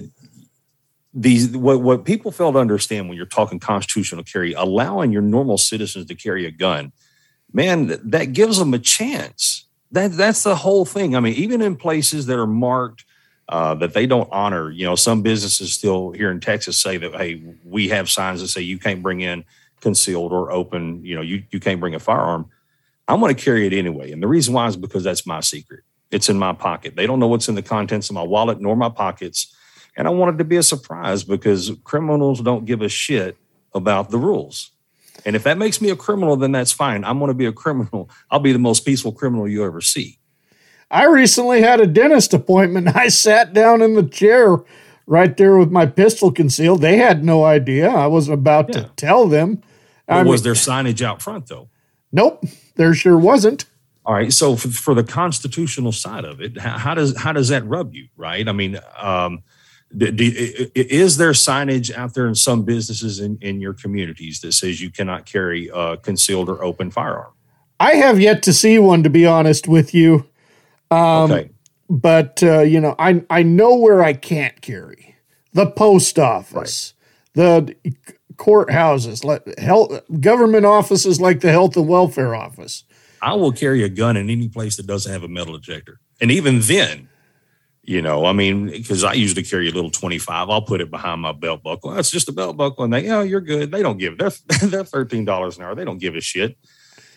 these 1.13 1.55
what 1.55 1.81
what 1.81 2.05
people 2.05 2.31
fail 2.31 2.53
to 2.53 2.59
understand 2.59 3.07
when 3.07 3.17
you're 3.17 3.25
talking 3.25 3.59
constitutional 3.59 4.23
carry, 4.23 4.53
allowing 4.53 5.11
your 5.11 5.21
normal 5.21 5.57
citizens 5.57 6.05
to 6.05 6.15
carry 6.15 6.45
a 6.45 6.51
gun, 6.51 6.93
man, 7.51 7.99
that 8.03 8.33
gives 8.33 8.57
them 8.57 8.73
a 8.73 8.79
chance. 8.79 9.64
That 9.95 10.11
that's 10.11 10.43
the 10.43 10.57
whole 10.57 10.83
thing. 10.83 11.15
I 11.15 11.21
mean, 11.21 11.35
even 11.35 11.61
in 11.61 11.77
places 11.77 12.25
that 12.25 12.37
are 12.37 12.45
marked 12.45 13.05
uh, 13.47 13.75
that 13.75 13.93
they 13.93 14.05
don't 14.05 14.27
honor, 14.29 14.69
you 14.69 14.83
know, 14.83 14.95
some 14.95 15.21
businesses 15.21 15.73
still 15.73 16.11
here 16.11 16.29
in 16.31 16.41
Texas 16.41 16.77
say 16.77 16.97
that 16.97 17.15
hey, 17.15 17.41
we 17.63 17.87
have 17.87 18.09
signs 18.09 18.41
that 18.41 18.49
say 18.49 18.59
you 18.59 18.77
can't 18.77 19.01
bring 19.01 19.21
in 19.21 19.45
concealed 19.79 20.33
or 20.33 20.51
open. 20.51 21.05
You 21.05 21.15
know, 21.15 21.21
you 21.21 21.43
you 21.49 21.61
can't 21.61 21.79
bring 21.79 21.95
a 21.95 21.99
firearm. 21.99 22.49
I'm 23.07 23.21
going 23.21 23.33
to 23.33 23.41
carry 23.41 23.67
it 23.67 23.71
anyway, 23.71 24.11
and 24.11 24.21
the 24.21 24.27
reason 24.27 24.53
why 24.53 24.67
is 24.67 24.75
because 24.75 25.05
that's 25.05 25.25
my 25.25 25.39
secret. 25.39 25.85
It's 26.11 26.27
in 26.27 26.37
my 26.37 26.51
pocket. 26.51 26.97
They 26.97 27.07
don't 27.07 27.21
know 27.21 27.27
what's 27.27 27.47
in 27.47 27.55
the 27.55 27.61
contents 27.61 28.09
of 28.09 28.15
my 28.15 28.23
wallet 28.23 28.59
nor 28.59 28.75
my 28.75 28.89
pockets, 28.89 29.55
and 29.95 30.09
I 30.09 30.11
want 30.11 30.35
it 30.35 30.37
to 30.39 30.43
be 30.43 30.57
a 30.57 30.63
surprise 30.63 31.23
because 31.23 31.71
criminals 31.85 32.41
don't 32.41 32.65
give 32.65 32.81
a 32.81 32.89
shit 32.89 33.37
about 33.73 34.09
the 34.09 34.17
rules. 34.17 34.71
And 35.25 35.35
if 35.35 35.43
that 35.43 35.57
makes 35.57 35.81
me 35.81 35.89
a 35.89 35.95
criminal, 35.95 36.37
then 36.37 36.51
that's 36.51 36.71
fine. 36.71 37.03
I'm 37.03 37.17
going 37.17 37.29
to 37.29 37.35
be 37.35 37.47
a 37.47 37.51
criminal. 37.51 38.09
I'll 38.29 38.39
be 38.39 38.51
the 38.53 38.59
most 38.59 38.85
peaceful 38.85 39.11
criminal 39.11 39.47
you 39.47 39.65
ever 39.65 39.81
see. 39.81 40.19
I 40.91 41.05
recently 41.05 41.61
had 41.61 41.81
a 41.81 41.87
dentist 41.87 42.33
appointment. 42.33 42.87
I 42.95 43.07
sat 43.07 43.53
down 43.53 43.81
in 43.81 43.95
the 43.95 44.03
chair 44.03 44.57
right 45.07 45.35
there 45.35 45.57
with 45.57 45.71
my 45.71 45.85
pistol 45.85 46.31
concealed. 46.31 46.81
They 46.81 46.97
had 46.97 47.23
no 47.23 47.43
idea. 47.43 47.89
I 47.89 48.07
was 48.07 48.29
about 48.29 48.71
to 48.73 48.91
tell 48.95 49.27
them. 49.27 49.61
I 50.07 50.21
But 50.21 50.27
was 50.29 50.41
mean, 50.41 50.43
there 50.45 50.53
signage 50.53 51.01
out 51.01 51.21
front 51.21 51.47
though? 51.47 51.69
Nope, 52.11 52.45
there 52.75 52.93
sure 52.93 53.17
wasn't. 53.17 53.65
All 54.05 54.13
right. 54.13 54.31
So 54.31 54.55
for, 54.55 54.67
for 54.69 54.93
the 54.93 55.03
constitutional 55.03 55.91
side 55.91 56.25
of 56.25 56.39
it, 56.39 56.59
how, 56.59 56.77
how 56.77 56.93
does 56.93 57.17
how 57.17 57.33
does 57.33 57.49
that 57.49 57.65
rub 57.65 57.93
you? 57.95 58.07
Right. 58.15 58.47
I 58.47 58.51
mean, 58.51 58.79
um, 58.97 59.43
do, 59.95 60.11
do, 60.11 60.25
i- 60.25 60.63
i- 60.79 60.87
is 60.89 61.17
there 61.17 61.31
signage 61.31 61.93
out 61.95 62.13
there 62.13 62.27
in 62.27 62.35
some 62.35 62.63
businesses 62.63 63.19
in, 63.19 63.37
in 63.41 63.59
your 63.61 63.73
communities 63.73 64.39
that 64.41 64.53
says 64.53 64.81
you 64.81 64.89
cannot 64.91 65.25
carry 65.25 65.69
a 65.73 65.97
concealed 65.97 66.49
or 66.49 66.63
open 66.63 66.91
firearm? 66.91 67.31
I 67.79 67.95
have 67.95 68.19
yet 68.19 68.41
to 68.43 68.53
see 68.53 68.79
one, 68.79 69.03
to 69.03 69.09
be 69.09 69.25
honest 69.25 69.67
with 69.67 69.93
you. 69.93 70.25
Um, 70.91 71.31
Okay. 71.31 71.49
But 71.87 72.41
uh, 72.41 72.61
you 72.61 72.79
know, 72.81 72.95
I 72.97 73.23
I 73.29 73.43
know 73.43 73.75
where 73.75 74.01
I 74.03 74.13
can't 74.13 74.59
carry 74.61 75.15
the 75.53 75.67
post 75.69 76.17
office, 76.17 76.93
the 77.33 77.75
courthouses, 78.37 79.23
like 79.23 79.57
health 79.59 80.01
government 80.19 80.65
offices 80.65 81.21
like 81.21 81.41
the 81.41 81.51
health 81.51 81.77
and 81.77 81.87
welfare 81.87 82.33
office. 82.35 82.83
I 83.21 83.33
will 83.35 83.51
carry 83.51 83.83
a 83.83 83.89
gun 83.89 84.17
in 84.17 84.29
any 84.31 84.49
place 84.49 84.77
that 84.77 84.87
doesn't 84.87 85.11
have 85.11 85.23
a 85.23 85.27
metal 85.27 85.57
detector. 85.57 85.99
And 86.19 86.31
even 86.31 86.61
then, 86.61 87.07
you 87.87 88.01
know, 88.01 88.25
I 88.25 88.33
mean, 88.33 88.67
because 88.67 89.03
I 89.03 89.13
usually 89.13 89.43
carry 89.43 89.69
a 89.69 89.71
little 89.71 89.91
25, 89.91 90.49
I'll 90.49 90.61
put 90.61 90.81
it 90.81 90.89
behind 90.89 91.21
my 91.21 91.31
belt 91.31 91.61
buckle. 91.61 91.91
That's 91.91 92.09
just 92.09 92.27
a 92.27 92.31
belt 92.31 92.57
buckle. 92.57 92.83
And 92.83 92.93
they, 92.93 93.09
oh, 93.09 93.21
you're 93.21 93.41
good. 93.41 93.71
They 93.71 93.83
don't 93.83 93.97
give, 93.97 94.17
they're, 94.17 94.29
they're 94.63 94.83
$13 94.83 95.57
an 95.57 95.63
hour. 95.63 95.75
They 95.75 95.85
don't 95.85 95.99
give 95.99 96.15
a 96.15 96.21
shit. 96.21 96.57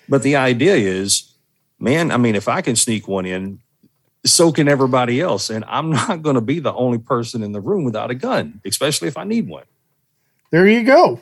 But 0.09 0.23
the 0.23 0.37
idea 0.37 0.75
is, 0.75 1.35
man, 1.79 2.11
I 2.11 2.19
mean, 2.19 2.35
if 2.35 2.49
I 2.49 2.61
can 2.61 2.77
sneak 2.77 3.09
one 3.09 3.25
in, 3.25 3.61
so 4.27 4.53
can 4.53 4.69
everybody 4.69 5.21
else. 5.21 5.49
And 5.49 5.65
I'm 5.67 5.91
not 5.91 6.23
going 6.23 6.35
to 6.35 6.43
be 6.43 6.61
the 6.61 6.75
only 6.75 6.99
person 6.99 7.43
in 7.43 7.53
the 7.53 7.61
room 7.61 7.85
without 7.85 8.11
a 8.11 8.15
gun, 8.15 8.61
especially 8.65 9.09
if 9.09 9.17
I 9.17 9.25
need 9.25 9.49
one. 9.49 9.65
There 10.51 10.67
you 10.67 10.85
go. 10.85 11.21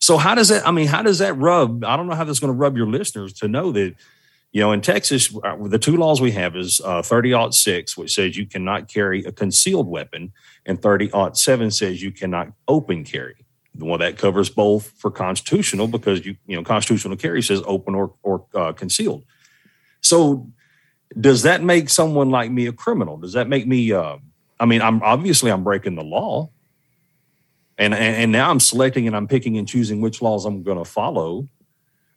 So 0.00 0.16
how 0.16 0.34
does 0.34 0.48
that? 0.48 0.66
I 0.66 0.70
mean, 0.70 0.88
how 0.88 1.02
does 1.02 1.18
that 1.18 1.34
rub? 1.34 1.84
I 1.84 1.96
don't 1.96 2.08
know 2.08 2.14
how 2.14 2.24
that's 2.24 2.40
going 2.40 2.52
to 2.52 2.58
rub 2.58 2.76
your 2.76 2.88
listeners 2.88 3.32
to 3.34 3.48
know 3.48 3.70
that, 3.72 3.94
you 4.52 4.60
know, 4.60 4.72
in 4.72 4.82
Texas, 4.82 5.34
uh, 5.42 5.56
the 5.66 5.78
two 5.78 5.96
laws 5.96 6.20
we 6.20 6.32
have 6.32 6.56
is 6.56 6.80
uh, 6.84 7.02
30 7.02 7.52
six, 7.52 7.96
which 7.96 8.14
says 8.14 8.36
you 8.36 8.46
cannot 8.46 8.88
carry 8.88 9.24
a 9.24 9.32
concealed 9.32 9.88
weapon, 9.88 10.32
and 10.66 10.80
30 10.80 11.10
seven 11.32 11.70
says 11.70 12.02
you 12.02 12.12
cannot 12.12 12.48
open 12.68 13.04
carry. 13.04 13.46
Well, 13.74 13.98
that 13.98 14.18
covers 14.18 14.50
both 14.50 14.90
for 14.98 15.10
constitutional 15.10 15.88
because 15.88 16.26
you 16.26 16.36
you 16.46 16.56
know 16.56 16.62
constitutional 16.62 17.16
carry 17.16 17.42
says 17.42 17.62
open 17.66 17.94
or 17.94 18.12
or 18.22 18.44
uh, 18.54 18.72
concealed. 18.72 19.24
So 20.02 20.50
does 21.18 21.42
that 21.42 21.62
make 21.62 21.88
someone 21.88 22.30
like 22.30 22.50
me 22.50 22.66
a 22.66 22.72
criminal? 22.72 23.16
Does 23.16 23.32
that 23.32 23.48
make 23.48 23.66
me? 23.66 23.92
Uh, 23.92 24.18
I 24.60 24.66
mean, 24.66 24.82
I'm 24.82 25.02
obviously 25.02 25.50
I'm 25.50 25.64
breaking 25.64 25.94
the 25.94 26.04
law 26.04 26.50
and 27.78 27.94
and 27.94 28.32
now 28.32 28.50
I'm 28.50 28.60
selecting 28.60 29.06
and 29.06 29.16
I'm 29.16 29.26
picking 29.26 29.58
and 29.58 29.66
choosing 29.66 30.00
which 30.00 30.22
laws 30.22 30.44
I'm 30.44 30.62
going 30.62 30.78
to 30.78 30.84
follow. 30.84 31.48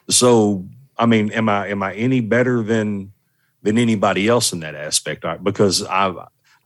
So, 0.09 0.67
I 0.97 1.05
mean, 1.05 1.31
am 1.31 1.49
I 1.49 1.67
am 1.67 1.83
I 1.83 1.93
any 1.93 2.21
better 2.21 2.61
than 2.61 3.11
than 3.63 3.77
anybody 3.77 4.27
else 4.27 4.53
in 4.53 4.59
that 4.61 4.75
aspect? 4.75 5.25
Because 5.43 5.83
I, 5.83 6.13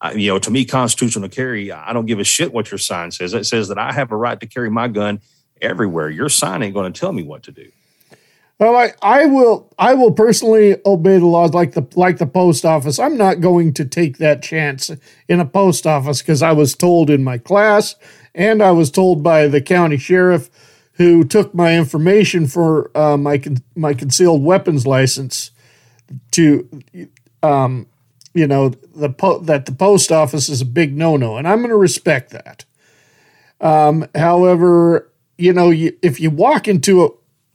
I, 0.02 0.12
you 0.14 0.30
know, 0.30 0.40
to 0.40 0.52
me, 0.52 0.66
constitutional 0.66 1.30
carry, 1.30 1.72
I 1.72 1.94
don't 1.94 2.06
give 2.06 2.20
a 2.20 2.24
shit 2.24 2.54
what 2.54 2.72
your 2.72 2.78
sign 2.78 3.12
says. 3.12 3.34
It 3.34 3.46
says 3.46 3.70
that 3.70 3.78
I 3.78 3.92
have 3.94 4.12
a 4.12 4.18
right 4.18 4.40
to 4.40 4.48
carry 4.48 4.70
my 4.70 4.88
gun 4.88 5.22
everywhere. 5.62 6.10
Your 6.10 6.30
sign 6.30 6.64
ain't 6.64 6.74
going 6.74 6.92
to 6.92 7.00
tell 7.00 7.14
me 7.14 7.24
what 7.24 7.44
to 7.44 7.52
do. 7.52 7.72
Well, 8.60 8.76
I, 8.76 8.94
I 9.02 9.26
will 9.26 9.74
I 9.80 9.94
will 9.94 10.12
personally 10.12 10.76
obey 10.86 11.18
the 11.18 11.26
laws 11.26 11.54
like 11.54 11.72
the 11.72 11.88
like 11.96 12.18
the 12.18 12.28
post 12.28 12.66
office. 12.66 13.00
I'm 13.00 13.18
not 13.18 13.40
going 13.40 13.74
to 13.76 13.86
take 13.86 14.18
that 14.18 14.44
chance 14.44 14.92
in 15.30 15.40
a 15.40 15.46
post 15.46 15.88
office 15.88 16.22
because 16.22 16.42
I 16.42 16.52
was 16.52 16.76
told 16.76 17.10
in 17.10 17.24
my 17.24 17.38
class 17.38 17.96
and 18.36 18.62
I 18.62 18.72
was 18.72 18.92
told 18.92 19.24
by 19.24 19.48
the 19.48 19.62
county 19.62 19.98
sheriff 19.98 20.50
who 21.00 21.24
took 21.24 21.56
my 21.56 21.76
information 21.78 22.46
for 22.46 22.96
uh, 22.96 23.18
my 23.18 23.40
con- 23.40 23.64
my 23.76 23.94
concealed 23.94 24.44
weapons 24.44 24.86
license 24.86 25.50
to 26.32 26.68
um, 27.42 27.88
you 28.34 28.46
know 28.46 28.70
the 28.70 29.10
po- 29.10 29.40
that 29.40 29.66
the 29.66 29.72
post 29.72 30.12
office 30.12 30.50
is 30.50 30.62
a 30.62 30.66
big 30.66 30.96
no 30.96 31.18
no, 31.18 31.38
and 31.38 31.48
I'm 31.48 31.60
going 31.60 31.70
to 31.70 31.78
respect 31.78 32.32
that. 32.32 32.66
Um, 33.62 34.08
however, 34.14 35.10
you 35.38 35.54
know, 35.54 35.70
you, 35.70 35.98
if 36.02 36.20
you 36.20 36.30
walk 36.30 36.68
into 36.68 37.04
a 37.06 37.10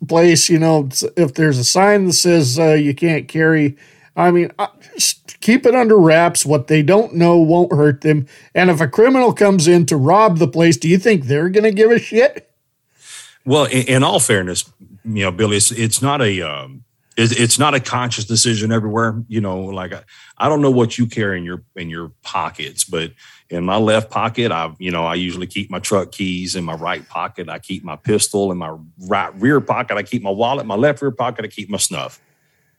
place, 0.06 0.48
you 0.48 0.58
know, 0.58 0.88
if 1.16 1.34
there's 1.34 1.58
a 1.58 1.64
sign 1.64 2.06
that 2.06 2.12
says 2.14 2.58
uh, 2.58 2.72
you 2.72 2.94
can't 2.94 3.28
carry, 3.28 3.76
I 4.16 4.30
mean, 4.30 4.52
uh, 4.58 4.68
just 4.94 5.38
keep 5.40 5.66
it 5.66 5.74
under 5.74 5.98
wraps. 5.98 6.46
What 6.46 6.68
they 6.68 6.82
don't 6.82 7.14
know 7.14 7.36
won't 7.36 7.72
hurt 7.72 8.00
them. 8.00 8.26
And 8.54 8.70
if 8.70 8.80
a 8.80 8.88
criminal 8.88 9.34
comes 9.34 9.68
in 9.68 9.84
to 9.86 9.96
rob 9.98 10.38
the 10.38 10.48
place, 10.48 10.78
do 10.78 10.88
you 10.88 10.98
think 10.98 11.24
they're 11.24 11.50
going 11.50 11.64
to 11.64 11.72
give 11.72 11.90
a 11.90 11.98
shit? 11.98 12.50
Well, 13.44 13.64
in, 13.64 13.86
in 13.88 14.02
all 14.02 14.20
fairness, 14.20 14.70
you 15.04 15.24
know, 15.24 15.30
Billy, 15.30 15.56
it's, 15.56 15.70
it's 15.70 16.00
not 16.00 16.22
a 16.22 16.40
um, 16.42 16.84
it's, 17.16 17.32
it's 17.32 17.58
not 17.58 17.74
a 17.74 17.80
conscious 17.80 18.24
decision 18.24 18.72
everywhere. 18.72 19.22
You 19.28 19.40
know, 19.40 19.60
like 19.60 19.92
I, 19.92 20.02
I 20.38 20.48
don't 20.48 20.62
know 20.62 20.70
what 20.70 20.98
you 20.98 21.06
carry 21.06 21.38
in 21.38 21.44
your 21.44 21.62
in 21.76 21.90
your 21.90 22.12
pockets, 22.22 22.84
but 22.84 23.12
in 23.50 23.64
my 23.64 23.76
left 23.76 24.10
pocket, 24.10 24.50
I 24.50 24.74
you 24.78 24.90
know 24.90 25.04
I 25.04 25.14
usually 25.14 25.46
keep 25.46 25.70
my 25.70 25.78
truck 25.78 26.12
keys. 26.12 26.56
In 26.56 26.64
my 26.64 26.74
right 26.74 27.06
pocket, 27.08 27.48
I 27.48 27.58
keep 27.58 27.84
my 27.84 27.96
pistol. 27.96 28.50
In 28.50 28.58
my 28.58 28.76
right 29.06 29.34
rear 29.36 29.60
pocket, 29.60 29.96
I 29.96 30.02
keep 30.02 30.22
my 30.22 30.30
wallet. 30.30 30.66
My 30.66 30.76
left 30.76 31.02
rear 31.02 31.10
pocket, 31.10 31.44
I 31.44 31.48
keep 31.48 31.68
my 31.68 31.78
snuff. 31.78 32.20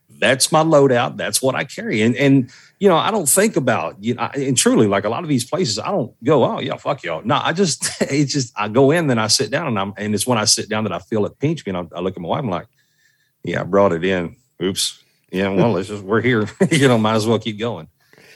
That's 0.09 0.51
my 0.51 0.63
loadout. 0.63 1.17
That's 1.17 1.41
what 1.41 1.55
I 1.55 1.63
carry. 1.65 2.01
And 2.01 2.15
and 2.15 2.49
you 2.79 2.89
know, 2.89 2.97
I 2.97 3.11
don't 3.11 3.27
think 3.27 3.55
about 3.57 4.01
you 4.03 4.13
know, 4.15 4.29
and 4.33 4.57
truly 4.57 4.87
like 4.87 5.03
a 5.05 5.09
lot 5.09 5.23
of 5.23 5.29
these 5.29 5.43
places, 5.45 5.77
I 5.79 5.91
don't 5.91 6.13
go, 6.23 6.43
oh 6.45 6.59
yeah, 6.59 6.75
fuck 6.77 7.03
y'all. 7.03 7.21
No, 7.23 7.39
I 7.43 7.51
just 7.53 7.89
it's 8.01 8.31
just 8.33 8.53
I 8.57 8.67
go 8.69 8.91
in, 8.91 9.07
then 9.07 9.19
I 9.19 9.27
sit 9.27 9.51
down, 9.51 9.67
and 9.67 9.77
I'm 9.79 9.93
and 9.97 10.13
it's 10.13 10.25
when 10.27 10.37
I 10.37 10.45
sit 10.45 10.69
down 10.69 10.83
that 10.85 10.93
I 10.93 10.99
feel 10.99 11.25
it 11.25 11.37
pinch 11.39 11.65
me, 11.65 11.73
and 11.73 11.89
I, 11.93 11.97
I 11.97 12.01
look 12.01 12.15
at 12.15 12.21
my 12.21 12.29
wife, 12.29 12.43
I'm 12.43 12.49
like, 12.49 12.67
yeah, 13.43 13.61
I 13.61 13.63
brought 13.63 13.91
it 13.93 14.03
in. 14.05 14.35
Oops. 14.61 15.01
Yeah, 15.31 15.49
well, 15.49 15.71
let's 15.73 15.89
just 15.89 16.03
we're 16.03 16.21
here. 16.21 16.47
you 16.71 16.87
know, 16.87 16.97
might 16.97 17.15
as 17.15 17.27
well 17.27 17.39
keep 17.39 17.59
going. 17.59 17.87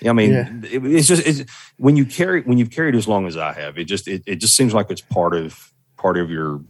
I 0.05 0.11
mean, 0.13 0.31
Yeah. 0.31 0.49
it- 0.63 0.85
it's 0.85 1.07
just 1.07 1.25
it's 1.25 1.49
when 1.77 1.95
you 1.95 2.05
carry 2.05 2.41
when 2.41 2.57
you've 2.57 2.71
carried 2.71 2.95
as 2.95 3.07
long 3.07 3.25
as 3.27 3.37
I 3.37 3.53
have, 3.53 3.77
it 3.77 3.85
just 3.85 4.07
it, 4.07 4.23
it 4.25 4.35
just 4.37 4.55
seems 4.55 4.73
like 4.73 4.89
it's 4.89 5.01
part 5.01 5.33
of 5.33 5.71
part 5.97 6.17
of 6.17 6.29
your 6.29 6.61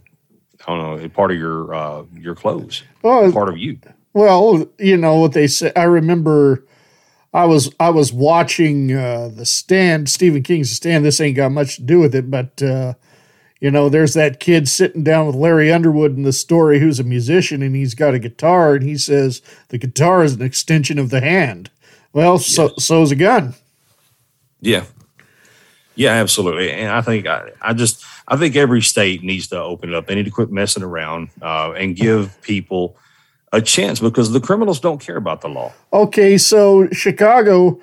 I 0.66 0.76
don't 0.76 1.00
know, 1.02 1.08
part 1.08 1.30
of 1.32 1.36
your 1.38 1.74
uh 1.74 2.02
your 2.14 2.34
clothes. 2.36 2.82
Well, 3.02 3.32
part 3.32 3.48
of 3.48 3.56
you. 3.56 3.78
Well, 4.12 4.66
you 4.78 4.96
know 4.96 5.16
what 5.16 5.32
they 5.32 5.46
say. 5.46 5.72
I 5.76 5.84
remember 5.84 6.64
I 7.32 7.44
was 7.44 7.72
I 7.78 7.90
was 7.90 8.12
watching 8.12 8.92
uh, 8.92 9.28
the 9.28 9.46
Stand, 9.46 10.08
Stephen 10.08 10.42
King's 10.42 10.70
Stand. 10.72 11.04
This 11.04 11.20
ain't 11.20 11.36
got 11.36 11.52
much 11.52 11.76
to 11.76 11.82
do 11.82 12.00
with 12.00 12.14
it, 12.14 12.30
but 12.30 12.60
uh, 12.62 12.94
you 13.60 13.70
know, 13.70 13.88
there's 13.88 14.14
that 14.14 14.40
kid 14.40 14.68
sitting 14.68 15.04
down 15.04 15.26
with 15.26 15.36
Larry 15.36 15.70
Underwood 15.70 16.16
in 16.16 16.22
the 16.22 16.32
story, 16.32 16.80
who's 16.80 16.98
a 16.98 17.04
musician, 17.04 17.62
and 17.62 17.76
he's 17.76 17.94
got 17.94 18.14
a 18.14 18.18
guitar, 18.18 18.74
and 18.74 18.82
he 18.82 18.96
says 18.96 19.42
the 19.68 19.78
guitar 19.78 20.24
is 20.24 20.34
an 20.34 20.42
extension 20.42 20.98
of 20.98 21.10
the 21.10 21.20
hand. 21.20 21.70
Well, 22.12 22.38
so 22.38 22.72
so's 22.78 23.12
a 23.12 23.16
gun. 23.16 23.54
Yeah. 24.60 24.84
Yeah, 25.94 26.12
absolutely. 26.12 26.72
And 26.72 26.90
I 26.90 27.02
think 27.02 27.26
I, 27.26 27.50
I 27.60 27.74
just 27.74 28.04
I 28.26 28.36
think 28.36 28.56
every 28.56 28.80
state 28.80 29.22
needs 29.22 29.48
to 29.48 29.60
open 29.60 29.90
it 29.90 29.94
up. 29.94 30.06
They 30.06 30.14
need 30.14 30.24
to 30.24 30.30
quit 30.30 30.50
messing 30.50 30.82
around 30.82 31.28
uh, 31.42 31.72
and 31.72 31.94
give 31.94 32.40
people 32.42 32.96
a 33.52 33.60
chance 33.60 34.00
because 34.00 34.32
the 34.32 34.40
criminals 34.40 34.80
don't 34.80 35.00
care 35.00 35.16
about 35.16 35.40
the 35.40 35.48
law. 35.48 35.72
Okay, 35.92 36.38
so 36.38 36.88
Chicago 36.90 37.80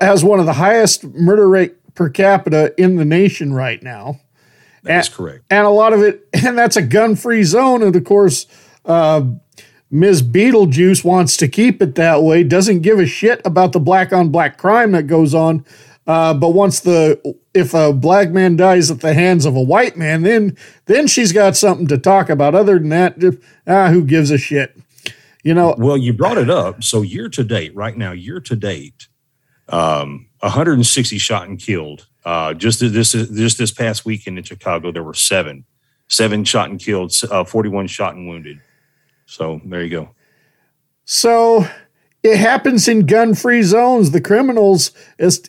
has 0.00 0.24
one 0.24 0.40
of 0.40 0.46
the 0.46 0.54
highest 0.54 1.04
murder 1.04 1.48
rate 1.48 1.94
per 1.94 2.08
capita 2.08 2.74
in 2.76 2.96
the 2.96 3.04
nation 3.04 3.52
right 3.52 3.82
now. 3.82 4.20
That's 4.82 5.08
correct. 5.08 5.44
And 5.50 5.66
a 5.66 5.70
lot 5.70 5.92
of 5.92 6.02
it, 6.02 6.28
and 6.44 6.56
that's 6.56 6.76
a 6.76 6.82
gun 6.82 7.16
free 7.16 7.42
zone. 7.42 7.82
And 7.82 7.94
of 7.94 8.04
course, 8.04 8.46
uh, 8.84 9.22
Ms. 9.90 10.22
Beetlejuice 10.22 11.04
wants 11.04 11.36
to 11.36 11.48
keep 11.48 11.80
it 11.80 11.94
that 11.94 12.22
way, 12.22 12.42
doesn't 12.42 12.80
give 12.80 12.98
a 12.98 13.06
shit 13.06 13.40
about 13.44 13.72
the 13.72 13.80
black 13.80 14.12
on 14.12 14.30
black 14.30 14.58
crime 14.58 14.92
that 14.92 15.04
goes 15.04 15.34
on. 15.34 15.64
Uh, 16.06 16.32
but 16.34 16.50
once 16.50 16.80
the 16.80 17.20
if 17.52 17.74
a 17.74 17.92
black 17.92 18.30
man 18.30 18.54
dies 18.54 18.92
at 18.92 19.00
the 19.00 19.14
hands 19.14 19.44
of 19.44 19.56
a 19.56 19.62
white 19.62 19.96
man, 19.96 20.22
then 20.22 20.56
then 20.84 21.08
she's 21.08 21.32
got 21.32 21.56
something 21.56 21.88
to 21.88 21.98
talk 21.98 22.28
about. 22.28 22.54
Other 22.54 22.78
than 22.78 22.90
that, 22.90 23.40
ah, 23.66 23.88
who 23.90 24.04
gives 24.04 24.30
a 24.30 24.38
shit? 24.38 24.76
You 25.46 25.54
know, 25.54 25.76
Well, 25.78 25.96
you 25.96 26.12
brought 26.12 26.38
it 26.38 26.50
up. 26.50 26.82
So 26.82 27.02
year 27.02 27.28
to 27.28 27.44
date, 27.44 27.72
right 27.76 27.96
now, 27.96 28.10
year 28.10 28.40
to 28.40 28.56
date, 28.56 29.06
um, 29.68 30.26
160 30.40 31.18
shot 31.18 31.46
and 31.48 31.56
killed. 31.56 32.08
Uh, 32.24 32.52
just 32.52 32.80
this 32.80 33.12
just 33.12 33.56
this 33.56 33.70
past 33.70 34.04
weekend 34.04 34.38
in 34.38 34.44
Chicago, 34.44 34.90
there 34.90 35.04
were 35.04 35.14
seven 35.14 35.64
seven 36.08 36.44
shot 36.44 36.70
and 36.70 36.80
killed, 36.80 37.12
uh, 37.30 37.44
41 37.44 37.86
shot 37.86 38.16
and 38.16 38.28
wounded. 38.28 38.60
So 39.26 39.60
there 39.64 39.84
you 39.84 39.90
go. 39.90 40.10
So 41.04 41.64
it 42.24 42.38
happens 42.38 42.88
in 42.88 43.06
gun 43.06 43.34
free 43.34 43.62
zones. 43.62 44.10
The 44.10 44.20
criminals 44.20 44.90
is 45.16 45.48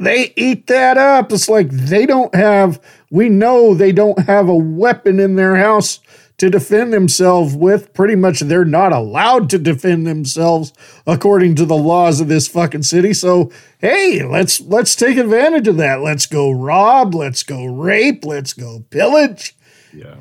they 0.00 0.32
eat 0.36 0.66
that 0.66 0.98
up. 0.98 1.32
It's 1.32 1.48
like 1.48 1.70
they 1.70 2.06
don't 2.06 2.34
have 2.34 2.80
we 3.10 3.28
know 3.28 3.74
they 3.74 3.92
don't 3.92 4.18
have 4.20 4.48
a 4.48 4.56
weapon 4.56 5.20
in 5.20 5.36
their 5.36 5.56
house 5.56 6.00
to 6.38 6.48
defend 6.50 6.92
themselves 6.92 7.54
with. 7.54 7.92
Pretty 7.94 8.16
much 8.16 8.40
they're 8.40 8.64
not 8.64 8.92
allowed 8.92 9.50
to 9.50 9.58
defend 9.58 10.06
themselves 10.06 10.72
according 11.06 11.54
to 11.56 11.64
the 11.66 11.76
laws 11.76 12.20
of 12.20 12.28
this 12.28 12.48
fucking 12.48 12.84
city. 12.84 13.12
So 13.12 13.50
hey, 13.78 14.24
let's 14.24 14.60
let's 14.60 14.96
take 14.96 15.16
advantage 15.18 15.68
of 15.68 15.76
that. 15.76 16.00
Let's 16.00 16.26
go 16.26 16.50
rob, 16.50 17.14
let's 17.14 17.42
go 17.42 17.66
rape, 17.66 18.24
let's 18.24 18.52
go 18.52 18.84
pillage. 18.90 19.54
Yeah. 19.92 20.16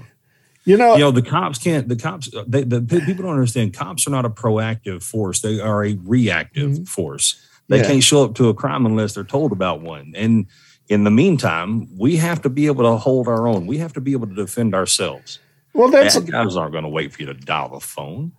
You 0.66 0.76
know, 0.76 0.96
you 0.96 1.00
know 1.00 1.12
the 1.12 1.22
cops 1.22 1.58
can't. 1.60 1.88
The 1.88 1.96
cops, 1.96 2.30
they, 2.46 2.64
the 2.64 2.82
pe- 2.82 3.06
people 3.06 3.24
don't 3.24 3.34
understand. 3.36 3.74
Cops 3.74 4.06
are 4.06 4.10
not 4.10 4.26
a 4.26 4.30
proactive 4.30 5.02
force; 5.02 5.40
they 5.40 5.62
are 5.62 5.86
a 5.86 5.98
reactive 6.04 6.90
force. 6.90 7.42
They 7.70 7.78
Mm-hmm. 7.78 7.84
Yeah. 7.84 7.90
can't 7.92 8.04
show 8.04 8.24
up 8.26 8.36
to 8.36 8.50
a 8.50 8.54
crime 8.54 8.86
unless 8.86 9.14
they're 9.14 9.24
told 9.24 9.54
about 9.54 9.80
one. 9.82 10.12
And 10.16 10.48
in 10.90 11.06
the 11.06 11.12
meantime, 11.12 11.88
we 11.98 12.18
have 12.18 12.42
to 12.42 12.50
be 12.50 12.66
able 12.68 12.84
to 12.84 12.98
hold 12.98 13.30
our 13.30 13.48
own. 13.48 13.66
We 13.66 13.78
have 13.78 13.94
to 13.94 14.02
be 14.02 14.12
able 14.12 14.28
to 14.28 14.36
defend 14.36 14.76
ourselves. 14.76 15.40
Well, 15.78 15.92
that's 15.92 16.18
guys 16.20 16.56
aren't 16.56 16.72
going 16.72 16.84
to 16.84 16.90
wait 16.90 17.14
for 17.14 17.22
you 17.22 17.28
to 17.28 17.36
dial 17.36 17.70
the 17.70 17.80
phone. 17.80 18.32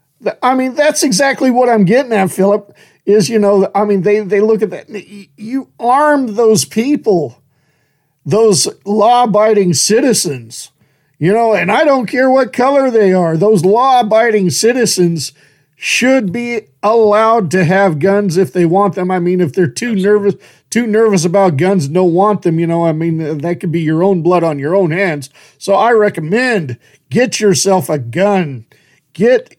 I 0.42 0.56
mean, 0.56 0.74
that's 0.74 1.04
exactly 1.04 1.52
what 1.52 1.68
I'm 1.68 1.84
getting 1.84 2.12
at, 2.12 2.32
Philip. 2.32 2.76
Is 3.06 3.30
you 3.30 3.38
know, 3.38 3.70
I 3.74 3.84
mean, 3.84 4.02
they 4.02 4.20
they 4.20 4.40
look 4.40 4.60
at 4.60 4.70
that. 4.70 4.88
You 5.36 5.70
armed 5.78 6.30
those 6.30 6.64
people, 6.64 7.40
those 8.26 8.68
law-abiding 8.84 9.74
citizens, 9.74 10.72
you 11.18 11.32
know, 11.32 11.54
and 11.54 11.70
I 11.70 11.84
don't 11.84 12.06
care 12.06 12.28
what 12.28 12.52
color 12.52 12.90
they 12.90 13.12
are. 13.12 13.36
Those 13.36 13.64
law-abiding 13.64 14.50
citizens 14.50 15.32
should 15.76 16.32
be 16.32 16.62
allowed 16.82 17.52
to 17.52 17.64
have 17.64 18.00
guns 18.00 18.36
if 18.36 18.52
they 18.52 18.66
want 18.66 18.96
them. 18.96 19.12
I 19.12 19.20
mean, 19.20 19.40
if 19.40 19.52
they're 19.52 19.68
too 19.68 19.94
nervous, 19.94 20.34
too 20.70 20.86
nervous 20.86 21.24
about 21.24 21.56
guns, 21.56 21.86
and 21.86 21.94
don't 21.94 22.14
want 22.14 22.42
them. 22.42 22.58
You 22.58 22.66
know, 22.66 22.84
I 22.84 22.92
mean, 22.92 23.38
that 23.38 23.60
could 23.60 23.72
be 23.72 23.80
your 23.80 24.02
own 24.02 24.22
blood 24.22 24.44
on 24.44 24.58
your 24.58 24.74
own 24.74 24.90
hands. 24.90 25.30
So 25.58 25.74
I 25.74 25.92
recommend 25.92 26.78
get 27.10 27.40
yourself 27.40 27.88
a 27.88 27.98
gun. 27.98 28.66
Get 29.12 29.56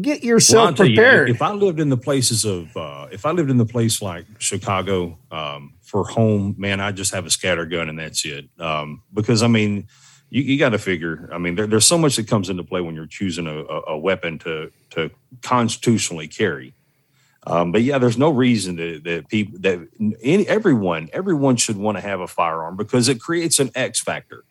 get 0.00 0.24
yourself 0.24 0.68
I'll 0.68 0.74
tell 0.74 0.86
you, 0.86 0.96
prepared. 0.96 1.30
if 1.30 1.42
I 1.42 1.52
lived 1.52 1.80
in 1.80 1.90
the 1.90 1.96
places 1.96 2.44
of, 2.44 2.74
uh, 2.76 3.08
if 3.12 3.26
I 3.26 3.30
lived 3.32 3.50
in 3.50 3.58
the 3.58 3.66
place 3.66 4.00
like 4.00 4.24
Chicago 4.38 5.18
um, 5.30 5.74
for 5.82 6.04
home, 6.04 6.54
man, 6.56 6.80
I 6.80 6.92
just 6.92 7.12
have 7.12 7.26
a 7.26 7.30
scatter 7.30 7.66
gun 7.66 7.88
and 7.88 7.98
that's 7.98 8.24
it. 8.24 8.48
Um, 8.58 9.02
because 9.12 9.42
I 9.42 9.48
mean, 9.48 9.86
you, 10.30 10.42
you 10.42 10.58
got 10.58 10.70
to 10.70 10.78
figure. 10.78 11.28
I 11.32 11.38
mean, 11.38 11.56
there, 11.56 11.66
there's 11.66 11.86
so 11.86 11.98
much 11.98 12.16
that 12.16 12.28
comes 12.28 12.48
into 12.48 12.64
play 12.64 12.80
when 12.80 12.94
you're 12.94 13.06
choosing 13.06 13.46
a, 13.46 13.64
a, 13.64 13.82
a 13.88 13.98
weapon 13.98 14.38
to 14.40 14.72
to 14.90 15.10
constitutionally 15.42 16.28
carry. 16.28 16.72
Um, 17.46 17.72
but 17.72 17.82
yeah, 17.82 17.98
there's 17.98 18.18
no 18.18 18.30
reason 18.30 18.76
that, 18.76 19.04
that 19.04 19.28
people 19.28 19.58
that 19.60 19.88
any, 20.22 20.46
everyone 20.46 21.08
everyone 21.12 21.56
should 21.56 21.76
want 21.76 21.96
to 21.96 22.02
have 22.02 22.20
a 22.20 22.26
firearm 22.26 22.76
because 22.76 23.08
it 23.08 23.20
creates 23.20 23.58
an 23.58 23.70
X 23.74 24.00
factor. 24.00 24.44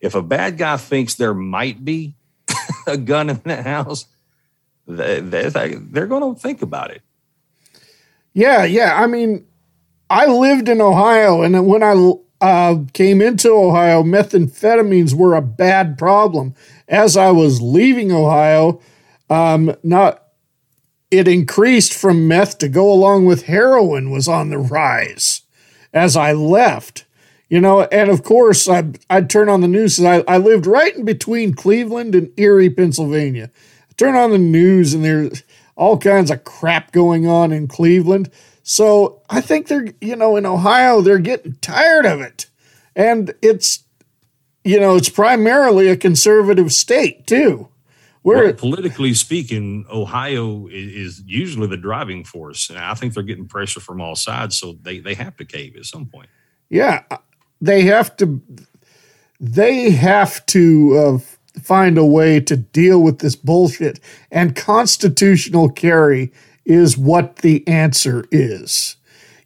If 0.00 0.14
a 0.14 0.22
bad 0.22 0.56
guy 0.56 0.78
thinks 0.78 1.14
there 1.14 1.34
might 1.34 1.84
be 1.84 2.14
a 2.86 2.96
gun 2.96 3.28
in 3.28 3.42
the 3.44 3.62
house, 3.62 4.06
they, 4.86 5.20
they, 5.20 5.48
they're 5.74 6.06
going 6.06 6.34
to 6.34 6.40
think 6.40 6.62
about 6.62 6.90
it. 6.90 7.02
Yeah, 8.32 8.64
yeah. 8.64 9.00
I 9.00 9.06
mean, 9.06 9.46
I 10.08 10.26
lived 10.26 10.68
in 10.68 10.80
Ohio, 10.80 11.42
and 11.42 11.66
when 11.66 11.82
I 11.82 12.12
uh, 12.40 12.76
came 12.92 13.20
into 13.20 13.50
Ohio, 13.50 14.02
methamphetamines 14.02 15.14
were 15.14 15.34
a 15.34 15.42
bad 15.42 15.98
problem. 15.98 16.54
As 16.88 17.16
I 17.16 17.30
was 17.30 17.60
leaving 17.60 18.10
Ohio, 18.10 18.80
um, 19.28 19.76
not 19.82 20.29
it 21.10 21.26
increased 21.26 21.92
from 21.92 22.28
meth 22.28 22.58
to 22.58 22.68
go 22.68 22.92
along 22.92 23.26
with 23.26 23.46
heroin 23.46 24.10
was 24.10 24.28
on 24.28 24.50
the 24.50 24.58
rise 24.58 25.42
as 25.92 26.16
I 26.16 26.32
left. 26.32 27.04
You 27.48 27.60
know, 27.60 27.82
and 27.82 28.10
of 28.10 28.22
course, 28.22 28.68
I'd, 28.68 29.00
I'd 29.10 29.28
turn 29.28 29.48
on 29.48 29.60
the 29.60 29.66
news. 29.66 29.98
I, 30.00 30.22
I 30.28 30.36
lived 30.36 30.66
right 30.66 30.94
in 30.94 31.04
between 31.04 31.54
Cleveland 31.54 32.14
and 32.14 32.30
Erie, 32.38 32.70
Pennsylvania. 32.70 33.50
I 33.90 33.92
turn 33.96 34.14
on 34.14 34.30
the 34.30 34.38
news, 34.38 34.94
and 34.94 35.04
there's 35.04 35.42
all 35.74 35.98
kinds 35.98 36.30
of 36.30 36.44
crap 36.44 36.92
going 36.92 37.26
on 37.26 37.50
in 37.50 37.66
Cleveland. 37.66 38.30
So 38.62 39.22
I 39.28 39.40
think 39.40 39.66
they're, 39.66 39.88
you 40.00 40.14
know, 40.14 40.36
in 40.36 40.46
Ohio, 40.46 41.00
they're 41.00 41.18
getting 41.18 41.54
tired 41.54 42.06
of 42.06 42.20
it. 42.20 42.46
And 42.94 43.34
it's, 43.42 43.82
you 44.62 44.78
know, 44.78 44.94
it's 44.94 45.08
primarily 45.08 45.88
a 45.88 45.96
conservative 45.96 46.70
state, 46.70 47.26
too. 47.26 47.69
Where 48.22 48.44
Well, 48.44 48.52
politically 48.52 49.14
speaking, 49.14 49.86
Ohio 49.90 50.68
is 50.70 51.22
usually 51.24 51.68
the 51.68 51.78
driving 51.78 52.24
force, 52.24 52.68
and 52.68 52.78
I 52.78 52.94
think 52.94 53.14
they're 53.14 53.22
getting 53.22 53.48
pressure 53.48 53.80
from 53.80 54.00
all 54.00 54.14
sides, 54.14 54.58
so 54.58 54.76
they 54.82 54.98
they 54.98 55.14
have 55.14 55.36
to 55.38 55.44
cave 55.44 55.76
at 55.76 55.86
some 55.86 56.06
point. 56.06 56.28
Yeah, 56.68 57.04
they 57.60 57.82
have 57.82 58.16
to. 58.18 58.42
They 59.42 59.90
have 59.90 60.44
to 60.46 60.96
uh, 60.98 61.60
find 61.62 61.96
a 61.96 62.04
way 62.04 62.40
to 62.40 62.56
deal 62.56 63.02
with 63.02 63.20
this 63.20 63.36
bullshit, 63.36 64.00
and 64.30 64.54
constitutional 64.54 65.70
carry 65.70 66.30
is 66.66 66.98
what 66.98 67.36
the 67.36 67.66
answer 67.66 68.26
is. 68.30 68.96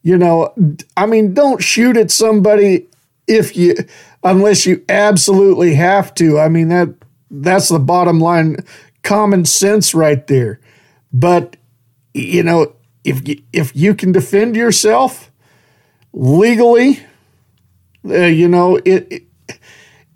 You 0.03 0.19
know, 0.19 0.53
I 0.97 1.07
mean, 1.07 1.33
don't 1.33 1.63
shoot 1.63 1.97
at 1.97 2.11
somebody 2.11 2.89
if 3.27 3.57
you, 3.57 3.77
unless 4.23 4.67
you 4.67 4.85
absolutely 4.89 5.75
have 5.75 6.13
to. 6.15 6.39
I 6.39 6.49
mean 6.49 6.69
that 6.69 6.95
that's 7.43 7.69
the 7.69 7.79
bottom 7.79 8.21
line, 8.21 8.59
common 9.03 9.45
sense 9.45 9.95
right 9.95 10.27
there. 10.27 10.61
But 11.13 11.57
you 12.15 12.43
know, 12.43 12.75
if 13.05 13.27
you, 13.29 13.43
if 13.53 13.75
you 13.77 13.95
can 13.95 14.13
defend 14.13 14.57
yourself 14.57 15.31
legally, 16.13 17.01
uh, 18.09 18.27
you 18.27 18.49
know 18.49 18.77
it, 18.85 19.09
it 19.11 19.23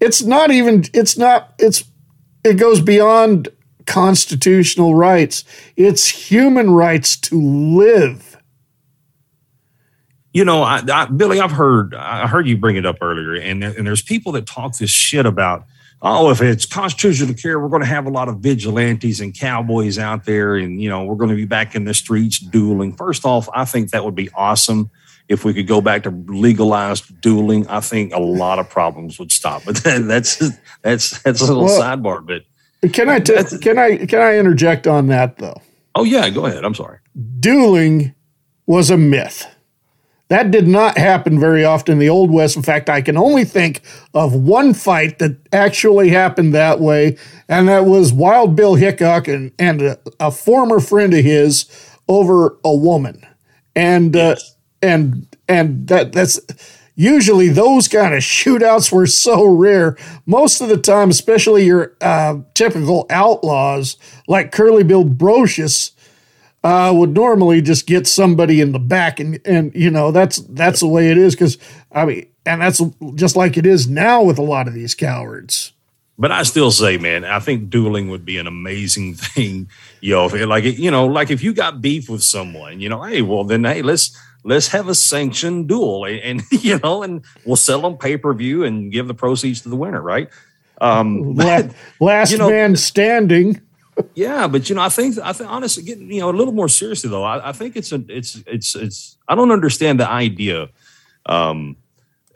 it's 0.00 0.22
not 0.22 0.50
even 0.50 0.84
it's 0.94 1.18
not 1.18 1.54
it's 1.58 1.84
it 2.44 2.54
goes 2.54 2.80
beyond 2.80 3.48
constitutional 3.86 4.94
rights 4.94 5.44
it's 5.76 6.08
human 6.08 6.70
rights 6.70 7.16
to 7.16 7.40
live 7.40 8.36
You 10.32 10.44
know, 10.44 10.62
I, 10.62 10.82
I, 10.92 11.06
Billy, 11.06 11.40
I've 11.40 11.52
heard 11.52 11.94
I 11.94 12.26
heard 12.28 12.46
you 12.46 12.56
bring 12.56 12.76
it 12.76 12.86
up 12.86 12.98
earlier, 13.02 13.34
and 13.34 13.62
there, 13.62 13.74
and 13.76 13.86
there's 13.86 14.02
people 14.02 14.32
that 14.32 14.46
talk 14.46 14.76
this 14.78 14.90
shit 14.90 15.26
about. 15.26 15.64
Oh, 16.00 16.30
if 16.30 16.40
it's 16.40 16.64
constitutional 16.64 17.34
care, 17.34 17.58
we're 17.58 17.68
going 17.68 17.82
to 17.82 17.88
have 17.88 18.06
a 18.06 18.10
lot 18.10 18.28
of 18.28 18.38
vigilantes 18.38 19.20
and 19.20 19.36
cowboys 19.36 19.98
out 19.98 20.24
there, 20.24 20.54
and 20.56 20.80
you 20.80 20.88
know 20.88 21.04
we're 21.04 21.16
going 21.16 21.30
to 21.30 21.36
be 21.36 21.44
back 21.44 21.74
in 21.74 21.84
the 21.84 21.94
streets 21.94 22.38
dueling. 22.38 22.94
First 22.94 23.24
off, 23.24 23.48
I 23.52 23.64
think 23.64 23.90
that 23.90 24.04
would 24.04 24.14
be 24.14 24.30
awesome 24.34 24.90
if 25.28 25.44
we 25.44 25.52
could 25.52 25.66
go 25.66 25.80
back 25.80 26.04
to 26.04 26.10
legalized 26.10 27.20
dueling. 27.20 27.66
I 27.68 27.80
think 27.80 28.12
a 28.14 28.20
lot 28.20 28.58
of 28.60 28.70
problems 28.70 29.18
would 29.18 29.32
stop. 29.32 29.64
But 29.64 29.76
that's 29.84 30.38
that's 30.82 31.20
that's 31.22 31.40
a 31.40 31.46
little 31.46 31.64
Well- 31.64 31.80
sidebar. 31.80 32.24
But 32.24 32.92
can 32.92 33.08
i 33.08 33.18
t- 33.18 33.34
can 33.60 33.76
i 33.76 33.96
can 34.06 34.20
i 34.20 34.38
interject 34.38 34.86
on 34.86 35.08
that 35.08 35.38
though 35.38 35.60
oh 35.96 36.04
yeah, 36.04 36.30
go 36.30 36.46
ahead. 36.46 36.64
I'm 36.64 36.74
sorry. 36.76 36.98
dueling 37.40 38.14
was 38.66 38.88
a 38.88 38.96
myth 38.96 39.46
that 40.28 40.50
did 40.50 40.68
not 40.68 40.98
happen 40.98 41.40
very 41.40 41.64
often 41.64 41.94
in 41.94 41.98
the 41.98 42.08
old 42.08 42.30
west. 42.30 42.56
In 42.56 42.62
fact 42.62 42.88
i 42.88 43.02
can 43.02 43.16
only 43.16 43.44
think 43.44 43.82
of 44.14 44.34
one 44.34 44.74
fight 44.74 45.18
that 45.18 45.36
actually 45.52 46.10
happened 46.10 46.54
that 46.54 46.80
way 46.80 47.16
and 47.48 47.68
that 47.68 47.86
was 47.86 48.12
wild 48.12 48.54
bill 48.54 48.74
hickok 48.74 49.28
and, 49.28 49.52
and 49.58 49.82
a, 49.82 49.98
a 50.20 50.30
former 50.30 50.80
friend 50.80 51.14
of 51.14 51.24
his 51.24 51.66
over 52.08 52.58
a 52.64 52.74
woman. 52.74 53.26
And 53.76 54.16
uh, 54.16 54.36
and 54.82 55.26
and 55.48 55.86
that 55.88 56.12
that's 56.12 56.40
usually 56.94 57.48
those 57.48 57.86
kind 57.86 58.12
of 58.14 58.20
shootouts 58.20 58.90
were 58.90 59.06
so 59.06 59.44
rare. 59.44 59.96
Most 60.26 60.60
of 60.60 60.68
the 60.68 60.78
time 60.78 61.10
especially 61.10 61.64
your 61.64 61.96
uh, 62.00 62.38
typical 62.54 63.06
outlaws 63.10 63.96
like 64.26 64.50
curly 64.50 64.82
bill 64.82 65.04
Brocius 65.04 65.92
uh, 66.64 66.92
would 66.94 67.14
normally 67.14 67.62
just 67.62 67.86
get 67.86 68.06
somebody 68.06 68.60
in 68.60 68.72
the 68.72 68.78
back, 68.78 69.20
and 69.20 69.40
and 69.44 69.72
you 69.74 69.90
know 69.90 70.10
that's 70.10 70.38
that's 70.38 70.80
the 70.80 70.88
way 70.88 71.10
it 71.10 71.18
is 71.18 71.34
because 71.34 71.58
I 71.92 72.04
mean, 72.04 72.26
and 72.44 72.60
that's 72.60 72.80
just 73.14 73.36
like 73.36 73.56
it 73.56 73.66
is 73.66 73.88
now 73.88 74.22
with 74.22 74.38
a 74.38 74.42
lot 74.42 74.68
of 74.68 74.74
these 74.74 74.94
cowards. 74.94 75.72
But 76.20 76.32
I 76.32 76.42
still 76.42 76.72
say, 76.72 76.98
man, 76.98 77.24
I 77.24 77.38
think 77.38 77.70
dueling 77.70 78.10
would 78.10 78.24
be 78.24 78.38
an 78.38 78.48
amazing 78.48 79.14
thing. 79.14 79.68
You 80.00 80.14
know, 80.14 80.26
if 80.26 80.34
it, 80.34 80.46
like 80.46 80.64
you 80.64 80.90
know, 80.90 81.06
like 81.06 81.30
if 81.30 81.42
you 81.42 81.52
got 81.54 81.80
beef 81.80 82.08
with 82.08 82.22
someone, 82.24 82.80
you 82.80 82.88
know, 82.88 83.02
hey, 83.02 83.22
well 83.22 83.44
then, 83.44 83.64
hey, 83.64 83.82
let's 83.82 84.16
let's 84.42 84.68
have 84.68 84.88
a 84.88 84.94
sanctioned 84.96 85.68
duel, 85.68 86.04
and, 86.06 86.18
and 86.20 86.42
you 86.62 86.80
know, 86.80 87.04
and 87.04 87.24
we'll 87.44 87.56
sell 87.56 87.80
them 87.82 87.96
pay 87.96 88.16
per 88.16 88.34
view 88.34 88.64
and 88.64 88.90
give 88.90 89.06
the 89.06 89.14
proceeds 89.14 89.60
to 89.62 89.68
the 89.68 89.76
winner, 89.76 90.02
right? 90.02 90.28
Um, 90.80 91.34
La- 91.36 91.62
Last 92.00 92.32
you 92.32 92.38
know- 92.38 92.50
man 92.50 92.74
standing. 92.74 93.60
Yeah, 94.14 94.46
but 94.46 94.68
you 94.68 94.74
know, 94.74 94.82
I 94.82 94.88
think 94.88 95.18
I 95.18 95.32
think 95.32 95.50
honestly, 95.50 95.82
getting 95.82 96.10
you 96.10 96.20
know 96.20 96.30
a 96.30 96.32
little 96.32 96.54
more 96.54 96.68
seriously 96.68 97.10
though, 97.10 97.24
I, 97.24 97.50
I 97.50 97.52
think 97.52 97.76
it's 97.76 97.92
a 97.92 98.02
it's 98.08 98.42
it's 98.46 98.74
it's 98.74 99.18
I 99.28 99.34
don't 99.34 99.50
understand 99.50 100.00
the 100.00 100.08
idea. 100.08 100.68
Um, 101.26 101.76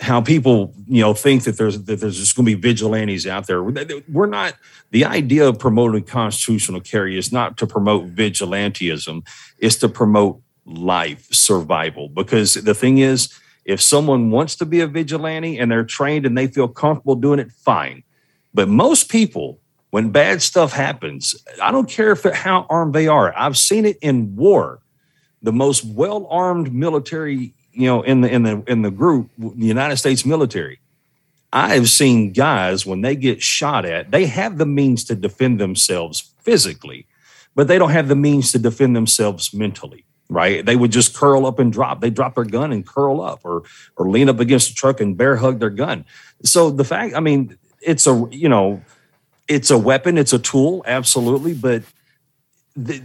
how 0.01 0.21
people 0.21 0.75
you 0.87 1.01
know 1.01 1.15
think 1.15 1.45
that 1.45 1.57
there's 1.57 1.83
that 1.85 2.01
there's 2.01 2.19
just 2.19 2.37
going 2.37 2.47
to 2.47 2.57
be 2.57 2.61
vigilantes 2.61 3.27
out 3.27 3.47
there. 3.47 3.63
We're 3.63 4.27
not. 4.27 4.55
The 4.91 5.05
idea 5.05 5.49
of 5.49 5.59
promoting 5.59 6.05
constitutional 6.05 6.81
carry 6.81 7.17
is 7.17 7.33
not 7.33 7.57
to 7.59 7.67
promote 7.67 8.15
vigilantism; 8.15 9.27
it's 9.59 9.77
to 9.77 9.89
promote 9.89 10.43
life 10.65 11.33
survival. 11.33 12.09
Because 12.09 12.55
the 12.55 12.75
thing 12.75 12.99
is, 12.99 13.33
if 13.65 13.81
someone 13.81 14.31
wants 14.31 14.57
to 14.57 14.67
be 14.67 14.81
a 14.81 14.87
vigilante 14.87 15.59
and 15.59 15.71
they're 15.71 15.85
trained 15.85 16.27
and 16.27 16.37
they 16.37 16.47
feel 16.47 16.69
comfortable 16.69 17.15
doing 17.15 17.39
it, 17.39 17.53
fine. 17.53 18.03
But 18.55 18.69
most 18.69 19.09
people, 19.09 19.61
when 19.93 20.09
bad 20.09 20.41
stuff 20.41 20.73
happens, 20.73 21.37
I 21.63 21.71
don't 21.71 21.87
care 21.87 22.13
if 22.13 22.23
how 22.25 22.65
armed 22.71 22.95
they 22.95 23.09
are. 23.09 23.35
I've 23.37 23.59
seen 23.59 23.85
it 23.85 23.99
in 24.01 24.35
war. 24.37 24.81
The 25.43 25.53
most 25.53 25.85
well-armed 25.85 26.73
military, 26.73 27.53
you 27.73 27.87
know, 27.89 28.01
in 28.01 28.23
the 28.23 28.31
in 28.33 28.43
the 28.43 28.63
in 28.67 28.81
the 28.81 28.91
group, 28.91 29.29
the 29.37 29.67
United 29.67 29.99
States 29.99 30.25
military. 30.25 30.81
I've 31.53 31.91
seen 31.91 32.33
guys 32.33 32.87
when 32.87 33.03
they 33.03 33.15
get 33.15 33.43
shot 33.43 33.85
at, 33.85 34.11
they 34.11 34.25
have 34.25 34.57
the 34.57 34.65
means 34.65 35.05
to 35.05 35.15
defend 35.15 35.61
themselves 35.61 36.33
physically, 36.41 37.07
but 37.55 37.69
they 37.69 37.77
don't 37.77 37.91
have 37.91 38.09
the 38.09 38.17
means 38.17 38.51
to 38.53 38.59
defend 38.59 38.97
themselves 38.97 39.53
mentally 39.53 40.07
right? 40.31 40.65
They 40.65 40.77
would 40.77 40.91
just 40.91 41.15
curl 41.15 41.45
up 41.45 41.59
and 41.59 41.71
drop. 41.71 42.01
They 42.01 42.09
drop 42.09 42.37
their 42.37 42.45
gun 42.45 42.73
and 42.73 42.87
curl 42.87 43.21
up 43.21 43.41
or 43.45 43.65
or 43.99 44.09
lean 44.09 44.31
up 44.31 44.41
against 44.41 44.71
a 44.71 44.75
truck 44.75 45.03
and 45.03 45.15
bear 45.15 45.37
hug 45.37 45.59
their 45.59 45.69
gun. 45.69 46.07
So 46.43 46.71
the 46.71 46.85
fact, 46.85 47.15
I 47.15 47.21
mean, 47.21 47.59
it's 47.83 48.07
a 48.07 48.27
you 48.31 48.49
know, 48.49 48.83
it's 49.49 49.71
a 49.71 49.79
weapon, 49.79 50.19
it's 50.19 50.33
a 50.33 50.39
tool, 50.39 50.83
absolutely. 50.87 51.55
But 51.55 51.83
the, 52.77 53.03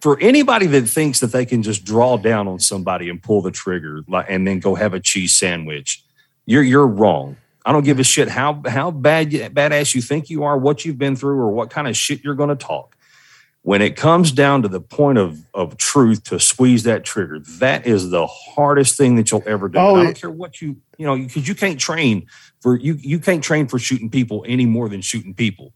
for 0.00 0.18
anybody 0.20 0.66
that 0.66 0.82
thinks 0.88 1.20
that 1.20 1.32
they 1.32 1.44
can 1.44 1.62
just 1.62 1.84
draw 1.84 2.16
down 2.16 2.48
on 2.48 2.58
somebody 2.58 3.08
and 3.08 3.22
pull 3.22 3.42
the 3.42 3.50
trigger 3.50 4.02
like, 4.08 4.26
and 4.28 4.46
then 4.46 4.60
go 4.60 4.74
have 4.74 4.94
a 4.94 5.00
cheese 5.00 5.34
sandwich, 5.34 6.02
you're 6.46 6.62
you're 6.62 6.86
wrong. 6.86 7.36
I 7.64 7.72
don't 7.72 7.84
give 7.84 8.00
a 8.00 8.04
shit 8.04 8.28
how 8.28 8.62
how 8.66 8.90
bad 8.90 9.30
badass 9.30 9.94
you 9.94 10.02
think 10.02 10.30
you 10.30 10.44
are, 10.44 10.56
what 10.56 10.84
you've 10.84 10.98
been 10.98 11.16
through, 11.16 11.38
or 11.38 11.50
what 11.50 11.70
kind 11.70 11.86
of 11.86 11.96
shit 11.96 12.24
you're 12.24 12.34
going 12.34 12.48
to 12.48 12.56
talk 12.56 12.96
when 13.62 13.82
it 13.82 13.96
comes 13.96 14.32
down 14.32 14.62
to 14.62 14.68
the 14.68 14.80
point 14.80 15.18
of, 15.18 15.44
of 15.52 15.76
truth 15.76 16.24
to 16.24 16.40
squeeze 16.40 16.84
that 16.84 17.04
trigger, 17.04 17.40
that 17.58 17.86
is 17.86 18.10
the 18.10 18.26
hardest 18.26 18.96
thing 18.96 19.16
that 19.16 19.30
you'll 19.30 19.42
ever 19.46 19.68
do. 19.68 19.78
Oh, 19.78 19.96
I 19.96 20.04
don't 20.04 20.16
care 20.16 20.30
what 20.30 20.62
you, 20.62 20.76
you 20.96 21.06
know, 21.06 21.16
because 21.16 21.46
you 21.46 21.54
can't 21.54 21.78
train 21.78 22.26
for 22.60 22.76
you, 22.78 22.94
you 22.94 23.18
can't 23.18 23.42
train 23.42 23.66
for 23.68 23.78
shooting 23.78 24.10
people 24.10 24.44
any 24.46 24.66
more 24.66 24.88
than 24.88 25.00
shooting 25.00 25.34
people. 25.34 25.72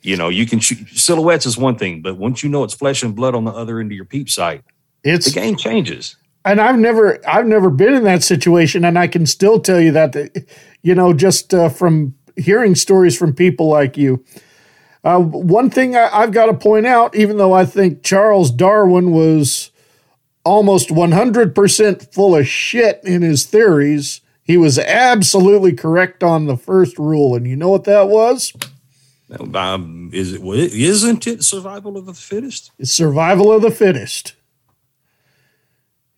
You 0.00 0.16
know, 0.16 0.28
you 0.30 0.46
can 0.46 0.58
shoot 0.58 0.88
silhouettes 0.88 1.46
is 1.46 1.56
one 1.56 1.76
thing, 1.76 2.02
but 2.02 2.16
once 2.16 2.42
you 2.42 2.48
know 2.48 2.64
it's 2.64 2.74
flesh 2.74 3.02
and 3.02 3.14
blood 3.14 3.34
on 3.34 3.44
the 3.44 3.52
other 3.52 3.78
end 3.78 3.92
of 3.92 3.96
your 3.96 4.04
peep 4.04 4.28
sight, 4.28 4.64
It's 5.04 5.26
the 5.26 5.40
game 5.40 5.56
changes. 5.56 6.16
and 6.44 6.60
I've 6.60 6.78
never 6.78 7.20
I've 7.28 7.46
never 7.46 7.70
been 7.70 7.94
in 7.94 8.02
that 8.04 8.22
situation, 8.24 8.84
and 8.84 8.98
I 8.98 9.06
can 9.06 9.26
still 9.26 9.60
tell 9.60 9.80
you 9.80 9.92
that, 9.92 10.12
that, 10.12 10.46
you 10.82 10.94
know, 10.94 11.12
just 11.12 11.54
uh, 11.54 11.68
from 11.68 12.14
hearing 12.36 12.74
stories 12.74 13.16
from 13.16 13.32
people 13.34 13.68
like 13.68 13.96
you. 13.96 14.24
Uh, 15.04 15.18
one 15.20 15.68
thing 15.70 15.94
I, 15.96 16.08
I've 16.12 16.32
got 16.32 16.46
to 16.46 16.54
point 16.54 16.86
out, 16.86 17.14
even 17.14 17.36
though 17.36 17.52
I 17.52 17.64
think 17.66 18.02
Charles 18.02 18.50
Darwin 18.50 19.10
was 19.12 19.70
almost 20.44 20.88
100% 20.88 22.12
full 22.14 22.36
of 22.36 22.46
shit 22.48 23.00
in 23.04 23.22
his 23.22 23.44
theories, 23.44 24.20
he 24.42 24.56
was 24.56 24.78
absolutely 24.78 25.72
correct 25.72 26.22
on 26.22 26.46
the 26.46 26.56
first 26.56 26.98
rule. 26.98 27.34
And 27.34 27.46
you 27.46 27.56
know 27.56 27.70
what 27.70 27.84
that 27.84 28.08
was? 28.08 28.52
Um, 29.54 30.10
is 30.12 30.34
it 30.34 30.42
isn't 30.42 31.26
it 31.26 31.42
survival 31.42 31.96
of 31.96 32.06
the 32.06 32.14
fittest? 32.14 32.70
It's 32.78 32.92
survival 32.92 33.50
of 33.52 33.62
the 33.62 33.70
fittest. 33.70 34.34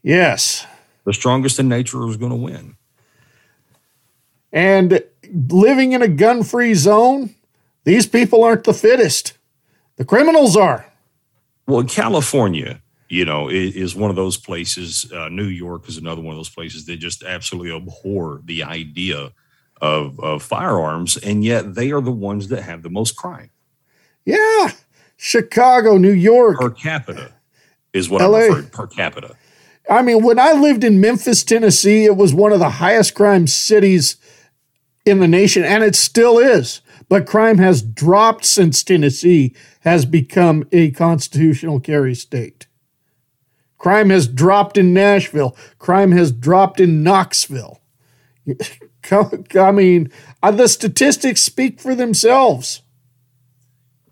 Yes. 0.02 0.66
The 1.04 1.12
strongest 1.12 1.58
in 1.58 1.68
nature 1.68 2.06
is 2.08 2.16
going 2.16 2.30
to 2.30 2.36
win. 2.36 2.76
And 4.52 5.02
living 5.32 5.92
in 5.92 6.02
a 6.02 6.08
gun 6.08 6.42
free 6.42 6.74
zone, 6.74 7.34
these 7.84 8.06
people 8.06 8.42
aren't 8.42 8.64
the 8.64 8.74
fittest. 8.74 9.36
The 9.96 10.04
criminals 10.04 10.56
are. 10.56 10.86
Well, 11.66 11.80
in 11.80 11.88
California, 11.88 12.80
you 13.14 13.24
know, 13.24 13.48
is, 13.48 13.76
is 13.76 13.94
one 13.94 14.10
of 14.10 14.16
those 14.16 14.36
places. 14.36 15.10
Uh, 15.12 15.28
New 15.28 15.46
York 15.46 15.88
is 15.88 15.96
another 15.98 16.20
one 16.20 16.32
of 16.32 16.38
those 16.38 16.48
places 16.48 16.84
that 16.86 16.96
just 16.96 17.22
absolutely 17.22 17.72
abhor 17.74 18.40
the 18.44 18.64
idea 18.64 19.30
of, 19.80 20.18
of 20.18 20.42
firearms, 20.42 21.16
and 21.16 21.44
yet 21.44 21.76
they 21.76 21.92
are 21.92 22.00
the 22.00 22.10
ones 22.10 22.48
that 22.48 22.62
have 22.64 22.82
the 22.82 22.90
most 22.90 23.16
crime 23.16 23.50
Yeah. 24.24 24.72
Chicago, 25.16 25.96
New 25.96 26.10
York. 26.10 26.58
per 26.58 26.70
capita. 26.70 27.32
Is 27.92 28.10
what 28.10 28.20
LA. 28.20 28.38
I'm 28.38 28.42
referring 28.48 28.68
per 28.70 28.86
capita. 28.88 29.36
I 29.88 30.02
mean, 30.02 30.24
when 30.24 30.40
I 30.40 30.52
lived 30.52 30.82
in 30.82 31.00
Memphis, 31.00 31.44
Tennessee, 31.44 32.04
it 32.06 32.16
was 32.16 32.34
one 32.34 32.52
of 32.52 32.58
the 32.58 32.70
highest 32.70 33.14
crime 33.14 33.46
cities 33.46 34.16
in 35.06 35.20
the 35.20 35.28
nation, 35.28 35.62
and 35.62 35.84
it 35.84 35.94
still 35.94 36.38
is. 36.38 36.80
But 37.08 37.26
crime 37.26 37.58
has 37.58 37.80
dropped 37.80 38.44
since 38.44 38.82
Tennessee 38.82 39.54
has 39.80 40.04
become 40.04 40.66
a 40.72 40.90
constitutional 40.90 41.78
carry 41.78 42.16
state. 42.16 42.63
Crime 43.84 44.08
has 44.08 44.26
dropped 44.26 44.78
in 44.78 44.94
Nashville. 44.94 45.54
Crime 45.78 46.10
has 46.12 46.32
dropped 46.32 46.80
in 46.80 47.02
Knoxville. 47.02 47.82
I 49.10 49.72
mean, 49.72 50.10
uh, 50.42 50.52
the 50.52 50.68
statistics 50.68 51.42
speak 51.42 51.82
for 51.82 51.94
themselves. 51.94 52.80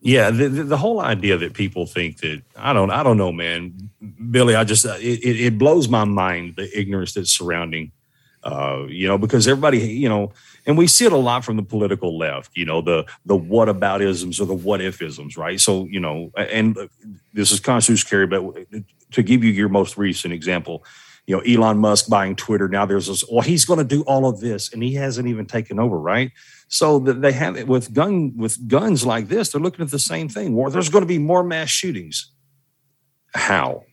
Yeah, 0.02 0.30
the, 0.30 0.50
the, 0.50 0.76
whole 0.76 1.00
idea 1.00 1.38
that 1.38 1.54
people 1.54 1.86
think 1.86 2.18
that 2.18 2.42
I 2.54 2.74
don't, 2.74 2.90
I 2.90 3.02
don't 3.02 3.16
know, 3.16 3.32
man, 3.32 3.88
Billy. 4.30 4.54
I 4.54 4.64
just 4.64 4.84
it, 4.84 5.00
it, 5.00 5.40
it 5.40 5.58
blows 5.58 5.88
my 5.88 6.04
mind 6.04 6.56
the 6.56 6.68
ignorance 6.78 7.14
that's 7.14 7.30
surrounding, 7.30 7.92
uh, 8.42 8.84
you 8.88 9.08
know, 9.08 9.16
because 9.16 9.48
everybody, 9.48 9.78
you 9.78 10.10
know, 10.10 10.32
and 10.66 10.76
we 10.76 10.86
see 10.86 11.06
it 11.06 11.12
a 11.12 11.16
lot 11.16 11.46
from 11.46 11.56
the 11.56 11.62
political 11.62 12.18
left, 12.18 12.50
you 12.54 12.66
know, 12.66 12.82
the 12.82 13.06
the 13.24 13.38
whataboutisms 13.38 14.38
or 14.38 14.44
the 14.44 14.52
what 14.52 14.82
ifisms, 14.82 15.38
right? 15.38 15.58
So 15.58 15.86
you 15.86 16.00
know, 16.00 16.30
and 16.36 16.76
this 17.32 17.52
is 17.52 17.60
constitutional 17.60 18.10
carry, 18.10 18.26
but 18.26 18.66
to 19.12 19.22
give 19.22 19.44
you 19.44 19.50
your 19.50 19.68
most 19.68 19.96
recent 19.96 20.34
example, 20.34 20.84
you 21.26 21.36
know, 21.36 21.42
Elon 21.42 21.78
Musk 21.78 22.08
buying 22.08 22.34
Twitter. 22.34 22.68
Now 22.68 22.84
there's 22.84 23.06
this, 23.06 23.24
well, 23.30 23.42
he's 23.42 23.64
going 23.64 23.78
to 23.78 23.84
do 23.84 24.02
all 24.02 24.26
of 24.26 24.40
this, 24.40 24.72
and 24.72 24.82
he 24.82 24.94
hasn't 24.94 25.28
even 25.28 25.46
taken 25.46 25.78
over, 25.78 25.98
right? 25.98 26.32
So 26.68 26.98
that 27.00 27.22
they 27.22 27.32
have 27.32 27.56
it 27.56 27.68
with 27.68 27.92
gun 27.92 28.32
with 28.36 28.66
guns 28.66 29.06
like 29.06 29.28
this. 29.28 29.50
They're 29.50 29.60
looking 29.60 29.84
at 29.84 29.90
the 29.90 29.98
same 29.98 30.28
thing. 30.28 30.56
Well, 30.56 30.70
there's 30.70 30.88
going 30.88 31.02
to 31.02 31.06
be 31.06 31.18
more 31.18 31.44
mass 31.44 31.68
shootings. 31.68 32.32
How? 33.34 33.84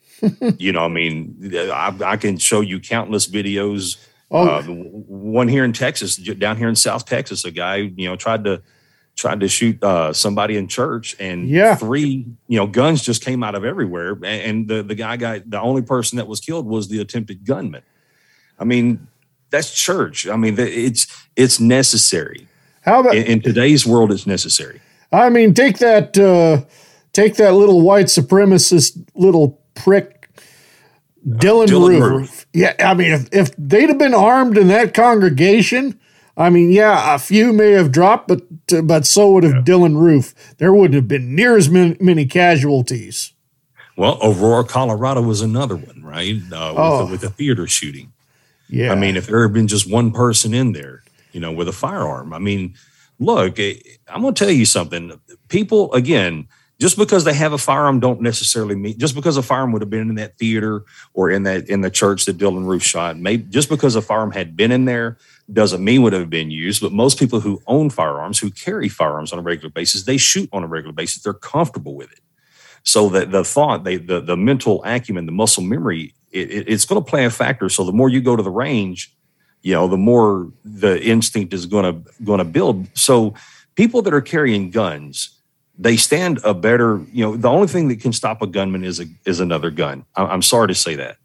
you 0.58 0.72
know, 0.72 0.84
I 0.84 0.88
mean, 0.88 1.52
I, 1.54 1.94
I 2.04 2.16
can 2.16 2.38
show 2.38 2.60
you 2.60 2.80
countless 2.80 3.26
videos. 3.26 3.96
Oh. 4.30 4.46
Uh, 4.46 4.62
one 4.62 5.48
here 5.48 5.64
in 5.64 5.72
Texas, 5.72 6.16
down 6.16 6.56
here 6.56 6.68
in 6.68 6.76
South 6.76 7.04
Texas, 7.04 7.44
a 7.44 7.50
guy 7.50 7.76
you 7.76 8.08
know 8.08 8.16
tried 8.16 8.44
to 8.44 8.62
tried 9.16 9.40
to 9.40 9.48
shoot 9.48 9.82
uh, 9.82 10.12
somebody 10.12 10.56
in 10.56 10.66
church, 10.68 11.14
and 11.20 11.48
Yeah. 11.48 11.74
three 11.76 12.26
you 12.48 12.58
know 12.58 12.66
guns 12.66 13.02
just 13.02 13.24
came 13.24 13.42
out 13.42 13.54
of 13.54 13.64
everywhere, 13.64 14.12
and, 14.12 14.24
and 14.24 14.68
the 14.68 14.82
the 14.82 14.94
guy 14.94 15.16
got 15.16 15.48
the 15.48 15.60
only 15.60 15.82
person 15.82 16.16
that 16.16 16.26
was 16.26 16.40
killed 16.40 16.66
was 16.66 16.88
the 16.88 17.00
attempted 17.00 17.44
gunman. 17.44 17.82
I 18.58 18.64
mean, 18.64 19.06
that's 19.50 19.72
church. 19.74 20.26
I 20.28 20.36
mean, 20.36 20.56
it's 20.58 21.06
it's 21.36 21.60
necessary. 21.60 22.48
How 22.82 23.00
about 23.00 23.14
in, 23.16 23.24
in 23.26 23.40
today's 23.40 23.86
world? 23.86 24.12
It's 24.12 24.26
necessary. 24.26 24.80
I 25.12 25.28
mean, 25.30 25.54
take 25.54 25.78
that 25.78 26.18
uh, 26.18 26.64
take 27.12 27.36
that 27.36 27.54
little 27.54 27.80
white 27.82 28.06
supremacist 28.06 29.02
little 29.14 29.60
prick 29.74 30.28
Dylann, 31.26 31.66
Dylann 31.68 32.00
Roof. 32.00 32.20
Roof. 32.20 32.46
Yeah, 32.52 32.74
I 32.80 32.92
mean, 32.94 33.12
if, 33.12 33.28
if 33.32 33.50
they'd 33.56 33.88
have 33.88 33.98
been 33.98 34.12
armed 34.12 34.58
in 34.58 34.68
that 34.68 34.92
congregation, 34.92 35.98
I 36.36 36.50
mean, 36.50 36.70
yeah, 36.72 37.14
a 37.14 37.18
few 37.18 37.52
may 37.52 37.70
have 37.72 37.92
dropped, 37.92 38.26
but 38.28 38.42
uh, 38.72 38.82
but 38.82 39.06
so 39.06 39.30
would 39.32 39.44
have 39.44 39.64
Dylann 39.64 39.96
Roof. 39.96 40.34
There 40.58 40.72
wouldn't 40.72 40.94
have 40.94 41.06
been 41.08 41.34
near 41.34 41.56
as 41.56 41.68
many, 41.68 41.96
many 42.00 42.26
casualties. 42.26 43.32
Well, 43.96 44.18
Aurora, 44.22 44.64
Colorado 44.64 45.22
was 45.22 45.40
another 45.40 45.76
one, 45.76 46.02
right? 46.02 46.34
Uh, 46.52 46.72
with, 46.72 46.78
Oh. 46.78 47.04
the, 47.06 47.12
with 47.12 47.20
the 47.20 47.30
theater 47.30 47.68
shooting. 47.68 48.12
Yeah, 48.68 48.90
I 48.90 48.96
mean, 48.96 49.16
if 49.16 49.26
there 49.28 49.42
had 49.42 49.52
been 49.52 49.68
just 49.68 49.88
one 49.88 50.10
person 50.10 50.52
in 50.52 50.72
there, 50.72 51.04
you 51.32 51.38
know, 51.38 51.52
with 51.52 51.68
a 51.68 51.72
firearm, 51.72 52.32
I 52.32 52.38
mean, 52.40 52.74
look, 53.20 53.60
eh, 53.60 53.74
I'm 54.08 54.22
going 54.22 54.34
to 54.34 54.44
tell 54.44 54.52
you 54.52 54.64
something. 54.64 55.12
People, 55.48 55.92
again, 55.92 56.48
just 56.80 56.96
because 56.96 57.22
they 57.22 57.34
have 57.34 57.52
a 57.52 57.58
firearm, 57.58 58.00
don't 58.00 58.20
necessarily 58.20 58.74
mean 58.74 58.98
just 58.98 59.14
because 59.14 59.36
a 59.36 59.42
firearm 59.42 59.70
would 59.72 59.82
have 59.82 59.90
been 59.90 60.08
in 60.08 60.16
that 60.16 60.36
theater 60.38 60.84
or 61.12 61.30
in 61.30 61.44
that 61.44 61.68
in 61.68 61.82
the 61.82 61.90
church 61.90 62.24
that 62.24 62.36
Dylann 62.38 62.66
Roof 62.66 62.82
shot. 62.82 63.16
Maybe 63.16 63.44
just 63.44 63.68
because 63.68 63.94
a 63.94 64.02
firearm 64.02 64.32
had 64.32 64.56
been 64.56 64.72
in 64.72 64.84
there 64.84 65.16
doesn't 65.52 65.84
mean 65.84 66.02
would 66.02 66.12
have 66.12 66.30
been 66.30 66.50
used. 66.50 66.80
But 66.82 66.92
most 66.92 67.18
people 67.18 67.40
who 67.40 67.60
own 67.66 67.90
firearms, 67.90 68.38
who 68.38 68.50
carry 68.50 68.88
firearms 68.88 69.32
on 69.32 69.38
a 69.38 69.42
regular 69.42 69.70
basis, 69.70 70.04
they 70.04 70.16
shoot 70.16 70.48
on 70.52 70.64
a 70.64 70.66
regular 70.66 70.92
basis. 70.94 71.22
They're 71.22 71.34
comfortable 71.34 71.94
with 71.94 72.10
it. 72.12 72.20
So 72.82 73.08
that 73.10 73.30
the 73.30 73.44
thought, 73.44 73.84
they, 73.84 73.96
the 73.96 74.20
the 74.20 74.36
mental 74.36 74.82
acumen, 74.84 75.26
the 75.26 75.32
muscle 75.32 75.62
memory, 75.62 76.14
it, 76.32 76.50
it- 76.50 76.68
it's 76.68 76.84
going 76.84 77.02
to 77.02 77.08
play 77.10 77.24
a 77.24 77.30
factor. 77.30 77.68
So 77.68 77.84
the 77.84 77.92
more 77.92 78.08
you 78.08 78.20
go 78.20 78.36
to 78.36 78.42
the 78.42 78.50
range, 78.50 79.14
you 79.62 79.72
know, 79.72 79.88
the 79.88 79.96
more 79.96 80.50
the 80.64 81.02
instinct 81.02 81.54
is 81.54 81.66
going 81.66 81.84
to 82.04 82.12
going 82.24 82.38
to 82.38 82.44
build. 82.44 82.86
So 82.96 83.34
people 83.74 84.02
that 84.02 84.12
are 84.12 84.20
carrying 84.20 84.70
guns, 84.70 85.30
they 85.78 85.96
stand 85.96 86.40
a 86.44 86.52
better. 86.54 87.02
You 87.12 87.24
know, 87.24 87.36
the 87.36 87.48
only 87.48 87.68
thing 87.68 87.88
that 87.88 88.00
can 88.00 88.12
stop 88.12 88.42
a 88.42 88.46
gunman 88.46 88.84
is 88.84 89.00
a 89.00 89.06
is 89.24 89.40
another 89.40 89.70
gun. 89.70 90.04
I'm 90.14 90.42
sorry 90.42 90.68
to 90.68 90.74
say 90.74 90.94
that. 90.96 91.16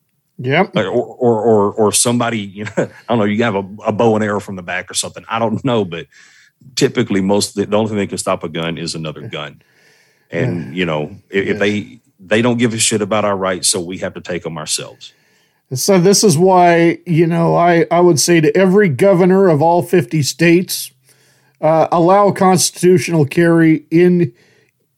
Yep. 0.41 0.75
Or, 0.77 0.87
or 0.87 1.41
or 1.41 1.73
or 1.73 1.91
somebody, 1.91 2.39
you 2.39 2.63
know, 2.63 2.71
I 2.77 2.87
don't 3.09 3.19
know, 3.19 3.25
you 3.25 3.43
have 3.43 3.55
a, 3.55 3.67
a 3.85 3.91
bow 3.91 4.15
and 4.15 4.23
arrow 4.23 4.39
from 4.39 4.55
the 4.55 4.63
back 4.63 4.89
or 4.89 4.93
something. 4.93 5.25
I 5.27 5.37
don't 5.37 5.63
know, 5.65 5.83
but 5.83 6.07
typically 6.75 7.21
most 7.21 7.55
the, 7.55 7.75
only 7.75 7.89
thing 7.89 7.97
that 7.97 8.07
can 8.07 8.17
stop 8.17 8.43
a 8.43 8.49
gun 8.49 8.77
is 8.77 8.95
another 8.95 9.27
gun. 9.27 9.61
And 10.31 10.75
you 10.75 10.85
know, 10.85 11.15
if, 11.29 11.47
if 11.47 11.59
they 11.59 11.99
they 12.19 12.41
don't 12.41 12.57
give 12.57 12.73
a 12.73 12.77
shit 12.77 13.01
about 13.01 13.25
our 13.25 13.35
rights, 13.35 13.67
so 13.67 13.81
we 13.81 13.97
have 13.97 14.13
to 14.13 14.21
take 14.21 14.43
them 14.43 14.57
ourselves. 14.57 15.13
So 15.73 15.99
this 15.99 16.23
is 16.23 16.37
why 16.37 16.99
you 17.05 17.27
know 17.27 17.55
I 17.55 17.85
I 17.91 17.99
would 17.99 18.19
say 18.19 18.39
to 18.39 18.55
every 18.55 18.89
governor 18.89 19.49
of 19.49 19.61
all 19.61 19.81
fifty 19.81 20.21
states, 20.21 20.91
uh, 21.59 21.87
allow 21.91 22.31
constitutional 22.31 23.25
carry 23.25 23.85
in 23.91 24.33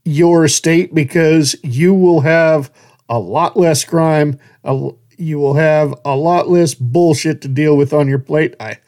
your 0.03 0.47
state 0.47 0.93
because 0.93 1.55
you 1.63 1.93
will 1.93 2.21
have 2.21 2.71
a 3.09 3.19
lot 3.19 3.57
less 3.57 3.83
crime. 3.83 4.39
A, 4.63 4.91
you 5.21 5.39
will 5.39 5.53
have 5.53 5.93
a 6.03 6.15
lot 6.15 6.49
less 6.49 6.73
bullshit 6.73 7.41
to 7.41 7.47
deal 7.47 7.77
with 7.77 7.93
on 7.93 8.07
your 8.07 8.19
plate. 8.19 8.55
I 8.59 8.79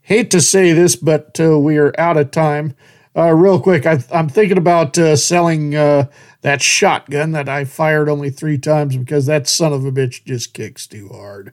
hate 0.00 0.30
to 0.32 0.40
say 0.40 0.72
this, 0.72 0.96
but 0.96 1.38
uh, 1.38 1.58
we 1.58 1.76
are 1.78 1.94
out 1.98 2.16
of 2.16 2.30
time. 2.30 2.74
Uh, 3.14 3.32
real 3.32 3.60
quick, 3.60 3.84
I, 3.84 4.02
I'm 4.12 4.28
thinking 4.28 4.56
about 4.56 4.96
uh, 4.96 5.16
selling 5.16 5.74
uh, 5.74 6.06
that 6.40 6.62
shotgun 6.62 7.32
that 7.32 7.48
I 7.48 7.64
fired 7.64 8.08
only 8.08 8.30
three 8.30 8.58
times 8.58 8.96
because 8.96 9.26
that 9.26 9.46
son 9.46 9.72
of 9.72 9.84
a 9.84 9.92
bitch 9.92 10.24
just 10.24 10.54
kicks 10.54 10.86
too 10.86 11.08
hard. 11.08 11.52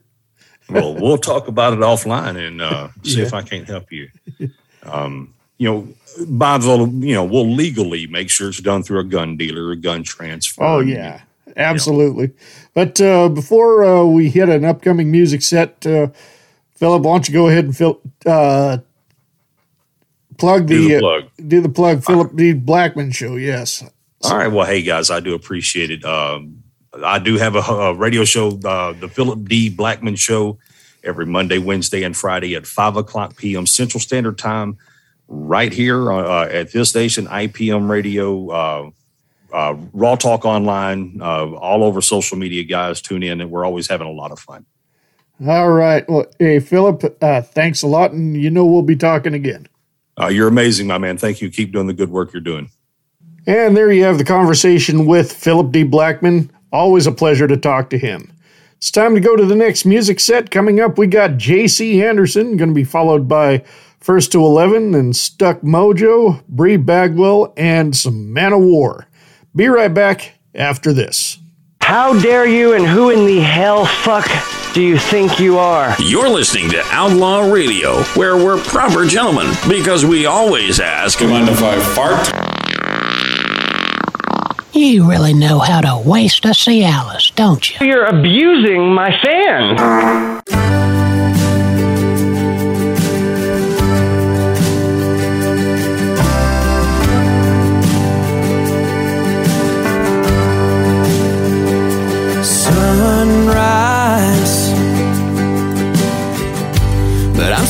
well, 0.70 0.96
we'll 0.96 1.18
talk 1.18 1.48
about 1.48 1.74
it 1.74 1.80
offline 1.80 2.38
and 2.38 2.62
uh, 2.62 2.90
see 3.04 3.22
if 3.22 3.34
I 3.34 3.42
can't 3.42 3.68
help 3.68 3.92
you. 3.92 4.10
Um, 4.84 5.34
you 5.58 5.70
know, 5.70 5.88
Bob's 6.28 6.66
will, 6.66 6.88
you 6.88 7.14
know, 7.14 7.26
we'll 7.26 7.52
legally 7.52 8.08
make 8.08 8.30
sure 8.30 8.50
it's 8.50 8.62
done 8.62 8.82
through 8.82 9.00
a 9.00 9.04
gun 9.04 9.36
dealer 9.36 9.68
or 9.68 9.76
gun 9.76 10.04
transfer. 10.04 10.64
Oh 10.64 10.80
yeah, 10.80 11.22
absolutely. 11.58 12.32
But 12.74 13.00
uh, 13.02 13.30
before 13.30 13.84
uh, 13.84 14.06
we 14.06 14.30
hit 14.30 14.50
an 14.50 14.66
upcoming 14.66 15.12
music 15.12 15.42
set, 15.42 15.86
uh, 15.86 16.08
Philip, 16.76 17.04
why 17.04 17.12
don't 17.14 17.28
you 17.28 17.34
go 17.34 17.48
ahead 17.48 17.66
and 17.66 17.76
fill, 17.76 18.00
uh, 18.26 18.78
plug 20.38 20.68
the, 20.68 20.76
Do 20.76 20.88
the 20.88 20.96
uh, 20.96 21.00
plug. 21.00 21.24
do 21.48 21.62
the 21.62 21.70
plug 21.70 22.04
Philip 22.04 22.36
D. 22.36 22.54
Blackman 22.54 23.12
show? 23.12 23.36
Yes. 23.36 23.84
All 24.24 24.38
right. 24.38 24.48
Well, 24.48 24.66
hey 24.66 24.82
guys, 24.82 25.10
I 25.10 25.20
do 25.20 25.34
appreciate 25.34 25.92
it. 25.92 26.04
Um, 26.06 26.64
I 27.04 27.20
do 27.20 27.38
have 27.38 27.56
a, 27.56 27.60
a 27.60 27.94
radio 27.94 28.26
show, 28.26 28.60
uh, 28.66 28.94
the 28.94 29.08
Philip 29.08 29.46
D. 29.48 29.70
Blackman 29.70 30.16
Show, 30.16 30.58
every 31.04 31.26
Monday, 31.26 31.58
Wednesday, 31.58 32.04
and 32.04 32.16
Friday 32.18 32.56
at 32.56 32.66
five 32.66 32.98
o'clock 32.98 33.38
p.m. 33.38 33.66
Central 33.68 34.02
Standard 34.02 34.38
Time, 34.38 34.78
right 35.28 35.72
here 35.72 36.12
uh, 36.12 36.48
at 36.48 36.72
this 36.72 36.90
station, 36.90 37.28
IPM 37.28 37.90
Radio, 37.90 38.92
uh, 39.54 39.76
Raw 39.94 40.16
Talk 40.16 40.46
Online, 40.46 41.20
uh, 41.22 41.54
all 41.54 41.84
over 41.84 42.02
social 42.02 42.38
media. 42.38 42.64
Guys, 42.64 43.02
tune 43.02 43.24
in, 43.24 43.42
and 43.42 43.52
we're 43.52 43.66
always 43.66 43.88
having 43.88 44.08
a 44.08 44.12
lot 44.12 44.32
of 44.32 44.40
fun. 44.40 44.66
All 45.48 45.72
right. 45.72 46.08
Well, 46.10 46.26
hey 46.38 46.60
Philip, 46.60 47.18
uh, 47.22 47.42
thanks 47.42 47.82
a 47.82 47.88
lot, 47.88 48.12
and 48.12 48.36
you 48.36 48.50
know 48.50 48.66
we'll 48.66 48.82
be 48.82 48.96
talking 48.96 49.34
again. 49.34 49.68
Uh, 50.20 50.28
you're 50.28 50.50
amazing, 50.50 50.88
my 50.88 50.98
man. 50.98 51.18
Thank 51.18 51.42
you. 51.42 51.50
Keep 51.50 51.72
doing 51.72 51.88
the 51.88 51.94
good 51.94 52.10
work 52.10 52.34
you're 52.34 52.42
doing. 52.42 52.70
And 53.48 53.76
there 53.76 53.92
you 53.92 54.04
have 54.04 54.18
the 54.18 54.26
conversation 54.26 55.06
with 55.06 55.32
Philip 55.32 55.72
D. 55.72 55.84
Blackman. 55.84 56.52
Always 56.74 57.08
a 57.08 57.12
pleasure 57.12 57.48
to 57.48 57.56
talk 57.56 57.90
to 57.92 57.98
him. 57.98 58.34
It's 58.78 58.92
time 58.92 59.16
to 59.16 59.22
go 59.22 59.36
to 59.36 59.46
the 59.46 59.56
next 59.56 59.86
music 59.86 60.20
set. 60.20 60.52
Coming 60.52 60.80
up, 60.80 60.98
we 60.98 61.08
got 61.08 61.38
J.C. 61.38 62.04
Anderson, 62.04 62.58
going 62.58 62.70
to 62.70 62.76
be 62.76 62.84
followed 62.84 63.28
by 63.28 63.64
First 64.00 64.32
to 64.32 64.40
11 64.40 64.96
and 64.96 65.16
Stuck 65.16 65.62
Mojo, 65.62 66.46
Bri 66.48 66.78
Bagwell, 66.78 67.54
and 67.58 67.96
some 67.96 68.34
Manowar. 68.34 69.06
Be 69.60 69.68
right 69.68 69.94
back 69.94 70.40
after 70.56 70.94
this. 70.94 71.38
How 71.82 72.18
dare 72.18 72.46
you 72.48 72.76
and 72.76 72.88
who 72.88 73.10
in 73.10 73.26
the 73.26 73.42
hell 73.42 73.86
fuck 73.86 74.26
do 74.74 74.82
you 74.82 74.98
think 74.98 75.38
you 75.38 75.58
are? 75.58 75.94
You're 76.00 76.30
listening 76.30 76.70
to 76.70 76.82
Outlaw 76.92 77.52
Radio, 77.52 78.02
where 78.14 78.38
we're 78.38 78.64
proper 78.64 79.06
gentlemen 79.06 79.52
because 79.68 80.06
we 80.06 80.26
always 80.26 80.80
ask. 80.80 81.20
Mind 81.20 81.50
if 81.50 81.62
I 81.62 81.78
fart? 81.94 82.26
You 84.74 85.10
really 85.10 85.34
know 85.34 85.60
how 85.60 85.82
to 85.82 86.10
waste 86.10 86.46
a 86.46 86.52
Cialis, 86.52 87.36
don't 87.36 87.82
you? 87.82 87.86
You're 87.86 88.06
abusing 88.06 88.94
my 88.94 89.12
fans. 89.22 90.40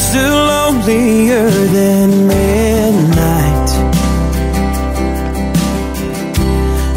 Still 0.09 0.43
lonelier 0.53 1.49
than 1.77 2.09
midnight. 2.27 3.69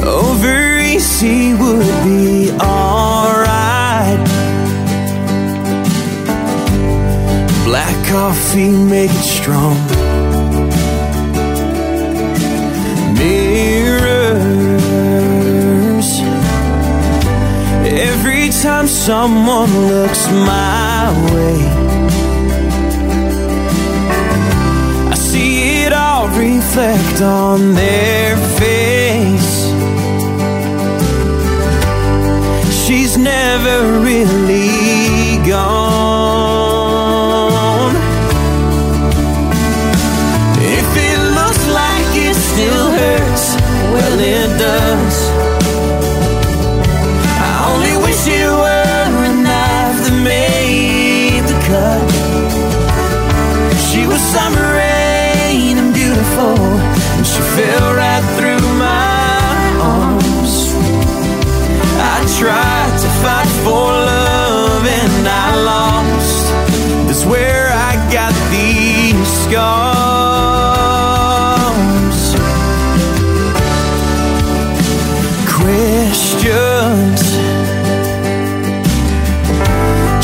Over 0.02 0.78
easy 0.78 1.52
would 1.52 2.04
be 2.04 2.50
alright. 2.52 4.24
Black 7.66 7.96
coffee, 8.08 8.70
make 8.70 9.10
it 9.10 9.28
strong. 9.38 9.76
Mirrors. 13.18 14.62
Every 18.08 18.48
time 18.62 18.86
someone 18.86 19.70
looks 19.88 20.22
my 20.30 21.12
way, 21.34 21.81
reflect 26.30 27.20
on 27.22 27.74
their 27.74 28.36
face. 28.58 29.72
She's 32.84 33.16
never 33.16 34.00
really 34.00 35.38
gone. 35.48 36.22
If 40.78 40.88
it 41.08 41.18
looks 41.38 41.64
like 41.80 42.10
it 42.28 42.36
still 42.50 42.90
hurts, 42.98 43.56
well, 43.92 44.18
it 44.20 44.50
does. 44.58 45.16
I 47.48 47.50
only 47.70 47.96
wish 48.04 48.26
it 48.26 48.50
were 48.62 49.24
a 49.30 49.32
knife 49.46 49.98
that 50.04 50.16
made 50.22 51.44
the 51.50 51.58
cut. 51.70 52.10
She 53.88 54.02
was 54.06 54.20
summer 54.34 54.61
and 56.56 57.26
she 57.26 57.40
fell 57.56 57.94
right 57.94 58.24
through 58.36 58.66
my 58.78 59.76
arms. 59.80 60.74
I 61.98 62.24
tried 62.38 62.94
to 63.04 63.08
fight 63.22 63.50
for 63.64 63.86
love 63.92 64.84
and 64.86 65.28
I 65.28 65.54
lost. 65.70 66.46
That's 67.06 67.24
where 67.24 67.68
I 67.70 67.92
got 68.12 68.34
these 68.50 69.28
scars. 69.44 69.92
Questions. 75.58 77.22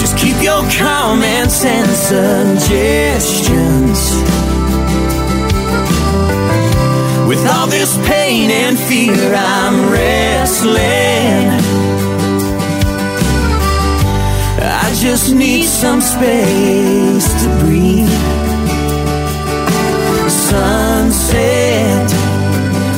Just 0.01 0.15
keep 0.17 0.43
your 0.43 0.63
comments 0.79 1.65
and 1.65 1.91
suggestions. 1.91 2.99
With 7.29 7.47
all 7.47 7.67
this 7.67 7.95
pain 8.09 8.51
and 8.51 8.79
fear, 8.79 9.35
I'm 9.35 9.91
wrestling. 9.93 11.51
I 14.63 14.91
just 14.95 15.35
need 15.35 15.67
some 15.67 16.01
space 16.01 17.29
to 17.43 17.49
breathe. 17.61 18.09
Sunset. 20.31 22.09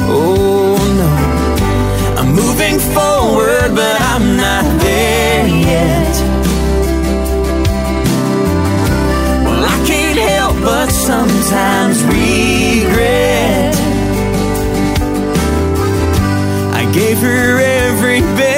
Oh 0.07 0.79
no. 1.01 2.21
I'm 2.21 2.33
moving 2.33 2.79
forward, 2.95 3.75
but 3.75 4.01
I'm 4.13 4.37
not 4.37 4.65
there 4.81 5.49
yet. 5.49 6.15
Well, 9.45 9.65
I 9.65 9.85
can't 9.89 10.21
help 10.21 10.57
but 10.63 10.89
sometimes 10.89 12.05
regret. 12.05 12.60
Gave 17.21 17.61
every 17.61 18.21
bit 18.35 18.50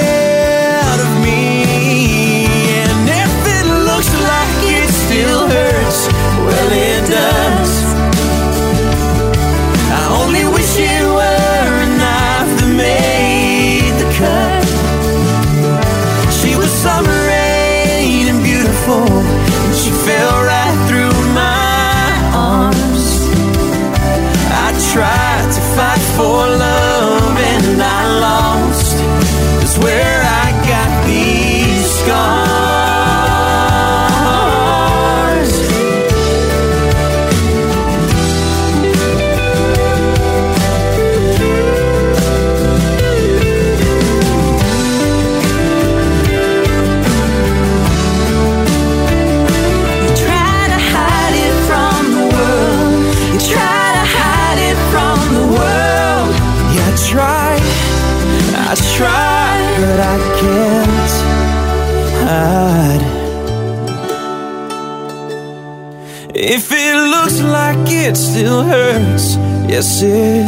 it 68.12 68.16
still 68.16 68.62
hurts, 68.62 69.36
yes 69.72 70.02
it 70.02 70.44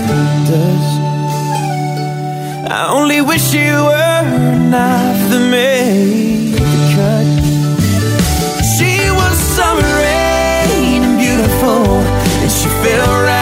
does. 0.50 0.86
I 2.70 2.88
only 2.90 3.22
wish 3.22 3.54
you 3.54 3.72
were 3.90 4.56
not 4.76 5.14
the 5.30 5.40
made 5.56 6.58
cut. 6.94 7.28
She 8.74 8.92
was 9.18 9.34
summer 9.56 9.92
rain 10.04 11.00
and 11.08 11.16
beautiful, 11.24 11.84
and 12.42 12.50
she 12.52 12.68
fell 12.82 13.22
right 13.22 13.33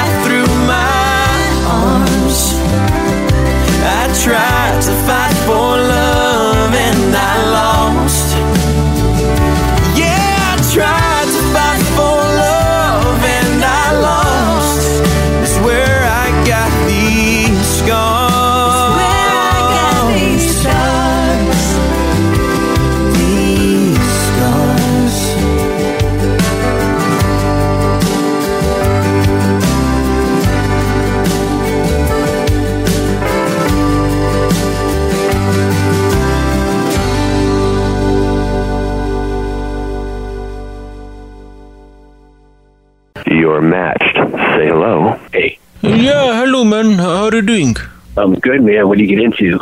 I'm 48.17 48.35
good, 48.35 48.63
man. 48.63 48.89
What 48.89 48.99
do 48.99 49.05
you 49.05 49.17
get 49.17 49.25
into? 49.25 49.61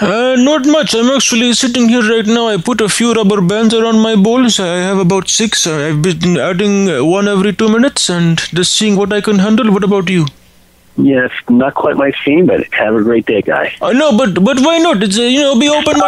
Uh, 0.00 0.34
not 0.38 0.66
much. 0.66 0.94
I'm 0.94 1.10
actually 1.14 1.52
sitting 1.52 1.88
here 1.88 2.02
right 2.02 2.26
now. 2.26 2.48
I 2.48 2.56
put 2.56 2.80
a 2.80 2.88
few 2.88 3.12
rubber 3.12 3.40
bands 3.40 3.74
around 3.74 4.00
my 4.00 4.16
balls. 4.16 4.58
I 4.58 4.76
have 4.78 4.98
about 4.98 5.28
six. 5.28 5.66
I've 5.66 6.00
been 6.02 6.38
adding 6.38 6.86
one 7.06 7.28
every 7.28 7.52
two 7.52 7.68
minutes 7.68 8.08
and 8.08 8.38
just 8.54 8.74
seeing 8.74 8.96
what 8.96 9.12
I 9.12 9.20
can 9.20 9.38
handle. 9.38 9.70
What 9.70 9.84
about 9.84 10.08
you? 10.08 10.26
Yeah, 10.96 11.26
it's 11.26 11.34
not 11.48 11.74
quite 11.74 11.96
my 11.96 12.12
scene, 12.24 12.46
but 12.46 12.66
have 12.72 12.94
a 12.94 13.02
great 13.02 13.26
day, 13.26 13.42
guy. 13.42 13.72
I 13.80 13.92
know, 13.92 14.16
but 14.16 14.42
but 14.42 14.60
why 14.60 14.78
not? 14.78 15.02
It's 15.02 15.18
uh, 15.18 15.22
you 15.22 15.40
know, 15.40 15.58
be 15.58 15.68
open 15.68 16.00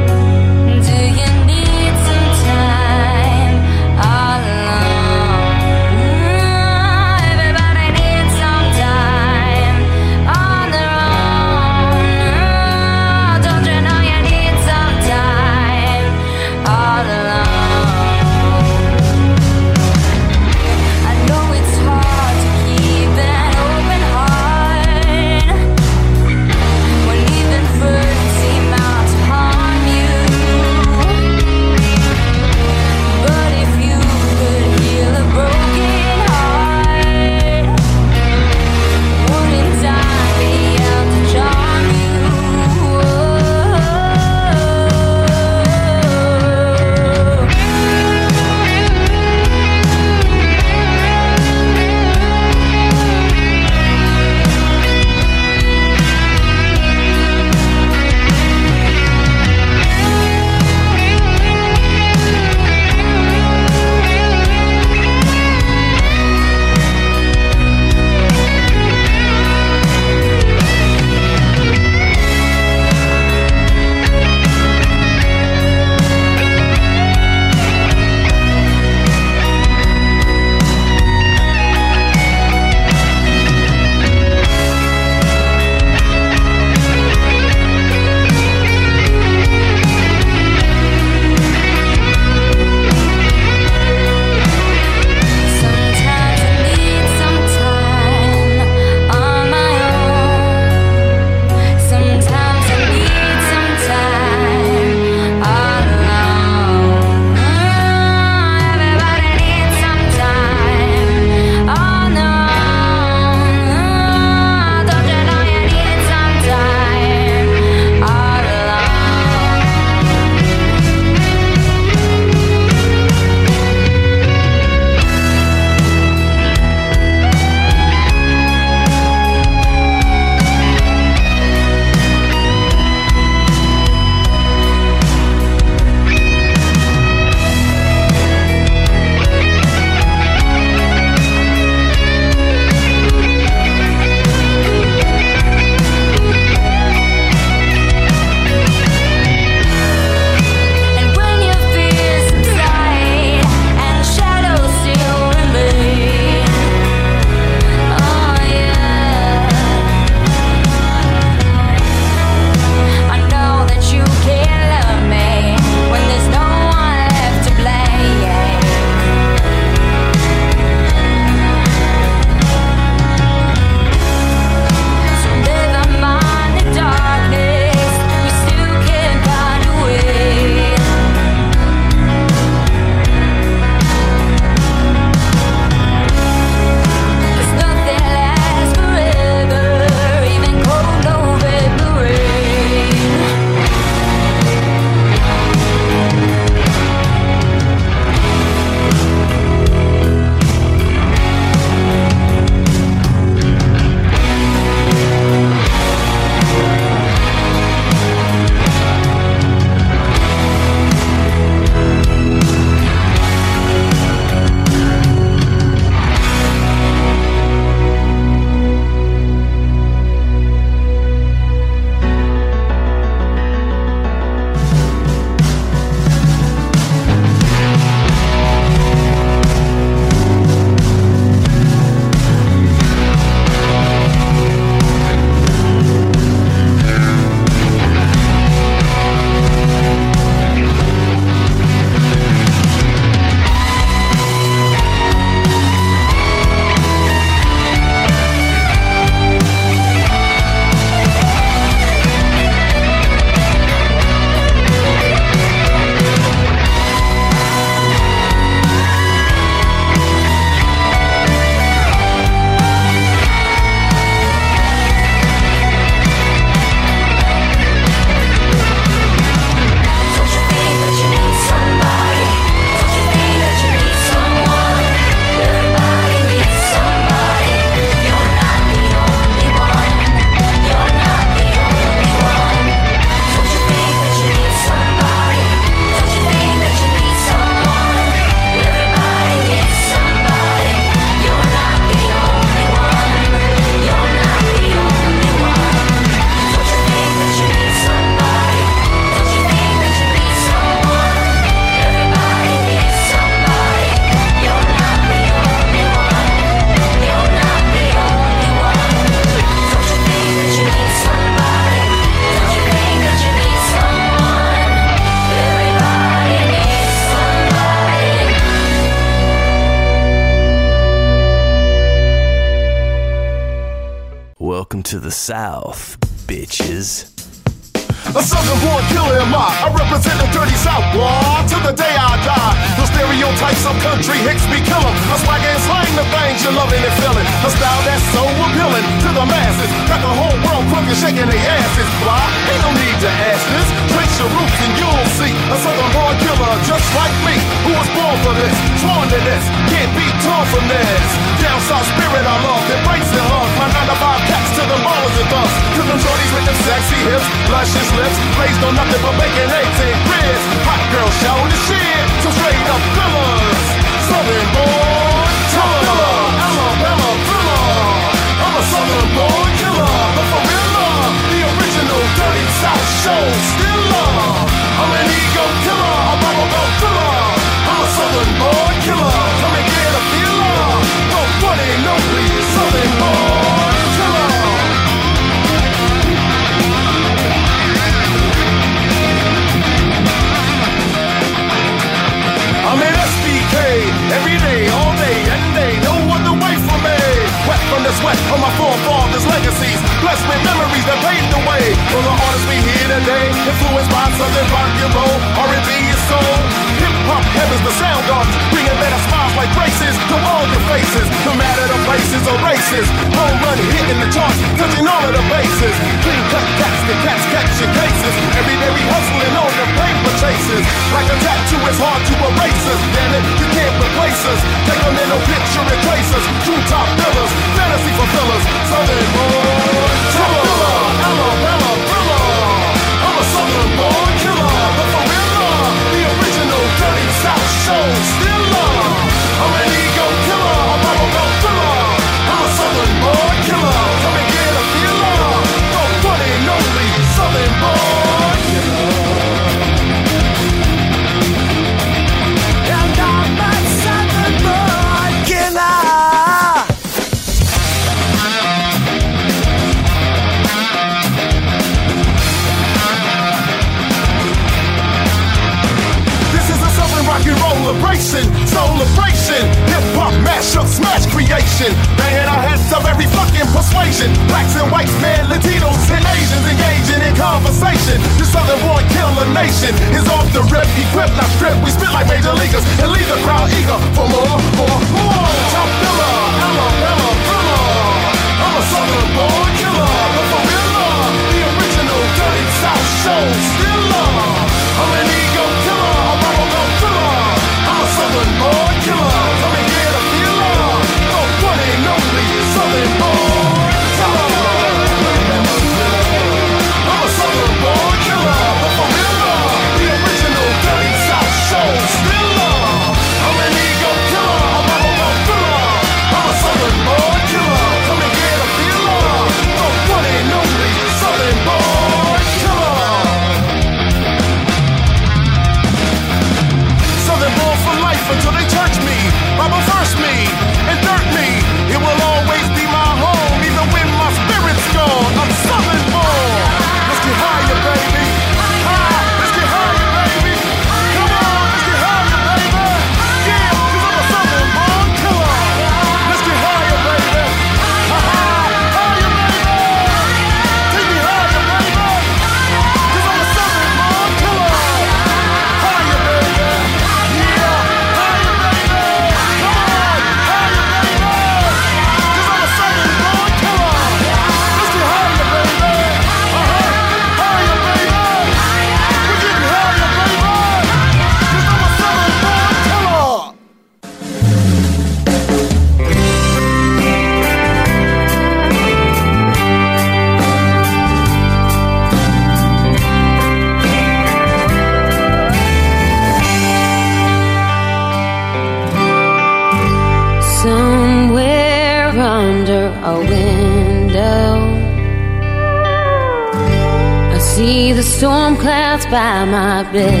my 599.63 599.71
bed. 599.71 600.00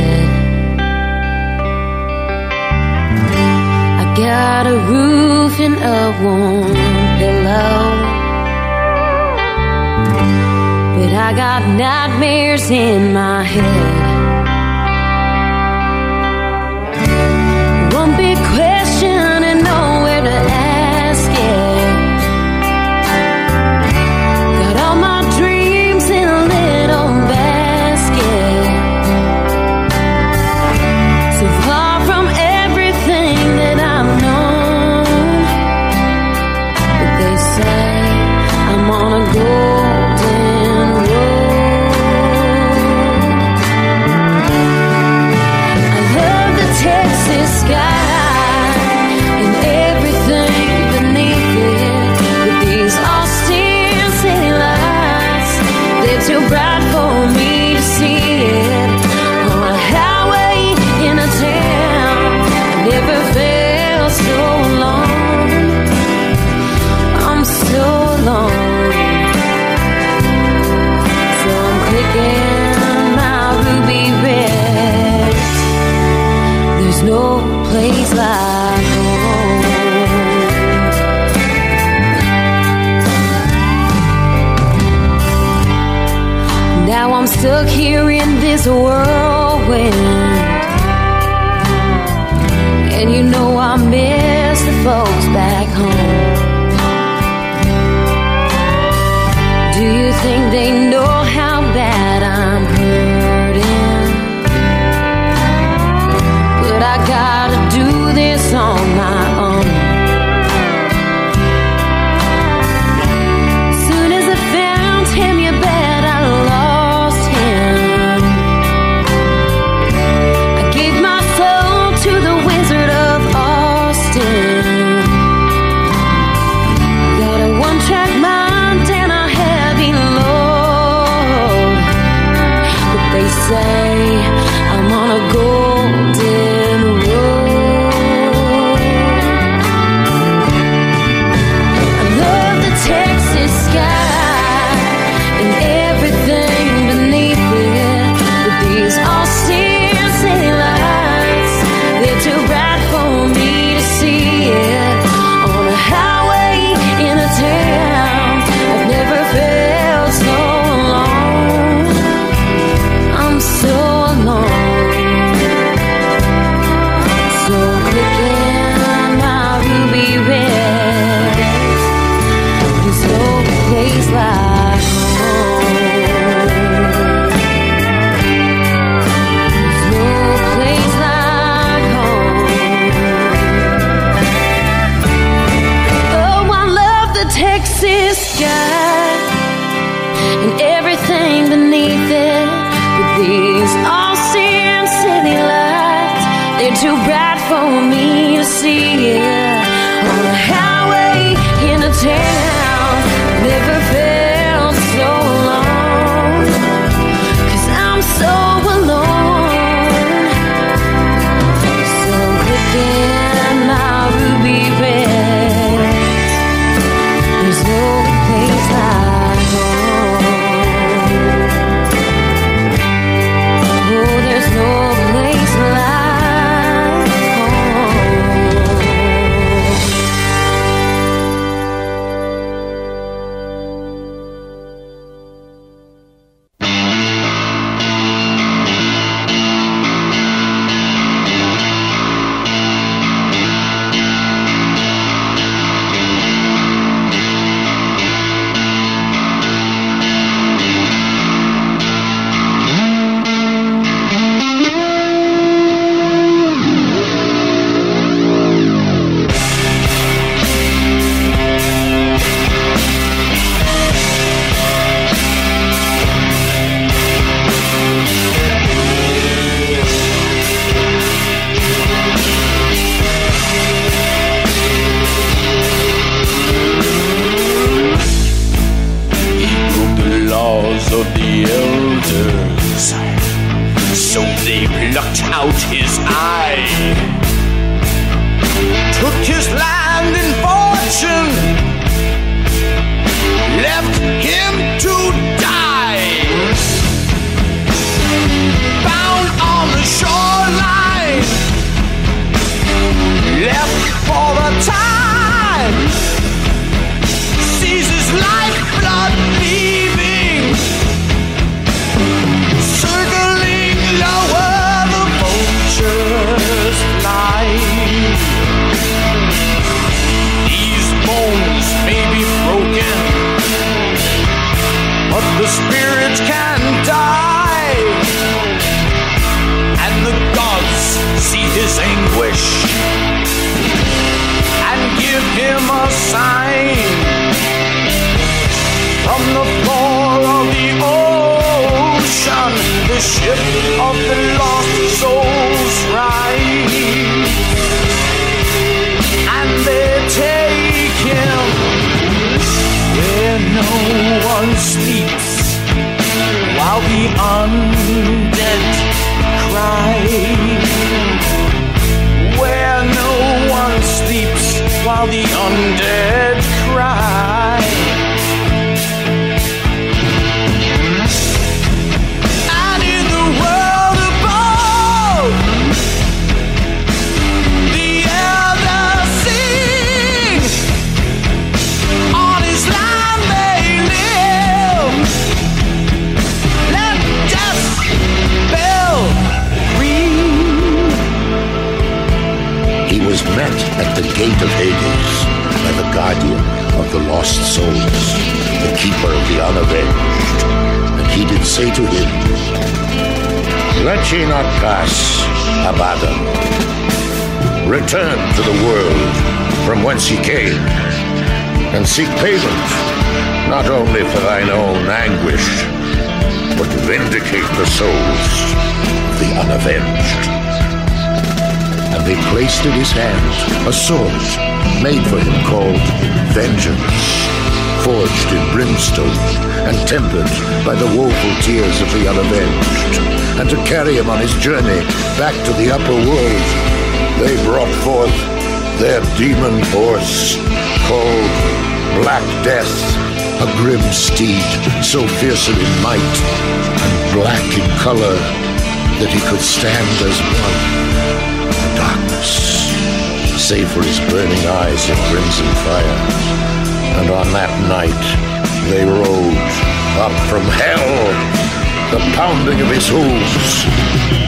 souls 462.91 463.63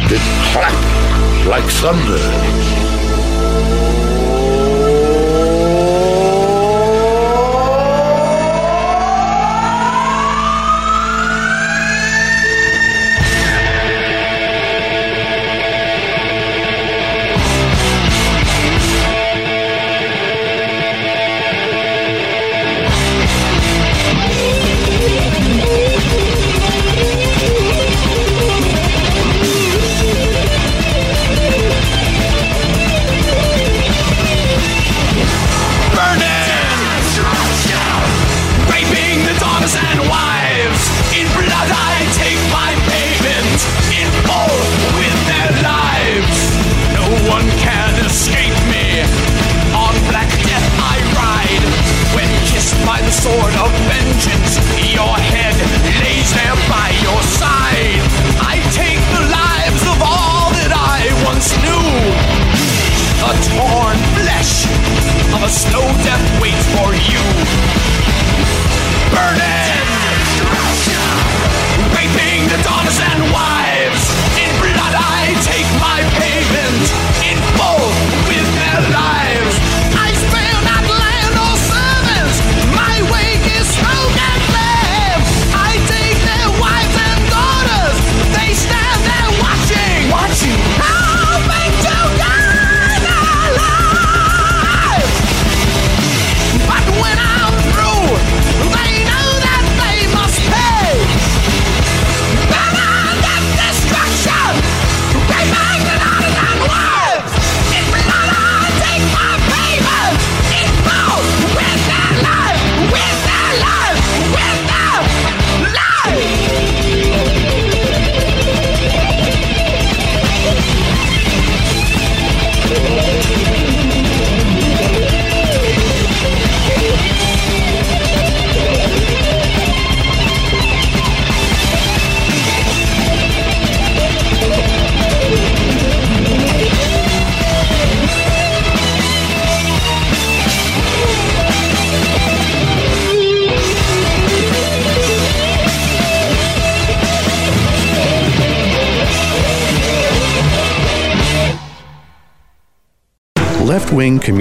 did 0.07 0.22
clap 0.53 0.72
like 1.45 1.65
thunder. 1.81 2.53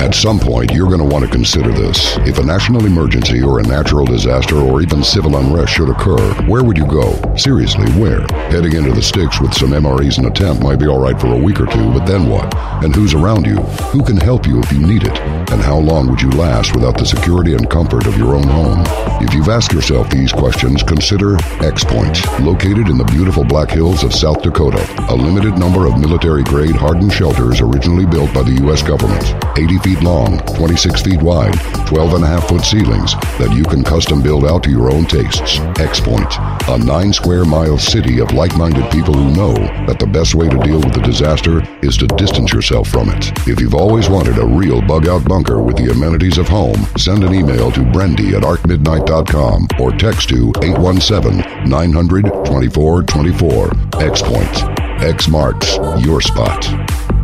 At 0.00 0.14
some 0.14 0.38
point, 0.38 0.72
you're 0.72 0.86
going 0.86 1.00
to 1.00 1.04
want 1.04 1.24
to 1.24 1.30
consider 1.30 1.72
this. 1.72 2.16
If 2.18 2.38
a 2.38 2.44
national 2.44 2.86
emergency 2.86 3.42
or 3.42 3.58
a 3.58 3.64
natural 3.64 4.06
disaster 4.06 4.56
or 4.56 4.80
even 4.80 5.02
civil 5.02 5.36
unrest 5.36 5.72
should 5.72 5.90
occur, 5.90 6.18
where 6.46 6.62
would 6.62 6.78
you 6.78 6.86
go? 6.86 7.12
Seriously, 7.36 7.90
where? 8.00 8.24
Heading 8.48 8.74
into 8.76 8.92
the 8.92 9.02
sticks 9.02 9.40
with 9.40 9.52
some 9.52 9.70
MREs 9.70 10.18
and 10.18 10.26
a 10.28 10.30
tent 10.30 10.62
might 10.62 10.78
be 10.78 10.86
all 10.86 11.00
right 11.00 11.20
for 11.20 11.26
a 11.26 11.36
week 11.36 11.60
or 11.60 11.66
two, 11.66 11.92
but 11.92 12.06
then 12.06 12.28
what? 12.28 12.54
And 12.84 12.94
who's 12.94 13.12
around 13.12 13.44
you? 13.44 13.56
Who 13.90 14.04
can 14.04 14.16
help 14.16 14.46
you 14.46 14.60
if 14.60 14.70
you 14.70 14.78
need 14.78 15.02
it? 15.02 15.18
And 15.50 15.60
how 15.60 15.78
long 15.78 16.08
would 16.08 16.22
you 16.22 16.30
last 16.30 16.74
without 16.74 16.96
the 16.96 17.04
security 17.04 17.54
and 17.54 17.68
comfort 17.68 18.06
of 18.06 18.16
your 18.16 18.36
own 18.36 18.46
home? 18.46 18.84
If 19.20 19.34
you've 19.34 19.48
asked 19.48 19.72
yourself 19.72 20.08
these 20.10 20.30
questions, 20.30 20.82
consider 20.84 21.36
X 21.64 21.82
Point, 21.84 22.24
located 22.40 22.88
in 22.88 22.98
the 22.98 23.04
beautiful 23.04 23.44
Black 23.44 23.70
Hills 23.70 24.04
of 24.04 24.14
South 24.14 24.42
Dakota. 24.42 24.86
A 25.08 25.16
limited 25.16 25.58
number 25.58 25.86
of 25.86 25.98
military 25.98 26.44
grade 26.44 26.76
hardened 26.76 27.12
shelters 27.12 27.60
originally 27.60 28.06
built 28.06 28.32
by 28.32 28.42
the 28.42 28.60
U.S. 28.62 28.82
government. 28.82 29.24
80 29.58 29.78
feet 29.88 30.02
long, 30.02 30.38
26 30.56 31.00
feet 31.00 31.22
wide, 31.22 31.54
12 31.86 32.14
and 32.14 32.24
a 32.24 32.26
half 32.26 32.46
foot 32.46 32.62
ceilings 32.62 33.14
that 33.38 33.54
you 33.56 33.62
can 33.64 33.82
custom 33.82 34.20
build 34.20 34.44
out 34.44 34.62
to 34.62 34.70
your 34.70 34.92
own 34.92 35.06
tastes. 35.06 35.60
X 35.80 35.98
Point, 35.98 36.30
a 36.68 36.76
nine 36.76 37.10
square 37.10 37.46
mile 37.46 37.78
city 37.78 38.20
of 38.20 38.32
like 38.32 38.54
minded 38.54 38.90
people 38.90 39.14
who 39.14 39.30
know 39.34 39.54
that 39.86 39.98
the 39.98 40.06
best 40.06 40.34
way 40.34 40.46
to 40.46 40.58
deal 40.58 40.78
with 40.78 40.94
a 40.98 41.00
disaster 41.00 41.62
is 41.82 41.96
to 41.96 42.06
distance 42.18 42.52
yourself 42.52 42.88
from 42.88 43.08
it. 43.08 43.32
If 43.48 43.60
you've 43.60 43.74
always 43.74 44.10
wanted 44.10 44.36
a 44.36 44.44
real 44.44 44.82
bug 44.82 45.08
out 45.08 45.24
bunker 45.24 45.62
with 45.62 45.78
the 45.78 45.90
amenities 45.90 46.36
of 46.36 46.48
home, 46.48 46.84
send 46.98 47.24
an 47.24 47.32
email 47.32 47.70
to 47.72 47.80
Brendy 47.80 48.34
at 48.36 48.42
arcmidnight.com 48.42 49.68
or 49.80 49.92
text 49.92 50.28
to 50.28 50.52
817 50.62 51.70
900 51.70 52.24
2424. 52.24 54.02
X 54.02 54.20
Point. 54.20 55.02
X 55.02 55.28
marks 55.28 55.78
your 56.04 56.20
spot. 56.20 57.17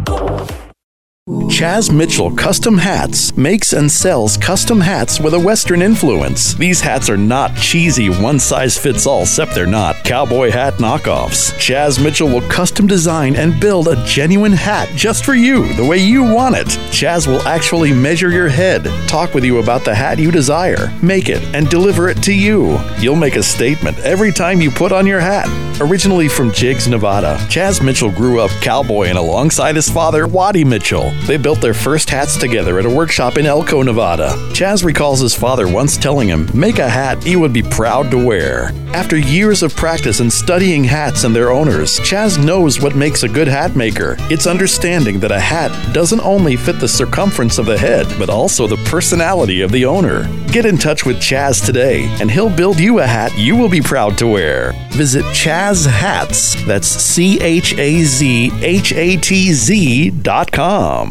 Chaz 1.55 1.90
Mitchell 1.90 2.30
Custom 2.36 2.76
Hats 2.76 3.34
makes 3.34 3.72
and 3.72 3.90
sells 3.90 4.36
custom 4.36 4.78
hats 4.78 5.18
with 5.20 5.32
a 5.32 5.40
Western 5.40 5.80
influence. 5.80 6.52
These 6.52 6.82
hats 6.82 7.09
are 7.09 7.16
not 7.16 7.56
cheesy 7.56 8.10
one 8.10 8.38
size 8.38 8.76
fits 8.76 9.06
all, 9.06 9.22
except 9.22 9.55
they're 9.55 9.64
not 9.64 9.96
cowboy 10.05 10.51
hat 10.51 10.74
knockoffs. 10.74 11.52
Chaz 11.55 12.02
Mitchell 12.02 12.28
will 12.28 12.46
custom 12.48 12.86
design 12.86 13.36
and 13.36 13.59
build 13.59 13.88
a 13.88 14.05
genuine 14.05 14.52
hat 14.52 14.90
just 14.96 15.24
for 15.24 15.34
you, 15.34 15.72
the 15.76 15.84
way 15.84 15.96
you 15.96 16.24
want 16.24 16.56
it. 16.56 16.66
Chaz 16.90 17.26
will 17.26 17.40
actually 17.48 17.94
measure 17.94 18.30
your 18.30 18.51
head, 18.51 18.84
talk 19.09 19.32
with 19.32 19.44
you 19.44 19.60
about 19.60 19.82
the 19.82 19.94
hat 19.94 20.18
you 20.18 20.30
desire, 20.30 20.92
make 21.02 21.30
it, 21.30 21.42
and 21.55 21.70
deliver 21.70 22.10
it 22.10 22.22
to 22.24 22.34
you. 22.34 22.78
You'll 22.98 23.16
make 23.16 23.36
a 23.36 23.42
statement 23.42 23.96
every 24.01 24.30
time 24.30 24.60
you 24.60 24.70
put 24.70 24.92
on 24.92 25.06
your 25.06 25.20
hat. 25.20 25.48
Originally 25.80 26.28
from 26.28 26.52
Jiggs, 26.52 26.86
Nevada, 26.86 27.36
Chaz 27.48 27.82
Mitchell 27.82 28.10
grew 28.12 28.40
up 28.40 28.51
cowboying 28.60 29.16
alongside 29.16 29.74
his 29.74 29.88
father, 29.88 30.26
Waddy 30.26 30.64
Mitchell. 30.64 31.13
They 31.26 31.36
built 31.38 31.60
their 31.60 31.74
first 31.74 32.10
hats 32.10 32.36
together 32.36 32.78
at 32.78 32.84
a 32.84 32.90
workshop 32.90 33.38
in 33.38 33.46
Elko, 33.46 33.82
Nevada. 33.82 34.30
Chaz 34.52 34.84
recalls 34.84 35.20
his 35.20 35.34
father 35.34 35.66
once 35.66 35.96
telling 35.96 36.28
him, 36.28 36.48
Make 36.54 36.78
a 36.78 36.88
hat 36.88 37.24
he 37.24 37.36
would 37.36 37.52
be 37.52 37.62
proud 37.62 38.10
to 38.10 38.22
wear. 38.22 38.72
After 38.92 39.16
years 39.16 39.62
of 39.62 39.74
practice 39.74 40.20
and 40.20 40.32
studying 40.32 40.84
hats 40.84 41.24
and 41.24 41.34
their 41.34 41.50
owners, 41.50 41.98
Chaz 42.00 42.42
knows 42.42 42.80
what 42.80 42.94
makes 42.94 43.22
a 43.22 43.28
good 43.28 43.48
hat 43.48 43.74
maker. 43.74 44.16
It's 44.30 44.46
understanding 44.46 45.18
that 45.20 45.32
a 45.32 45.40
hat 45.40 45.72
doesn't 45.92 46.20
only 46.20 46.56
fit 46.56 46.78
the 46.78 46.88
circumference 46.88 47.58
of 47.58 47.66
the 47.66 47.78
head, 47.78 48.06
but 48.18 48.30
also 48.30 48.66
the 48.66 48.82
personality 48.88 49.62
of 49.62 49.72
the 49.72 49.84
owner. 49.84 50.28
Get 50.52 50.66
in 50.66 50.78
touch 50.78 51.04
with 51.04 51.16
Chaz 51.16 51.64
today, 51.64 52.04
and 52.20 52.30
he'll 52.30 52.54
build 52.54 52.78
you 52.78 53.00
a 53.00 53.06
hat 53.06 53.32
you 53.36 53.56
will 53.56 53.68
be 53.68 53.80
proud 53.80 54.16
to 54.18 54.26
wear. 54.26 54.72
Visit 54.90 55.24
Chaz 55.26 55.86
Hats, 55.86 56.54
that's 56.66 56.86
C 56.86 57.40
H 57.40 57.76
A 57.78 58.02
Z 58.02 58.52
H 58.62 58.92
A 58.92 59.16
T 59.16 59.52
Z 59.52 60.10
dot 60.10 60.52
com. 60.52 61.03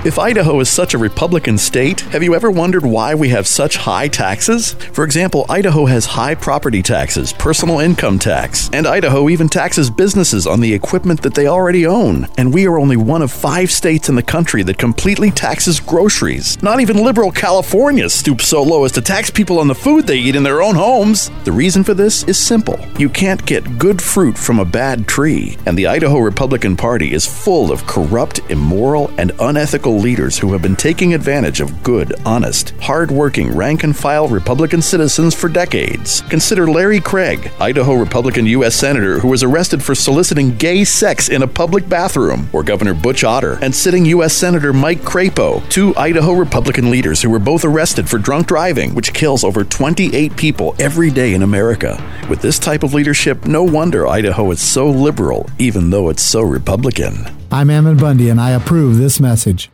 If 0.07 0.17
Idaho 0.17 0.61
is 0.61 0.69
such 0.69 0.93
a 0.93 0.97
Republican 0.97 1.57
state, 1.57 1.99
have 2.13 2.23
you 2.23 2.33
ever 2.33 2.49
wondered 2.49 2.85
why 2.85 3.13
we 3.13 3.27
have 3.27 3.45
such 3.45 3.75
high 3.75 4.07
taxes? 4.07 4.71
For 4.93 5.03
example, 5.03 5.45
Idaho 5.49 5.85
has 5.85 6.05
high 6.05 6.33
property 6.33 6.81
taxes, 6.81 7.33
personal 7.33 7.81
income 7.81 8.17
tax, 8.17 8.69
and 8.71 8.87
Idaho 8.87 9.27
even 9.27 9.49
taxes 9.49 9.89
businesses 9.89 10.47
on 10.47 10.61
the 10.61 10.73
equipment 10.73 11.21
that 11.23 11.33
they 11.33 11.47
already 11.47 11.85
own. 11.85 12.25
And 12.37 12.53
we 12.53 12.67
are 12.67 12.79
only 12.79 12.95
one 12.95 13.21
of 13.21 13.33
five 13.33 13.69
states 13.69 14.07
in 14.07 14.15
the 14.15 14.23
country 14.23 14.63
that 14.63 14.77
completely 14.77 15.29
taxes 15.29 15.81
groceries. 15.81 16.57
Not 16.63 16.79
even 16.79 17.03
liberal 17.03 17.29
California 17.29 18.09
stoops 18.09 18.47
so 18.47 18.63
low 18.63 18.85
as 18.85 18.93
to 18.93 19.01
tax 19.01 19.29
people 19.29 19.59
on 19.59 19.67
the 19.67 19.75
food 19.75 20.07
they 20.07 20.19
eat 20.19 20.37
in 20.37 20.43
their 20.43 20.61
own 20.61 20.75
homes. 20.75 21.31
The 21.43 21.51
reason 21.51 21.83
for 21.83 21.93
this 21.93 22.23
is 22.23 22.39
simple 22.39 22.79
you 22.97 23.09
can't 23.09 23.45
get 23.45 23.77
good 23.77 24.01
fruit 24.01 24.37
from 24.37 24.59
a 24.59 24.63
bad 24.63 25.05
tree, 25.05 25.57
and 25.65 25.77
the 25.77 25.87
Idaho 25.87 26.19
Republican 26.19 26.77
Party 26.77 27.11
is 27.11 27.25
full 27.25 27.73
of 27.73 27.85
corrupt, 27.87 28.39
immoral, 28.49 29.11
and 29.17 29.33
unethical 29.41 29.96
leaders 29.97 30.37
who 30.37 30.53
have 30.53 30.61
been 30.61 30.75
taking 30.75 31.13
advantage 31.13 31.61
of 31.61 31.83
good, 31.83 32.13
honest, 32.25 32.71
hard-working, 32.81 33.55
rank-and-file 33.55 34.27
Republican 34.27 34.81
citizens 34.81 35.35
for 35.35 35.49
decades. 35.49 36.21
Consider 36.29 36.67
Larry 36.67 36.99
Craig, 37.01 37.51
Idaho 37.59 37.93
Republican 37.93 38.45
U.S. 38.45 38.75
Senator 38.75 39.19
who 39.19 39.27
was 39.27 39.43
arrested 39.43 39.83
for 39.83 39.95
soliciting 39.95 40.55
gay 40.57 40.83
sex 40.83 41.29
in 41.29 41.43
a 41.43 41.47
public 41.47 41.87
bathroom, 41.89 42.49
or 42.53 42.63
Governor 42.63 42.93
Butch 42.93 43.23
Otter 43.23 43.57
and 43.61 43.73
sitting 43.73 44.05
U.S. 44.05 44.33
Senator 44.33 44.73
Mike 44.73 45.01
Crapo, 45.01 45.67
two 45.69 45.95
Idaho 45.95 46.33
Republican 46.33 46.89
leaders 46.91 47.21
who 47.21 47.29
were 47.29 47.39
both 47.39 47.65
arrested 47.65 48.09
for 48.09 48.17
drunk 48.17 48.47
driving, 48.47 48.93
which 48.95 49.13
kills 49.13 49.43
over 49.43 49.63
28 49.63 50.35
people 50.35 50.75
every 50.79 51.09
day 51.09 51.33
in 51.33 51.43
America. 51.43 51.97
With 52.29 52.41
this 52.41 52.59
type 52.59 52.83
of 52.83 52.93
leadership, 52.93 53.45
no 53.45 53.63
wonder 53.63 54.07
Idaho 54.07 54.51
is 54.51 54.61
so 54.61 54.89
liberal, 54.89 55.49
even 55.57 55.89
though 55.89 56.09
it's 56.09 56.23
so 56.23 56.41
Republican. 56.41 57.25
I'm 57.51 57.69
Ammon 57.69 57.97
Bundy, 57.97 58.29
and 58.29 58.41
I 58.41 58.51
approve 58.51 58.97
this 58.97 59.19
message. 59.19 59.69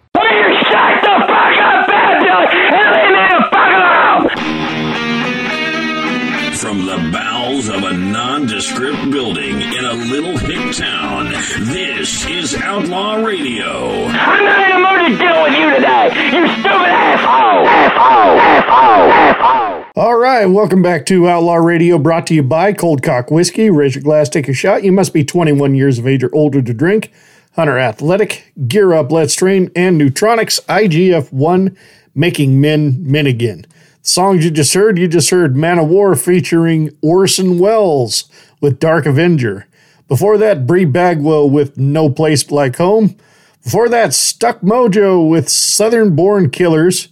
Outlaw 12.74 13.24
Radio. 13.24 14.06
I'm 14.06 14.46
not 14.46 14.64
in 14.64 14.72
the 14.72 14.90
mood 14.90 15.12
to 15.12 15.24
deal 15.24 15.44
with 15.44 15.54
you 15.54 15.70
today, 15.76 16.06
you 16.36 16.48
stupid 16.54 16.90
asshole! 16.90 17.68
Asshole! 17.68 18.40
Asshole! 18.40 19.12
Asshole! 19.12 19.86
All 19.96 20.18
right, 20.18 20.48
welcome 20.48 20.82
back 20.82 21.06
to 21.06 21.30
Outlaw 21.30 21.58
Radio, 21.58 22.00
brought 22.00 22.26
to 22.28 22.34
you 22.34 22.42
by 22.42 22.74
Cold 22.74 23.04
Cock 23.04 23.30
Whiskey. 23.30 23.70
Raise 23.70 23.94
your 23.94 24.04
glass, 24.04 24.28
take 24.28 24.48
a 24.48 24.54
shot. 24.54 24.84
You 24.84 24.92
must 24.92 25.14
be 25.14 25.24
21 25.24 25.76
years 25.76 26.00
of 26.00 26.08
age 26.08 26.24
or 26.24 26.34
older 26.34 26.64
to 26.64 26.74
drink. 26.74 27.12
Hunter 27.52 27.78
Athletic, 27.78 28.52
Gear 28.68 28.92
Up, 28.94 29.12
Let's 29.12 29.36
Train, 29.36 29.70
and 29.76 30.02
Nutronics 30.02 30.60
IGF 30.66 31.32
1 31.32 31.78
Making 32.16 32.60
Men 32.60 32.98
Men 33.04 33.28
Again. 33.28 33.68
The 34.02 34.08
songs 34.10 34.44
you 34.44 34.50
just 34.50 34.74
heard, 34.74 34.98
you 34.98 35.08
just 35.08 35.30
heard 35.30 35.54
Manowar 35.54 36.20
featuring 36.20 36.90
Orson 37.04 37.60
Welles 37.60 38.24
with 38.62 38.80
Dark 38.80 39.06
Avenger. 39.06 39.68
Before 40.08 40.38
that, 40.38 40.68
Bri 40.68 40.86
Bagwell 40.86 41.50
with 41.50 41.78
No 41.78 42.10
Place 42.10 42.52
Like 42.52 42.76
Home. 42.78 43.16
Before 43.64 43.88
that, 43.90 44.14
Stuck 44.14 44.62
Mojo 44.62 45.30
with 45.30 45.50
Southern 45.50 46.16
Born 46.16 46.50
Killers. 46.50 47.08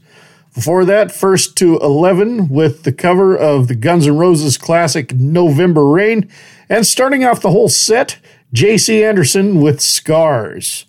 Before 0.54 0.84
that, 0.84 1.12
First 1.14 1.56
to 1.58 1.78
11 1.78 2.50
with 2.50 2.84
the 2.84 2.92
cover 2.92 3.36
of 3.36 3.70
the 3.70 3.76
Guns 3.76 4.06
N' 4.06 4.18
Roses 4.18 4.58
classic 4.58 5.14
November 5.14 5.88
Rain. 5.88 6.30
And 6.68 6.86
starting 6.86 7.24
off 7.24 7.42
the 7.42 7.52
whole 7.52 7.70
set, 7.70 8.20
JC 8.54 9.02
Anderson 9.02 9.62
with 9.62 9.80
Scars. 9.80 10.86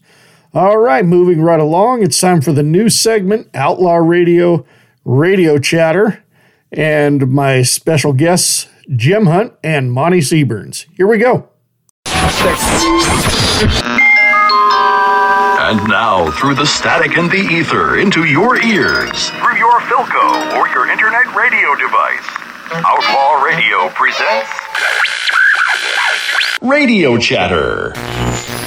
All 0.53 0.79
right, 0.79 1.05
moving 1.05 1.41
right 1.41 1.61
along, 1.61 2.03
it's 2.03 2.21
time 2.21 2.43
for 2.43 2.53
the 2.53 2.63
new 2.63 2.91
segment, 2.91 3.49
Outlaw 3.55 3.95
Radio 3.95 4.67
Radio 5.05 5.59
Chatter, 5.59 6.23
and 6.71 7.31
my 7.31 7.63
special 7.63 8.13
guests, 8.13 8.69
Jim 8.95 9.27
Hunt 9.27 9.55
and 9.65 9.93
Monty 9.93 10.21
Seaburns. 10.21 10.87
Here 10.97 11.07
we 11.07 11.19
go. 11.19 11.49
And 15.63 15.89
now, 15.89 16.29
through 16.33 16.57
the 16.57 16.67
static 16.67 17.17
and 17.17 17.31
the 17.31 17.37
ether, 17.37 17.99
into 17.99 18.25
your 18.25 18.61
ears, 18.61 19.31
through 19.31 19.57
your 19.59 19.79
Philco 19.83 20.57
or 20.57 20.67
your 20.71 20.91
internet 20.91 21.33
radio 21.37 21.77
device, 21.77 22.27
Outlaw 22.73 23.45
Radio 23.45 23.91
presents 23.91 24.51
Radio 26.61 27.17
Chatter. 27.17 27.93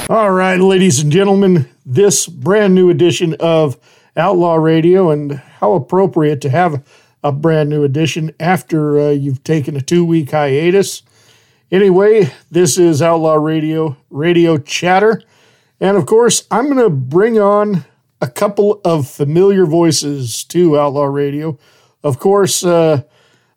All 0.10 0.32
right, 0.32 0.58
ladies 0.58 1.02
and 1.02 1.12
gentlemen, 1.12 1.68
this 1.86 2.28
brand 2.28 2.76
new 2.76 2.90
edition 2.90 3.36
of 3.42 3.78
Outlaw 4.16 4.56
Radio, 4.56 5.12
and 5.12 5.34
how 5.34 5.74
appropriate 5.74 6.40
to 6.42 6.50
have 6.50 6.82
a 7.22 7.34
brand 7.34 7.70
new 7.70 7.84
edition 7.84 8.34
after 8.40 9.02
uh, 9.02 9.10
you've 9.10 9.44
taken 9.44 9.76
a 9.76 9.82
two 9.82 10.06
week 10.06 10.32
hiatus. 10.32 11.02
Anyway, 11.72 12.32
this 12.52 12.78
is 12.78 13.02
Outlaw 13.02 13.34
Radio, 13.34 13.98
Radio 14.12 14.58
Chatter. 14.58 15.24
And 15.80 15.98
of 15.98 16.06
course, 16.06 16.46
I'm 16.52 16.66
going 16.66 16.78
to 16.78 16.92
bring 16.92 17.40
on 17.40 17.86
a 18.22 18.28
couple 18.28 18.82
of 18.86 19.10
familiar 19.10 19.66
voices 19.66 20.44
to 20.46 20.80
Outlaw 20.80 21.06
Radio. 21.06 21.58
Of 22.04 22.20
course, 22.20 22.64
uh, 22.64 23.02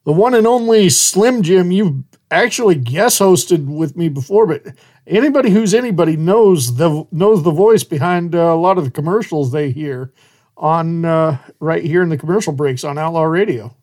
the 0.05 0.13
one 0.13 0.35
and 0.35 0.47
only 0.47 0.89
Slim 0.89 1.43
Jim, 1.43 1.71
you've 1.71 2.03
actually 2.31 2.77
guest 2.77 3.21
hosted 3.21 3.67
with 3.67 3.95
me 3.95 4.09
before, 4.09 4.47
but 4.47 4.63
anybody 5.07 5.51
who's 5.51 5.75
anybody 5.75 6.17
knows 6.17 6.77
the 6.77 7.07
knows 7.13 7.43
the 7.43 7.51
voice 7.51 7.85
behind 7.85 8.35
uh, 8.35 8.39
a 8.39 8.57
lot 8.57 8.79
of 8.79 8.85
the 8.85 8.91
commercials 8.91 9.53
they 9.53 9.71
hear 9.71 10.13
on 10.57 11.05
uh, 11.05 11.39
right 11.61 11.85
here 11.85 12.03
in 12.03 12.09
the 12.09 12.17
commercial 12.17 12.55
breaks 12.55 12.85
on 12.85 12.97
Outlaw 12.97 13.25
Radio. 13.25 13.77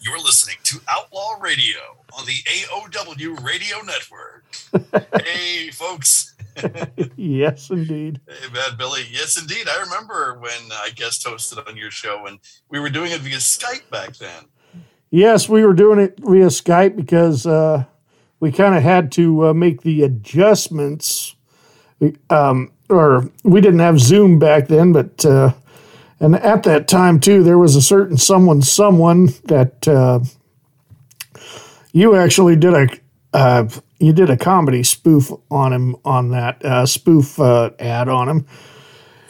You're 0.00 0.18
listening 0.18 0.56
to 0.64 0.80
Outlaw 0.86 1.38
Radio 1.40 1.93
on 2.16 2.26
the 2.26 2.32
AOW 2.32 3.44
Radio 3.44 3.76
Network. 3.84 4.44
hey, 5.24 5.70
folks. 5.70 6.34
yes, 7.16 7.70
indeed. 7.70 8.20
Hey, 8.28 8.48
Bad 8.52 8.78
Billy. 8.78 9.02
Yes, 9.10 9.40
indeed. 9.40 9.68
I 9.68 9.80
remember 9.82 10.38
when 10.38 10.70
I 10.72 10.90
guest 10.94 11.26
hosted 11.26 11.66
on 11.68 11.76
your 11.76 11.90
show, 11.90 12.26
and 12.26 12.38
we 12.68 12.78
were 12.78 12.90
doing 12.90 13.12
it 13.12 13.20
via 13.20 13.36
Skype 13.36 13.88
back 13.90 14.16
then. 14.16 14.44
Yes, 15.10 15.48
we 15.48 15.64
were 15.64 15.74
doing 15.74 15.98
it 15.98 16.18
via 16.18 16.46
Skype 16.46 16.96
because 16.96 17.46
uh, 17.46 17.84
we 18.40 18.52
kind 18.52 18.74
of 18.74 18.82
had 18.82 19.12
to 19.12 19.48
uh, 19.48 19.54
make 19.54 19.82
the 19.82 20.02
adjustments. 20.02 21.34
Um, 22.30 22.72
or 22.90 23.30
we 23.44 23.60
didn't 23.60 23.80
have 23.80 23.98
Zoom 23.98 24.38
back 24.38 24.68
then, 24.68 24.92
but 24.92 25.24
uh, 25.24 25.52
and 26.20 26.36
at 26.36 26.62
that 26.64 26.88
time 26.88 27.18
too, 27.18 27.42
there 27.42 27.58
was 27.58 27.76
a 27.76 27.82
certain 27.82 28.16
someone, 28.16 28.62
someone 28.62 29.26
that 29.44 29.88
uh, 29.88 30.20
you 31.94 32.16
actually 32.16 32.56
did 32.56 32.74
a 32.74 32.88
uh, 33.32 33.68
you 33.98 34.12
did 34.12 34.28
a 34.28 34.36
comedy 34.36 34.82
spoof 34.82 35.30
on 35.50 35.72
him 35.72 35.96
on 36.04 36.30
that 36.30 36.62
uh, 36.64 36.84
spoof 36.84 37.40
uh, 37.40 37.70
ad 37.78 38.08
on 38.08 38.28
him. 38.28 38.46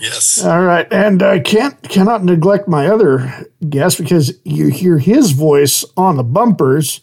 Yes. 0.01 0.45
All 0.45 0.63
right, 0.63 0.91
and 0.93 1.23
I 1.23 1.39
can't 1.39 1.81
cannot 1.83 2.25
neglect 2.25 2.67
my 2.67 2.89
other 2.89 3.47
guest 3.69 3.99
because 3.99 4.33
you 4.45 4.69
hear 4.69 4.99
his 4.99 5.31
voice 5.31 5.85
on 5.97 6.17
the 6.17 6.25
bumpers, 6.25 7.01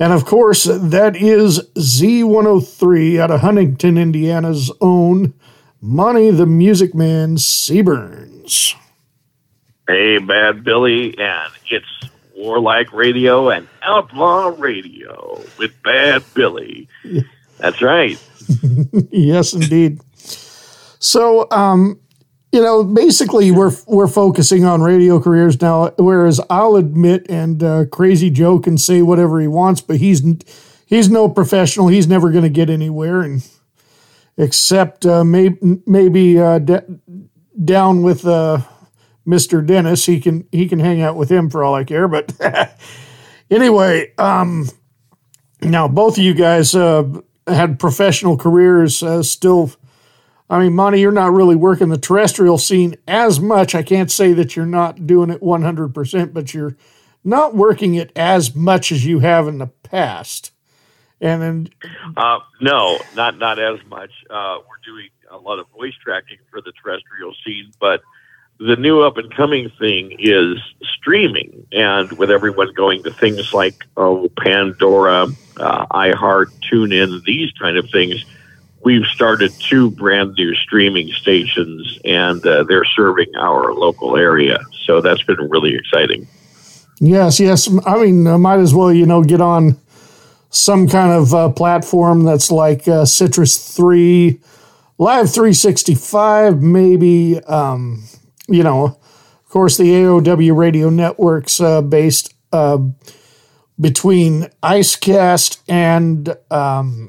and 0.00 0.12
of 0.12 0.24
course 0.24 0.64
that 0.64 1.14
is 1.14 1.60
Z103 1.76 3.20
out 3.20 3.30
of 3.30 3.40
Huntington, 3.42 3.96
Indiana's 3.96 4.72
own 4.80 5.34
Money 5.80 6.30
the 6.30 6.46
Music 6.46 6.94
Man 6.94 7.36
Seaburns. 7.36 8.74
Hey, 9.86 10.18
Bad 10.18 10.64
Billy, 10.64 11.16
and 11.16 11.52
it's 11.70 11.86
Warlike 12.36 12.92
Radio 12.92 13.48
and 13.48 13.66
Outlaw 13.82 14.54
Radio 14.58 15.42
with 15.58 15.72
Bad 15.82 16.22
Billy. 16.34 16.88
That's 17.58 17.80
right. 17.80 18.22
yes, 19.10 19.54
indeed. 19.54 20.00
So, 20.98 21.50
um, 21.50 21.98
you 22.52 22.62
know, 22.62 22.84
basically, 22.84 23.50
we're 23.50 23.72
we're 23.86 24.06
focusing 24.06 24.64
on 24.64 24.82
radio 24.82 25.20
careers 25.20 25.60
now. 25.60 25.90
Whereas 25.98 26.40
I'll 26.50 26.76
admit, 26.76 27.26
and 27.28 27.62
uh, 27.62 27.84
Crazy 27.86 28.30
Joe 28.30 28.58
can 28.58 28.78
say 28.78 29.02
whatever 29.02 29.40
he 29.40 29.48
wants, 29.48 29.80
but 29.80 29.96
he's 29.96 30.22
he's 30.86 31.08
no 31.10 31.28
professional. 31.28 31.88
He's 31.88 32.06
never 32.06 32.30
going 32.30 32.44
to 32.44 32.50
get 32.50 32.70
anywhere, 32.70 33.22
and 33.22 33.48
except 34.36 35.06
uh, 35.06 35.24
maybe 35.24 35.80
maybe 35.86 36.38
uh, 36.38 36.58
d- 36.58 36.80
down 37.64 38.02
with 38.02 38.26
Mister 39.26 39.60
Dennis, 39.60 40.06
he 40.06 40.20
can 40.20 40.46
he 40.52 40.68
can 40.68 40.78
hang 40.78 41.02
out 41.02 41.16
with 41.16 41.28
him 41.30 41.50
for 41.50 41.64
all 41.64 41.74
I 41.74 41.84
care. 41.84 42.06
But 42.08 42.32
anyway, 43.50 44.12
um, 44.16 44.68
now 45.60 45.88
both 45.88 46.16
of 46.16 46.24
you 46.24 46.32
guys 46.32 46.74
uh, 46.74 47.04
had 47.46 47.78
professional 47.78 48.36
careers. 48.36 49.02
Uh, 49.02 49.22
still, 49.22 49.72
I 50.48 50.60
mean, 50.60 50.74
Monty, 50.74 51.00
you're 51.00 51.10
not 51.12 51.32
really 51.32 51.56
working 51.56 51.88
the 51.88 51.98
terrestrial 51.98 52.56
scene 52.56 52.96
as 53.08 53.40
much. 53.40 53.74
I 53.74 53.82
can't 53.82 54.10
say 54.10 54.32
that 54.34 54.54
you're 54.54 54.64
not 54.64 55.06
doing 55.06 55.30
it 55.30 55.42
100, 55.42 55.92
percent 55.92 56.32
but 56.32 56.54
you're 56.54 56.76
not 57.24 57.54
working 57.54 57.96
it 57.96 58.12
as 58.14 58.54
much 58.54 58.92
as 58.92 59.04
you 59.04 59.18
have 59.18 59.48
in 59.48 59.58
the 59.58 59.66
past. 59.66 60.52
And 61.20 61.42
then, 61.42 61.68
Uh, 62.16 62.38
no, 62.60 62.98
not 63.16 63.38
not 63.38 63.58
as 63.58 63.78
much. 63.88 64.10
Uh, 64.30 64.58
we're 64.68 64.84
doing 64.84 65.08
a 65.30 65.38
lot 65.38 65.58
of 65.58 65.66
voice 65.70 65.94
tracking 66.04 66.38
for 66.50 66.60
the 66.60 66.72
terrestrial 66.82 67.34
scene, 67.44 67.72
but 67.80 68.02
the 68.58 68.76
new 68.76 69.02
up 69.02 69.18
and 69.18 69.34
coming 69.34 69.70
thing 69.70 70.16
is 70.18 70.58
streaming, 70.82 71.66
and 71.72 72.10
with 72.12 72.30
everyone 72.30 72.72
going 72.74 73.02
to 73.02 73.12
things 73.12 73.52
like 73.52 73.86
oh, 73.96 74.30
Pandora, 74.38 75.26
uh, 75.58 75.86
iHeart, 75.86 76.46
TuneIn, 76.70 77.22
these 77.24 77.52
kind 77.52 77.76
of 77.76 77.88
things, 77.90 78.24
we've 78.82 79.04
started 79.06 79.52
two 79.58 79.90
brand 79.90 80.34
new 80.38 80.54
streaming 80.54 81.12
stations, 81.12 81.98
and 82.04 82.44
uh, 82.46 82.64
they're 82.64 82.84
serving 82.84 83.34
our 83.36 83.72
local 83.74 84.16
area. 84.16 84.58
So 84.84 85.00
that's 85.00 85.22
been 85.22 85.50
really 85.50 85.74
exciting. 85.74 86.26
Yes, 87.00 87.38
yes. 87.38 87.68
I 87.84 88.02
mean, 88.02 88.26
uh, 88.26 88.38
might 88.38 88.60
as 88.60 88.74
well, 88.74 88.92
you 88.92 89.04
know, 89.04 89.22
get 89.22 89.40
on 89.40 89.78
some 90.50 90.88
kind 90.88 91.12
of 91.12 91.34
uh, 91.34 91.50
platform 91.50 92.24
that's 92.24 92.50
like 92.50 92.88
uh, 92.88 93.04
Citrus 93.04 93.76
3, 93.76 94.40
Live 94.98 95.30
365, 95.30 96.62
maybe, 96.62 97.38
um, 97.44 98.02
you 98.48 98.62
know, 98.62 98.84
of 98.84 99.48
course, 99.48 99.76
the 99.76 99.90
AOW 99.90 100.56
radio 100.56 100.90
networks 100.90 101.60
uh, 101.60 101.82
based 101.82 102.34
uh, 102.52 102.78
between 103.80 104.48
Icecast 104.62 105.60
and 105.68 106.36
um, 106.50 107.08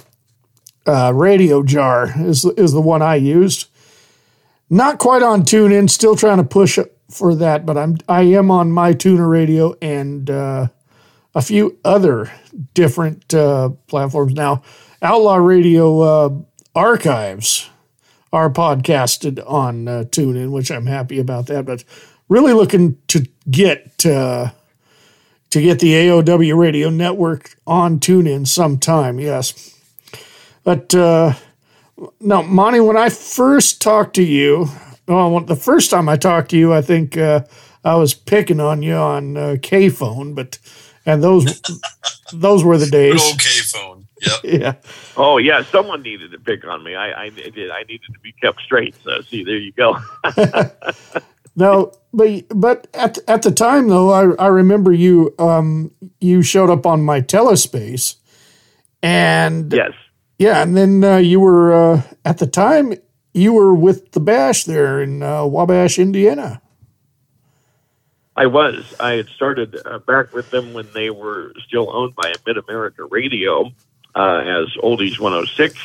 uh, 0.86 1.12
Radio 1.14 1.64
Jar 1.64 2.14
is, 2.22 2.46
is 2.46 2.74
the 2.74 2.82
one 2.82 3.02
I 3.02 3.16
used. 3.16 3.70
Not 4.70 5.00
quite 5.00 5.24
on 5.24 5.44
TuneIn, 5.44 5.90
still 5.90 6.16
trying 6.16 6.38
to 6.38 6.44
push 6.44 6.78
for 7.10 7.36
that, 7.36 7.66
but 7.66 7.78
I'm 7.78 7.98
I 8.10 8.24
am 8.24 8.52
on 8.52 8.72
myTuner 8.72 9.30
Radio 9.30 9.76
and 9.82 10.30
uh, 10.30 10.68
a 11.34 11.42
few 11.42 11.78
other 11.86 12.32
different 12.74 13.34
uh, 13.34 13.70
platforms 13.88 14.34
now. 14.34 14.62
Outlaw 15.02 15.36
Radio 15.36 16.02
uh, 16.02 16.30
archives 16.76 17.70
are 18.34 18.50
podcasted 18.50 19.44
on 19.50 19.88
uh, 19.88 20.04
TuneIn, 20.10 20.52
which 20.52 20.72
I'm 20.72 20.86
happy 20.86 21.20
about 21.20 21.48
that. 21.48 21.66
But 21.66 21.84
really 22.30 22.54
looking 22.54 22.98
to 23.08 23.26
get 23.50 24.06
uh, 24.06 24.52
to 25.50 25.62
get 25.62 25.80
the 25.80 25.94
AOW 25.94 26.58
Radio 26.58 26.90
Network 26.90 27.56
on 27.66 28.00
TuneIn 28.00 28.48
sometime. 28.48 29.20
Yes, 29.20 29.76
but 30.64 30.94
uh, 30.94 31.34
now, 32.20 32.42
Monty, 32.42 32.80
when 32.80 32.98
I 32.98 33.10
first 33.10 33.82
talked 33.82 34.16
to 34.16 34.24
you, 34.24 34.68
well, 35.08 35.40
the 35.40 35.56
first 35.56 35.90
time 35.90 36.10
I 36.10 36.16
talked 36.18 36.52
to 36.52 36.58
you, 36.58 36.74
I 36.74 36.82
think 36.82 37.18
uh, 37.18 37.42
I 37.84 37.96
was 37.96 38.14
picking 38.14 38.60
on 38.60 38.84
you 38.84 38.96
on 38.96 39.38
uh, 39.38 39.56
K 39.62 39.90
phone, 39.90 40.34
but 40.34 40.60
and 41.06 41.24
those 41.24 41.62
those 42.34 42.64
were 42.64 42.78
the 42.78 42.90
days. 42.90 43.22
Good 43.22 43.32
old 43.32 43.40
K 43.40 43.50
phone. 43.62 43.97
Yep. 44.44 44.44
Yeah. 44.62 44.74
Oh 45.16 45.38
yeah, 45.38 45.64
someone 45.64 46.02
needed 46.02 46.32
to 46.32 46.40
pick 46.40 46.66
on 46.66 46.84
me. 46.84 46.96
I 46.96 47.26
I, 47.26 47.30
did, 47.30 47.70
I 47.72 47.84
needed 47.84 48.08
to 48.14 48.20
be 48.22 48.32
kept 48.34 48.62
straight. 48.62 48.96
So 49.04 49.22
see, 49.22 49.44
there 49.44 49.58
you 49.58 49.72
go. 49.74 49.98
No, 51.58 51.92
but 52.14 52.44
but 52.54 52.88
at 52.94 53.18
at 53.28 53.42
the 53.42 53.50
time 53.52 53.88
though, 53.88 54.12
I 54.12 54.46
I 54.46 54.48
remember 54.48 54.94
you 54.94 55.34
um 55.40 55.92
you 56.22 56.44
showed 56.44 56.70
up 56.70 56.86
on 56.86 57.02
my 57.02 57.20
telespace, 57.20 58.18
and 59.02 59.74
yes, 59.74 59.94
yeah, 60.38 60.62
and 60.62 60.78
then 60.78 61.04
uh, 61.04 61.18
you 61.18 61.40
were 61.40 61.74
uh, 61.74 62.02
at 62.24 62.38
the 62.38 62.46
time 62.46 62.94
you 63.34 63.54
were 63.54 63.74
with 63.74 64.12
the 64.12 64.20
Bash 64.20 64.66
there 64.66 65.02
in 65.02 65.24
uh, 65.24 65.46
Wabash, 65.48 65.98
Indiana. 65.98 66.62
I 68.36 68.46
was. 68.46 68.94
I 69.00 69.14
had 69.14 69.28
started 69.30 69.76
uh, 69.84 69.98
back 69.98 70.34
with 70.34 70.52
them 70.52 70.74
when 70.74 70.88
they 70.94 71.10
were 71.10 71.54
still 71.68 71.90
owned 71.92 72.14
by 72.14 72.34
Mid 72.46 72.58
America 72.58 73.04
Radio 73.06 73.72
uh, 74.18 74.40
as 74.40 74.68
Oldies 74.84 75.20
106. 75.20 75.78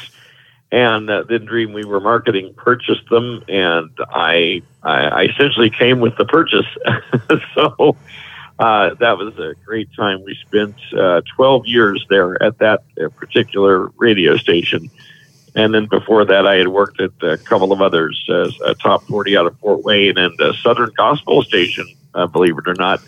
And 0.73 1.11
uh, 1.11 1.25
then 1.29 1.45
Dream 1.45 1.75
We 1.75 1.85
Were 1.85 2.01
Marketing 2.01 2.55
purchased 2.57 3.07
them, 3.11 3.45
and 3.47 3.91
I, 4.09 4.63
I, 4.83 5.05
I 5.05 5.23
essentially 5.25 5.69
came 5.69 6.01
with 6.01 6.17
the 6.17 6.25
purchase. 6.25 6.65
so 7.55 7.95
uh, 8.59 8.95
that 8.95 9.19
was 9.19 9.39
a 9.39 9.55
great 9.67 9.91
time. 9.95 10.23
We 10.25 10.35
spent 10.47 10.75
uh, 10.99 11.21
12 11.37 11.67
years 11.67 12.07
there 12.09 12.43
at 12.43 12.59
that 12.59 12.85
uh, 12.99 13.11
particular 13.11 13.89
radio 13.99 14.39
station. 14.39 14.91
And 15.55 15.75
then 15.75 15.87
before 15.87 16.25
that, 16.25 16.47
I 16.47 16.57
had 16.57 16.69
worked 16.69 17.03
at 17.03 17.11
a 17.23 17.37
couple 17.37 17.73
of 17.73 17.83
others, 17.83 18.25
uh, 18.31 18.51
a 18.65 18.75
top 18.75 19.03
40 19.05 19.37
out 19.37 19.47
of 19.47 19.59
Fort 19.59 19.85
Wayne 19.85 20.17
and 20.17 20.41
a 20.41 20.55
Southern 20.55 20.91
Gospel 20.97 21.43
station, 21.43 21.87
uh, 22.15 22.27
believe 22.27 22.57
it 22.57 22.67
or 22.67 22.75
not. 22.75 23.03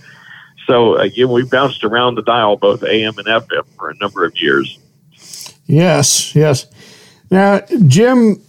So 0.66 0.96
again, 0.96 1.30
we 1.30 1.44
bounced 1.44 1.82
around 1.82 2.16
the 2.16 2.22
dial, 2.22 2.56
both 2.56 2.82
AM 2.82 3.16
and 3.16 3.26
FM, 3.26 3.64
for 3.78 3.88
a 3.88 3.94
number 3.94 4.26
of 4.26 4.36
years. 4.36 4.78
Yes, 5.66 6.34
yes. 6.34 6.66
Now, 7.30 7.60
Jim, 7.86 8.40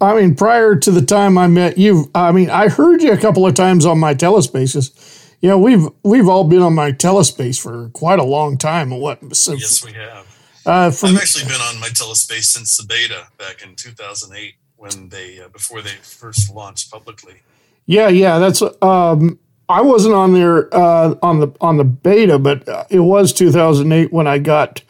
I 0.00 0.20
mean, 0.20 0.34
prior 0.34 0.76
to 0.76 0.90
the 0.90 1.02
time 1.02 1.38
I 1.38 1.46
met 1.46 1.78
you, 1.78 2.10
I 2.14 2.32
mean, 2.32 2.50
I 2.50 2.68
heard 2.68 3.02
you 3.02 3.12
a 3.12 3.16
couple 3.16 3.46
of 3.46 3.54
times 3.54 3.86
on 3.86 3.98
my 3.98 4.14
telespaces. 4.14 5.34
You 5.40 5.50
know, 5.50 5.58
we've 5.58 5.86
we've 6.02 6.28
all 6.28 6.44
been 6.44 6.62
on 6.62 6.74
my 6.74 6.92
telespace 6.92 7.60
for 7.60 7.90
quite 7.90 8.18
a 8.18 8.24
long 8.24 8.56
time. 8.56 8.90
What? 8.90 9.20
Since, 9.36 9.60
Yes, 9.60 9.84
we 9.84 9.92
have. 9.92 10.26
Uh, 10.64 10.90
from, 10.90 11.10
I've 11.10 11.18
actually 11.18 11.44
been 11.44 11.60
on 11.60 11.78
my 11.78 11.88
telespace 11.88 12.44
since 12.44 12.76
the 12.76 12.84
beta 12.84 13.28
back 13.38 13.62
in 13.62 13.76
2008 13.76 14.54
when 14.76 15.08
they 15.10 15.40
uh, 15.40 15.48
before 15.48 15.82
they 15.82 15.90
first 16.02 16.52
launched 16.52 16.90
publicly. 16.90 17.42
Yeah, 17.86 18.08
yeah, 18.08 18.38
that's 18.38 18.62
um 18.82 19.38
I 19.68 19.80
wasn't 19.82 20.14
on 20.14 20.32
there 20.32 20.74
uh 20.74 21.14
on 21.22 21.40
the 21.40 21.52
on 21.60 21.76
the 21.76 21.84
beta, 21.84 22.38
but 22.38 22.68
uh, 22.68 22.84
it 22.90 23.00
was 23.00 23.32
2008 23.32 24.12
when 24.12 24.26
I 24.26 24.38
got 24.38 24.82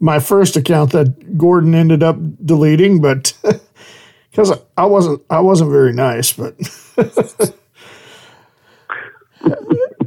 my 0.00 0.18
first 0.18 0.56
account 0.56 0.92
that 0.92 1.38
Gordon 1.38 1.74
ended 1.74 2.02
up 2.02 2.16
deleting, 2.44 3.00
but 3.00 3.32
cuz 4.32 4.52
I 4.76 4.86
wasn't 4.86 5.22
I 5.30 5.40
wasn't 5.40 5.70
very 5.70 5.92
nice, 5.92 6.32
but 6.32 6.54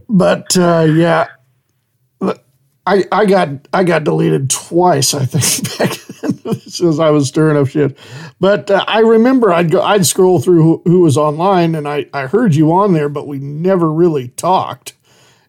but 0.10 0.58
uh 0.58 0.88
yeah, 0.90 1.28
I, 2.86 3.04
I 3.12 3.26
got 3.26 3.50
I 3.74 3.84
got 3.84 4.04
deleted 4.04 4.50
twice 4.50 5.14
I 5.14 5.26
think 5.26 5.78
back 5.78 5.94
since 6.68 7.00
I 7.00 7.10
was 7.10 7.28
stirring 7.28 7.58
up 7.58 7.68
shit. 7.68 7.98
But 8.40 8.72
uh, 8.72 8.84
I 8.88 9.00
remember 9.00 9.52
I'd 9.52 9.72
go 9.72 9.82
I'd 9.82 10.06
scroll 10.06 10.40
through 10.40 10.64
who, 10.64 10.82
who 10.86 11.02
was 11.02 11.18
online 11.18 11.76
and 11.76 11.88
I, 11.88 12.06
I 12.14 12.28
heard 12.28 12.56
you 12.56 12.72
on 12.72 12.94
there, 12.94 13.10
but 13.10 13.28
we 13.28 13.40
never 13.40 13.92
really 13.92 14.30
talked 14.30 14.94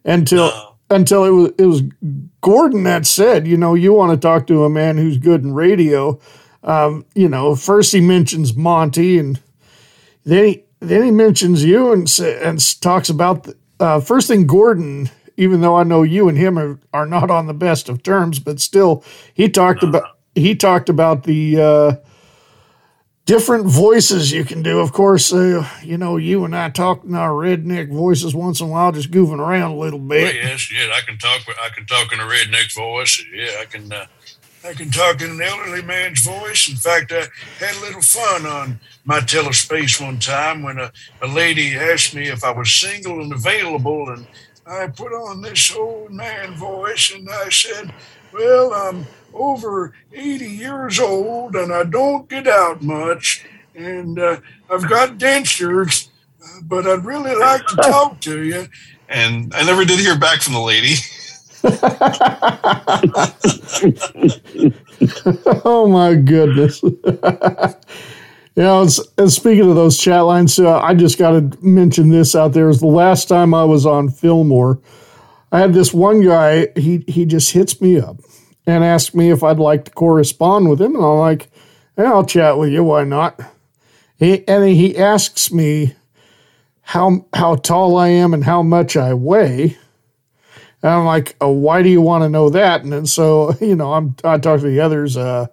until 0.04 0.67
until 0.90 1.24
it 1.24 1.30
was 1.30 1.52
it 1.58 1.66
was 1.66 1.82
Gordon 2.40 2.84
that 2.84 3.06
said, 3.06 3.46
you 3.46 3.56
know, 3.56 3.74
you 3.74 3.92
want 3.92 4.12
to 4.12 4.16
talk 4.16 4.46
to 4.46 4.64
a 4.64 4.70
man 4.70 4.96
who's 4.96 5.18
good 5.18 5.42
in 5.42 5.52
radio. 5.54 6.18
Um, 6.62 7.04
you 7.14 7.28
know, 7.28 7.54
first 7.54 7.92
he 7.92 8.00
mentions 8.00 8.56
Monty 8.56 9.18
and 9.18 9.40
then 10.24 10.44
he 10.46 10.64
then 10.80 11.02
he 11.02 11.10
mentions 11.10 11.64
you 11.64 11.92
and 11.92 12.08
and 12.20 12.80
talks 12.80 13.08
about 13.08 13.44
the, 13.44 13.56
uh, 13.80 14.00
first 14.00 14.28
thing 14.28 14.46
Gordon 14.46 15.10
even 15.38 15.60
though 15.60 15.76
I 15.76 15.84
know 15.84 16.02
you 16.02 16.28
and 16.28 16.36
him 16.36 16.58
are, 16.58 16.78
are 16.92 17.06
not 17.06 17.30
on 17.30 17.46
the 17.46 17.54
best 17.54 17.88
of 17.88 18.02
terms, 18.02 18.40
but 18.40 18.60
still, 18.60 19.04
he 19.32 19.48
talked 19.48 19.82
about 19.82 20.18
he 20.34 20.54
talked 20.54 20.88
about 20.88 21.22
the 21.22 21.60
uh, 21.60 21.96
different 23.28 23.66
voices 23.66 24.32
you 24.32 24.42
can 24.42 24.62
do. 24.62 24.80
Of 24.80 24.92
course, 24.92 25.32
uh, 25.34 25.68
you 25.82 25.98
know 25.98 26.16
you 26.16 26.46
and 26.46 26.56
I 26.56 26.70
talk 26.70 27.04
in 27.04 27.14
our 27.14 27.30
redneck 27.30 27.92
voices 27.92 28.34
once 28.34 28.60
in 28.60 28.68
a 28.68 28.70
while, 28.70 28.90
just 28.90 29.10
goofing 29.10 29.38
around 29.38 29.72
a 29.72 29.76
little 29.76 29.98
bit. 29.98 30.34
yes, 30.34 30.72
yeah, 30.72 30.90
I 30.94 31.02
can 31.02 31.18
talk. 31.18 31.42
I 31.62 31.68
can 31.68 31.86
talk 31.86 32.12
in 32.12 32.18
a 32.18 32.24
redneck 32.24 32.74
voice. 32.74 33.22
Yeah, 33.32 33.50
I 33.60 33.66
can. 33.66 33.92
Uh, 33.92 34.06
I 34.64 34.72
can 34.72 34.90
talk 34.90 35.22
in 35.22 35.30
an 35.30 35.40
elderly 35.40 35.82
man's 35.82 36.24
voice. 36.24 36.68
In 36.68 36.74
fact, 36.74 37.12
I 37.12 37.26
had 37.64 37.76
a 37.76 37.80
little 37.80 38.02
fun 38.02 38.44
on 38.44 38.80
my 39.04 39.20
telespace 39.20 40.04
one 40.04 40.18
time 40.18 40.64
when 40.64 40.78
a, 40.78 40.90
a 41.22 41.28
lady 41.28 41.76
asked 41.76 42.12
me 42.12 42.28
if 42.28 42.42
I 42.42 42.50
was 42.50 42.72
single 42.72 43.22
and 43.22 43.32
available, 43.32 44.08
and 44.08 44.26
I 44.66 44.88
put 44.88 45.12
on 45.12 45.42
this 45.42 45.74
old 45.76 46.10
man 46.10 46.56
voice 46.56 47.12
and 47.14 47.28
I 47.30 47.50
said, 47.50 47.94
Well, 48.32 48.74
I'm 48.74 49.06
over 49.38 49.94
80 50.12 50.44
years 50.44 51.00
old 51.00 51.56
and 51.56 51.72
I 51.72 51.84
don't 51.84 52.28
get 52.28 52.46
out 52.46 52.82
much, 52.82 53.46
and 53.74 54.18
uh, 54.18 54.40
I've 54.70 54.88
got 54.88 55.18
dentures, 55.18 56.08
uh, 56.42 56.60
but 56.62 56.86
I'd 56.86 57.04
really 57.04 57.36
like 57.36 57.66
to 57.66 57.76
talk 57.82 58.20
to 58.22 58.42
you. 58.42 58.68
And 59.08 59.54
I 59.54 59.64
never 59.64 59.84
did 59.84 60.00
hear 60.00 60.18
back 60.18 60.42
from 60.42 60.54
the 60.54 60.60
lady. 60.60 60.94
oh 65.64 65.88
my 65.88 66.14
goodness. 66.14 66.82
you 66.82 66.92
know, 68.56 68.86
and 69.16 69.32
speaking 69.32 69.68
of 69.68 69.74
those 69.74 69.98
chat 69.98 70.24
lines, 70.24 70.58
uh, 70.58 70.78
I 70.80 70.94
just 70.94 71.18
got 71.18 71.30
to 71.30 71.58
mention 71.62 72.10
this 72.10 72.36
out 72.36 72.52
there. 72.52 72.64
It 72.64 72.68
was 72.68 72.80
the 72.80 72.86
last 72.86 73.28
time 73.28 73.54
I 73.54 73.64
was 73.64 73.86
on 73.86 74.10
Fillmore. 74.10 74.78
I 75.50 75.60
had 75.60 75.72
this 75.72 75.94
one 75.94 76.22
guy, 76.22 76.68
he, 76.76 77.02
he 77.08 77.24
just 77.24 77.52
hits 77.52 77.80
me 77.80 77.98
up 77.98 78.18
and 78.68 78.84
asked 78.84 79.14
me 79.14 79.30
if 79.30 79.42
I'd 79.42 79.58
like 79.58 79.86
to 79.86 79.90
correspond 79.90 80.68
with 80.68 80.80
him. 80.80 80.94
And 80.94 81.04
I'm 81.04 81.18
like, 81.18 81.50
yeah, 81.96 82.12
I'll 82.12 82.24
chat 82.24 82.58
with 82.58 82.70
you. 82.70 82.84
Why 82.84 83.04
not? 83.04 83.40
He, 84.16 84.46
and 84.46 84.68
he 84.68 84.96
asks 84.96 85.50
me 85.50 85.94
how, 86.82 87.26
how 87.32 87.56
tall 87.56 87.96
I 87.96 88.08
am 88.08 88.34
and 88.34 88.44
how 88.44 88.62
much 88.62 88.96
I 88.96 89.14
weigh. 89.14 89.78
And 90.82 90.92
I'm 90.92 91.06
like, 91.06 91.34
oh, 91.40 91.50
why 91.50 91.82
do 91.82 91.88
you 91.88 92.02
want 92.02 92.24
to 92.24 92.28
know 92.28 92.50
that? 92.50 92.82
And 92.82 92.92
then 92.92 93.06
so, 93.06 93.54
you 93.60 93.74
know, 93.74 93.94
I'm 93.94 94.14
I 94.22 94.38
talked 94.38 94.62
to 94.62 94.68
the 94.68 94.80
others, 94.80 95.16
uh, 95.16 95.46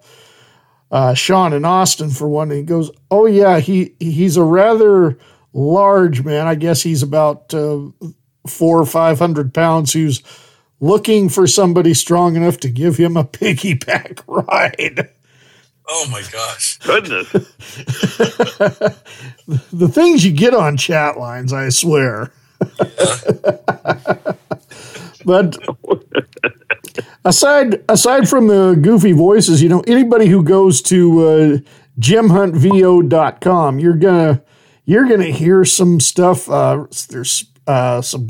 uh, 0.91 1.13
Sean 1.13 1.53
and 1.53 1.65
Austin 1.65 2.09
for 2.09 2.27
one. 2.27 2.51
And 2.51 2.59
he 2.59 2.65
goes, 2.65 2.91
oh 3.09 3.25
yeah, 3.25 3.59
he 3.59 3.95
he's 3.99 4.37
a 4.37 4.43
rather 4.43 5.17
large 5.53 6.23
man. 6.23 6.47
I 6.47 6.55
guess 6.55 6.83
he's 6.83 7.01
about 7.01 7.53
uh, 7.53 7.87
four 8.47 8.79
or 8.79 8.85
five 8.85 9.17
hundred 9.19 9.53
pounds. 9.53 9.93
Who's 9.93 10.21
looking 10.79 11.29
for 11.29 11.47
somebody 11.47 11.93
strong 11.93 12.35
enough 12.35 12.57
to 12.59 12.69
give 12.69 12.97
him 12.97 13.15
a 13.17 13.23
piggyback 13.23 14.21
ride. 14.27 15.09
Oh 15.87 16.07
my 16.11 16.23
gosh. 16.31 16.79
Goodness. 16.79 17.31
the 19.71 19.87
things 19.91 20.25
you 20.25 20.31
get 20.31 20.55
on 20.55 20.77
chat 20.77 21.17
lines, 21.17 21.53
I 21.53 21.69
swear. 21.69 22.31
but 25.25 25.57
aside 27.23 27.83
aside 27.87 28.27
from 28.27 28.47
the 28.47 28.79
goofy 28.81 29.11
voices, 29.11 29.61
you 29.61 29.69
know, 29.69 29.83
anybody 29.85 30.25
who 30.25 30.41
goes 30.43 30.81
to 30.83 31.27
uh, 31.27 31.57
jimhuntvo.com, 31.99 33.79
you're 33.79 33.97
gonna 33.97 34.41
you're 34.85 35.07
gonna 35.07 35.25
hear 35.25 35.65
some 35.65 35.99
stuff. 35.99 36.49
Uh, 36.49 36.85
there's 37.09 37.45
uh, 37.67 38.01
some 38.01 38.29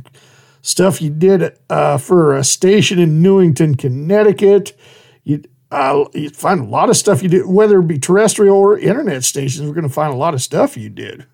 stuff 0.66 1.02
you 1.02 1.12
did 1.12 1.58
uh, 1.70 1.98
for 1.98 2.36
a 2.36 2.44
station 2.44 3.00
in 3.00 3.22
Newington, 3.22 3.76
Connecticut. 3.76 4.78
You 5.24 5.44
uh, 5.72 6.06
you 6.14 6.30
find 6.30 6.60
a 6.60 6.66
lot 6.66 6.90
of 6.90 6.98
stuff 6.98 7.22
you 7.22 7.30
did, 7.30 7.46
whether 7.46 7.80
it 7.80 7.88
be 7.88 8.00
terrestrial 8.00 8.58
or 8.58 8.78
internet 8.78 9.24
stations. 9.24 9.68
We're 9.68 9.74
going 9.74 9.88
to 9.88 9.94
find 9.94 10.14
a 10.14 10.18
lot 10.18 10.34
of 10.34 10.42
stuff 10.42 10.76
you 10.78 10.90
did. 10.90 11.26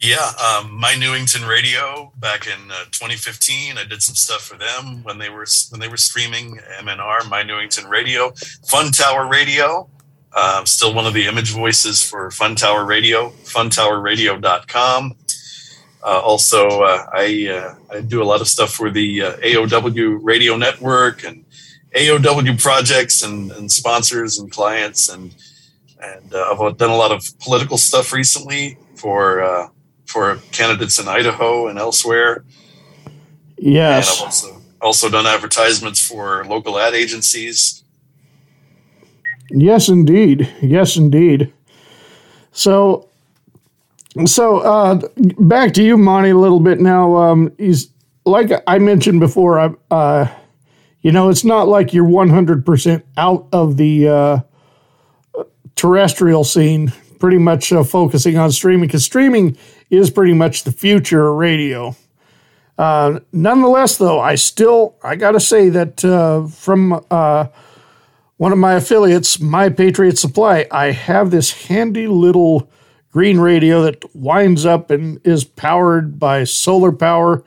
Yeah, 0.00 0.32
um, 0.44 0.72
my 0.72 0.96
Newington 0.96 1.44
Radio 1.44 2.12
back 2.16 2.46
in 2.46 2.70
uh, 2.72 2.84
2015. 2.90 3.78
I 3.78 3.84
did 3.84 4.02
some 4.02 4.16
stuff 4.16 4.40
for 4.42 4.56
them 4.56 5.04
when 5.04 5.18
they 5.18 5.30
were 5.30 5.46
when 5.70 5.80
they 5.80 5.88
were 5.88 5.96
streaming 5.96 6.58
MNR. 6.80 7.28
My 7.30 7.42
Newington 7.42 7.88
Radio, 7.88 8.32
Fun 8.68 8.90
Tower 8.90 9.28
Radio. 9.28 9.88
Uh, 10.34 10.64
still 10.64 10.94
one 10.94 11.06
of 11.06 11.12
the 11.12 11.26
image 11.26 11.50
voices 11.50 12.02
for 12.02 12.30
Fun 12.30 12.56
Tower 12.56 12.86
Radio. 12.86 13.30
FunTowerRadio.com. 13.44 15.12
Uh, 16.04 16.20
also, 16.20 16.82
uh, 16.82 17.06
I 17.12 17.48
uh, 17.48 17.96
I 17.96 18.00
do 18.00 18.22
a 18.22 18.24
lot 18.24 18.40
of 18.40 18.48
stuff 18.48 18.72
for 18.72 18.90
the 18.90 19.22
uh, 19.22 19.36
AOW 19.36 20.18
Radio 20.22 20.56
Network 20.56 21.24
and 21.24 21.44
AOW 21.94 22.60
projects 22.60 23.22
and, 23.22 23.52
and 23.52 23.70
sponsors 23.70 24.38
and 24.38 24.50
clients 24.50 25.08
and 25.08 25.34
and 26.00 26.34
uh, 26.34 26.56
I've 26.60 26.76
done 26.76 26.90
a 26.90 26.96
lot 26.96 27.12
of 27.12 27.24
political 27.38 27.78
stuff 27.78 28.12
recently 28.12 28.78
for 28.96 29.42
uh, 29.42 29.68
for 30.06 30.36
candidates 30.50 30.98
in 30.98 31.06
Idaho 31.08 31.68
and 31.68 31.78
elsewhere. 31.78 32.44
And 33.06 33.14
Yes. 33.58 34.18
I've 34.18 34.24
also 34.24 34.62
also 34.80 35.08
done 35.08 35.26
advertisements 35.26 36.04
for 36.04 36.44
local 36.46 36.78
ad 36.78 36.94
agencies. 36.94 37.84
Yes, 39.50 39.88
indeed. 39.88 40.52
Yes, 40.60 40.96
indeed. 40.96 41.52
So, 42.50 43.08
So 44.26 44.58
uh, 44.58 45.00
back 45.38 45.72
to 45.74 45.82
you, 45.82 45.96
Monty, 45.96 46.30
a 46.30 46.36
little 46.36 46.60
bit 46.60 46.80
now. 46.80 47.16
Um, 47.16 47.52
he's 47.56 47.88
like 48.26 48.50
I 48.66 48.78
mentioned 48.78 49.20
before. 49.20 49.58
I, 49.58 49.70
uh, 49.90 50.28
you 51.00 51.12
know, 51.12 51.30
it's 51.30 51.44
not 51.44 51.66
like 51.66 51.94
you're 51.94 52.04
100 52.04 52.66
percent 52.66 53.06
out 53.16 53.48
of 53.52 53.76
the 53.78 54.08
uh, 54.08 54.38
terrestrial 55.76 56.44
scene. 56.44 56.92
Pretty 57.18 57.38
much 57.38 57.72
uh, 57.72 57.84
focusing 57.84 58.36
on 58.36 58.50
streaming 58.50 58.88
because 58.88 59.04
streaming 59.04 59.56
is 59.90 60.10
pretty 60.10 60.34
much 60.34 60.64
the 60.64 60.72
future 60.72 61.28
of 61.28 61.36
radio. 61.36 61.96
Uh, 62.76 63.20
nonetheless, 63.32 63.96
though, 63.96 64.20
I 64.20 64.34
still 64.34 64.96
I 65.02 65.16
got 65.16 65.32
to 65.32 65.40
say 65.40 65.68
that 65.70 66.04
uh, 66.04 66.46
from 66.48 66.90
one 68.36 68.52
of 68.52 68.58
my 68.58 68.74
affiliates, 68.74 69.40
My 69.40 69.68
Patriot 69.68 70.18
Supply, 70.18 70.66
I 70.70 70.90
have 70.90 71.30
this 71.30 71.66
handy 71.68 72.08
little 72.08 72.68
green 73.12 73.38
radio 73.38 73.82
that 73.82 74.14
winds 74.16 74.66
up 74.66 74.90
and 74.90 75.20
is 75.24 75.44
powered 75.44 76.18
by 76.18 76.42
solar 76.42 76.90
power 76.90 77.44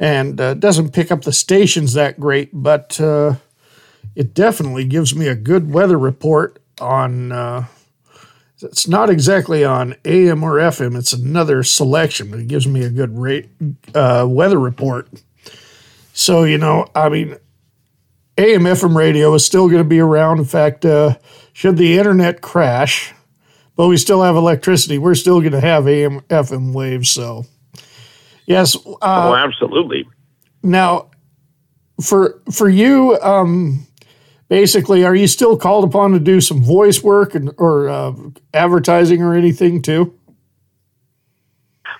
and 0.00 0.40
uh, 0.40 0.54
doesn't 0.54 0.92
pick 0.92 1.12
up 1.12 1.22
the 1.22 1.32
stations 1.32 1.92
that 1.92 2.18
great, 2.18 2.50
but 2.52 3.00
uh, 3.00 3.34
it 4.14 4.34
definitely 4.34 4.84
gives 4.84 5.14
me 5.14 5.28
a 5.28 5.34
good 5.34 5.72
weather 5.72 5.98
report 5.98 6.60
on. 6.80 7.32
Uh, 7.32 7.66
it's 8.62 8.88
not 8.88 9.10
exactly 9.10 9.64
on 9.64 9.94
AM 10.04 10.42
or 10.42 10.54
FM. 10.54 10.96
It's 10.96 11.12
another 11.12 11.62
selection, 11.62 12.30
but 12.30 12.40
it 12.40 12.48
gives 12.48 12.66
me 12.66 12.82
a 12.82 12.88
good 12.88 13.18
rate, 13.18 13.48
uh, 13.94 14.26
weather 14.28 14.58
report. 14.58 15.08
So 16.12 16.44
you 16.44 16.58
know, 16.58 16.86
I 16.94 17.08
mean, 17.08 17.36
AM 18.36 18.62
FM 18.62 18.96
radio 18.96 19.32
is 19.34 19.44
still 19.44 19.68
going 19.68 19.82
to 19.82 19.88
be 19.88 20.00
around. 20.00 20.38
In 20.38 20.44
fact, 20.44 20.84
uh, 20.84 21.16
should 21.52 21.76
the 21.76 21.98
internet 21.98 22.40
crash, 22.40 23.13
but 23.76 23.88
we 23.88 23.96
still 23.96 24.22
have 24.22 24.36
electricity, 24.36 24.98
we're 24.98 25.14
still 25.14 25.40
going 25.40 25.52
to 25.52 25.60
have 25.60 25.88
AM 25.88 26.20
FM 26.22 26.72
waves. 26.72 27.10
So 27.10 27.46
yes, 28.46 28.76
uh, 28.76 28.98
oh, 29.02 29.34
absolutely. 29.34 30.08
now 30.62 31.10
for 32.02 32.40
for 32.52 32.68
you, 32.68 33.18
um, 33.20 33.86
basically, 34.48 35.04
are 35.04 35.14
you 35.14 35.26
still 35.26 35.56
called 35.56 35.84
upon 35.84 36.12
to 36.12 36.20
do 36.20 36.40
some 36.40 36.62
voice 36.62 37.02
work 37.02 37.34
and 37.34 37.52
or 37.58 37.88
uh, 37.88 38.12
advertising 38.52 39.22
or 39.22 39.34
anything 39.34 39.82
too? 39.82 40.18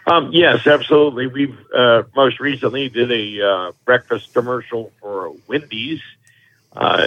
Um, 0.06 0.30
yes, 0.32 0.66
absolutely. 0.66 1.28
We've 1.28 1.56
uh, 1.74 2.02
most 2.14 2.38
recently 2.38 2.88
did 2.88 3.10
a 3.10 3.46
uh, 3.46 3.72
breakfast 3.84 4.34
commercial 4.34 4.92
for 5.00 5.34
Wendy's. 5.46 6.00
Uh, 6.74 7.06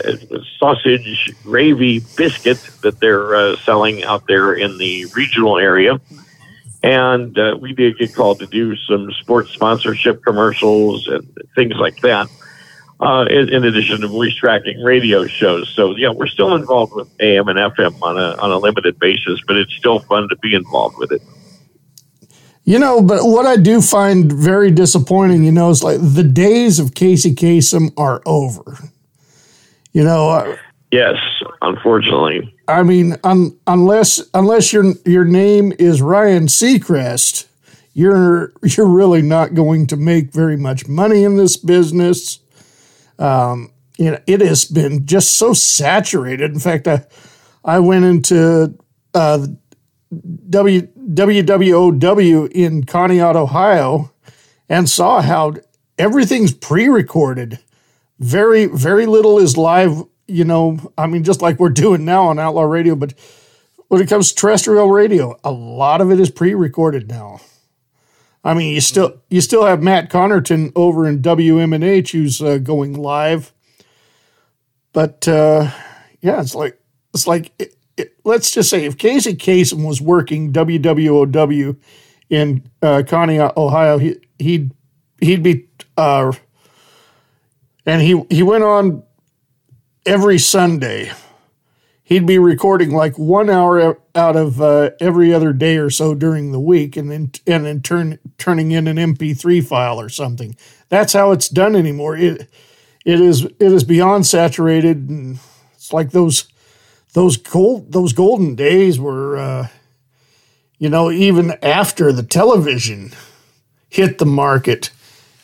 sausage 0.59 1.33
gravy 1.43 1.99
biscuit 2.15 2.57
that 2.83 2.99
they're 3.01 3.35
uh, 3.35 3.55
selling 3.57 4.01
out 4.03 4.25
there 4.25 4.53
in 4.53 4.77
the 4.77 5.05
regional 5.13 5.57
area. 5.57 5.99
And 6.83 7.37
uh, 7.37 7.57
we 7.59 7.73
did 7.73 7.97
get 7.97 8.15
called 8.15 8.39
to 8.39 8.45
do 8.47 8.77
some 8.77 9.11
sports 9.19 9.51
sponsorship 9.51 10.23
commercials 10.23 11.07
and 11.07 11.27
things 11.53 11.73
like 11.75 11.97
that, 11.97 12.29
uh, 13.01 13.25
in, 13.29 13.49
in 13.51 13.65
addition 13.65 13.99
to 14.01 14.07
voice 14.07 14.35
tracking 14.35 14.81
radio 14.81 15.27
shows. 15.27 15.69
So, 15.75 15.97
yeah, 15.97 16.11
we're 16.11 16.27
still 16.27 16.55
involved 16.55 16.93
with 16.93 17.09
AM 17.19 17.49
and 17.49 17.59
FM 17.59 18.01
on 18.01 18.17
a, 18.17 18.37
on 18.37 18.51
a 18.51 18.57
limited 18.57 18.97
basis, 18.99 19.41
but 19.45 19.57
it's 19.57 19.73
still 19.73 19.99
fun 19.99 20.29
to 20.29 20.37
be 20.37 20.53
involved 20.55 20.97
with 20.97 21.11
it. 21.11 21.21
You 22.63 22.79
know, 22.79 23.01
but 23.01 23.23
what 23.23 23.45
I 23.45 23.57
do 23.57 23.81
find 23.81 24.31
very 24.31 24.71
disappointing, 24.71 25.43
you 25.43 25.51
know, 25.51 25.69
is 25.69 25.83
like 25.83 25.99
the 26.01 26.23
days 26.23 26.79
of 26.79 26.93
Casey 26.93 27.33
Kasem 27.33 27.91
are 27.97 28.21
over. 28.25 28.91
You 29.97 30.03
know, 30.03 30.29
uh, 30.29 30.55
Yes, 30.91 31.15
unfortunately. 31.63 32.55
I 32.67 32.83
mean, 32.83 33.15
un, 33.23 33.57
unless 33.65 34.21
unless 34.35 34.71
your 34.71 34.93
your 35.07 35.25
name 35.25 35.73
is 35.79 36.03
Ryan 36.03 36.45
Seacrest, 36.45 37.47
you're 37.95 38.53
you're 38.63 38.87
really 38.87 39.23
not 39.23 39.55
going 39.55 39.87
to 39.87 39.97
make 39.97 40.31
very 40.31 40.55
much 40.55 40.87
money 40.87 41.23
in 41.23 41.37
this 41.37 41.57
business. 41.57 42.37
Um, 43.17 43.71
you 43.97 44.11
know, 44.11 44.19
it 44.27 44.41
has 44.41 44.65
been 44.65 45.07
just 45.07 45.33
so 45.33 45.51
saturated. 45.53 46.51
In 46.51 46.59
fact, 46.59 46.87
I 46.87 47.03
I 47.65 47.79
went 47.79 48.05
into 48.05 48.77
uh, 49.15 49.47
W 50.51 50.81
WWOW 51.09 52.51
in 52.51 52.83
Conneaut, 52.83 53.35
Ohio, 53.35 54.11
and 54.69 54.87
saw 54.87 55.23
how 55.23 55.55
everything's 55.97 56.53
pre-recorded. 56.53 57.57
Very 58.19 58.65
very 58.65 59.05
little 59.05 59.37
is 59.37 59.57
live. 59.57 60.03
You 60.27 60.43
know, 60.43 60.91
I 60.97 61.07
mean, 61.07 61.23
just 61.23 61.41
like 61.41 61.59
we're 61.59 61.69
doing 61.69 62.03
now 62.03 62.25
on 62.25 62.39
Outlaw 62.39 62.63
Radio, 62.63 62.95
but 62.95 63.13
when 63.87 64.01
it 64.01 64.09
comes 64.09 64.29
to 64.29 64.35
terrestrial 64.35 64.91
radio, 64.91 65.39
a 65.43 65.51
lot 65.51 66.01
of 66.01 66.11
it 66.11 66.19
is 66.19 66.29
pre-recorded 66.29 67.07
now. 67.07 67.39
I 68.43 68.53
mean, 68.53 68.73
you 68.73 68.81
still 68.81 69.21
you 69.29 69.41
still 69.41 69.65
have 69.65 69.83
Matt 69.83 70.09
Connerton 70.09 70.71
over 70.75 71.07
in 71.07 71.21
WMNH 71.21 72.11
who's 72.11 72.41
uh, 72.41 72.57
going 72.59 72.93
live, 72.93 73.53
but 74.93 75.27
uh, 75.27 75.69
yeah, 76.21 76.41
it's 76.41 76.55
like 76.55 76.79
it's 77.13 77.27
like 77.27 77.51
it, 77.59 77.75
it, 77.97 78.15
let's 78.23 78.51
just 78.51 78.69
say 78.69 78.85
if 78.85 78.97
Casey 78.97 79.33
Kasem 79.33 79.85
was 79.85 80.01
working 80.01 80.53
WWOW 80.53 81.77
in 82.29 82.69
uh, 82.81 83.03
Conneaut, 83.05 83.57
Ohio, 83.57 83.97
he, 83.97 84.15
he'd 84.39 84.71
he'd 85.19 85.43
be 85.43 85.67
uh, 85.97 86.31
and 87.87 88.01
he 88.01 88.21
he 88.29 88.43
went 88.43 88.63
on 88.63 89.01
every 90.05 90.37
Sunday. 90.37 91.11
He'd 92.03 92.27
be 92.27 92.37
recording 92.37 92.91
like 92.91 93.17
one 93.17 93.49
hour 93.49 93.99
out 94.15 94.35
of 94.35 94.61
uh, 94.61 94.91
every 94.99 95.33
other 95.33 95.51
day 95.51 95.77
or 95.77 95.89
so 95.89 96.13
during 96.13 96.51
the 96.51 96.59
week, 96.59 96.95
and 96.95 97.09
then 97.09 97.31
and 97.47 97.65
then 97.65 97.81
turn 97.81 98.19
turning 98.37 98.71
in 98.71 98.87
an 98.87 98.97
MP3 98.97 99.65
file 99.65 99.99
or 99.99 100.09
something. 100.09 100.55
That's 100.89 101.13
how 101.13 101.31
it's 101.31 101.49
done 101.49 101.75
anymore. 101.75 102.15
It 102.15 102.49
it 103.05 103.21
is 103.21 103.45
it 103.45 103.59
is 103.59 103.83
beyond 103.85 104.27
saturated, 104.27 105.09
and 105.09 105.39
it's 105.73 105.91
like 105.91 106.11
those 106.11 106.47
those 107.13 107.37
gold 107.37 107.91
those 107.91 108.13
golden 108.13 108.55
days 108.55 108.99
were, 108.99 109.37
uh, 109.37 109.67
you 110.77 110.89
know, 110.89 111.09
even 111.09 111.57
after 111.63 112.11
the 112.11 112.23
television 112.23 113.13
hit 113.89 114.17
the 114.17 114.25
market, 114.25 114.91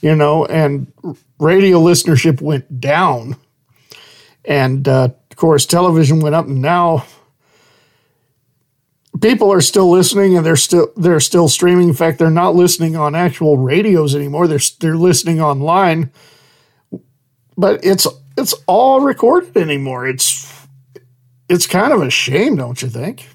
you 0.03 0.15
know, 0.15 0.45
and 0.45 0.91
radio 1.39 1.79
listenership 1.79 2.41
went 2.41 2.79
down, 2.81 3.37
and 4.45 4.87
uh, 4.87 5.09
of 5.31 5.37
course 5.37 5.65
television 5.65 6.19
went 6.19 6.35
up, 6.35 6.45
and 6.45 6.61
now 6.61 7.05
people 9.21 9.51
are 9.51 9.61
still 9.61 9.89
listening 9.89 10.35
and 10.35 10.45
they're 10.45 10.55
still 10.55 10.91
they're 10.97 11.19
still 11.19 11.47
streaming. 11.47 11.87
In 11.89 11.93
fact, 11.93 12.19
they're 12.19 12.29
not 12.29 12.55
listening 12.55 12.95
on 12.95 13.15
actual 13.15 13.57
radios 13.57 14.15
anymore. 14.15 14.47
They're 14.47 14.59
they're 14.79 14.97
listening 14.97 15.39
online. 15.41 16.11
But 17.57 17.85
it's 17.85 18.07
it's 18.37 18.53
all 18.67 19.01
recorded 19.01 19.55
anymore. 19.57 20.07
It's 20.07 20.51
it's 21.47 21.67
kind 21.67 21.93
of 21.93 22.01
a 22.01 22.09
shame, 22.09 22.55
don't 22.55 22.81
you 22.81 22.89
think? 22.89 23.27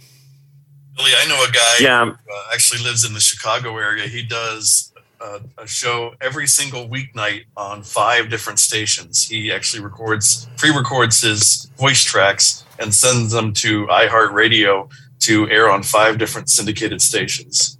Billy, 0.97 1.13
I 1.17 1.29
know 1.29 1.37
a 1.49 1.53
guy 1.53 1.75
Yeah. 1.81 2.05
who 2.07 2.11
uh, 2.11 2.43
actually 2.53 2.83
lives 2.83 3.05
in 3.05 3.15
the 3.15 3.21
Chicago 3.21 3.77
area. 3.79 4.09
He 4.09 4.25
does 4.25 4.88
uh, 5.21 5.41
a 5.59 5.67
show 5.67 6.15
every 6.21 6.47
single 6.47 6.89
weeknight 6.89 7.45
on 7.57 7.83
five 7.83 8.31
different 8.31 8.59
stations. 8.59 9.27
He 9.27 9.53
actually 9.53 9.83
records, 9.83 10.49
pre-records 10.57 11.21
his 11.23 11.71
voice 11.77 12.03
tracks 12.05 12.65
and 12.79 12.95
sends 12.95 13.33
them 13.33 13.53
to 13.55 13.87
iHeartRadio 13.87 14.91
to 15.21 15.51
air 15.51 15.71
on 15.71 15.83
five 15.83 16.19
different 16.19 16.49
syndicated 16.49 17.03
stations. 17.03 17.79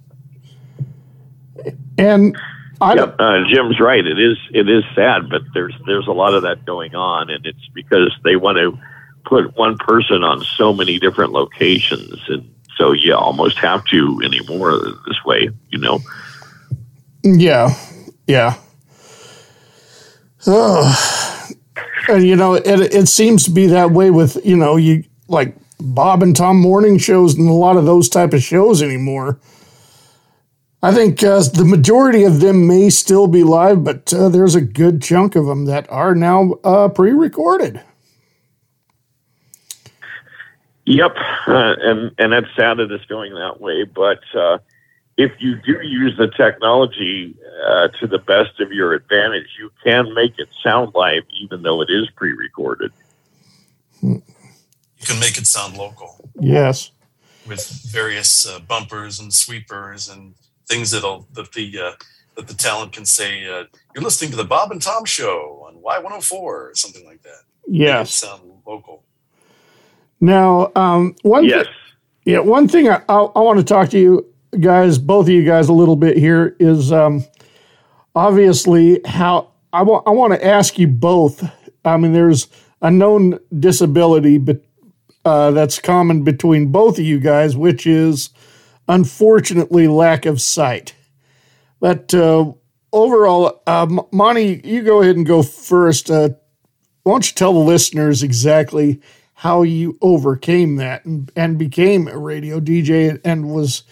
And 1.97 2.37
I 2.81 2.95
Yep, 2.95 3.15
uh, 3.19 3.43
Jim's 3.49 3.79
right. 3.79 4.05
It 4.05 4.19
is 4.19 4.37
it 4.51 4.69
is 4.69 4.83
sad, 4.95 5.29
but 5.29 5.41
there's 5.53 5.73
there's 5.85 6.07
a 6.07 6.11
lot 6.11 6.33
of 6.33 6.43
that 6.43 6.65
going 6.65 6.95
on, 6.95 7.29
and 7.29 7.45
it's 7.45 7.67
because 7.73 8.15
they 8.23 8.37
want 8.37 8.57
to 8.57 8.77
put 9.25 9.57
one 9.57 9.77
person 9.77 10.23
on 10.23 10.43
so 10.43 10.71
many 10.73 10.97
different 10.97 11.33
locations, 11.33 12.21
and 12.29 12.53
so 12.77 12.93
you 12.93 13.13
almost 13.13 13.57
have 13.57 13.83
to 13.85 14.21
anymore 14.23 14.79
this 15.07 15.23
way. 15.25 15.49
You 15.69 15.79
know. 15.79 15.99
Yeah, 17.23 17.75
yeah. 18.27 18.55
Oh, 20.47 21.47
and 22.07 22.25
you 22.25 22.35
know, 22.35 22.53
it 22.55 22.65
it 22.65 23.07
seems 23.07 23.43
to 23.45 23.51
be 23.51 23.67
that 23.67 23.91
way 23.91 24.11
with 24.11 24.37
you 24.45 24.55
know 24.57 24.77
you 24.77 25.03
like 25.27 25.55
Bob 25.79 26.23
and 26.23 26.35
Tom 26.35 26.57
morning 26.59 26.97
shows 26.97 27.35
and 27.35 27.49
a 27.49 27.53
lot 27.53 27.77
of 27.77 27.85
those 27.85 28.09
type 28.09 28.33
of 28.33 28.41
shows 28.43 28.81
anymore. 28.81 29.39
I 30.81 30.93
think 30.93 31.21
uh, 31.23 31.41
the 31.53 31.65
majority 31.65 32.23
of 32.23 32.39
them 32.39 32.65
may 32.65 32.89
still 32.89 33.27
be 33.27 33.43
live, 33.43 33.83
but 33.83 34.13
uh, 34.13 34.29
there's 34.29 34.55
a 34.55 34.61
good 34.61 35.01
chunk 35.01 35.35
of 35.35 35.45
them 35.45 35.65
that 35.65 35.89
are 35.91 36.15
now 36.15 36.53
uh, 36.63 36.87
pre-recorded. 36.87 37.81
Yep, 40.85 41.15
uh, 41.47 41.75
and 41.81 42.11
and 42.17 42.33
that's 42.33 42.47
sad 42.55 42.77
that 42.77 42.91
it's 42.91 43.05
going 43.05 43.33
that 43.35 43.61
way. 43.61 43.83
But 43.83 44.21
uh, 44.35 44.57
if 45.19 45.33
you 45.39 45.55
do 45.57 45.73
use 45.85 46.15
the 46.17 46.29
technology 46.29 47.35
uh, 47.67 47.89
to 47.99 48.07
the 48.07 48.19
best 48.19 48.59
of 48.61 48.71
your 48.71 48.93
advantage, 48.93 49.47
you 49.59 49.69
can 49.83 50.13
make 50.13 50.39
it 50.39 50.47
sound 50.63 50.93
live, 50.95 51.23
even 51.41 51.61
though 51.61 51.81
it 51.81 51.89
is 51.89 52.09
pre-recorded. 52.15 52.91
You 54.01 54.21
can 55.05 55.19
make 55.19 55.37
it 55.37 55.45
sound 55.45 55.77
local. 55.77 56.29
Yes. 56.39 56.91
with 57.47 57.67
various 57.91 58.47
uh, 58.47 58.59
bumpers 58.59 59.19
and 59.19 59.33
sweepers 59.33 60.07
and 60.09 60.35
things 60.67 60.91
that'll 60.91 61.27
that 61.33 61.51
the 61.51 61.77
uh, 61.79 61.91
that 62.35 62.47
the 62.47 62.53
talent 62.53 62.93
can 62.93 63.05
say. 63.05 63.45
Uh, 63.45 63.63
You're 63.93 64.03
listening 64.03 64.31
to 64.31 64.37
the 64.37 64.45
Bob 64.45 64.71
and 64.71 64.81
Tom 64.81 65.03
Show 65.05 65.65
on 65.67 65.75
Y104 65.81 66.31
or 66.33 66.71
something 66.75 67.05
like 67.05 67.21
that. 67.23 67.41
Make 67.67 67.81
it 67.81 67.83
Yes. 67.85 68.13
sound 68.13 68.43
local. 68.65 69.03
Now, 70.21 70.71
um, 70.75 71.15
one 71.23 71.43
Yes. 71.45 71.65
thi- 71.65 72.31
yeah, 72.31 72.39
one 72.39 72.67
thing 72.67 72.87
I, 72.87 73.01
I, 73.09 73.15
I 73.17 73.39
want 73.39 73.57
to 73.59 73.65
talk 73.65 73.89
to 73.89 73.99
you 73.99 74.25
guys, 74.57 74.97
both 74.97 75.25
of 75.25 75.29
you 75.29 75.45
guys, 75.45 75.69
a 75.69 75.73
little 75.73 75.95
bit 75.95 76.17
here 76.17 76.55
is 76.59 76.91
um, 76.91 77.25
obviously 78.15 79.01
how 79.05 79.51
I 79.73 79.83
want 79.83 80.07
I 80.07 80.11
want 80.11 80.33
to 80.33 80.45
ask 80.45 80.77
you 80.79 80.87
both. 80.87 81.49
I 81.85 81.97
mean, 81.97 82.13
there's 82.13 82.47
a 82.81 82.91
known 82.91 83.39
disability, 83.57 84.37
but 84.37 84.61
uh, 85.25 85.51
that's 85.51 85.79
common 85.79 86.23
between 86.23 86.71
both 86.71 86.97
of 86.97 87.05
you 87.05 87.19
guys, 87.19 87.55
which 87.55 87.85
is 87.85 88.29
unfortunately 88.87 89.87
lack 89.87 90.25
of 90.25 90.41
sight. 90.41 90.93
But 91.79 92.13
uh, 92.13 92.51
overall, 92.91 93.61
uh, 93.67 93.87
Monty, 94.11 94.61
you 94.63 94.81
go 94.83 95.01
ahead 95.01 95.15
and 95.15 95.25
go 95.25 95.43
first. 95.43 96.09
Uh, 96.09 96.29
why 97.03 97.13
don't 97.13 97.27
you 97.27 97.33
tell 97.35 97.53
the 97.53 97.59
listeners 97.59 98.23
exactly 98.23 99.01
how 99.35 99.61
you 99.61 99.97
overcame 100.01 100.75
that 100.75 101.05
and, 101.05 101.31
and 101.35 101.57
became 101.57 102.07
a 102.07 102.17
radio 102.17 102.59
DJ 102.59 103.21
and 103.23 103.49
was, 103.49 103.83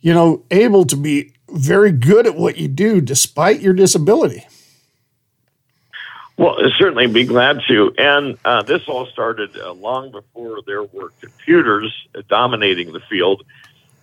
you 0.00 0.14
know, 0.14 0.44
able 0.50 0.84
to 0.86 0.96
be 0.96 1.32
very 1.48 1.92
good 1.92 2.26
at 2.26 2.36
what 2.36 2.56
you 2.56 2.68
do 2.68 3.00
despite 3.00 3.60
your 3.60 3.74
disability? 3.74 4.46
Well, 6.36 6.56
certainly 6.78 7.06
be 7.06 7.24
glad 7.24 7.60
to. 7.68 7.92
And 7.98 8.38
uh, 8.46 8.62
this 8.62 8.88
all 8.88 9.04
started 9.06 9.54
uh, 9.58 9.72
long 9.72 10.10
before 10.10 10.60
there 10.66 10.84
were 10.84 11.12
computers 11.20 11.92
dominating 12.28 12.92
the 12.92 13.00
field, 13.00 13.44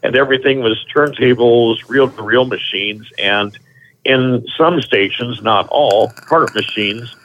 and 0.03 0.15
everything 0.15 0.59
was 0.59 0.85
turntables, 0.95 1.77
reel 1.89 2.09
to 2.09 2.21
reel 2.21 2.45
machines, 2.45 3.09
and 3.17 3.57
in 4.05 4.45
some 4.55 4.81
stations, 4.81 5.41
not 5.41 5.67
all, 5.69 6.13
part 6.29 6.53
machines. 6.53 7.15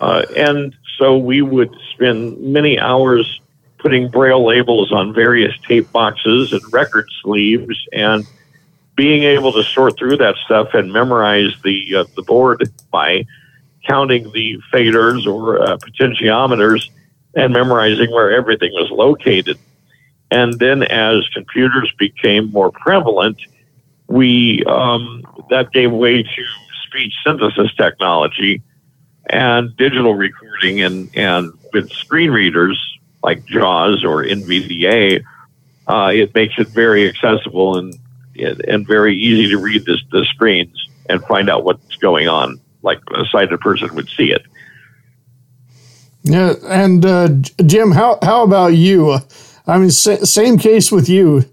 Uh, 0.00 0.24
and 0.36 0.76
so 0.98 1.16
we 1.16 1.40
would 1.40 1.74
spend 1.94 2.38
many 2.38 2.78
hours 2.78 3.40
putting 3.82 4.08
braille 4.08 4.46
labels 4.46 4.92
on 4.92 5.12
various 5.12 5.52
tape 5.66 5.90
boxes 5.92 6.52
and 6.52 6.62
record 6.72 7.06
sleeves 7.22 7.76
and 7.92 8.24
being 8.94 9.24
able 9.24 9.52
to 9.52 9.62
sort 9.64 9.98
through 9.98 10.16
that 10.16 10.36
stuff 10.44 10.68
and 10.74 10.92
memorize 10.92 11.52
the 11.64 11.96
uh, 11.96 12.04
the 12.14 12.22
board 12.22 12.70
by 12.90 13.26
counting 13.86 14.30
the 14.32 14.58
faders 14.72 15.26
or 15.26 15.60
uh, 15.60 15.76
potentiometers 15.78 16.88
and 17.34 17.52
memorizing 17.52 18.10
where 18.12 18.30
everything 18.32 18.70
was 18.72 18.90
located. 18.90 19.58
And 20.30 20.58
then 20.58 20.82
as 20.84 21.28
computers 21.34 21.92
became 21.98 22.52
more 22.52 22.70
prevalent, 22.70 23.38
we 24.06 24.62
um, 24.66 25.22
that 25.50 25.72
gave 25.72 25.90
way 25.90 26.22
to 26.22 26.44
speech 26.86 27.12
synthesis 27.26 27.74
technology 27.74 28.62
and 29.30 29.76
digital 29.76 30.14
recording 30.14 30.80
and, 30.82 31.10
and 31.16 31.52
with 31.72 31.90
screen 31.90 32.30
readers 32.30 32.78
like 33.22 33.44
JAWS 33.46 34.04
or 34.04 34.24
NVDA, 34.24 35.22
uh, 35.86 36.10
it 36.14 36.34
makes 36.34 36.54
it 36.58 36.68
very 36.68 37.08
accessible 37.08 37.78
and 37.78 37.94
and 38.66 38.86
very 38.86 39.16
easy 39.16 39.50
to 39.50 39.58
read 39.58 39.84
this, 39.84 40.02
the 40.10 40.24
screens 40.24 40.88
and 41.08 41.22
find 41.24 41.50
out 41.50 41.64
what's 41.64 41.96
going 41.96 42.28
on, 42.28 42.58
like 42.82 42.98
a 43.14 43.24
sighted 43.26 43.60
person 43.60 43.94
would 43.94 44.08
see 44.08 44.32
it. 44.32 44.42
Yeah, 46.22 46.54
and 46.64 47.04
uh, 47.04 47.28
Jim, 47.66 47.90
how 47.90 48.18
how 48.22 48.44
about 48.44 48.74
you? 48.74 49.10
Uh, 49.10 49.20
I 49.66 49.78
mean, 49.78 49.90
sa- 49.90 50.24
same 50.24 50.56
case 50.58 50.90
with 50.92 51.08
you. 51.08 51.44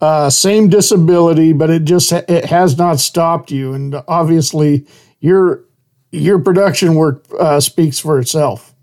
Uh, 0.00 0.30
same 0.30 0.68
disability, 0.68 1.52
but 1.52 1.70
it 1.70 1.84
just 1.84 2.10
ha- 2.10 2.24
it 2.28 2.44
has 2.46 2.78
not 2.78 3.00
stopped 3.00 3.50
you, 3.50 3.72
and 3.72 3.96
obviously 4.06 4.86
your 5.20 5.64
your 6.12 6.38
production 6.38 6.94
work 6.94 7.24
uh, 7.38 7.60
speaks 7.60 7.98
for 7.98 8.18
itself. 8.18 8.74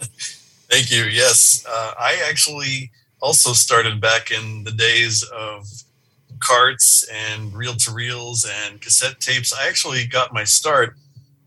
Thank 0.68 0.90
you. 0.90 1.04
Yes, 1.04 1.64
uh, 1.66 1.94
I 1.98 2.22
actually 2.28 2.90
also 3.20 3.54
started 3.54 4.02
back 4.02 4.30
in 4.30 4.64
the 4.64 4.70
days 4.70 5.24
of 5.34 5.66
carts 6.40 7.08
and 7.08 7.54
reel 7.54 7.74
to 7.74 7.90
reels 7.90 8.46
and 8.64 8.78
cassette 8.78 9.18
tapes. 9.18 9.52
I 9.52 9.66
actually 9.66 10.06
got 10.06 10.34
my 10.34 10.44
start. 10.44 10.94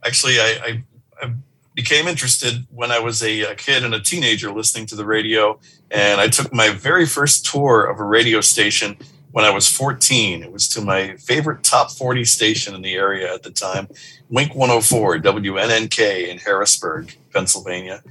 Actually, 0.04 0.40
I, 0.40 0.58
I, 0.64 0.84
I 1.22 1.34
became 1.76 2.08
interested 2.08 2.66
when 2.72 2.92
I 2.92 2.98
was 2.98 3.22
a, 3.22 3.56
kid 3.56 3.84
and 3.84 3.94
a 3.94 4.00
teenager 4.00 4.52
listening 4.52 4.88
to 4.88 4.96
the 4.96 5.06
radio. 5.06 5.60
And 5.92 6.20
I 6.20 6.28
took 6.28 6.52
my 6.52 6.70
very 6.70 7.06
first 7.06 7.46
tour 7.46 7.86
of 7.86 8.00
a 8.00 8.04
radio 8.04 8.42
station 8.42 8.98
when 9.34 9.46
I 9.46 9.52
was 9.52 9.68
14. 9.68 10.42
It 10.42 10.52
was 10.52 10.68
to 10.70 10.82
my 10.82 11.16
favorite 11.18 11.64
top 11.64 11.92
40 11.92 12.26
station 12.26 12.74
in 12.74 12.82
the 12.82 12.96
area 12.96 13.32
at 13.32 13.44
the 13.44 13.52
time, 13.52 13.88
Wink 14.30 14.56
104, 14.56 15.20
WNNK 15.20 16.28
in 16.28 16.40
Harrisburg, 16.40 17.16
Pennsylvania 17.32 18.02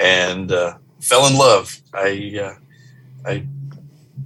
and 0.00 0.50
uh, 0.50 0.78
fell 1.00 1.26
in 1.26 1.36
love. 1.36 1.80
I 1.94 2.38
uh, 2.42 2.54
I 3.28 3.46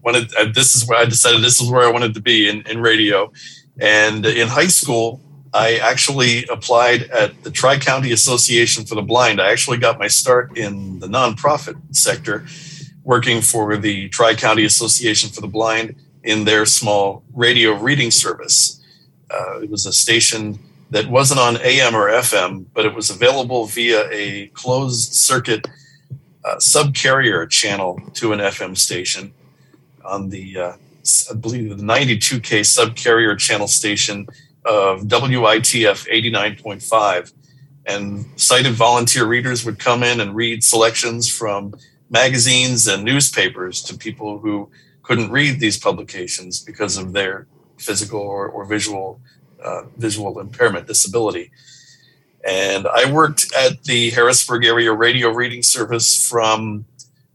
wanted. 0.03 0.35
I, 0.36 0.44
this 0.47 0.75
is 0.75 0.86
where 0.86 0.99
I 0.99 1.05
decided 1.05 1.43
this 1.43 1.61
is 1.61 1.70
where 1.70 1.86
I 1.86 1.91
wanted 1.91 2.15
to 2.15 2.20
be 2.20 2.49
in, 2.49 2.62
in 2.62 2.81
radio. 2.81 3.33
And 3.81 4.25
in 4.25 4.47
high 4.49 4.69
school, 4.69 5.20
I 5.53 5.77
actually 5.77 6.47
applied 6.47 7.03
at 7.11 7.43
the 7.43 7.51
Tri 7.51 7.78
County 7.78 8.12
Association 8.12 8.85
for 8.85 8.94
the 8.94 9.03
Blind. 9.03 9.41
I 9.41 9.51
actually 9.51 9.78
got 9.78 9.99
my 9.99 10.07
start 10.07 10.57
in 10.57 11.01
the 11.01 11.09
nonprofit 11.09 11.77
sector, 11.94 12.47
working 13.03 13.41
for 13.41 13.77
the 13.77 14.09
Tri 14.11 14.35
County 14.35 14.65
Association 14.65 15.31
for 15.31 15.41
the 15.41 15.49
Blind 15.49 15.97
in 16.23 16.44
their 16.44 16.67
small 16.67 17.25
radio 17.35 17.75
reading 17.75 18.12
service. 18.12 18.81
Uh, 19.28 19.61
it 19.62 19.70
was 19.70 19.86
a 19.86 19.93
station 19.93 20.59
that 20.95 21.09
wasn't 21.09 21.41
on 21.41 21.57
AM 21.57 21.97
or 21.97 22.09
FM, 22.09 22.67
but 22.73 22.87
it 22.87 22.95
was 22.95 23.11
available 23.11 23.67
via 23.67 24.09
a 24.13 24.47
closed 24.55 25.13
circuit 25.13 25.67
uh, 26.45 26.55
subcarrier 26.59 27.51
channel 27.51 27.99
to 28.15 28.33
an 28.33 28.39
FM 28.39 28.79
station 28.79 29.35
on 30.05 30.29
the, 30.29 30.57
uh, 30.57 30.73
I 31.33 31.35
believe, 31.35 31.77
the 31.77 31.83
92K 31.83 32.61
subcarrier 32.61 33.37
channel 33.37 33.67
station 33.67 34.29
of 34.65 35.01
WITF 35.01 36.09
89.5. 36.09 37.33
And 37.87 38.27
sighted 38.37 38.75
volunteer 38.75 39.27
readers 39.27 39.65
would 39.65 39.81
come 39.81 40.05
in 40.05 40.21
and 40.21 40.37
read 40.37 40.63
selections 40.63 41.29
from 41.29 41.75
magazines 42.09 42.87
and 42.87 43.03
newspapers 43.03 43.83
to 43.83 43.99
people 43.99 44.39
who 44.39 44.71
couldn't 45.03 45.33
read 45.33 45.59
these 45.59 45.77
publications 45.77 46.61
because 46.61 46.97
of 46.97 47.13
their 47.13 47.49
physical 47.79 48.21
or, 48.21 48.47
or 48.49 48.65
visual 48.65 49.21
uh, 49.65 49.83
visual 49.97 50.39
impairment 50.39 50.86
disability. 50.86 51.51
And 52.47 52.86
I 52.86 53.10
worked 53.10 53.52
at 53.57 53.84
the 53.84 54.10
Harrisburg 54.10 54.65
area 54.65 54.93
radio 54.93 55.31
reading 55.31 55.62
service 55.62 56.28
from 56.28 56.84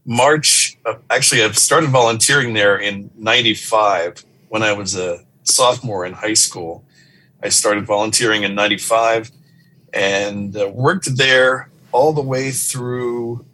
March. 0.04 0.78
Actually, 1.10 1.42
I've 1.42 1.58
started 1.58 1.90
volunteering 1.90 2.54
there 2.54 2.78
in 2.78 3.10
95 3.16 4.24
when 4.48 4.62
I 4.62 4.72
was 4.72 4.94
a 4.94 5.24
sophomore 5.42 6.06
in 6.06 6.12
high 6.12 6.34
school. 6.34 6.84
I 7.42 7.48
started 7.48 7.86
volunteering 7.86 8.44
in 8.44 8.54
95 8.54 9.32
and 9.92 10.56
uh, 10.56 10.68
worked 10.68 11.16
there 11.16 11.70
all 11.92 12.12
the 12.12 12.22
way 12.22 12.50
through 12.50 13.44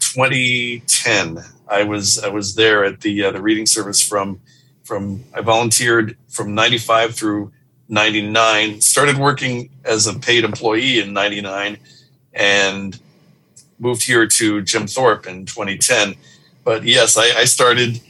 2010. 0.00 1.38
I 1.68 1.84
was 1.84 2.18
I 2.18 2.28
was 2.28 2.54
there 2.56 2.84
at 2.84 3.00
the 3.00 3.24
uh, 3.24 3.30
the 3.30 3.40
reading 3.40 3.66
service 3.66 4.06
from 4.06 4.40
from 4.84 5.24
I 5.32 5.40
volunteered 5.40 6.16
from 6.28 6.54
95 6.54 7.14
through 7.14 7.52
99 7.90 8.80
started 8.80 9.18
working 9.18 9.68
as 9.84 10.06
a 10.06 10.18
paid 10.18 10.44
employee 10.44 11.00
in 11.00 11.12
99 11.12 11.76
and 12.32 12.98
moved 13.78 14.02
here 14.02 14.26
to 14.26 14.62
Jim 14.62 14.86
Thorpe 14.86 15.26
in 15.26 15.44
2010 15.44 16.14
but 16.64 16.84
yes 16.84 17.18
I, 17.18 17.40
I 17.40 17.44
started 17.44 18.00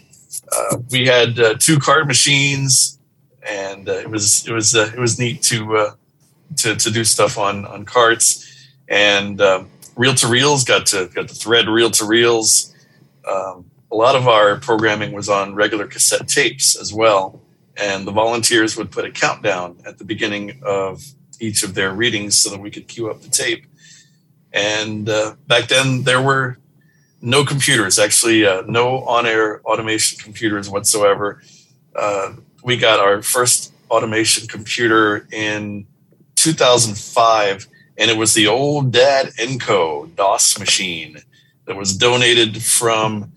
uh, 0.52 0.76
we 0.90 1.06
had 1.06 1.40
uh, 1.40 1.54
two 1.58 1.78
cart 1.78 2.06
machines 2.06 2.98
and 3.48 3.88
uh, 3.88 3.92
it 3.92 4.10
was 4.10 4.46
it 4.46 4.52
was 4.52 4.74
uh, 4.74 4.90
it 4.94 4.98
was 4.98 5.18
neat 5.18 5.42
to 5.42 5.76
uh, 5.76 5.94
to 6.58 6.76
to 6.76 6.90
do 6.90 7.04
stuff 7.04 7.38
on 7.38 7.64
on 7.66 7.84
carts. 7.84 8.46
And 8.88 9.40
um, 9.40 9.70
reel 9.96 10.14
to 10.14 10.26
reels 10.26 10.64
got 10.64 10.86
to 10.86 11.06
got 11.14 11.28
to 11.28 11.34
thread 11.34 11.68
reel 11.68 11.90
to 11.92 12.04
reels. 12.04 12.74
Um, 13.28 13.70
a 13.92 13.96
lot 13.96 14.14
of 14.14 14.28
our 14.28 14.56
programming 14.56 15.12
was 15.12 15.28
on 15.28 15.54
regular 15.54 15.86
cassette 15.86 16.28
tapes 16.28 16.76
as 16.76 16.92
well 16.92 17.39
and 17.80 18.06
the 18.06 18.12
volunteers 18.12 18.76
would 18.76 18.90
put 18.90 19.04
a 19.04 19.10
countdown 19.10 19.78
at 19.86 19.98
the 19.98 20.04
beginning 20.04 20.60
of 20.62 21.02
each 21.40 21.62
of 21.62 21.74
their 21.74 21.92
readings 21.92 22.38
so 22.38 22.50
that 22.50 22.60
we 22.60 22.70
could 22.70 22.86
queue 22.86 23.10
up 23.10 23.22
the 23.22 23.30
tape. 23.30 23.66
And 24.52 25.08
uh, 25.08 25.36
back 25.46 25.68
then, 25.68 26.02
there 26.02 26.20
were 26.20 26.58
no 27.22 27.44
computers, 27.44 27.98
actually, 27.98 28.44
uh, 28.44 28.62
no 28.66 29.00
on 29.04 29.26
air 29.26 29.60
automation 29.62 30.18
computers 30.18 30.68
whatsoever. 30.68 31.40
Uh, 31.96 32.34
we 32.62 32.76
got 32.76 33.00
our 33.00 33.22
first 33.22 33.72
automation 33.90 34.46
computer 34.46 35.26
in 35.32 35.86
2005, 36.36 37.66
and 37.96 38.10
it 38.10 38.16
was 38.16 38.34
the 38.34 38.46
old 38.46 38.92
Dad 38.92 39.32
Enco 39.38 40.14
DOS 40.14 40.58
machine 40.58 41.18
that 41.66 41.76
was 41.76 41.96
donated 41.96 42.62
from 42.62 43.32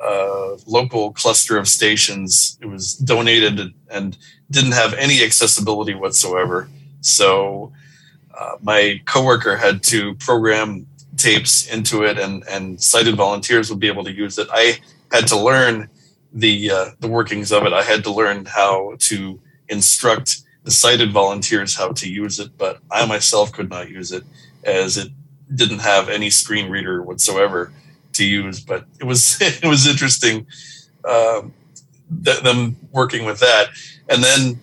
uh, 0.00 0.56
local 0.66 1.12
cluster 1.12 1.56
of 1.56 1.68
stations. 1.68 2.58
It 2.60 2.66
was 2.66 2.94
donated 2.94 3.74
and 3.90 4.16
didn't 4.50 4.72
have 4.72 4.94
any 4.94 5.24
accessibility 5.24 5.94
whatsoever. 5.94 6.68
So 7.00 7.72
uh, 8.38 8.56
my 8.62 9.00
coworker 9.06 9.56
had 9.56 9.82
to 9.84 10.14
program 10.16 10.86
tapes 11.16 11.66
into 11.66 12.04
it, 12.04 12.18
and 12.18 12.46
and 12.48 12.82
sighted 12.82 13.16
volunteers 13.16 13.70
would 13.70 13.80
be 13.80 13.88
able 13.88 14.04
to 14.04 14.12
use 14.12 14.38
it. 14.38 14.48
I 14.52 14.78
had 15.10 15.26
to 15.28 15.38
learn 15.38 15.88
the 16.32 16.70
uh, 16.70 16.90
the 17.00 17.08
workings 17.08 17.52
of 17.52 17.64
it. 17.64 17.72
I 17.72 17.82
had 17.82 18.04
to 18.04 18.12
learn 18.12 18.44
how 18.44 18.96
to 18.98 19.40
instruct 19.68 20.42
the 20.64 20.70
sighted 20.70 21.12
volunteers 21.12 21.76
how 21.76 21.92
to 21.92 22.08
use 22.08 22.38
it, 22.38 22.58
but 22.58 22.80
I 22.90 23.06
myself 23.06 23.52
could 23.52 23.70
not 23.70 23.88
use 23.88 24.12
it 24.12 24.24
as 24.64 24.98
it 24.98 25.10
didn't 25.54 25.78
have 25.78 26.08
any 26.08 26.28
screen 26.28 26.68
reader 26.68 27.02
whatsoever 27.02 27.72
to 28.16 28.24
use. 28.24 28.60
But 28.60 28.84
it 29.00 29.04
was 29.04 29.38
it 29.40 29.66
was 29.66 29.86
interesting 29.86 30.46
um, 31.08 31.54
th- 32.24 32.40
them 32.40 32.76
working 32.92 33.24
with 33.24 33.40
that, 33.40 33.68
and 34.08 34.22
then 34.22 34.60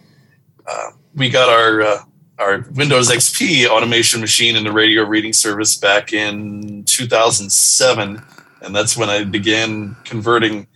uh, 0.67 0.91
we 1.15 1.29
got 1.29 1.49
our 1.49 1.81
uh, 1.81 1.99
our 2.39 2.65
Windows 2.73 3.09
XP 3.09 3.67
automation 3.67 4.19
machine 4.19 4.55
in 4.55 4.63
the 4.63 4.71
radio 4.71 5.03
reading 5.03 5.33
service 5.33 5.77
back 5.77 6.13
in 6.13 6.83
2007, 6.85 8.21
and 8.61 8.75
that's 8.75 8.97
when 8.97 9.09
I 9.09 9.23
began 9.23 9.95
converting 10.03 10.67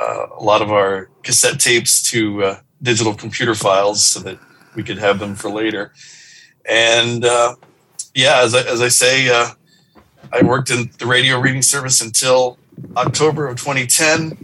uh, 0.00 0.26
a 0.38 0.42
lot 0.42 0.62
of 0.62 0.70
our 0.72 1.10
cassette 1.22 1.60
tapes 1.60 2.02
to 2.10 2.44
uh, 2.44 2.60
digital 2.82 3.14
computer 3.14 3.54
files 3.54 4.02
so 4.04 4.20
that 4.20 4.38
we 4.74 4.82
could 4.82 4.98
have 4.98 5.18
them 5.18 5.34
for 5.34 5.50
later. 5.50 5.92
And 6.68 7.24
uh, 7.24 7.56
yeah, 8.14 8.40
as 8.42 8.54
I, 8.54 8.62
as 8.62 8.80
I 8.80 8.88
say, 8.88 9.28
uh, 9.28 9.50
I 10.32 10.42
worked 10.42 10.70
in 10.70 10.90
the 10.98 11.06
radio 11.06 11.38
reading 11.38 11.62
service 11.62 12.00
until 12.00 12.58
October 12.96 13.48
of 13.48 13.58
2010. 13.58 14.38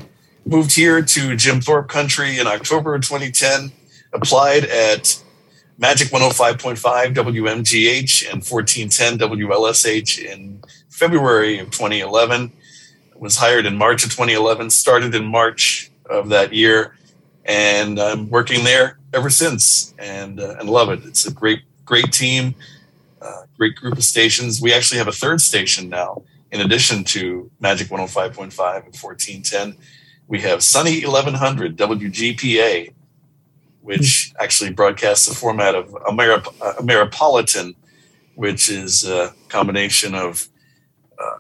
Moved 0.44 0.75
here 0.75 1.02
to 1.02 1.36
Jim 1.36 1.60
Thorpe 1.60 1.89
Country 1.89 2.39
in 2.39 2.47
October 2.47 2.94
of 2.94 3.02
2010. 3.02 3.73
Applied 4.12 4.65
at 4.65 5.23
Magic 5.78 6.08
105.5 6.08 7.15
WMGH 7.15 8.31
and 8.31 8.44
1410 8.44 9.18
WLSH 9.18 10.25
in 10.25 10.62
February 10.91 11.58
of 11.58 11.70
2011. 11.70 12.52
Was 13.17 13.36
hired 13.36 13.65
in 13.65 13.76
March 13.76 14.05
of 14.05 14.10
2011. 14.10 14.70
Started 14.70 15.15
in 15.15 15.25
March 15.25 15.91
of 16.08 16.28
that 16.28 16.52
year, 16.52 16.97
and 17.44 17.99
I'm 17.99 18.28
working 18.31 18.65
there 18.65 18.99
ever 19.12 19.28
since, 19.31 19.94
and 19.99 20.39
uh, 20.39 20.55
and 20.60 20.70
love 20.70 20.91
it. 20.91 21.00
It's 21.05 21.26
a 21.26 21.33
great 21.33 21.62
great 21.84 22.12
team, 22.12 22.55
great 23.59 23.75
group 23.75 23.99
of 23.99 24.05
stations. 24.05 24.62
We 24.62 24.73
actually 24.73 24.99
have 24.99 25.09
a 25.09 25.12
third 25.12 25.41
station 25.41 25.89
now, 25.89 26.23
in 26.53 26.61
addition 26.61 27.05
to 27.05 27.51
Magic 27.61 27.89
105.5 27.89 28.37
and 28.37 28.95
1410. 28.95 29.77
We 30.28 30.41
have 30.43 30.62
Sunny 30.62 31.05
1100 31.05 31.77
WGPA, 31.77 32.93
which 33.83 34.33
actually 34.39 34.73
broadcasts 34.73 35.27
the 35.27 35.35
format 35.35 35.75
of 35.75 35.91
Ameri- 36.07 36.47
uh, 36.62 36.75
Ameripolitan, 36.75 37.75
which 38.37 38.70
is 38.70 39.05
a 39.05 39.35
combination 39.49 40.15
of 40.15 40.49
uh, 41.19 41.39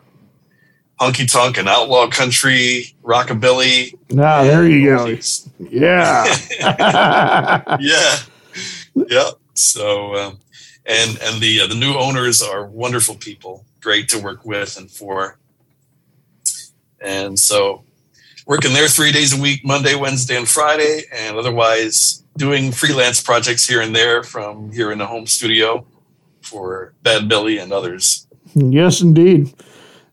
honky 1.00 1.30
tonk 1.30 1.56
and 1.58 1.68
outlaw 1.68 2.08
country, 2.08 2.96
rockabilly. 3.04 3.94
Ah, 4.18 4.42
there 4.42 4.66
you 4.66 4.84
go. 4.84 5.16
Yeah. 5.58 6.24
yeah, 7.78 8.16
yeah. 8.94 9.30
So, 9.54 10.14
um, 10.16 10.38
and 10.88 11.18
and 11.22 11.40
the 11.40 11.60
uh, 11.60 11.66
the 11.66 11.74
new 11.74 11.94
owners 11.94 12.42
are 12.42 12.66
wonderful 12.66 13.14
people, 13.14 13.64
great 13.80 14.08
to 14.08 14.18
work 14.18 14.44
with 14.44 14.76
and 14.76 14.90
for. 14.90 15.38
And 17.00 17.38
so, 17.38 17.84
working 18.46 18.72
there 18.72 18.88
three 18.88 19.12
days 19.12 19.38
a 19.38 19.40
week, 19.40 19.64
Monday, 19.64 19.94
Wednesday, 19.94 20.36
and 20.36 20.48
Friday, 20.48 21.02
and 21.12 21.36
otherwise 21.36 22.24
doing 22.36 22.72
freelance 22.72 23.22
projects 23.22 23.68
here 23.68 23.82
and 23.82 23.94
there 23.94 24.22
from 24.22 24.72
here 24.72 24.90
in 24.90 24.98
the 24.98 25.06
home 25.06 25.26
studio 25.26 25.86
for 26.40 26.94
Bad 27.02 27.28
Billy 27.28 27.58
and 27.58 27.72
others. 27.72 28.26
Yes, 28.54 29.00
indeed. 29.02 29.52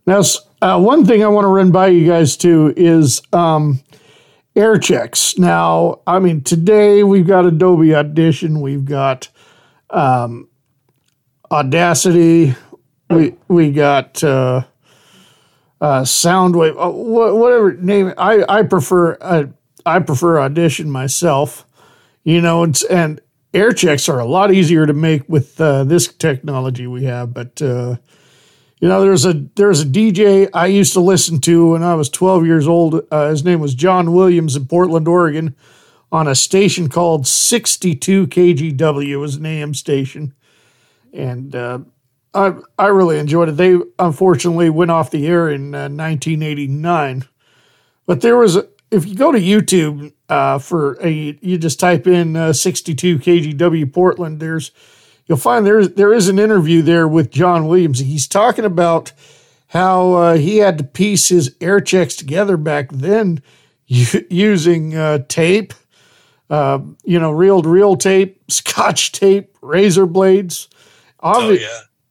Now, 0.05 0.21
uh, 0.61 0.79
one 0.79 1.05
thing 1.05 1.23
I 1.23 1.27
want 1.27 1.45
to 1.45 1.49
run 1.49 1.71
by 1.71 1.87
you 1.87 2.05
guys 2.05 2.35
too 2.35 2.73
is 2.75 3.21
um, 3.31 3.81
air 4.55 4.77
checks. 4.77 5.37
Now, 5.37 6.01
I 6.05 6.19
mean, 6.19 6.41
today 6.41 7.03
we've 7.03 7.25
got 7.25 7.45
Adobe 7.45 7.95
Audition, 7.95 8.61
we've 8.61 8.85
got 8.85 9.29
um, 9.89 10.49
Audacity, 11.51 12.56
we 13.09 13.35
we 13.48 13.72
got 13.72 14.24
uh, 14.24 14.64
uh, 15.80 16.01
Soundwave, 16.01 16.72
uh, 16.72 16.90
wha- 16.91 17.33
whatever 17.33 17.74
name. 17.74 18.14
I 18.17 18.43
I 18.48 18.64
prefer 18.64 19.17
uh, 19.22 19.45
I 19.85 19.99
prefer 19.99 20.40
Audition 20.40 20.90
myself. 20.90 21.65
You 22.24 22.41
know, 22.41 22.64
it's, 22.64 22.83
and 22.83 23.22
air 23.53 23.72
checks 23.72 24.09
are 24.09 24.19
a 24.19 24.25
lot 24.25 24.51
easier 24.51 24.85
to 24.88 24.93
make 24.93 25.27
with 25.30 25.59
uh, 25.61 25.83
this 25.83 26.07
technology 26.07 26.88
we 26.88 27.06
have, 27.06 27.33
but. 27.33 27.61
Uh, 27.61 27.98
you 28.82 28.90
know, 28.90 29.01
there's 29.01 29.25
a 29.25 29.33
there's 29.56 29.82
a 29.82 29.85
DJ 29.85 30.49
I 30.53 30.67
used 30.67 30.93
to 30.93 30.99
listen 30.99 31.40
to 31.41 31.72
when 31.72 31.82
I 31.82 31.95
was 31.95 32.09
12 32.09 32.45
years 32.45 32.67
old. 32.67 33.01
Uh, 33.09 33.30
his 33.30 33.43
name 33.43 33.61
was 33.61 33.74
John 33.74 34.11
Williams 34.14 34.56
in 34.56 34.67
Portland, 34.67 35.07
Oregon, 35.07 35.56
on 36.11 36.27
a 36.27 36.35
station 36.35 36.90
called 36.90 37.25
62 37.25 38.27
KGW. 38.27 39.19
Was 39.19 39.38
an 39.38 39.45
AM 39.45 39.74
station, 39.74 40.33
and 41.15 41.55
uh, 41.55 41.79
I 42.33 42.53
I 42.77 42.87
really 42.87 43.17
enjoyed 43.17 43.49
it. 43.49 43.53
They 43.53 43.77
unfortunately 43.97 44.69
went 44.69 44.91
off 44.91 45.11
the 45.11 45.25
air 45.27 45.49
in 45.49 45.73
uh, 45.73 45.89
1989, 45.89 47.23
but 48.05 48.21
there 48.21 48.37
was 48.37 48.57
if 48.91 49.05
you 49.07 49.15
go 49.15 49.31
to 49.31 49.39
YouTube 49.39 50.13
uh, 50.29 50.59
for 50.59 50.97
a 51.01 51.37
you 51.41 51.57
just 51.57 51.79
type 51.79 52.07
in 52.07 52.35
uh, 52.35 52.53
62 52.53 53.19
KGW 53.19 53.91
Portland. 53.91 54.39
There's 54.39 54.71
you'll 55.25 55.37
find 55.37 55.65
there 55.65 55.87
there 55.87 56.13
is 56.13 56.27
an 56.27 56.39
interview 56.39 56.81
there 56.81 57.07
with 57.07 57.31
John 57.31 57.67
Williams. 57.67 57.99
He's 57.99 58.27
talking 58.27 58.65
about 58.65 59.13
how 59.67 60.13
uh, 60.13 60.33
he 60.35 60.57
had 60.57 60.77
to 60.77 60.83
piece 60.83 61.29
his 61.29 61.55
air 61.59 61.79
checks 61.81 62.15
together 62.15 62.57
back 62.57 62.91
then 62.91 63.41
using 63.87 64.95
uh, 64.95 65.19
tape, 65.27 65.73
you 66.49 67.19
know, 67.19 67.31
reel 67.31 67.61
to 67.61 67.69
reel 67.69 67.95
tape, 67.95 68.41
scotch 68.49 69.11
tape, 69.11 69.57
razor 69.61 70.05
blades. 70.05 70.69
Obvi- 71.25 71.67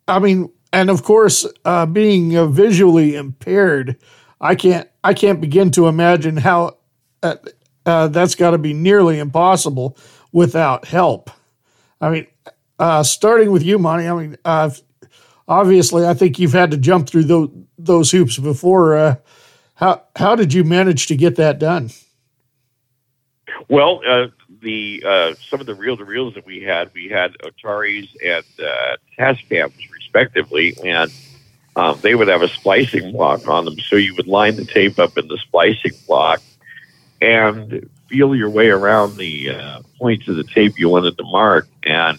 I 0.08 0.18
mean, 0.18 0.50
and 0.72 0.90
of 0.90 1.02
course, 1.02 1.46
uh, 1.64 1.86
being 1.86 2.36
uh, 2.36 2.46
visually 2.46 3.14
impaired, 3.14 3.96
I 4.40 4.54
can't 4.54 4.88
I 5.02 5.14
can't 5.14 5.40
begin 5.40 5.70
to 5.72 5.86
imagine 5.86 6.36
how 6.36 6.78
uh, 7.22 7.36
uh, 7.86 8.08
that's 8.08 8.34
got 8.34 8.50
to 8.50 8.58
be 8.58 8.72
nearly 8.72 9.18
impossible 9.18 9.96
without 10.32 10.86
help. 10.86 11.30
I 12.00 12.10
mean, 12.10 12.26
uh, 12.78 13.02
starting 13.02 13.52
with 13.52 13.62
you, 13.62 13.78
Monty. 13.78 14.08
I 14.08 14.14
mean, 14.14 14.36
uh, 14.44 14.70
obviously, 15.46 16.06
I 16.06 16.14
think 16.14 16.38
you've 16.38 16.52
had 16.52 16.72
to 16.72 16.76
jump 16.76 17.08
through 17.08 17.24
those 17.24 17.50
those 17.78 18.10
hoops 18.10 18.38
before. 18.38 18.96
Uh, 18.96 19.16
how 19.74 20.02
how 20.16 20.34
did 20.34 20.52
you 20.52 20.64
manage 20.64 21.06
to 21.06 21.16
get 21.16 21.36
that 21.36 21.58
done? 21.58 21.90
Well, 23.68 24.00
uh, 24.06 24.26
the 24.64 25.04
uh, 25.06 25.34
some 25.48 25.60
of 25.60 25.66
the 25.66 25.74
reel 25.74 25.96
to 25.96 26.04
reels 26.04 26.34
that 26.34 26.44
we 26.44 26.60
had, 26.62 26.92
we 26.92 27.08
had 27.08 27.36
Otaris 27.38 28.08
and 28.24 28.44
uh, 28.58 28.96
Tascams 29.16 29.72
respectively, 29.92 30.76
and 30.84 31.12
um, 31.76 31.98
they 32.02 32.14
would 32.14 32.28
have 32.28 32.42
a 32.42 32.48
splicing 32.48 33.12
block 33.12 33.46
on 33.46 33.64
them. 33.64 33.78
So 33.78 33.96
you 33.96 34.14
would 34.16 34.26
line 34.26 34.56
the 34.56 34.64
tape 34.64 34.98
up 34.98 35.16
in 35.16 35.28
the 35.28 35.38
splicing 35.38 35.92
block 36.08 36.42
and 37.20 37.88
feel 38.08 38.34
your 38.34 38.50
way 38.50 38.68
around 38.68 39.16
the 39.16 39.50
uh, 39.50 39.82
points 39.98 40.26
of 40.26 40.36
the 40.36 40.44
tape 40.44 40.78
you 40.78 40.88
wanted 40.88 41.16
to 41.18 41.24
mark, 41.24 41.68
and 41.84 42.18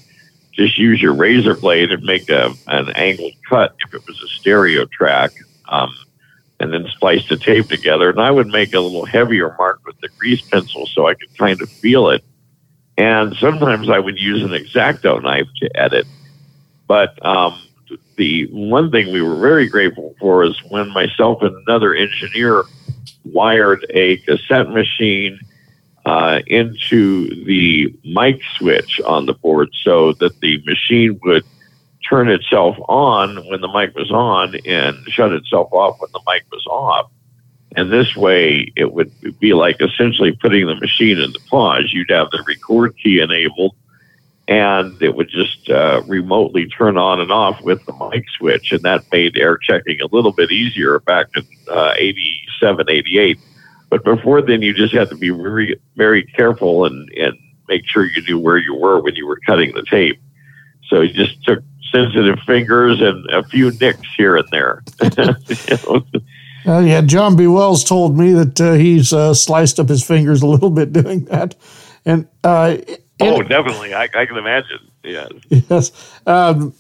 just 0.53 0.77
use 0.77 1.01
your 1.01 1.13
razor 1.13 1.55
blade 1.55 1.91
and 1.91 2.03
make 2.03 2.29
a, 2.29 2.53
an 2.67 2.89
angled 2.95 3.33
cut 3.49 3.75
if 3.85 3.93
it 3.93 4.07
was 4.07 4.21
a 4.23 4.27
stereo 4.27 4.85
track. 4.85 5.31
Um, 5.67 5.93
and 6.59 6.73
then 6.73 6.87
splice 6.87 7.27
the 7.27 7.37
tape 7.37 7.67
together. 7.67 8.09
And 8.09 8.19
I 8.19 8.31
would 8.31 8.47
make 8.47 8.73
a 8.73 8.79
little 8.79 9.05
heavier 9.05 9.53
mark 9.57 9.81
with 9.85 9.99
the 9.99 10.07
grease 10.17 10.41
pencil 10.41 10.85
so 10.87 11.07
I 11.07 11.13
could 11.13 11.35
kind 11.37 11.61
of 11.61 11.69
feel 11.69 12.09
it. 12.09 12.23
And 12.97 13.35
sometimes 13.37 13.89
I 13.89 13.99
would 13.99 14.19
use 14.19 14.43
an 14.43 14.51
exacto 14.51 15.21
knife 15.21 15.47
to 15.57 15.69
edit. 15.79 16.07
But 16.87 17.23
um, 17.25 17.59
the 18.15 18.47
one 18.47 18.91
thing 18.91 19.11
we 19.11 19.21
were 19.21 19.39
very 19.39 19.67
grateful 19.67 20.15
for 20.19 20.43
is 20.43 20.57
when 20.69 20.89
myself 20.89 21.41
and 21.41 21.55
another 21.67 21.93
engineer 21.93 22.63
wired 23.25 23.85
a 23.89 24.17
cassette 24.17 24.69
machine 24.69 25.39
uh, 26.05 26.41
into 26.47 27.43
the 27.45 27.93
mic 28.05 28.39
switch 28.57 29.01
on 29.01 29.25
the 29.25 29.33
board 29.33 29.69
so 29.83 30.13
that 30.13 30.39
the 30.39 30.61
machine 30.65 31.19
would 31.23 31.43
turn 32.07 32.29
itself 32.29 32.77
on 32.87 33.37
when 33.47 33.61
the 33.61 33.67
mic 33.67 33.95
was 33.95 34.11
on 34.11 34.55
and 34.65 34.95
shut 35.07 35.31
itself 35.33 35.67
off 35.73 35.99
when 35.99 36.09
the 36.13 36.21
mic 36.27 36.43
was 36.51 36.65
off. 36.67 37.09
And 37.75 37.91
this 37.91 38.15
way, 38.15 38.71
it 38.75 38.93
would 38.93 39.11
be 39.39 39.53
like 39.53 39.77
essentially 39.81 40.31
putting 40.31 40.65
the 40.67 40.75
machine 40.75 41.19
into 41.19 41.39
pause. 41.49 41.91
You'd 41.91 42.09
have 42.09 42.31
the 42.31 42.43
record 42.47 42.95
key 42.97 43.19
enabled, 43.19 43.75
and 44.47 45.01
it 45.01 45.15
would 45.15 45.29
just 45.29 45.69
uh, 45.69 46.01
remotely 46.07 46.67
turn 46.67 46.97
on 46.97 47.19
and 47.19 47.31
off 47.31 47.61
with 47.61 47.85
the 47.85 47.93
mic 47.93 48.23
switch. 48.37 48.71
And 48.71 48.81
that 48.83 49.03
made 49.11 49.37
air 49.37 49.57
checking 49.57 49.99
a 49.99 50.07
little 50.07 50.31
bit 50.31 50.51
easier 50.51 50.99
back 50.99 51.27
in 51.35 51.45
uh, 51.69 51.93
87, 51.97 52.89
88. 52.89 53.39
But 53.89 54.03
before 54.03 54.41
then, 54.41 54.61
you 54.61 54.73
just 54.73 54.93
had 54.93 55.09
to 55.09 55.15
be 55.15 55.29
very, 55.29 55.79
very 55.95 56.23
careful 56.23 56.85
and, 56.85 57.09
and 57.11 57.37
make 57.67 57.87
sure 57.87 58.05
you 58.05 58.21
knew 58.23 58.39
where 58.39 58.57
you 58.57 58.75
were 58.75 59.01
when 59.01 59.15
you 59.15 59.27
were 59.27 59.39
cutting 59.45 59.73
the 59.73 59.83
tape. 59.83 60.19
So 60.87 61.01
you 61.01 61.13
just 61.13 61.43
took 61.43 61.59
sensitive 61.91 62.39
fingers 62.45 63.01
and 63.01 63.29
a 63.31 63.43
few 63.43 63.71
nicks 63.71 64.07
here 64.17 64.35
and 64.37 64.47
there. 64.51 64.83
You 65.49 65.77
know? 65.87 66.05
Uh, 66.67 66.79
yeah, 66.79 67.01
John 67.01 67.35
B. 67.35 67.47
Wells 67.47 67.83
told 67.83 68.17
me 68.17 68.33
that 68.33 68.59
uh, 68.59 68.73
he's 68.73 69.13
uh, 69.13 69.33
sliced 69.33 69.79
up 69.79 69.89
his 69.89 70.05
fingers 70.05 70.41
a 70.41 70.47
little 70.47 70.71
bit 70.71 70.91
doing 70.93 71.25
that. 71.25 71.55
And 72.05 72.27
uh, 72.43 72.77
oh, 73.19 73.41
definitely. 73.43 73.93
I, 73.93 74.03
I 74.03 74.25
can 74.25 74.37
imagine. 74.37 74.79
Yeah. 75.03 75.27
yes, 75.49 75.91
um, 76.25 76.73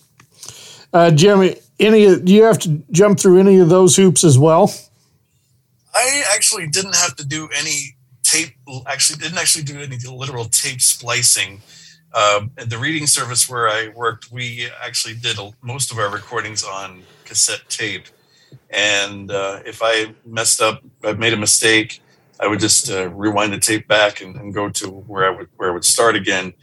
uh, 0.91 1.11
Jimmy, 1.11 1.57
any 1.79 2.19
do 2.19 2.33
you 2.33 2.43
have 2.43 2.59
to 2.59 2.81
jump 2.91 3.19
through 3.19 3.39
any 3.39 3.59
of 3.59 3.69
those 3.69 3.95
hoops 3.95 4.23
as 4.23 4.39
well? 4.39 4.73
I 5.93 6.23
actually 6.33 6.67
didn't 6.67 6.95
have 6.95 7.15
to 7.17 7.25
do 7.25 7.47
any 7.55 7.95
tape. 8.23 8.55
Actually, 8.87 9.19
didn't 9.19 9.37
actually 9.37 9.63
do 9.63 9.79
any 9.79 9.97
literal 9.97 10.45
tape 10.45 10.81
splicing. 10.81 11.61
Um, 12.13 12.51
at 12.57 12.69
the 12.69 12.77
reading 12.77 13.07
service 13.07 13.49
where 13.49 13.67
I 13.67 13.89
worked, 13.89 14.31
we 14.31 14.69
actually 14.81 15.15
did 15.15 15.37
a, 15.37 15.51
most 15.61 15.91
of 15.91 15.99
our 15.99 16.09
recordings 16.09 16.63
on 16.63 17.03
cassette 17.25 17.67
tape. 17.69 18.05
And 18.69 19.31
uh, 19.31 19.61
if 19.65 19.81
I 19.83 20.13
messed 20.25 20.61
up, 20.61 20.83
I 21.03 21.13
made 21.13 21.33
a 21.33 21.37
mistake, 21.37 22.01
I 22.39 22.47
would 22.47 22.59
just 22.59 22.91
uh, 22.91 23.09
rewind 23.09 23.53
the 23.53 23.59
tape 23.59 23.87
back 23.87 24.21
and, 24.21 24.35
and 24.35 24.53
go 24.53 24.69
to 24.69 24.89
where 24.89 25.25
I 25.25 25.29
would 25.29 25.47
where 25.55 25.69
I 25.69 25.73
would 25.73 25.85
start 25.85 26.15
again. 26.15 26.53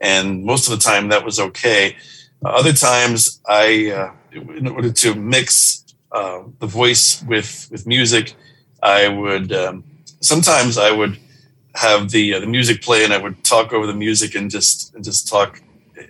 And 0.00 0.44
most 0.44 0.68
of 0.68 0.76
the 0.76 0.82
time, 0.82 1.08
that 1.08 1.24
was 1.24 1.40
okay. 1.40 1.96
Uh, 2.44 2.50
other 2.50 2.72
times, 2.72 3.40
I 3.46 3.90
uh, 3.90 4.12
in 4.32 4.68
order 4.68 4.92
to 4.92 5.14
mix 5.14 5.84
uh, 6.10 6.42
the 6.58 6.66
voice 6.66 7.22
with 7.22 7.68
with 7.70 7.86
music, 7.86 8.34
I 8.82 9.08
would 9.08 9.52
um, 9.52 9.84
sometimes 10.20 10.76
I 10.76 10.90
would 10.90 11.18
have 11.74 12.10
the 12.10 12.34
uh, 12.34 12.40
the 12.40 12.46
music 12.46 12.82
play 12.82 13.04
and 13.04 13.12
I 13.12 13.18
would 13.18 13.42
talk 13.44 13.72
over 13.72 13.86
the 13.86 13.94
music 13.94 14.34
and 14.34 14.50
just 14.50 14.94
and 14.94 15.02
just 15.02 15.28
talk 15.28 15.62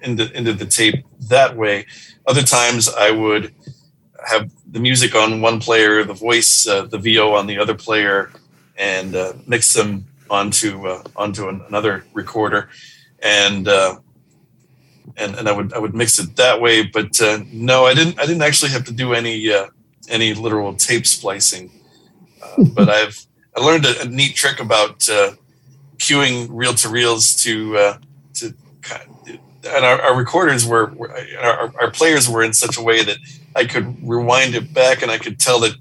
into 0.03 0.33
into 0.37 0.53
the 0.53 0.67
tape 0.67 1.05
that 1.29 1.57
way. 1.57 1.87
Other 2.27 2.43
times 2.43 2.89
I 2.89 3.11
would 3.11 3.55
have 4.27 4.51
the 4.73 4.81
music 4.81 5.15
on 5.15 5.41
one 5.41 5.61
player, 5.61 6.03
the 6.03 6.15
voice, 6.15 6.67
uh, 6.67 6.87
the 6.87 6.99
VO 6.99 7.35
on 7.35 7.47
the 7.47 7.59
other 7.59 7.75
player, 7.75 8.33
and 8.77 9.15
uh, 9.15 9.35
mix 9.47 9.73
them 9.73 10.07
onto 10.31 10.87
uh, 10.87 11.03
onto 11.15 11.49
an, 11.49 11.63
another 11.69 12.05
recorder, 12.15 12.71
and 13.23 13.69
uh, 13.69 13.97
and 15.17 15.35
and 15.37 15.49
I 15.49 15.53
would 15.53 15.73
I 15.75 15.79
would 15.79 15.95
mix 15.95 16.19
it 16.19 16.37
that 16.37 16.61
way. 16.61 16.85
But 16.85 17.21
uh, 17.21 17.41
no, 17.53 17.85
I 17.85 17.95
didn't 17.95 18.19
I 18.19 18.27
didn't 18.27 18.43
actually 18.43 18.71
have 18.71 18.85
to 18.85 18.93
do 18.93 19.13
any 19.13 19.53
uh, 19.53 19.67
any 20.09 20.35
literal 20.35 20.75
tape 20.75 21.07
splicing. 21.07 21.71
Uh, 22.43 22.65
but 22.75 22.89
I've 22.99 23.27
I 23.57 23.61
learned 23.61 23.85
a, 23.85 24.03
a 24.03 24.05
neat 24.07 24.35
trick 24.35 24.59
about 24.59 25.07
uh, 25.09 25.33
queuing 25.99 26.49
reel 26.51 26.75
to 26.75 26.89
reels 26.89 27.37
to 27.37 27.77
uh, 27.77 27.99
to 28.35 28.55
kind 28.81 29.03
of- 29.03 29.39
and 29.65 29.85
our, 29.85 30.01
our 30.03 30.17
recorders 30.17 30.67
were, 30.67 30.87
were 30.87 31.15
our, 31.41 31.73
our 31.81 31.91
players 31.91 32.29
were 32.29 32.43
in 32.43 32.53
such 32.53 32.77
a 32.77 32.83
way 32.83 33.05
that 33.05 33.19
I 33.55 33.65
could 33.65 33.97
rewind 34.07 34.55
it 34.55 34.73
back 34.73 35.03
and 35.03 35.11
I 35.11 35.19
could 35.19 35.39
tell 35.39 35.61
that 35.61 35.75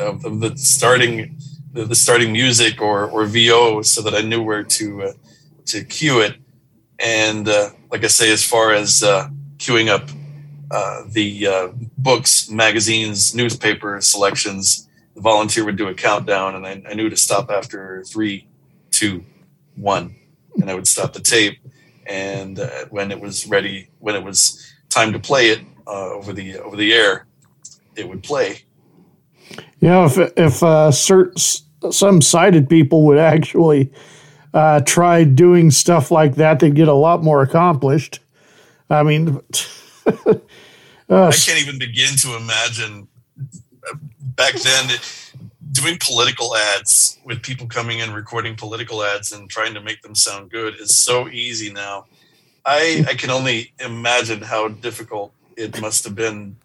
of, 0.00 0.40
the 0.40 0.52
starting 0.56 1.36
the, 1.72 1.84
the 1.84 1.94
starting 1.94 2.32
music 2.32 2.80
or 2.80 3.04
or 3.10 3.26
VO 3.26 3.82
so 3.82 4.02
that 4.02 4.14
I 4.14 4.22
knew 4.22 4.42
where 4.42 4.62
to 4.62 5.02
uh, 5.02 5.12
to 5.66 5.84
cue 5.84 6.20
it. 6.20 6.36
And 6.98 7.48
uh, 7.48 7.70
like 7.90 8.04
I 8.04 8.08
say, 8.08 8.32
as 8.32 8.44
far 8.44 8.72
as 8.72 9.02
uh, 9.02 9.28
queuing 9.58 9.88
up 9.88 10.08
uh, 10.70 11.04
the 11.08 11.46
uh, 11.46 11.68
books, 11.96 12.50
magazines, 12.50 13.34
newspaper 13.34 14.00
selections, 14.00 14.88
the 15.14 15.20
volunteer 15.20 15.64
would 15.64 15.76
do 15.76 15.88
a 15.88 15.94
countdown, 15.94 16.56
and 16.56 16.66
I, 16.66 16.82
I 16.90 16.94
knew 16.94 17.08
to 17.08 17.16
stop 17.16 17.50
after 17.50 18.02
three, 18.04 18.48
two, 18.90 19.24
one, 19.76 20.16
and 20.56 20.70
I 20.70 20.74
would 20.74 20.86
stop 20.86 21.12
the 21.12 21.20
tape. 21.20 21.58
And 22.08 22.58
uh, 22.58 22.86
when 22.90 23.10
it 23.10 23.20
was 23.20 23.46
ready, 23.46 23.88
when 23.98 24.14
it 24.14 24.24
was 24.24 24.72
time 24.88 25.12
to 25.12 25.18
play 25.18 25.50
it 25.50 25.60
uh, 25.86 26.10
over 26.14 26.32
the 26.32 26.58
over 26.58 26.76
the 26.76 26.92
air, 26.94 27.26
it 27.96 28.08
would 28.08 28.22
play. 28.22 28.62
You 29.80 29.88
know, 29.88 30.04
if 30.06 30.18
if 30.36 30.62
uh, 30.62 30.90
certain 30.90 31.34
some 31.90 32.20
sighted 32.20 32.68
people 32.68 33.04
would 33.06 33.18
actually 33.18 33.92
uh, 34.54 34.80
try 34.80 35.24
doing 35.24 35.70
stuff 35.70 36.10
like 36.10 36.36
that, 36.36 36.60
they'd 36.60 36.74
get 36.74 36.88
a 36.88 36.94
lot 36.94 37.22
more 37.22 37.42
accomplished. 37.42 38.20
I 38.90 39.02
mean, 39.02 39.40
uh, 40.06 40.12
I 41.10 41.32
can't 41.32 41.60
even 41.60 41.78
begin 41.78 42.16
to 42.16 42.36
imagine 42.36 43.06
uh, 43.88 43.96
back 44.20 44.54
then 44.54 44.88
doing 45.80 45.98
political 46.00 46.56
ads 46.56 47.18
with 47.24 47.42
people 47.42 47.66
coming 47.66 48.00
in 48.00 48.12
recording 48.12 48.56
political 48.56 49.02
ads 49.02 49.32
and 49.32 49.48
trying 49.48 49.74
to 49.74 49.80
make 49.80 50.02
them 50.02 50.14
sound 50.14 50.50
good 50.50 50.74
is 50.80 50.98
so 50.98 51.28
easy 51.28 51.72
now. 51.72 52.06
I 52.66 53.04
I 53.08 53.14
can 53.14 53.30
only 53.30 53.72
imagine 53.80 54.42
how 54.42 54.68
difficult 54.68 55.32
it 55.56 55.80
must 55.80 56.04
have 56.04 56.14
been. 56.14 56.56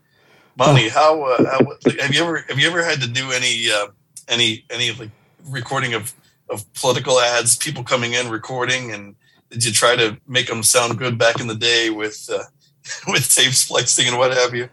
Monty, 0.56 0.88
how, 0.88 1.24
uh, 1.24 1.44
how 1.46 1.60
have 2.00 2.14
you 2.14 2.24
ever 2.24 2.46
have 2.48 2.60
you 2.60 2.68
ever 2.68 2.84
had 2.84 3.02
to 3.02 3.08
do 3.08 3.32
any 3.32 3.72
uh, 3.72 3.88
any 4.28 4.66
any 4.70 4.92
like 4.92 5.10
recording 5.46 5.94
of 5.94 6.14
of 6.50 6.72
political 6.74 7.20
ads? 7.20 7.56
People 7.56 7.84
coming 7.84 8.14
in 8.14 8.30
recording, 8.30 8.92
and 8.92 9.16
did 9.50 9.66
you 9.66 9.72
try 9.72 9.96
to 9.96 10.18
make 10.28 10.48
them 10.48 10.62
sound 10.62 11.00
good 11.00 11.18
back 11.18 11.40
in 11.40 11.48
the 11.48 11.56
day 11.56 11.90
with 11.90 12.30
uh, 12.32 12.44
with 13.08 13.34
tape 13.34 13.54
splicing 13.54 14.08
and 14.08 14.18
what 14.18 14.32
have 14.32 14.54
you? 14.54 14.70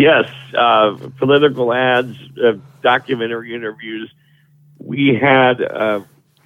Yes, 0.00 0.32
uh, 0.56 0.96
political 1.18 1.74
ads, 1.74 2.16
uh, 2.42 2.52
documentary 2.82 3.54
interviews. 3.54 4.10
We 4.78 5.14
had 5.14 5.60
uh, 5.60 6.00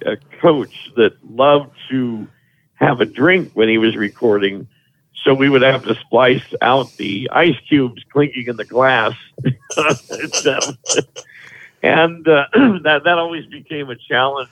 a 0.05 0.17
coach 0.41 0.91
that 0.97 1.13
loved 1.23 1.71
to 1.89 2.27
have 2.73 2.99
a 2.99 3.05
drink 3.05 3.51
when 3.53 3.69
he 3.69 3.77
was 3.77 3.95
recording, 3.95 4.67
so 5.23 5.33
we 5.33 5.47
would 5.47 5.61
have 5.61 5.85
to 5.85 5.95
splice 5.95 6.43
out 6.61 6.91
the 6.97 7.29
ice 7.31 7.55
cubes 7.69 8.03
clinking 8.11 8.47
in 8.47 8.57
the 8.57 8.65
glass, 8.65 9.13
and 11.81 12.27
uh, 12.27 12.47
that 12.83 13.03
that 13.05 13.17
always 13.17 13.45
became 13.45 13.89
a 13.89 13.95
challenge. 13.95 14.49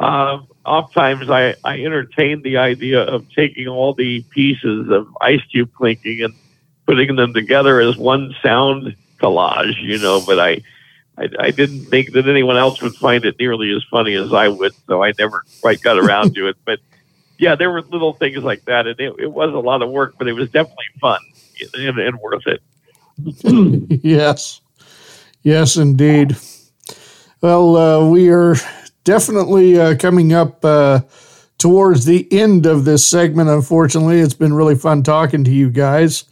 Uh, 0.00 0.38
oftentimes, 0.64 1.28
I, 1.28 1.54
I 1.62 1.80
entertained 1.80 2.44
the 2.44 2.56
idea 2.56 3.02
of 3.02 3.26
taking 3.34 3.68
all 3.68 3.92
the 3.92 4.22
pieces 4.30 4.88
of 4.90 5.06
ice 5.20 5.42
cube 5.50 5.74
clinking 5.74 6.22
and 6.24 6.32
putting 6.86 7.16
them 7.16 7.34
together 7.34 7.80
as 7.80 7.96
one 7.96 8.34
sound 8.42 8.96
collage, 9.18 9.82
you 9.82 9.98
know, 9.98 10.22
but 10.24 10.38
I, 10.38 10.62
I, 11.18 11.28
I 11.38 11.50
didn't 11.50 11.86
think 11.86 12.12
that 12.12 12.28
anyone 12.28 12.56
else 12.56 12.80
would 12.82 12.94
find 12.94 13.24
it 13.24 13.36
nearly 13.38 13.74
as 13.74 13.82
funny 13.90 14.14
as 14.14 14.32
I 14.32 14.48
would, 14.48 14.72
so 14.86 15.02
I 15.02 15.12
never 15.18 15.44
quite 15.60 15.82
got 15.82 15.98
around 15.98 16.34
to 16.34 16.48
it. 16.48 16.56
But 16.64 16.78
yeah, 17.38 17.54
there 17.54 17.70
were 17.70 17.82
little 17.82 18.12
things 18.12 18.38
like 18.38 18.64
that, 18.64 18.86
and 18.86 18.98
it, 18.98 19.14
it 19.18 19.32
was 19.32 19.52
a 19.52 19.58
lot 19.58 19.82
of 19.82 19.90
work, 19.90 20.14
but 20.18 20.28
it 20.28 20.32
was 20.32 20.50
definitely 20.50 20.84
fun 21.00 21.20
and, 21.74 21.98
and 21.98 22.18
worth 22.20 22.46
it. 22.46 22.62
yes, 24.04 24.60
yes, 25.42 25.76
indeed. 25.76 26.36
Well, 27.40 27.76
uh, 27.76 28.08
we 28.08 28.30
are 28.30 28.56
definitely 29.04 29.78
uh, 29.78 29.96
coming 29.96 30.32
up 30.32 30.64
uh, 30.64 31.00
towards 31.58 32.04
the 32.04 32.30
end 32.30 32.66
of 32.66 32.84
this 32.84 33.08
segment. 33.08 33.48
Unfortunately, 33.48 34.20
it's 34.20 34.34
been 34.34 34.52
really 34.52 34.74
fun 34.74 35.02
talking 35.02 35.44
to 35.44 35.50
you 35.50 35.70
guys. 35.70 36.24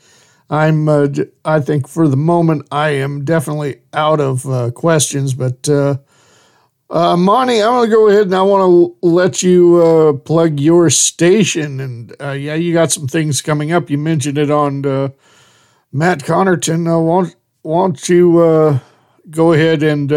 I'm, 0.50 0.88
uh, 0.88 1.08
I 1.44 1.60
think 1.60 1.88
for 1.88 2.06
the 2.06 2.16
moment, 2.16 2.68
I 2.70 2.90
am 2.90 3.24
definitely 3.24 3.80
out 3.92 4.20
of 4.20 4.46
uh, 4.46 4.70
questions, 4.72 5.34
but 5.34 5.68
uh, 5.68 5.96
uh, 6.90 7.16
Monty, 7.16 7.62
I'm 7.62 7.72
going 7.72 7.90
to 7.90 7.96
go 7.96 8.08
ahead 8.08 8.26
and 8.26 8.34
I 8.34 8.42
want 8.42 8.62
to 8.62 9.06
let 9.06 9.42
you 9.42 9.82
uh, 9.82 10.12
plug 10.12 10.60
your 10.60 10.90
station. 10.90 11.80
And 11.80 12.14
uh, 12.20 12.32
yeah, 12.32 12.54
you 12.54 12.72
got 12.72 12.92
some 12.92 13.08
things 13.08 13.40
coming 13.40 13.72
up. 13.72 13.88
You 13.90 13.98
mentioned 13.98 14.38
it 14.38 14.50
on 14.50 14.84
uh, 14.84 15.08
Matt 15.92 16.20
Connerton. 16.20 16.86
Uh, 16.86 17.00
won't, 17.00 17.34
won't 17.62 18.08
you 18.08 18.38
uh, 18.38 18.78
go 19.30 19.54
ahead 19.54 19.82
and 19.82 20.12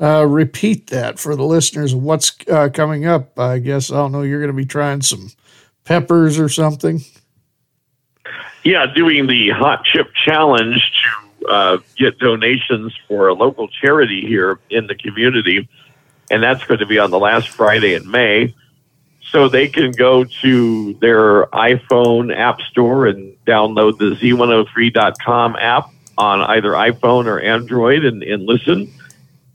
repeat 0.00 0.88
that 0.88 1.18
for 1.18 1.36
the 1.36 1.44
listeners 1.44 1.94
what's 1.94 2.34
uh, 2.50 2.70
coming 2.72 3.04
up? 3.04 3.38
I 3.38 3.58
guess, 3.58 3.92
I 3.92 3.96
don't 3.96 4.12
know, 4.12 4.22
you're 4.22 4.40
going 4.40 4.50
to 4.50 4.56
be 4.56 4.66
trying 4.66 5.02
some 5.02 5.30
peppers 5.84 6.38
or 6.38 6.48
something. 6.48 7.02
Yeah, 8.68 8.84
doing 8.84 9.26
the 9.26 9.48
hot 9.48 9.82
chip 9.82 10.12
challenge 10.26 10.92
to 11.40 11.46
uh, 11.46 11.78
get 11.96 12.18
donations 12.18 12.94
for 13.08 13.28
a 13.28 13.32
local 13.32 13.66
charity 13.68 14.26
here 14.26 14.60
in 14.68 14.86
the 14.86 14.94
community, 14.94 15.66
and 16.30 16.42
that's 16.42 16.62
going 16.64 16.80
to 16.80 16.84
be 16.84 16.98
on 16.98 17.10
the 17.10 17.18
last 17.18 17.48
Friday 17.48 17.94
in 17.94 18.10
May. 18.10 18.54
So 19.30 19.48
they 19.48 19.68
can 19.68 19.92
go 19.92 20.24
to 20.42 20.92
their 21.00 21.46
iPhone 21.46 22.30
app 22.36 22.60
store 22.60 23.06
and 23.06 23.42
download 23.46 23.96
the 23.96 24.14
Z103.com 24.16 25.56
app 25.56 25.88
on 26.18 26.42
either 26.42 26.72
iPhone 26.72 27.24
or 27.24 27.40
Android 27.40 28.04
and, 28.04 28.22
and 28.22 28.42
listen, 28.42 28.92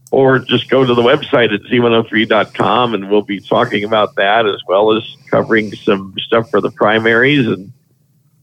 or 0.09 0.39
just 0.39 0.71
go 0.71 0.83
to 0.83 0.95
the 0.95 1.03
website 1.03 1.53
at 1.53 1.61
Z103.com 1.69 2.95
and 2.95 3.11
we'll 3.11 3.21
be 3.21 3.39
talking 3.39 3.83
about 3.83 4.15
that 4.15 4.47
as 4.47 4.63
well 4.67 4.97
as 4.97 5.03
covering 5.29 5.71
some 5.75 6.15
stuff 6.17 6.49
for 6.49 6.61
the 6.61 6.71
primaries 6.71 7.45
and 7.45 7.71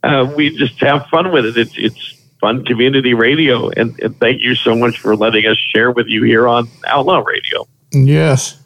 uh, 0.02 0.32
we 0.36 0.56
just 0.56 0.78
have 0.80 1.06
fun 1.06 1.32
with 1.32 1.44
it. 1.46 1.56
It's 1.56 1.74
it's 1.76 2.14
fun 2.40 2.64
community 2.64 3.14
radio. 3.14 3.68
And, 3.70 3.98
and 4.00 4.18
thank 4.18 4.40
you 4.40 4.54
so 4.54 4.74
much 4.74 4.98
for 4.98 5.14
letting 5.14 5.46
us 5.46 5.58
share 5.58 5.90
with 5.90 6.06
you 6.06 6.22
here 6.24 6.48
on 6.48 6.68
Outlaw 6.86 7.18
Radio. 7.18 7.68
Yes. 7.92 8.58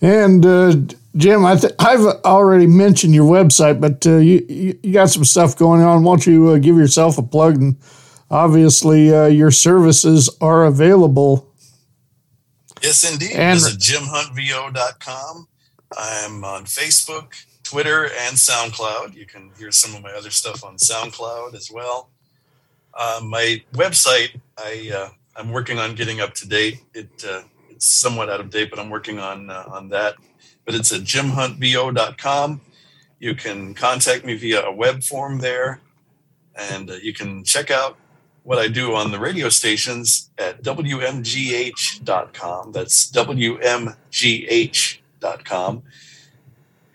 And 0.00 0.44
uh, 0.44 0.74
Jim, 1.16 1.44
I 1.44 1.56
th- 1.56 1.74
I've 1.78 2.00
already 2.24 2.66
mentioned 2.66 3.14
your 3.14 3.30
website, 3.30 3.80
but 3.80 4.06
uh, 4.06 4.16
you, 4.16 4.44
you 4.48 4.78
you 4.82 4.92
got 4.92 5.10
some 5.10 5.24
stuff 5.24 5.56
going 5.56 5.82
on. 5.82 6.02
Why 6.02 6.12
don't 6.12 6.26
you 6.26 6.48
uh, 6.48 6.58
give 6.58 6.76
yourself 6.76 7.18
a 7.18 7.22
plug? 7.22 7.56
And 7.56 7.76
obviously, 8.30 9.14
uh, 9.14 9.26
your 9.26 9.50
services 9.50 10.28
are 10.40 10.64
available. 10.64 11.50
Yes, 12.82 13.10
indeed. 13.10 13.32
And- 13.32 13.60
Visit 13.60 13.78
jimhuntvo.com. 13.80 15.48
I'm 15.96 16.44
on 16.44 16.64
Facebook, 16.64 17.34
Twitter, 17.64 18.04
and 18.04 18.36
SoundCloud. 18.36 19.14
You 19.14 19.26
can 19.26 19.50
hear 19.58 19.72
some 19.72 19.94
of 19.96 20.02
my 20.02 20.12
other 20.12 20.30
stuff 20.30 20.64
on 20.64 20.76
SoundCloud 20.76 21.54
as 21.54 21.70
well. 21.70 22.10
Uh, 22.92 23.20
my 23.24 23.62
website, 23.72 24.40
I 24.56 24.92
uh, 24.94 25.08
I'm 25.36 25.50
working 25.50 25.78
on 25.78 25.96
getting 25.96 26.20
up 26.20 26.34
to 26.34 26.48
date. 26.48 26.82
It 26.94 27.24
uh, 27.28 27.42
it's 27.70 27.86
somewhat 27.86 28.30
out 28.30 28.38
of 28.40 28.50
date, 28.50 28.70
but 28.70 28.78
I'm 28.78 28.90
working 28.90 29.18
on 29.18 29.50
uh, 29.50 29.64
on 29.66 29.88
that. 29.88 30.14
But 30.64 30.76
it's 30.76 30.92
at 30.92 31.00
jimhuntvo.com. 31.00 32.60
You 33.18 33.34
can 33.34 33.74
contact 33.74 34.24
me 34.24 34.34
via 34.36 34.62
a 34.62 34.72
web 34.72 35.02
form 35.02 35.38
there, 35.40 35.80
and 36.54 36.90
uh, 36.90 36.94
you 36.94 37.12
can 37.12 37.42
check 37.42 37.70
out 37.70 37.98
what 38.44 38.58
I 38.58 38.68
do 38.68 38.94
on 38.94 39.10
the 39.10 39.18
radio 39.18 39.48
stations 39.48 40.30
at 40.38 40.62
WMGH.com. 40.62 41.12
That's 42.72 43.10
WMGH.com. 43.10 43.92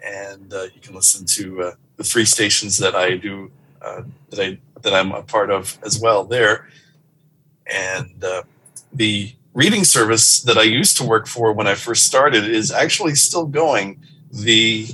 And 0.04 0.54
uh, 0.54 0.64
you 0.74 0.82
can 0.82 0.96
listen 0.96 1.26
to 1.26 1.64
uh, 1.64 1.72
the 1.98 2.04
three 2.04 2.26
stations 2.26 2.78
that 2.78 2.96
I 2.96 3.18
do, 3.18 3.52
uh, 3.82 4.04
that, 4.30 4.40
I, 4.40 4.58
that 4.82 4.94
I'm 4.94 5.12
a 5.12 5.24
part 5.24 5.52
of 5.52 5.78
as 5.84 6.00
well 6.00 6.24
there. 6.24 6.70
And 7.66 8.24
uh, 8.24 8.44
the 8.94 9.34
reading 9.54 9.84
service 9.84 10.42
that 10.42 10.58
I 10.58 10.64
used 10.64 10.98
to 10.98 11.04
work 11.04 11.28
for 11.28 11.52
when 11.54 11.68
I 11.68 11.76
first 11.76 12.06
started 12.06 12.46
is 12.46 12.72
actually 12.72 13.16
still 13.16 13.46
going. 13.46 14.02
The 14.32 14.88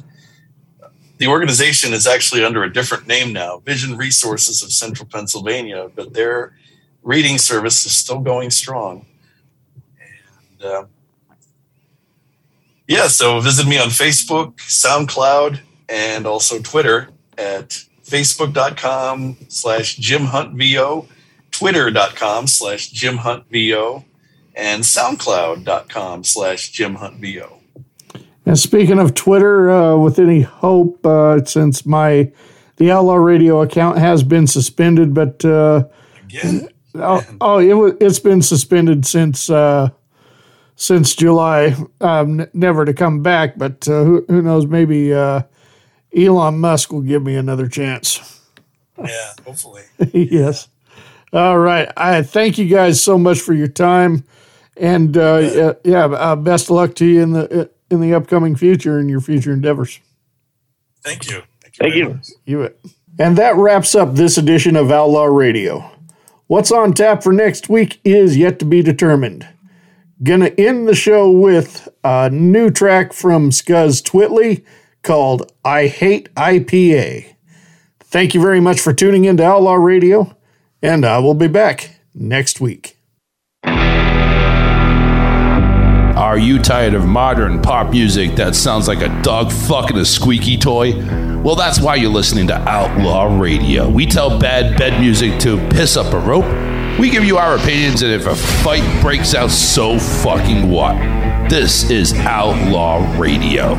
the 1.17 1.27
organization 1.27 1.93
is 1.93 2.07
actually 2.07 2.43
under 2.43 2.63
a 2.63 2.71
different 2.71 3.07
name 3.07 3.31
now, 3.31 3.59
Vision 3.59 3.95
Resources 3.95 4.61
of 4.63 4.71
Central 4.71 5.07
Pennsylvania, 5.07 5.89
but 5.95 6.13
their 6.13 6.57
reading 7.03 7.37
service 7.37 7.85
is 7.85 7.95
still 7.95 8.19
going 8.19 8.49
strong. 8.49 9.05
And 10.59 10.69
uh, 10.69 10.85
yeah, 12.87 13.07
so 13.07 13.39
visit 13.39 13.67
me 13.67 13.79
on 13.79 13.89
Facebook, 13.89 14.55
SoundCloud, 14.57 15.59
and 15.89 16.25
also 16.25 16.59
Twitter 16.59 17.09
at 17.37 17.83
facebook.com 18.03 19.37
slash 19.47 19.95
Jim 19.95 20.25
Hunt 20.25 20.55
VO, 20.55 21.07
twitter.com 21.51 22.47
slash 22.47 22.89
Jim 22.89 23.17
Hunt 23.17 23.45
VO, 23.51 24.05
and 24.55 24.83
soundcloud.com 24.83 26.23
slash 26.23 26.69
Jim 26.69 26.95
Hunt 26.95 27.19
VO. 27.19 27.59
And 28.45 28.59
speaking 28.59 28.99
of 28.99 29.15
Twitter, 29.15 29.71
uh, 29.71 29.97
with 29.97 30.19
any 30.19 30.41
hope, 30.41 31.03
uh, 31.05 31.43
since 31.45 31.85
my 31.85 32.31
the 32.77 32.91
Outlaw 32.91 33.15
Radio 33.15 33.61
account 33.61 33.97
has 33.97 34.21
been 34.21 34.47
suspended, 34.47 35.13
but 35.13 35.43
uh, 35.43 35.85
oh, 36.95 37.23
oh, 37.41 37.59
it 37.59 37.73
was 37.73 37.93
it's 37.99 38.19
been 38.19 38.41
suspended 38.41 39.05
since 39.05 39.49
uh, 39.49 39.89
since 40.75 41.15
July, 41.15 41.75
um, 42.01 42.41
n- 42.41 42.49
never 42.53 42.85
to 42.85 42.93
come 42.93 43.21
back. 43.21 43.57
But 43.57 43.87
uh, 43.87 44.03
who 44.03 44.25
who 44.27 44.41
knows? 44.41 44.65
Maybe 44.65 45.13
uh, 45.13 45.43
Elon 46.15 46.59
Musk 46.59 46.91
will 46.91 47.01
give 47.01 47.23
me 47.23 47.35
another 47.35 47.67
chance. 47.67 48.41
Yeah, 48.97 49.33
hopefully. 49.45 49.83
yes. 50.13 50.67
All 51.33 51.57
right. 51.57 51.91
I 51.97 52.21
thank 52.21 52.57
you 52.57 52.67
guys 52.67 53.01
so 53.01 53.17
much 53.17 53.41
for 53.41 53.53
your 53.53 53.67
time, 53.67 54.23
and 54.77 55.17
uh, 55.17 55.37
yeah, 55.53 55.73
yeah 55.83 56.05
uh, 56.05 56.35
best 56.35 56.65
of 56.65 56.71
luck 56.71 56.95
to 56.95 57.05
you 57.05 57.21
in 57.21 57.31
the 57.31 57.69
in 57.89 58.01
the 58.01 58.13
upcoming 58.13 58.55
future 58.55 58.97
and 58.97 59.09
your 59.09 59.21
future 59.21 59.51
endeavors. 59.53 59.99
Thank 61.01 61.29
you. 61.29 61.43
Thank 61.79 61.95
you. 61.95 62.19
You 62.45 62.61
it. 62.63 62.79
And 63.19 63.37
that 63.37 63.55
wraps 63.55 63.95
up 63.95 64.15
this 64.15 64.37
edition 64.37 64.75
of 64.75 64.91
Outlaw 64.91 65.25
Radio. 65.25 65.89
What's 66.47 66.71
on 66.71 66.93
tap 66.93 67.23
for 67.23 67.33
next 67.33 67.69
week 67.69 67.99
is 68.03 68.37
yet 68.37 68.59
to 68.59 68.65
be 68.65 68.81
determined. 68.81 69.47
Gonna 70.23 70.51
end 70.57 70.87
the 70.87 70.95
show 70.95 71.29
with 71.29 71.89
a 72.03 72.29
new 72.29 72.69
track 72.69 73.11
from 73.11 73.49
Scuzz 73.49 74.01
Twittly 74.01 74.63
called 75.03 75.51
I 75.65 75.87
Hate 75.87 76.33
IPA. 76.35 77.35
Thank 77.99 78.33
you 78.33 78.41
very 78.41 78.61
much 78.61 78.79
for 78.79 78.93
tuning 78.93 79.25
in 79.25 79.35
to 79.37 79.43
Outlaw 79.43 79.73
Radio, 79.73 80.33
and 80.81 81.05
I 81.05 81.19
will 81.19 81.33
be 81.33 81.49
back 81.49 81.99
next 82.13 82.61
week. 82.61 82.97
Are 86.15 86.37
you 86.37 86.59
tired 86.59 86.93
of 86.93 87.05
modern 87.05 87.61
pop 87.61 87.91
music 87.91 88.35
that 88.35 88.55
sounds 88.55 88.87
like 88.87 89.01
a 89.01 89.09
dog 89.21 89.51
fucking 89.51 89.97
a 89.97 90.05
squeaky 90.05 90.55
toy? 90.57 90.93
Well, 91.41 91.55
that's 91.55 91.81
why 91.81 91.95
you're 91.95 92.09
listening 92.09 92.47
to 92.47 92.55
Outlaw 92.55 93.37
Radio. 93.37 93.89
We 93.89 94.05
tell 94.05 94.39
bad 94.39 94.77
bed 94.77 94.97
music 95.01 95.41
to 95.41 95.57
piss 95.71 95.97
up 95.97 96.13
a 96.13 96.19
rope. 96.19 96.45
We 96.99 97.09
give 97.09 97.25
you 97.25 97.37
our 97.37 97.57
opinions, 97.57 98.03
and 98.03 98.11
if 98.13 98.25
a 98.25 98.35
fight 98.35 99.01
breaks 99.01 99.35
out, 99.35 99.51
so 99.51 99.99
fucking 99.99 100.69
what? 100.69 100.95
This 101.49 101.89
is 101.89 102.13
Outlaw 102.13 103.19
Radio. 103.19 103.75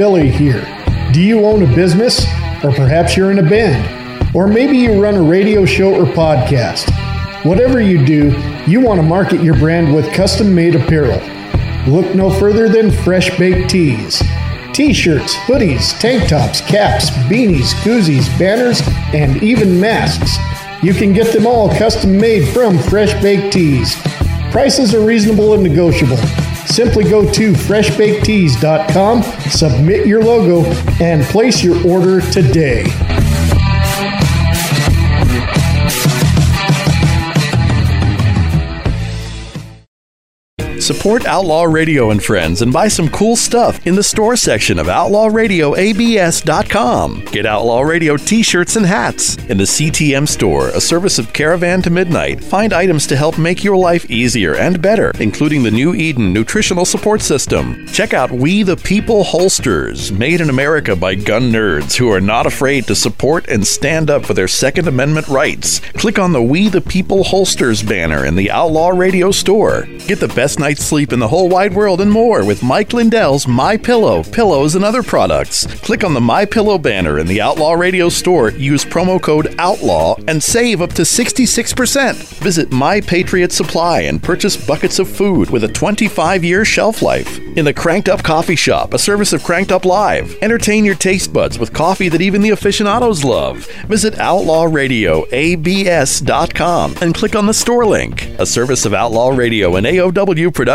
Billy 0.00 0.30
here. 0.30 0.64
Do 1.12 1.20
you 1.20 1.44
own 1.44 1.62
a 1.62 1.76
business? 1.76 2.24
Or 2.64 2.72
perhaps 2.72 3.18
you're 3.18 3.32
in 3.32 3.38
a 3.38 3.42
band? 3.42 4.34
Or 4.34 4.46
maybe 4.46 4.78
you 4.78 4.98
run 4.98 5.14
a 5.14 5.20
radio 5.20 5.66
show 5.66 5.94
or 5.94 6.06
podcast? 6.06 6.90
Whatever 7.44 7.82
you 7.82 8.02
do, 8.06 8.34
you 8.66 8.80
want 8.80 8.98
to 8.98 9.02
market 9.06 9.42
your 9.42 9.58
brand 9.58 9.94
with 9.94 10.10
custom 10.14 10.54
made 10.54 10.74
apparel. 10.74 11.20
Look 11.86 12.14
no 12.14 12.30
further 12.30 12.66
than 12.66 12.90
Fresh 12.90 13.36
Baked 13.36 13.68
Tees. 13.68 14.22
T 14.72 14.94
shirts, 14.94 15.34
hoodies, 15.34 16.00
tank 16.00 16.30
tops, 16.30 16.62
caps, 16.62 17.10
beanies, 17.28 17.74
koozies, 17.82 18.26
banners, 18.38 18.80
and 19.12 19.42
even 19.42 19.78
masks. 19.78 20.38
You 20.82 20.94
can 20.94 21.12
get 21.12 21.30
them 21.30 21.46
all 21.46 21.68
custom 21.76 22.16
made 22.16 22.48
from 22.54 22.78
Fresh 22.78 23.20
Baked 23.20 23.52
Tees. 23.52 23.96
Prices 24.50 24.94
are 24.94 25.04
reasonable 25.04 25.52
and 25.52 25.62
negotiable. 25.62 26.16
Simply 26.64 27.04
go 27.04 27.30
to 27.32 27.52
freshbakedtees.com, 27.52 29.22
submit 29.50 30.06
your 30.06 30.22
logo, 30.22 30.64
and 31.00 31.22
place 31.24 31.62
your 31.62 31.76
order 31.86 32.20
today. 32.30 32.84
Support 40.90 41.24
Outlaw 41.24 41.62
Radio 41.62 42.10
and 42.10 42.20
Friends 42.20 42.62
and 42.62 42.72
buy 42.72 42.88
some 42.88 43.08
cool 43.10 43.36
stuff 43.36 43.86
in 43.86 43.94
the 43.94 44.02
store 44.02 44.34
section 44.34 44.76
of 44.76 44.88
OutlawRadioABS.com. 44.88 47.26
Get 47.26 47.46
Outlaw 47.46 47.82
Radio 47.82 48.16
t 48.16 48.42
shirts 48.42 48.74
and 48.74 48.84
hats. 48.84 49.36
In 49.48 49.56
the 49.56 49.62
CTM 49.62 50.28
store, 50.28 50.70
a 50.70 50.80
service 50.80 51.20
of 51.20 51.32
Caravan 51.32 51.80
to 51.82 51.90
Midnight, 51.90 52.42
find 52.42 52.72
items 52.72 53.06
to 53.06 53.14
help 53.14 53.38
make 53.38 53.62
your 53.62 53.76
life 53.76 54.10
easier 54.10 54.56
and 54.56 54.82
better, 54.82 55.12
including 55.20 55.62
the 55.62 55.70
New 55.70 55.94
Eden 55.94 56.32
Nutritional 56.32 56.84
Support 56.84 57.22
System. 57.22 57.86
Check 57.86 58.12
out 58.12 58.32
We 58.32 58.64
the 58.64 58.76
People 58.76 59.22
Holsters, 59.22 60.10
made 60.10 60.40
in 60.40 60.50
America 60.50 60.96
by 60.96 61.14
gun 61.14 61.52
nerds 61.52 61.94
who 61.94 62.10
are 62.10 62.20
not 62.20 62.46
afraid 62.46 62.88
to 62.88 62.96
support 62.96 63.46
and 63.46 63.64
stand 63.64 64.10
up 64.10 64.26
for 64.26 64.34
their 64.34 64.48
Second 64.48 64.88
Amendment 64.88 65.28
rights. 65.28 65.78
Click 65.94 66.18
on 66.18 66.32
the 66.32 66.42
We 66.42 66.68
the 66.68 66.80
People 66.80 67.22
Holsters 67.22 67.80
banner 67.80 68.26
in 68.26 68.34
the 68.34 68.50
Outlaw 68.50 68.88
Radio 68.88 69.30
store. 69.30 69.86
Get 70.08 70.18
the 70.18 70.26
best 70.26 70.58
night's 70.58 70.79
sleep 70.80 71.12
in 71.12 71.18
the 71.18 71.28
whole 71.28 71.48
wide 71.48 71.74
world 71.74 72.00
and 72.00 72.10
more 72.10 72.44
with 72.44 72.62
Mike 72.62 72.92
Lindell's 72.92 73.46
My 73.46 73.76
Pillow, 73.76 74.22
pillows 74.22 74.74
and 74.74 74.84
other 74.84 75.02
products. 75.02 75.66
Click 75.82 76.02
on 76.02 76.14
the 76.14 76.20
My 76.20 76.44
Pillow 76.44 76.78
banner 76.78 77.18
in 77.18 77.26
the 77.26 77.40
Outlaw 77.40 77.72
Radio 77.72 78.08
store, 78.08 78.50
use 78.52 78.84
promo 78.84 79.20
code 79.20 79.54
OUTLAW 79.58 80.16
and 80.26 80.42
save 80.42 80.80
up 80.80 80.92
to 80.94 81.02
66%. 81.02 82.14
Visit 82.42 82.72
My 82.72 83.00
Patriot 83.00 83.52
Supply 83.52 84.02
and 84.02 84.22
purchase 84.22 84.56
buckets 84.56 84.98
of 84.98 85.08
food 85.08 85.50
with 85.50 85.64
a 85.64 85.68
25-year 85.68 86.64
shelf 86.64 87.02
life. 87.02 87.38
In 87.56 87.64
the 87.64 87.74
Cranked 87.74 88.08
Up 88.08 88.22
Coffee 88.22 88.56
Shop, 88.56 88.94
a 88.94 88.98
service 88.98 89.32
of 89.32 89.44
Cranked 89.44 89.72
Up 89.72 89.84
Live, 89.84 90.36
entertain 90.40 90.84
your 90.84 90.94
taste 90.94 91.32
buds 91.32 91.58
with 91.58 91.72
coffee 91.72 92.08
that 92.08 92.22
even 92.22 92.40
the 92.40 92.50
aficionados 92.50 93.24
love. 93.24 93.66
Visit 93.86 94.14
outlawradioabs.com 94.14 96.94
and 97.02 97.14
click 97.14 97.36
on 97.36 97.46
the 97.46 97.54
store 97.54 97.84
link, 97.84 98.24
a 98.38 98.46
service 98.46 98.86
of 98.86 98.94
Outlaw 98.94 99.28
Radio 99.28 99.76
and 99.76 99.86
AOW 99.86 100.54
Productions. 100.54 100.69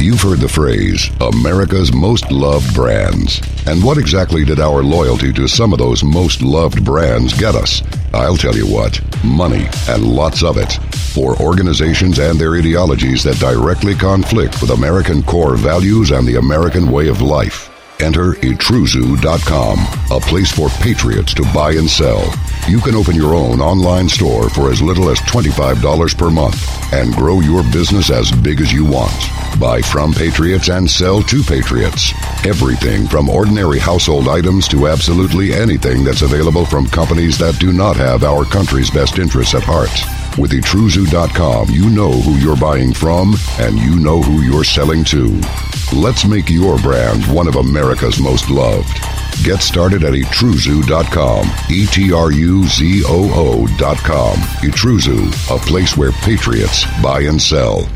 You've 0.00 0.22
heard 0.22 0.38
the 0.38 0.48
phrase, 0.48 1.10
America's 1.20 1.92
most 1.92 2.30
loved 2.30 2.74
brands. 2.74 3.42
And 3.66 3.84
what 3.84 3.98
exactly 3.98 4.46
did 4.46 4.60
our 4.60 4.82
loyalty 4.82 5.30
to 5.34 5.46
some 5.46 5.74
of 5.74 5.78
those 5.78 6.02
most 6.02 6.40
loved 6.40 6.82
brands 6.86 7.38
get 7.38 7.54
us? 7.54 7.82
I'll 8.14 8.38
tell 8.38 8.56
you 8.56 8.66
what 8.66 8.98
money, 9.22 9.66
and 9.90 10.02
lots 10.02 10.42
of 10.42 10.56
it. 10.56 10.72
For 11.12 11.36
organizations 11.42 12.18
and 12.18 12.38
their 12.38 12.56
ideologies 12.56 13.22
that 13.24 13.40
directly 13.40 13.94
conflict 13.94 14.62
with 14.62 14.70
American 14.70 15.22
core 15.22 15.56
values 15.56 16.10
and 16.10 16.26
the 16.26 16.36
American 16.36 16.90
way 16.90 17.08
of 17.08 17.20
life. 17.20 17.68
Enter 18.00 18.34
etruzoo.com, 18.34 19.78
a 20.16 20.20
place 20.20 20.52
for 20.52 20.68
patriots 20.80 21.34
to 21.34 21.42
buy 21.52 21.72
and 21.72 21.90
sell. 21.90 22.32
You 22.68 22.80
can 22.80 22.94
open 22.94 23.16
your 23.16 23.34
own 23.34 23.60
online 23.60 24.08
store 24.08 24.48
for 24.48 24.70
as 24.70 24.80
little 24.80 25.10
as 25.10 25.18
$25 25.20 26.16
per 26.16 26.30
month 26.30 26.92
and 26.92 27.12
grow 27.14 27.40
your 27.40 27.64
business 27.64 28.10
as 28.10 28.30
big 28.30 28.60
as 28.60 28.72
you 28.72 28.84
want. 28.84 29.12
Buy 29.58 29.82
from 29.82 30.12
patriots 30.12 30.68
and 30.68 30.88
sell 30.88 31.22
to 31.22 31.42
patriots. 31.42 32.12
Everything 32.46 33.08
from 33.08 33.28
ordinary 33.28 33.80
household 33.80 34.28
items 34.28 34.68
to 34.68 34.86
absolutely 34.86 35.52
anything 35.52 36.04
that's 36.04 36.22
available 36.22 36.64
from 36.64 36.86
companies 36.86 37.36
that 37.38 37.58
do 37.58 37.72
not 37.72 37.96
have 37.96 38.22
our 38.22 38.44
country's 38.44 38.90
best 38.90 39.18
interests 39.18 39.54
at 39.54 39.62
heart. 39.64 40.27
With 40.38 40.52
etruzoo.com, 40.52 41.70
you 41.70 41.90
know 41.90 42.12
who 42.12 42.36
you're 42.36 42.56
buying 42.56 42.94
from 42.94 43.34
and 43.58 43.76
you 43.76 43.98
know 43.98 44.22
who 44.22 44.42
you're 44.42 44.62
selling 44.62 45.02
to. 45.06 45.40
Let's 45.92 46.24
make 46.24 46.48
your 46.48 46.78
brand 46.78 47.24
one 47.34 47.48
of 47.48 47.56
America's 47.56 48.20
most 48.20 48.48
loved. 48.48 49.00
Get 49.42 49.60
started 49.62 50.04
at 50.04 50.12
etruzoo.com. 50.12 51.50
E 51.70 51.86
T 51.86 52.12
R 52.12 52.30
U 52.30 52.64
Z 52.68 53.02
O 53.06 53.30
O.com. 53.34 54.36
Etruzoo, 54.62 55.56
a 55.56 55.58
place 55.58 55.96
where 55.96 56.12
patriots 56.12 56.84
buy 57.02 57.22
and 57.22 57.42
sell. 57.42 57.88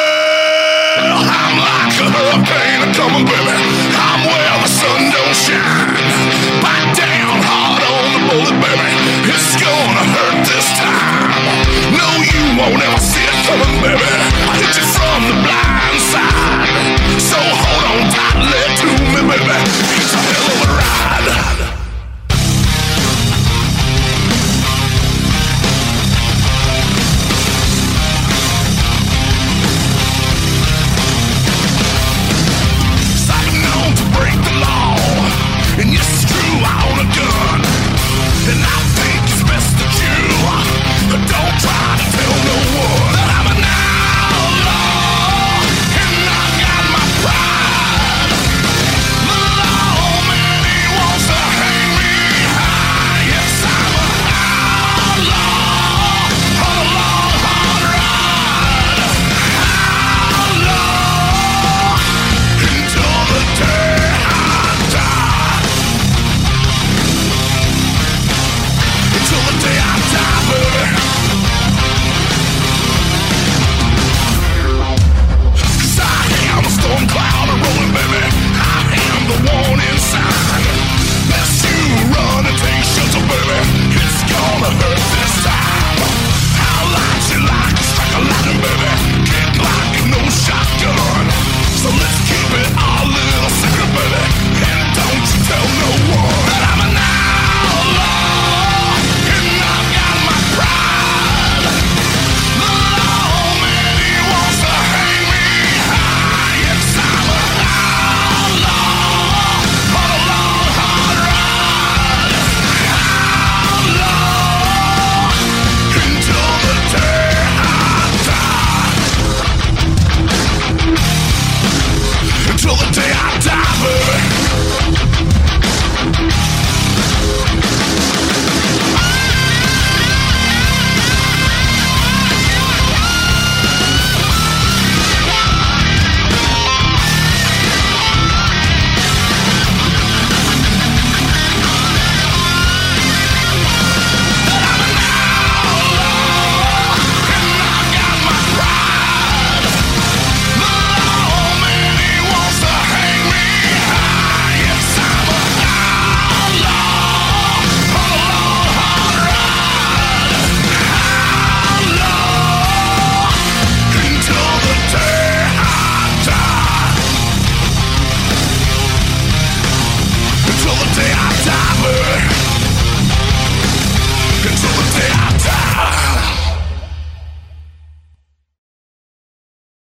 Baby. 13.82 14.11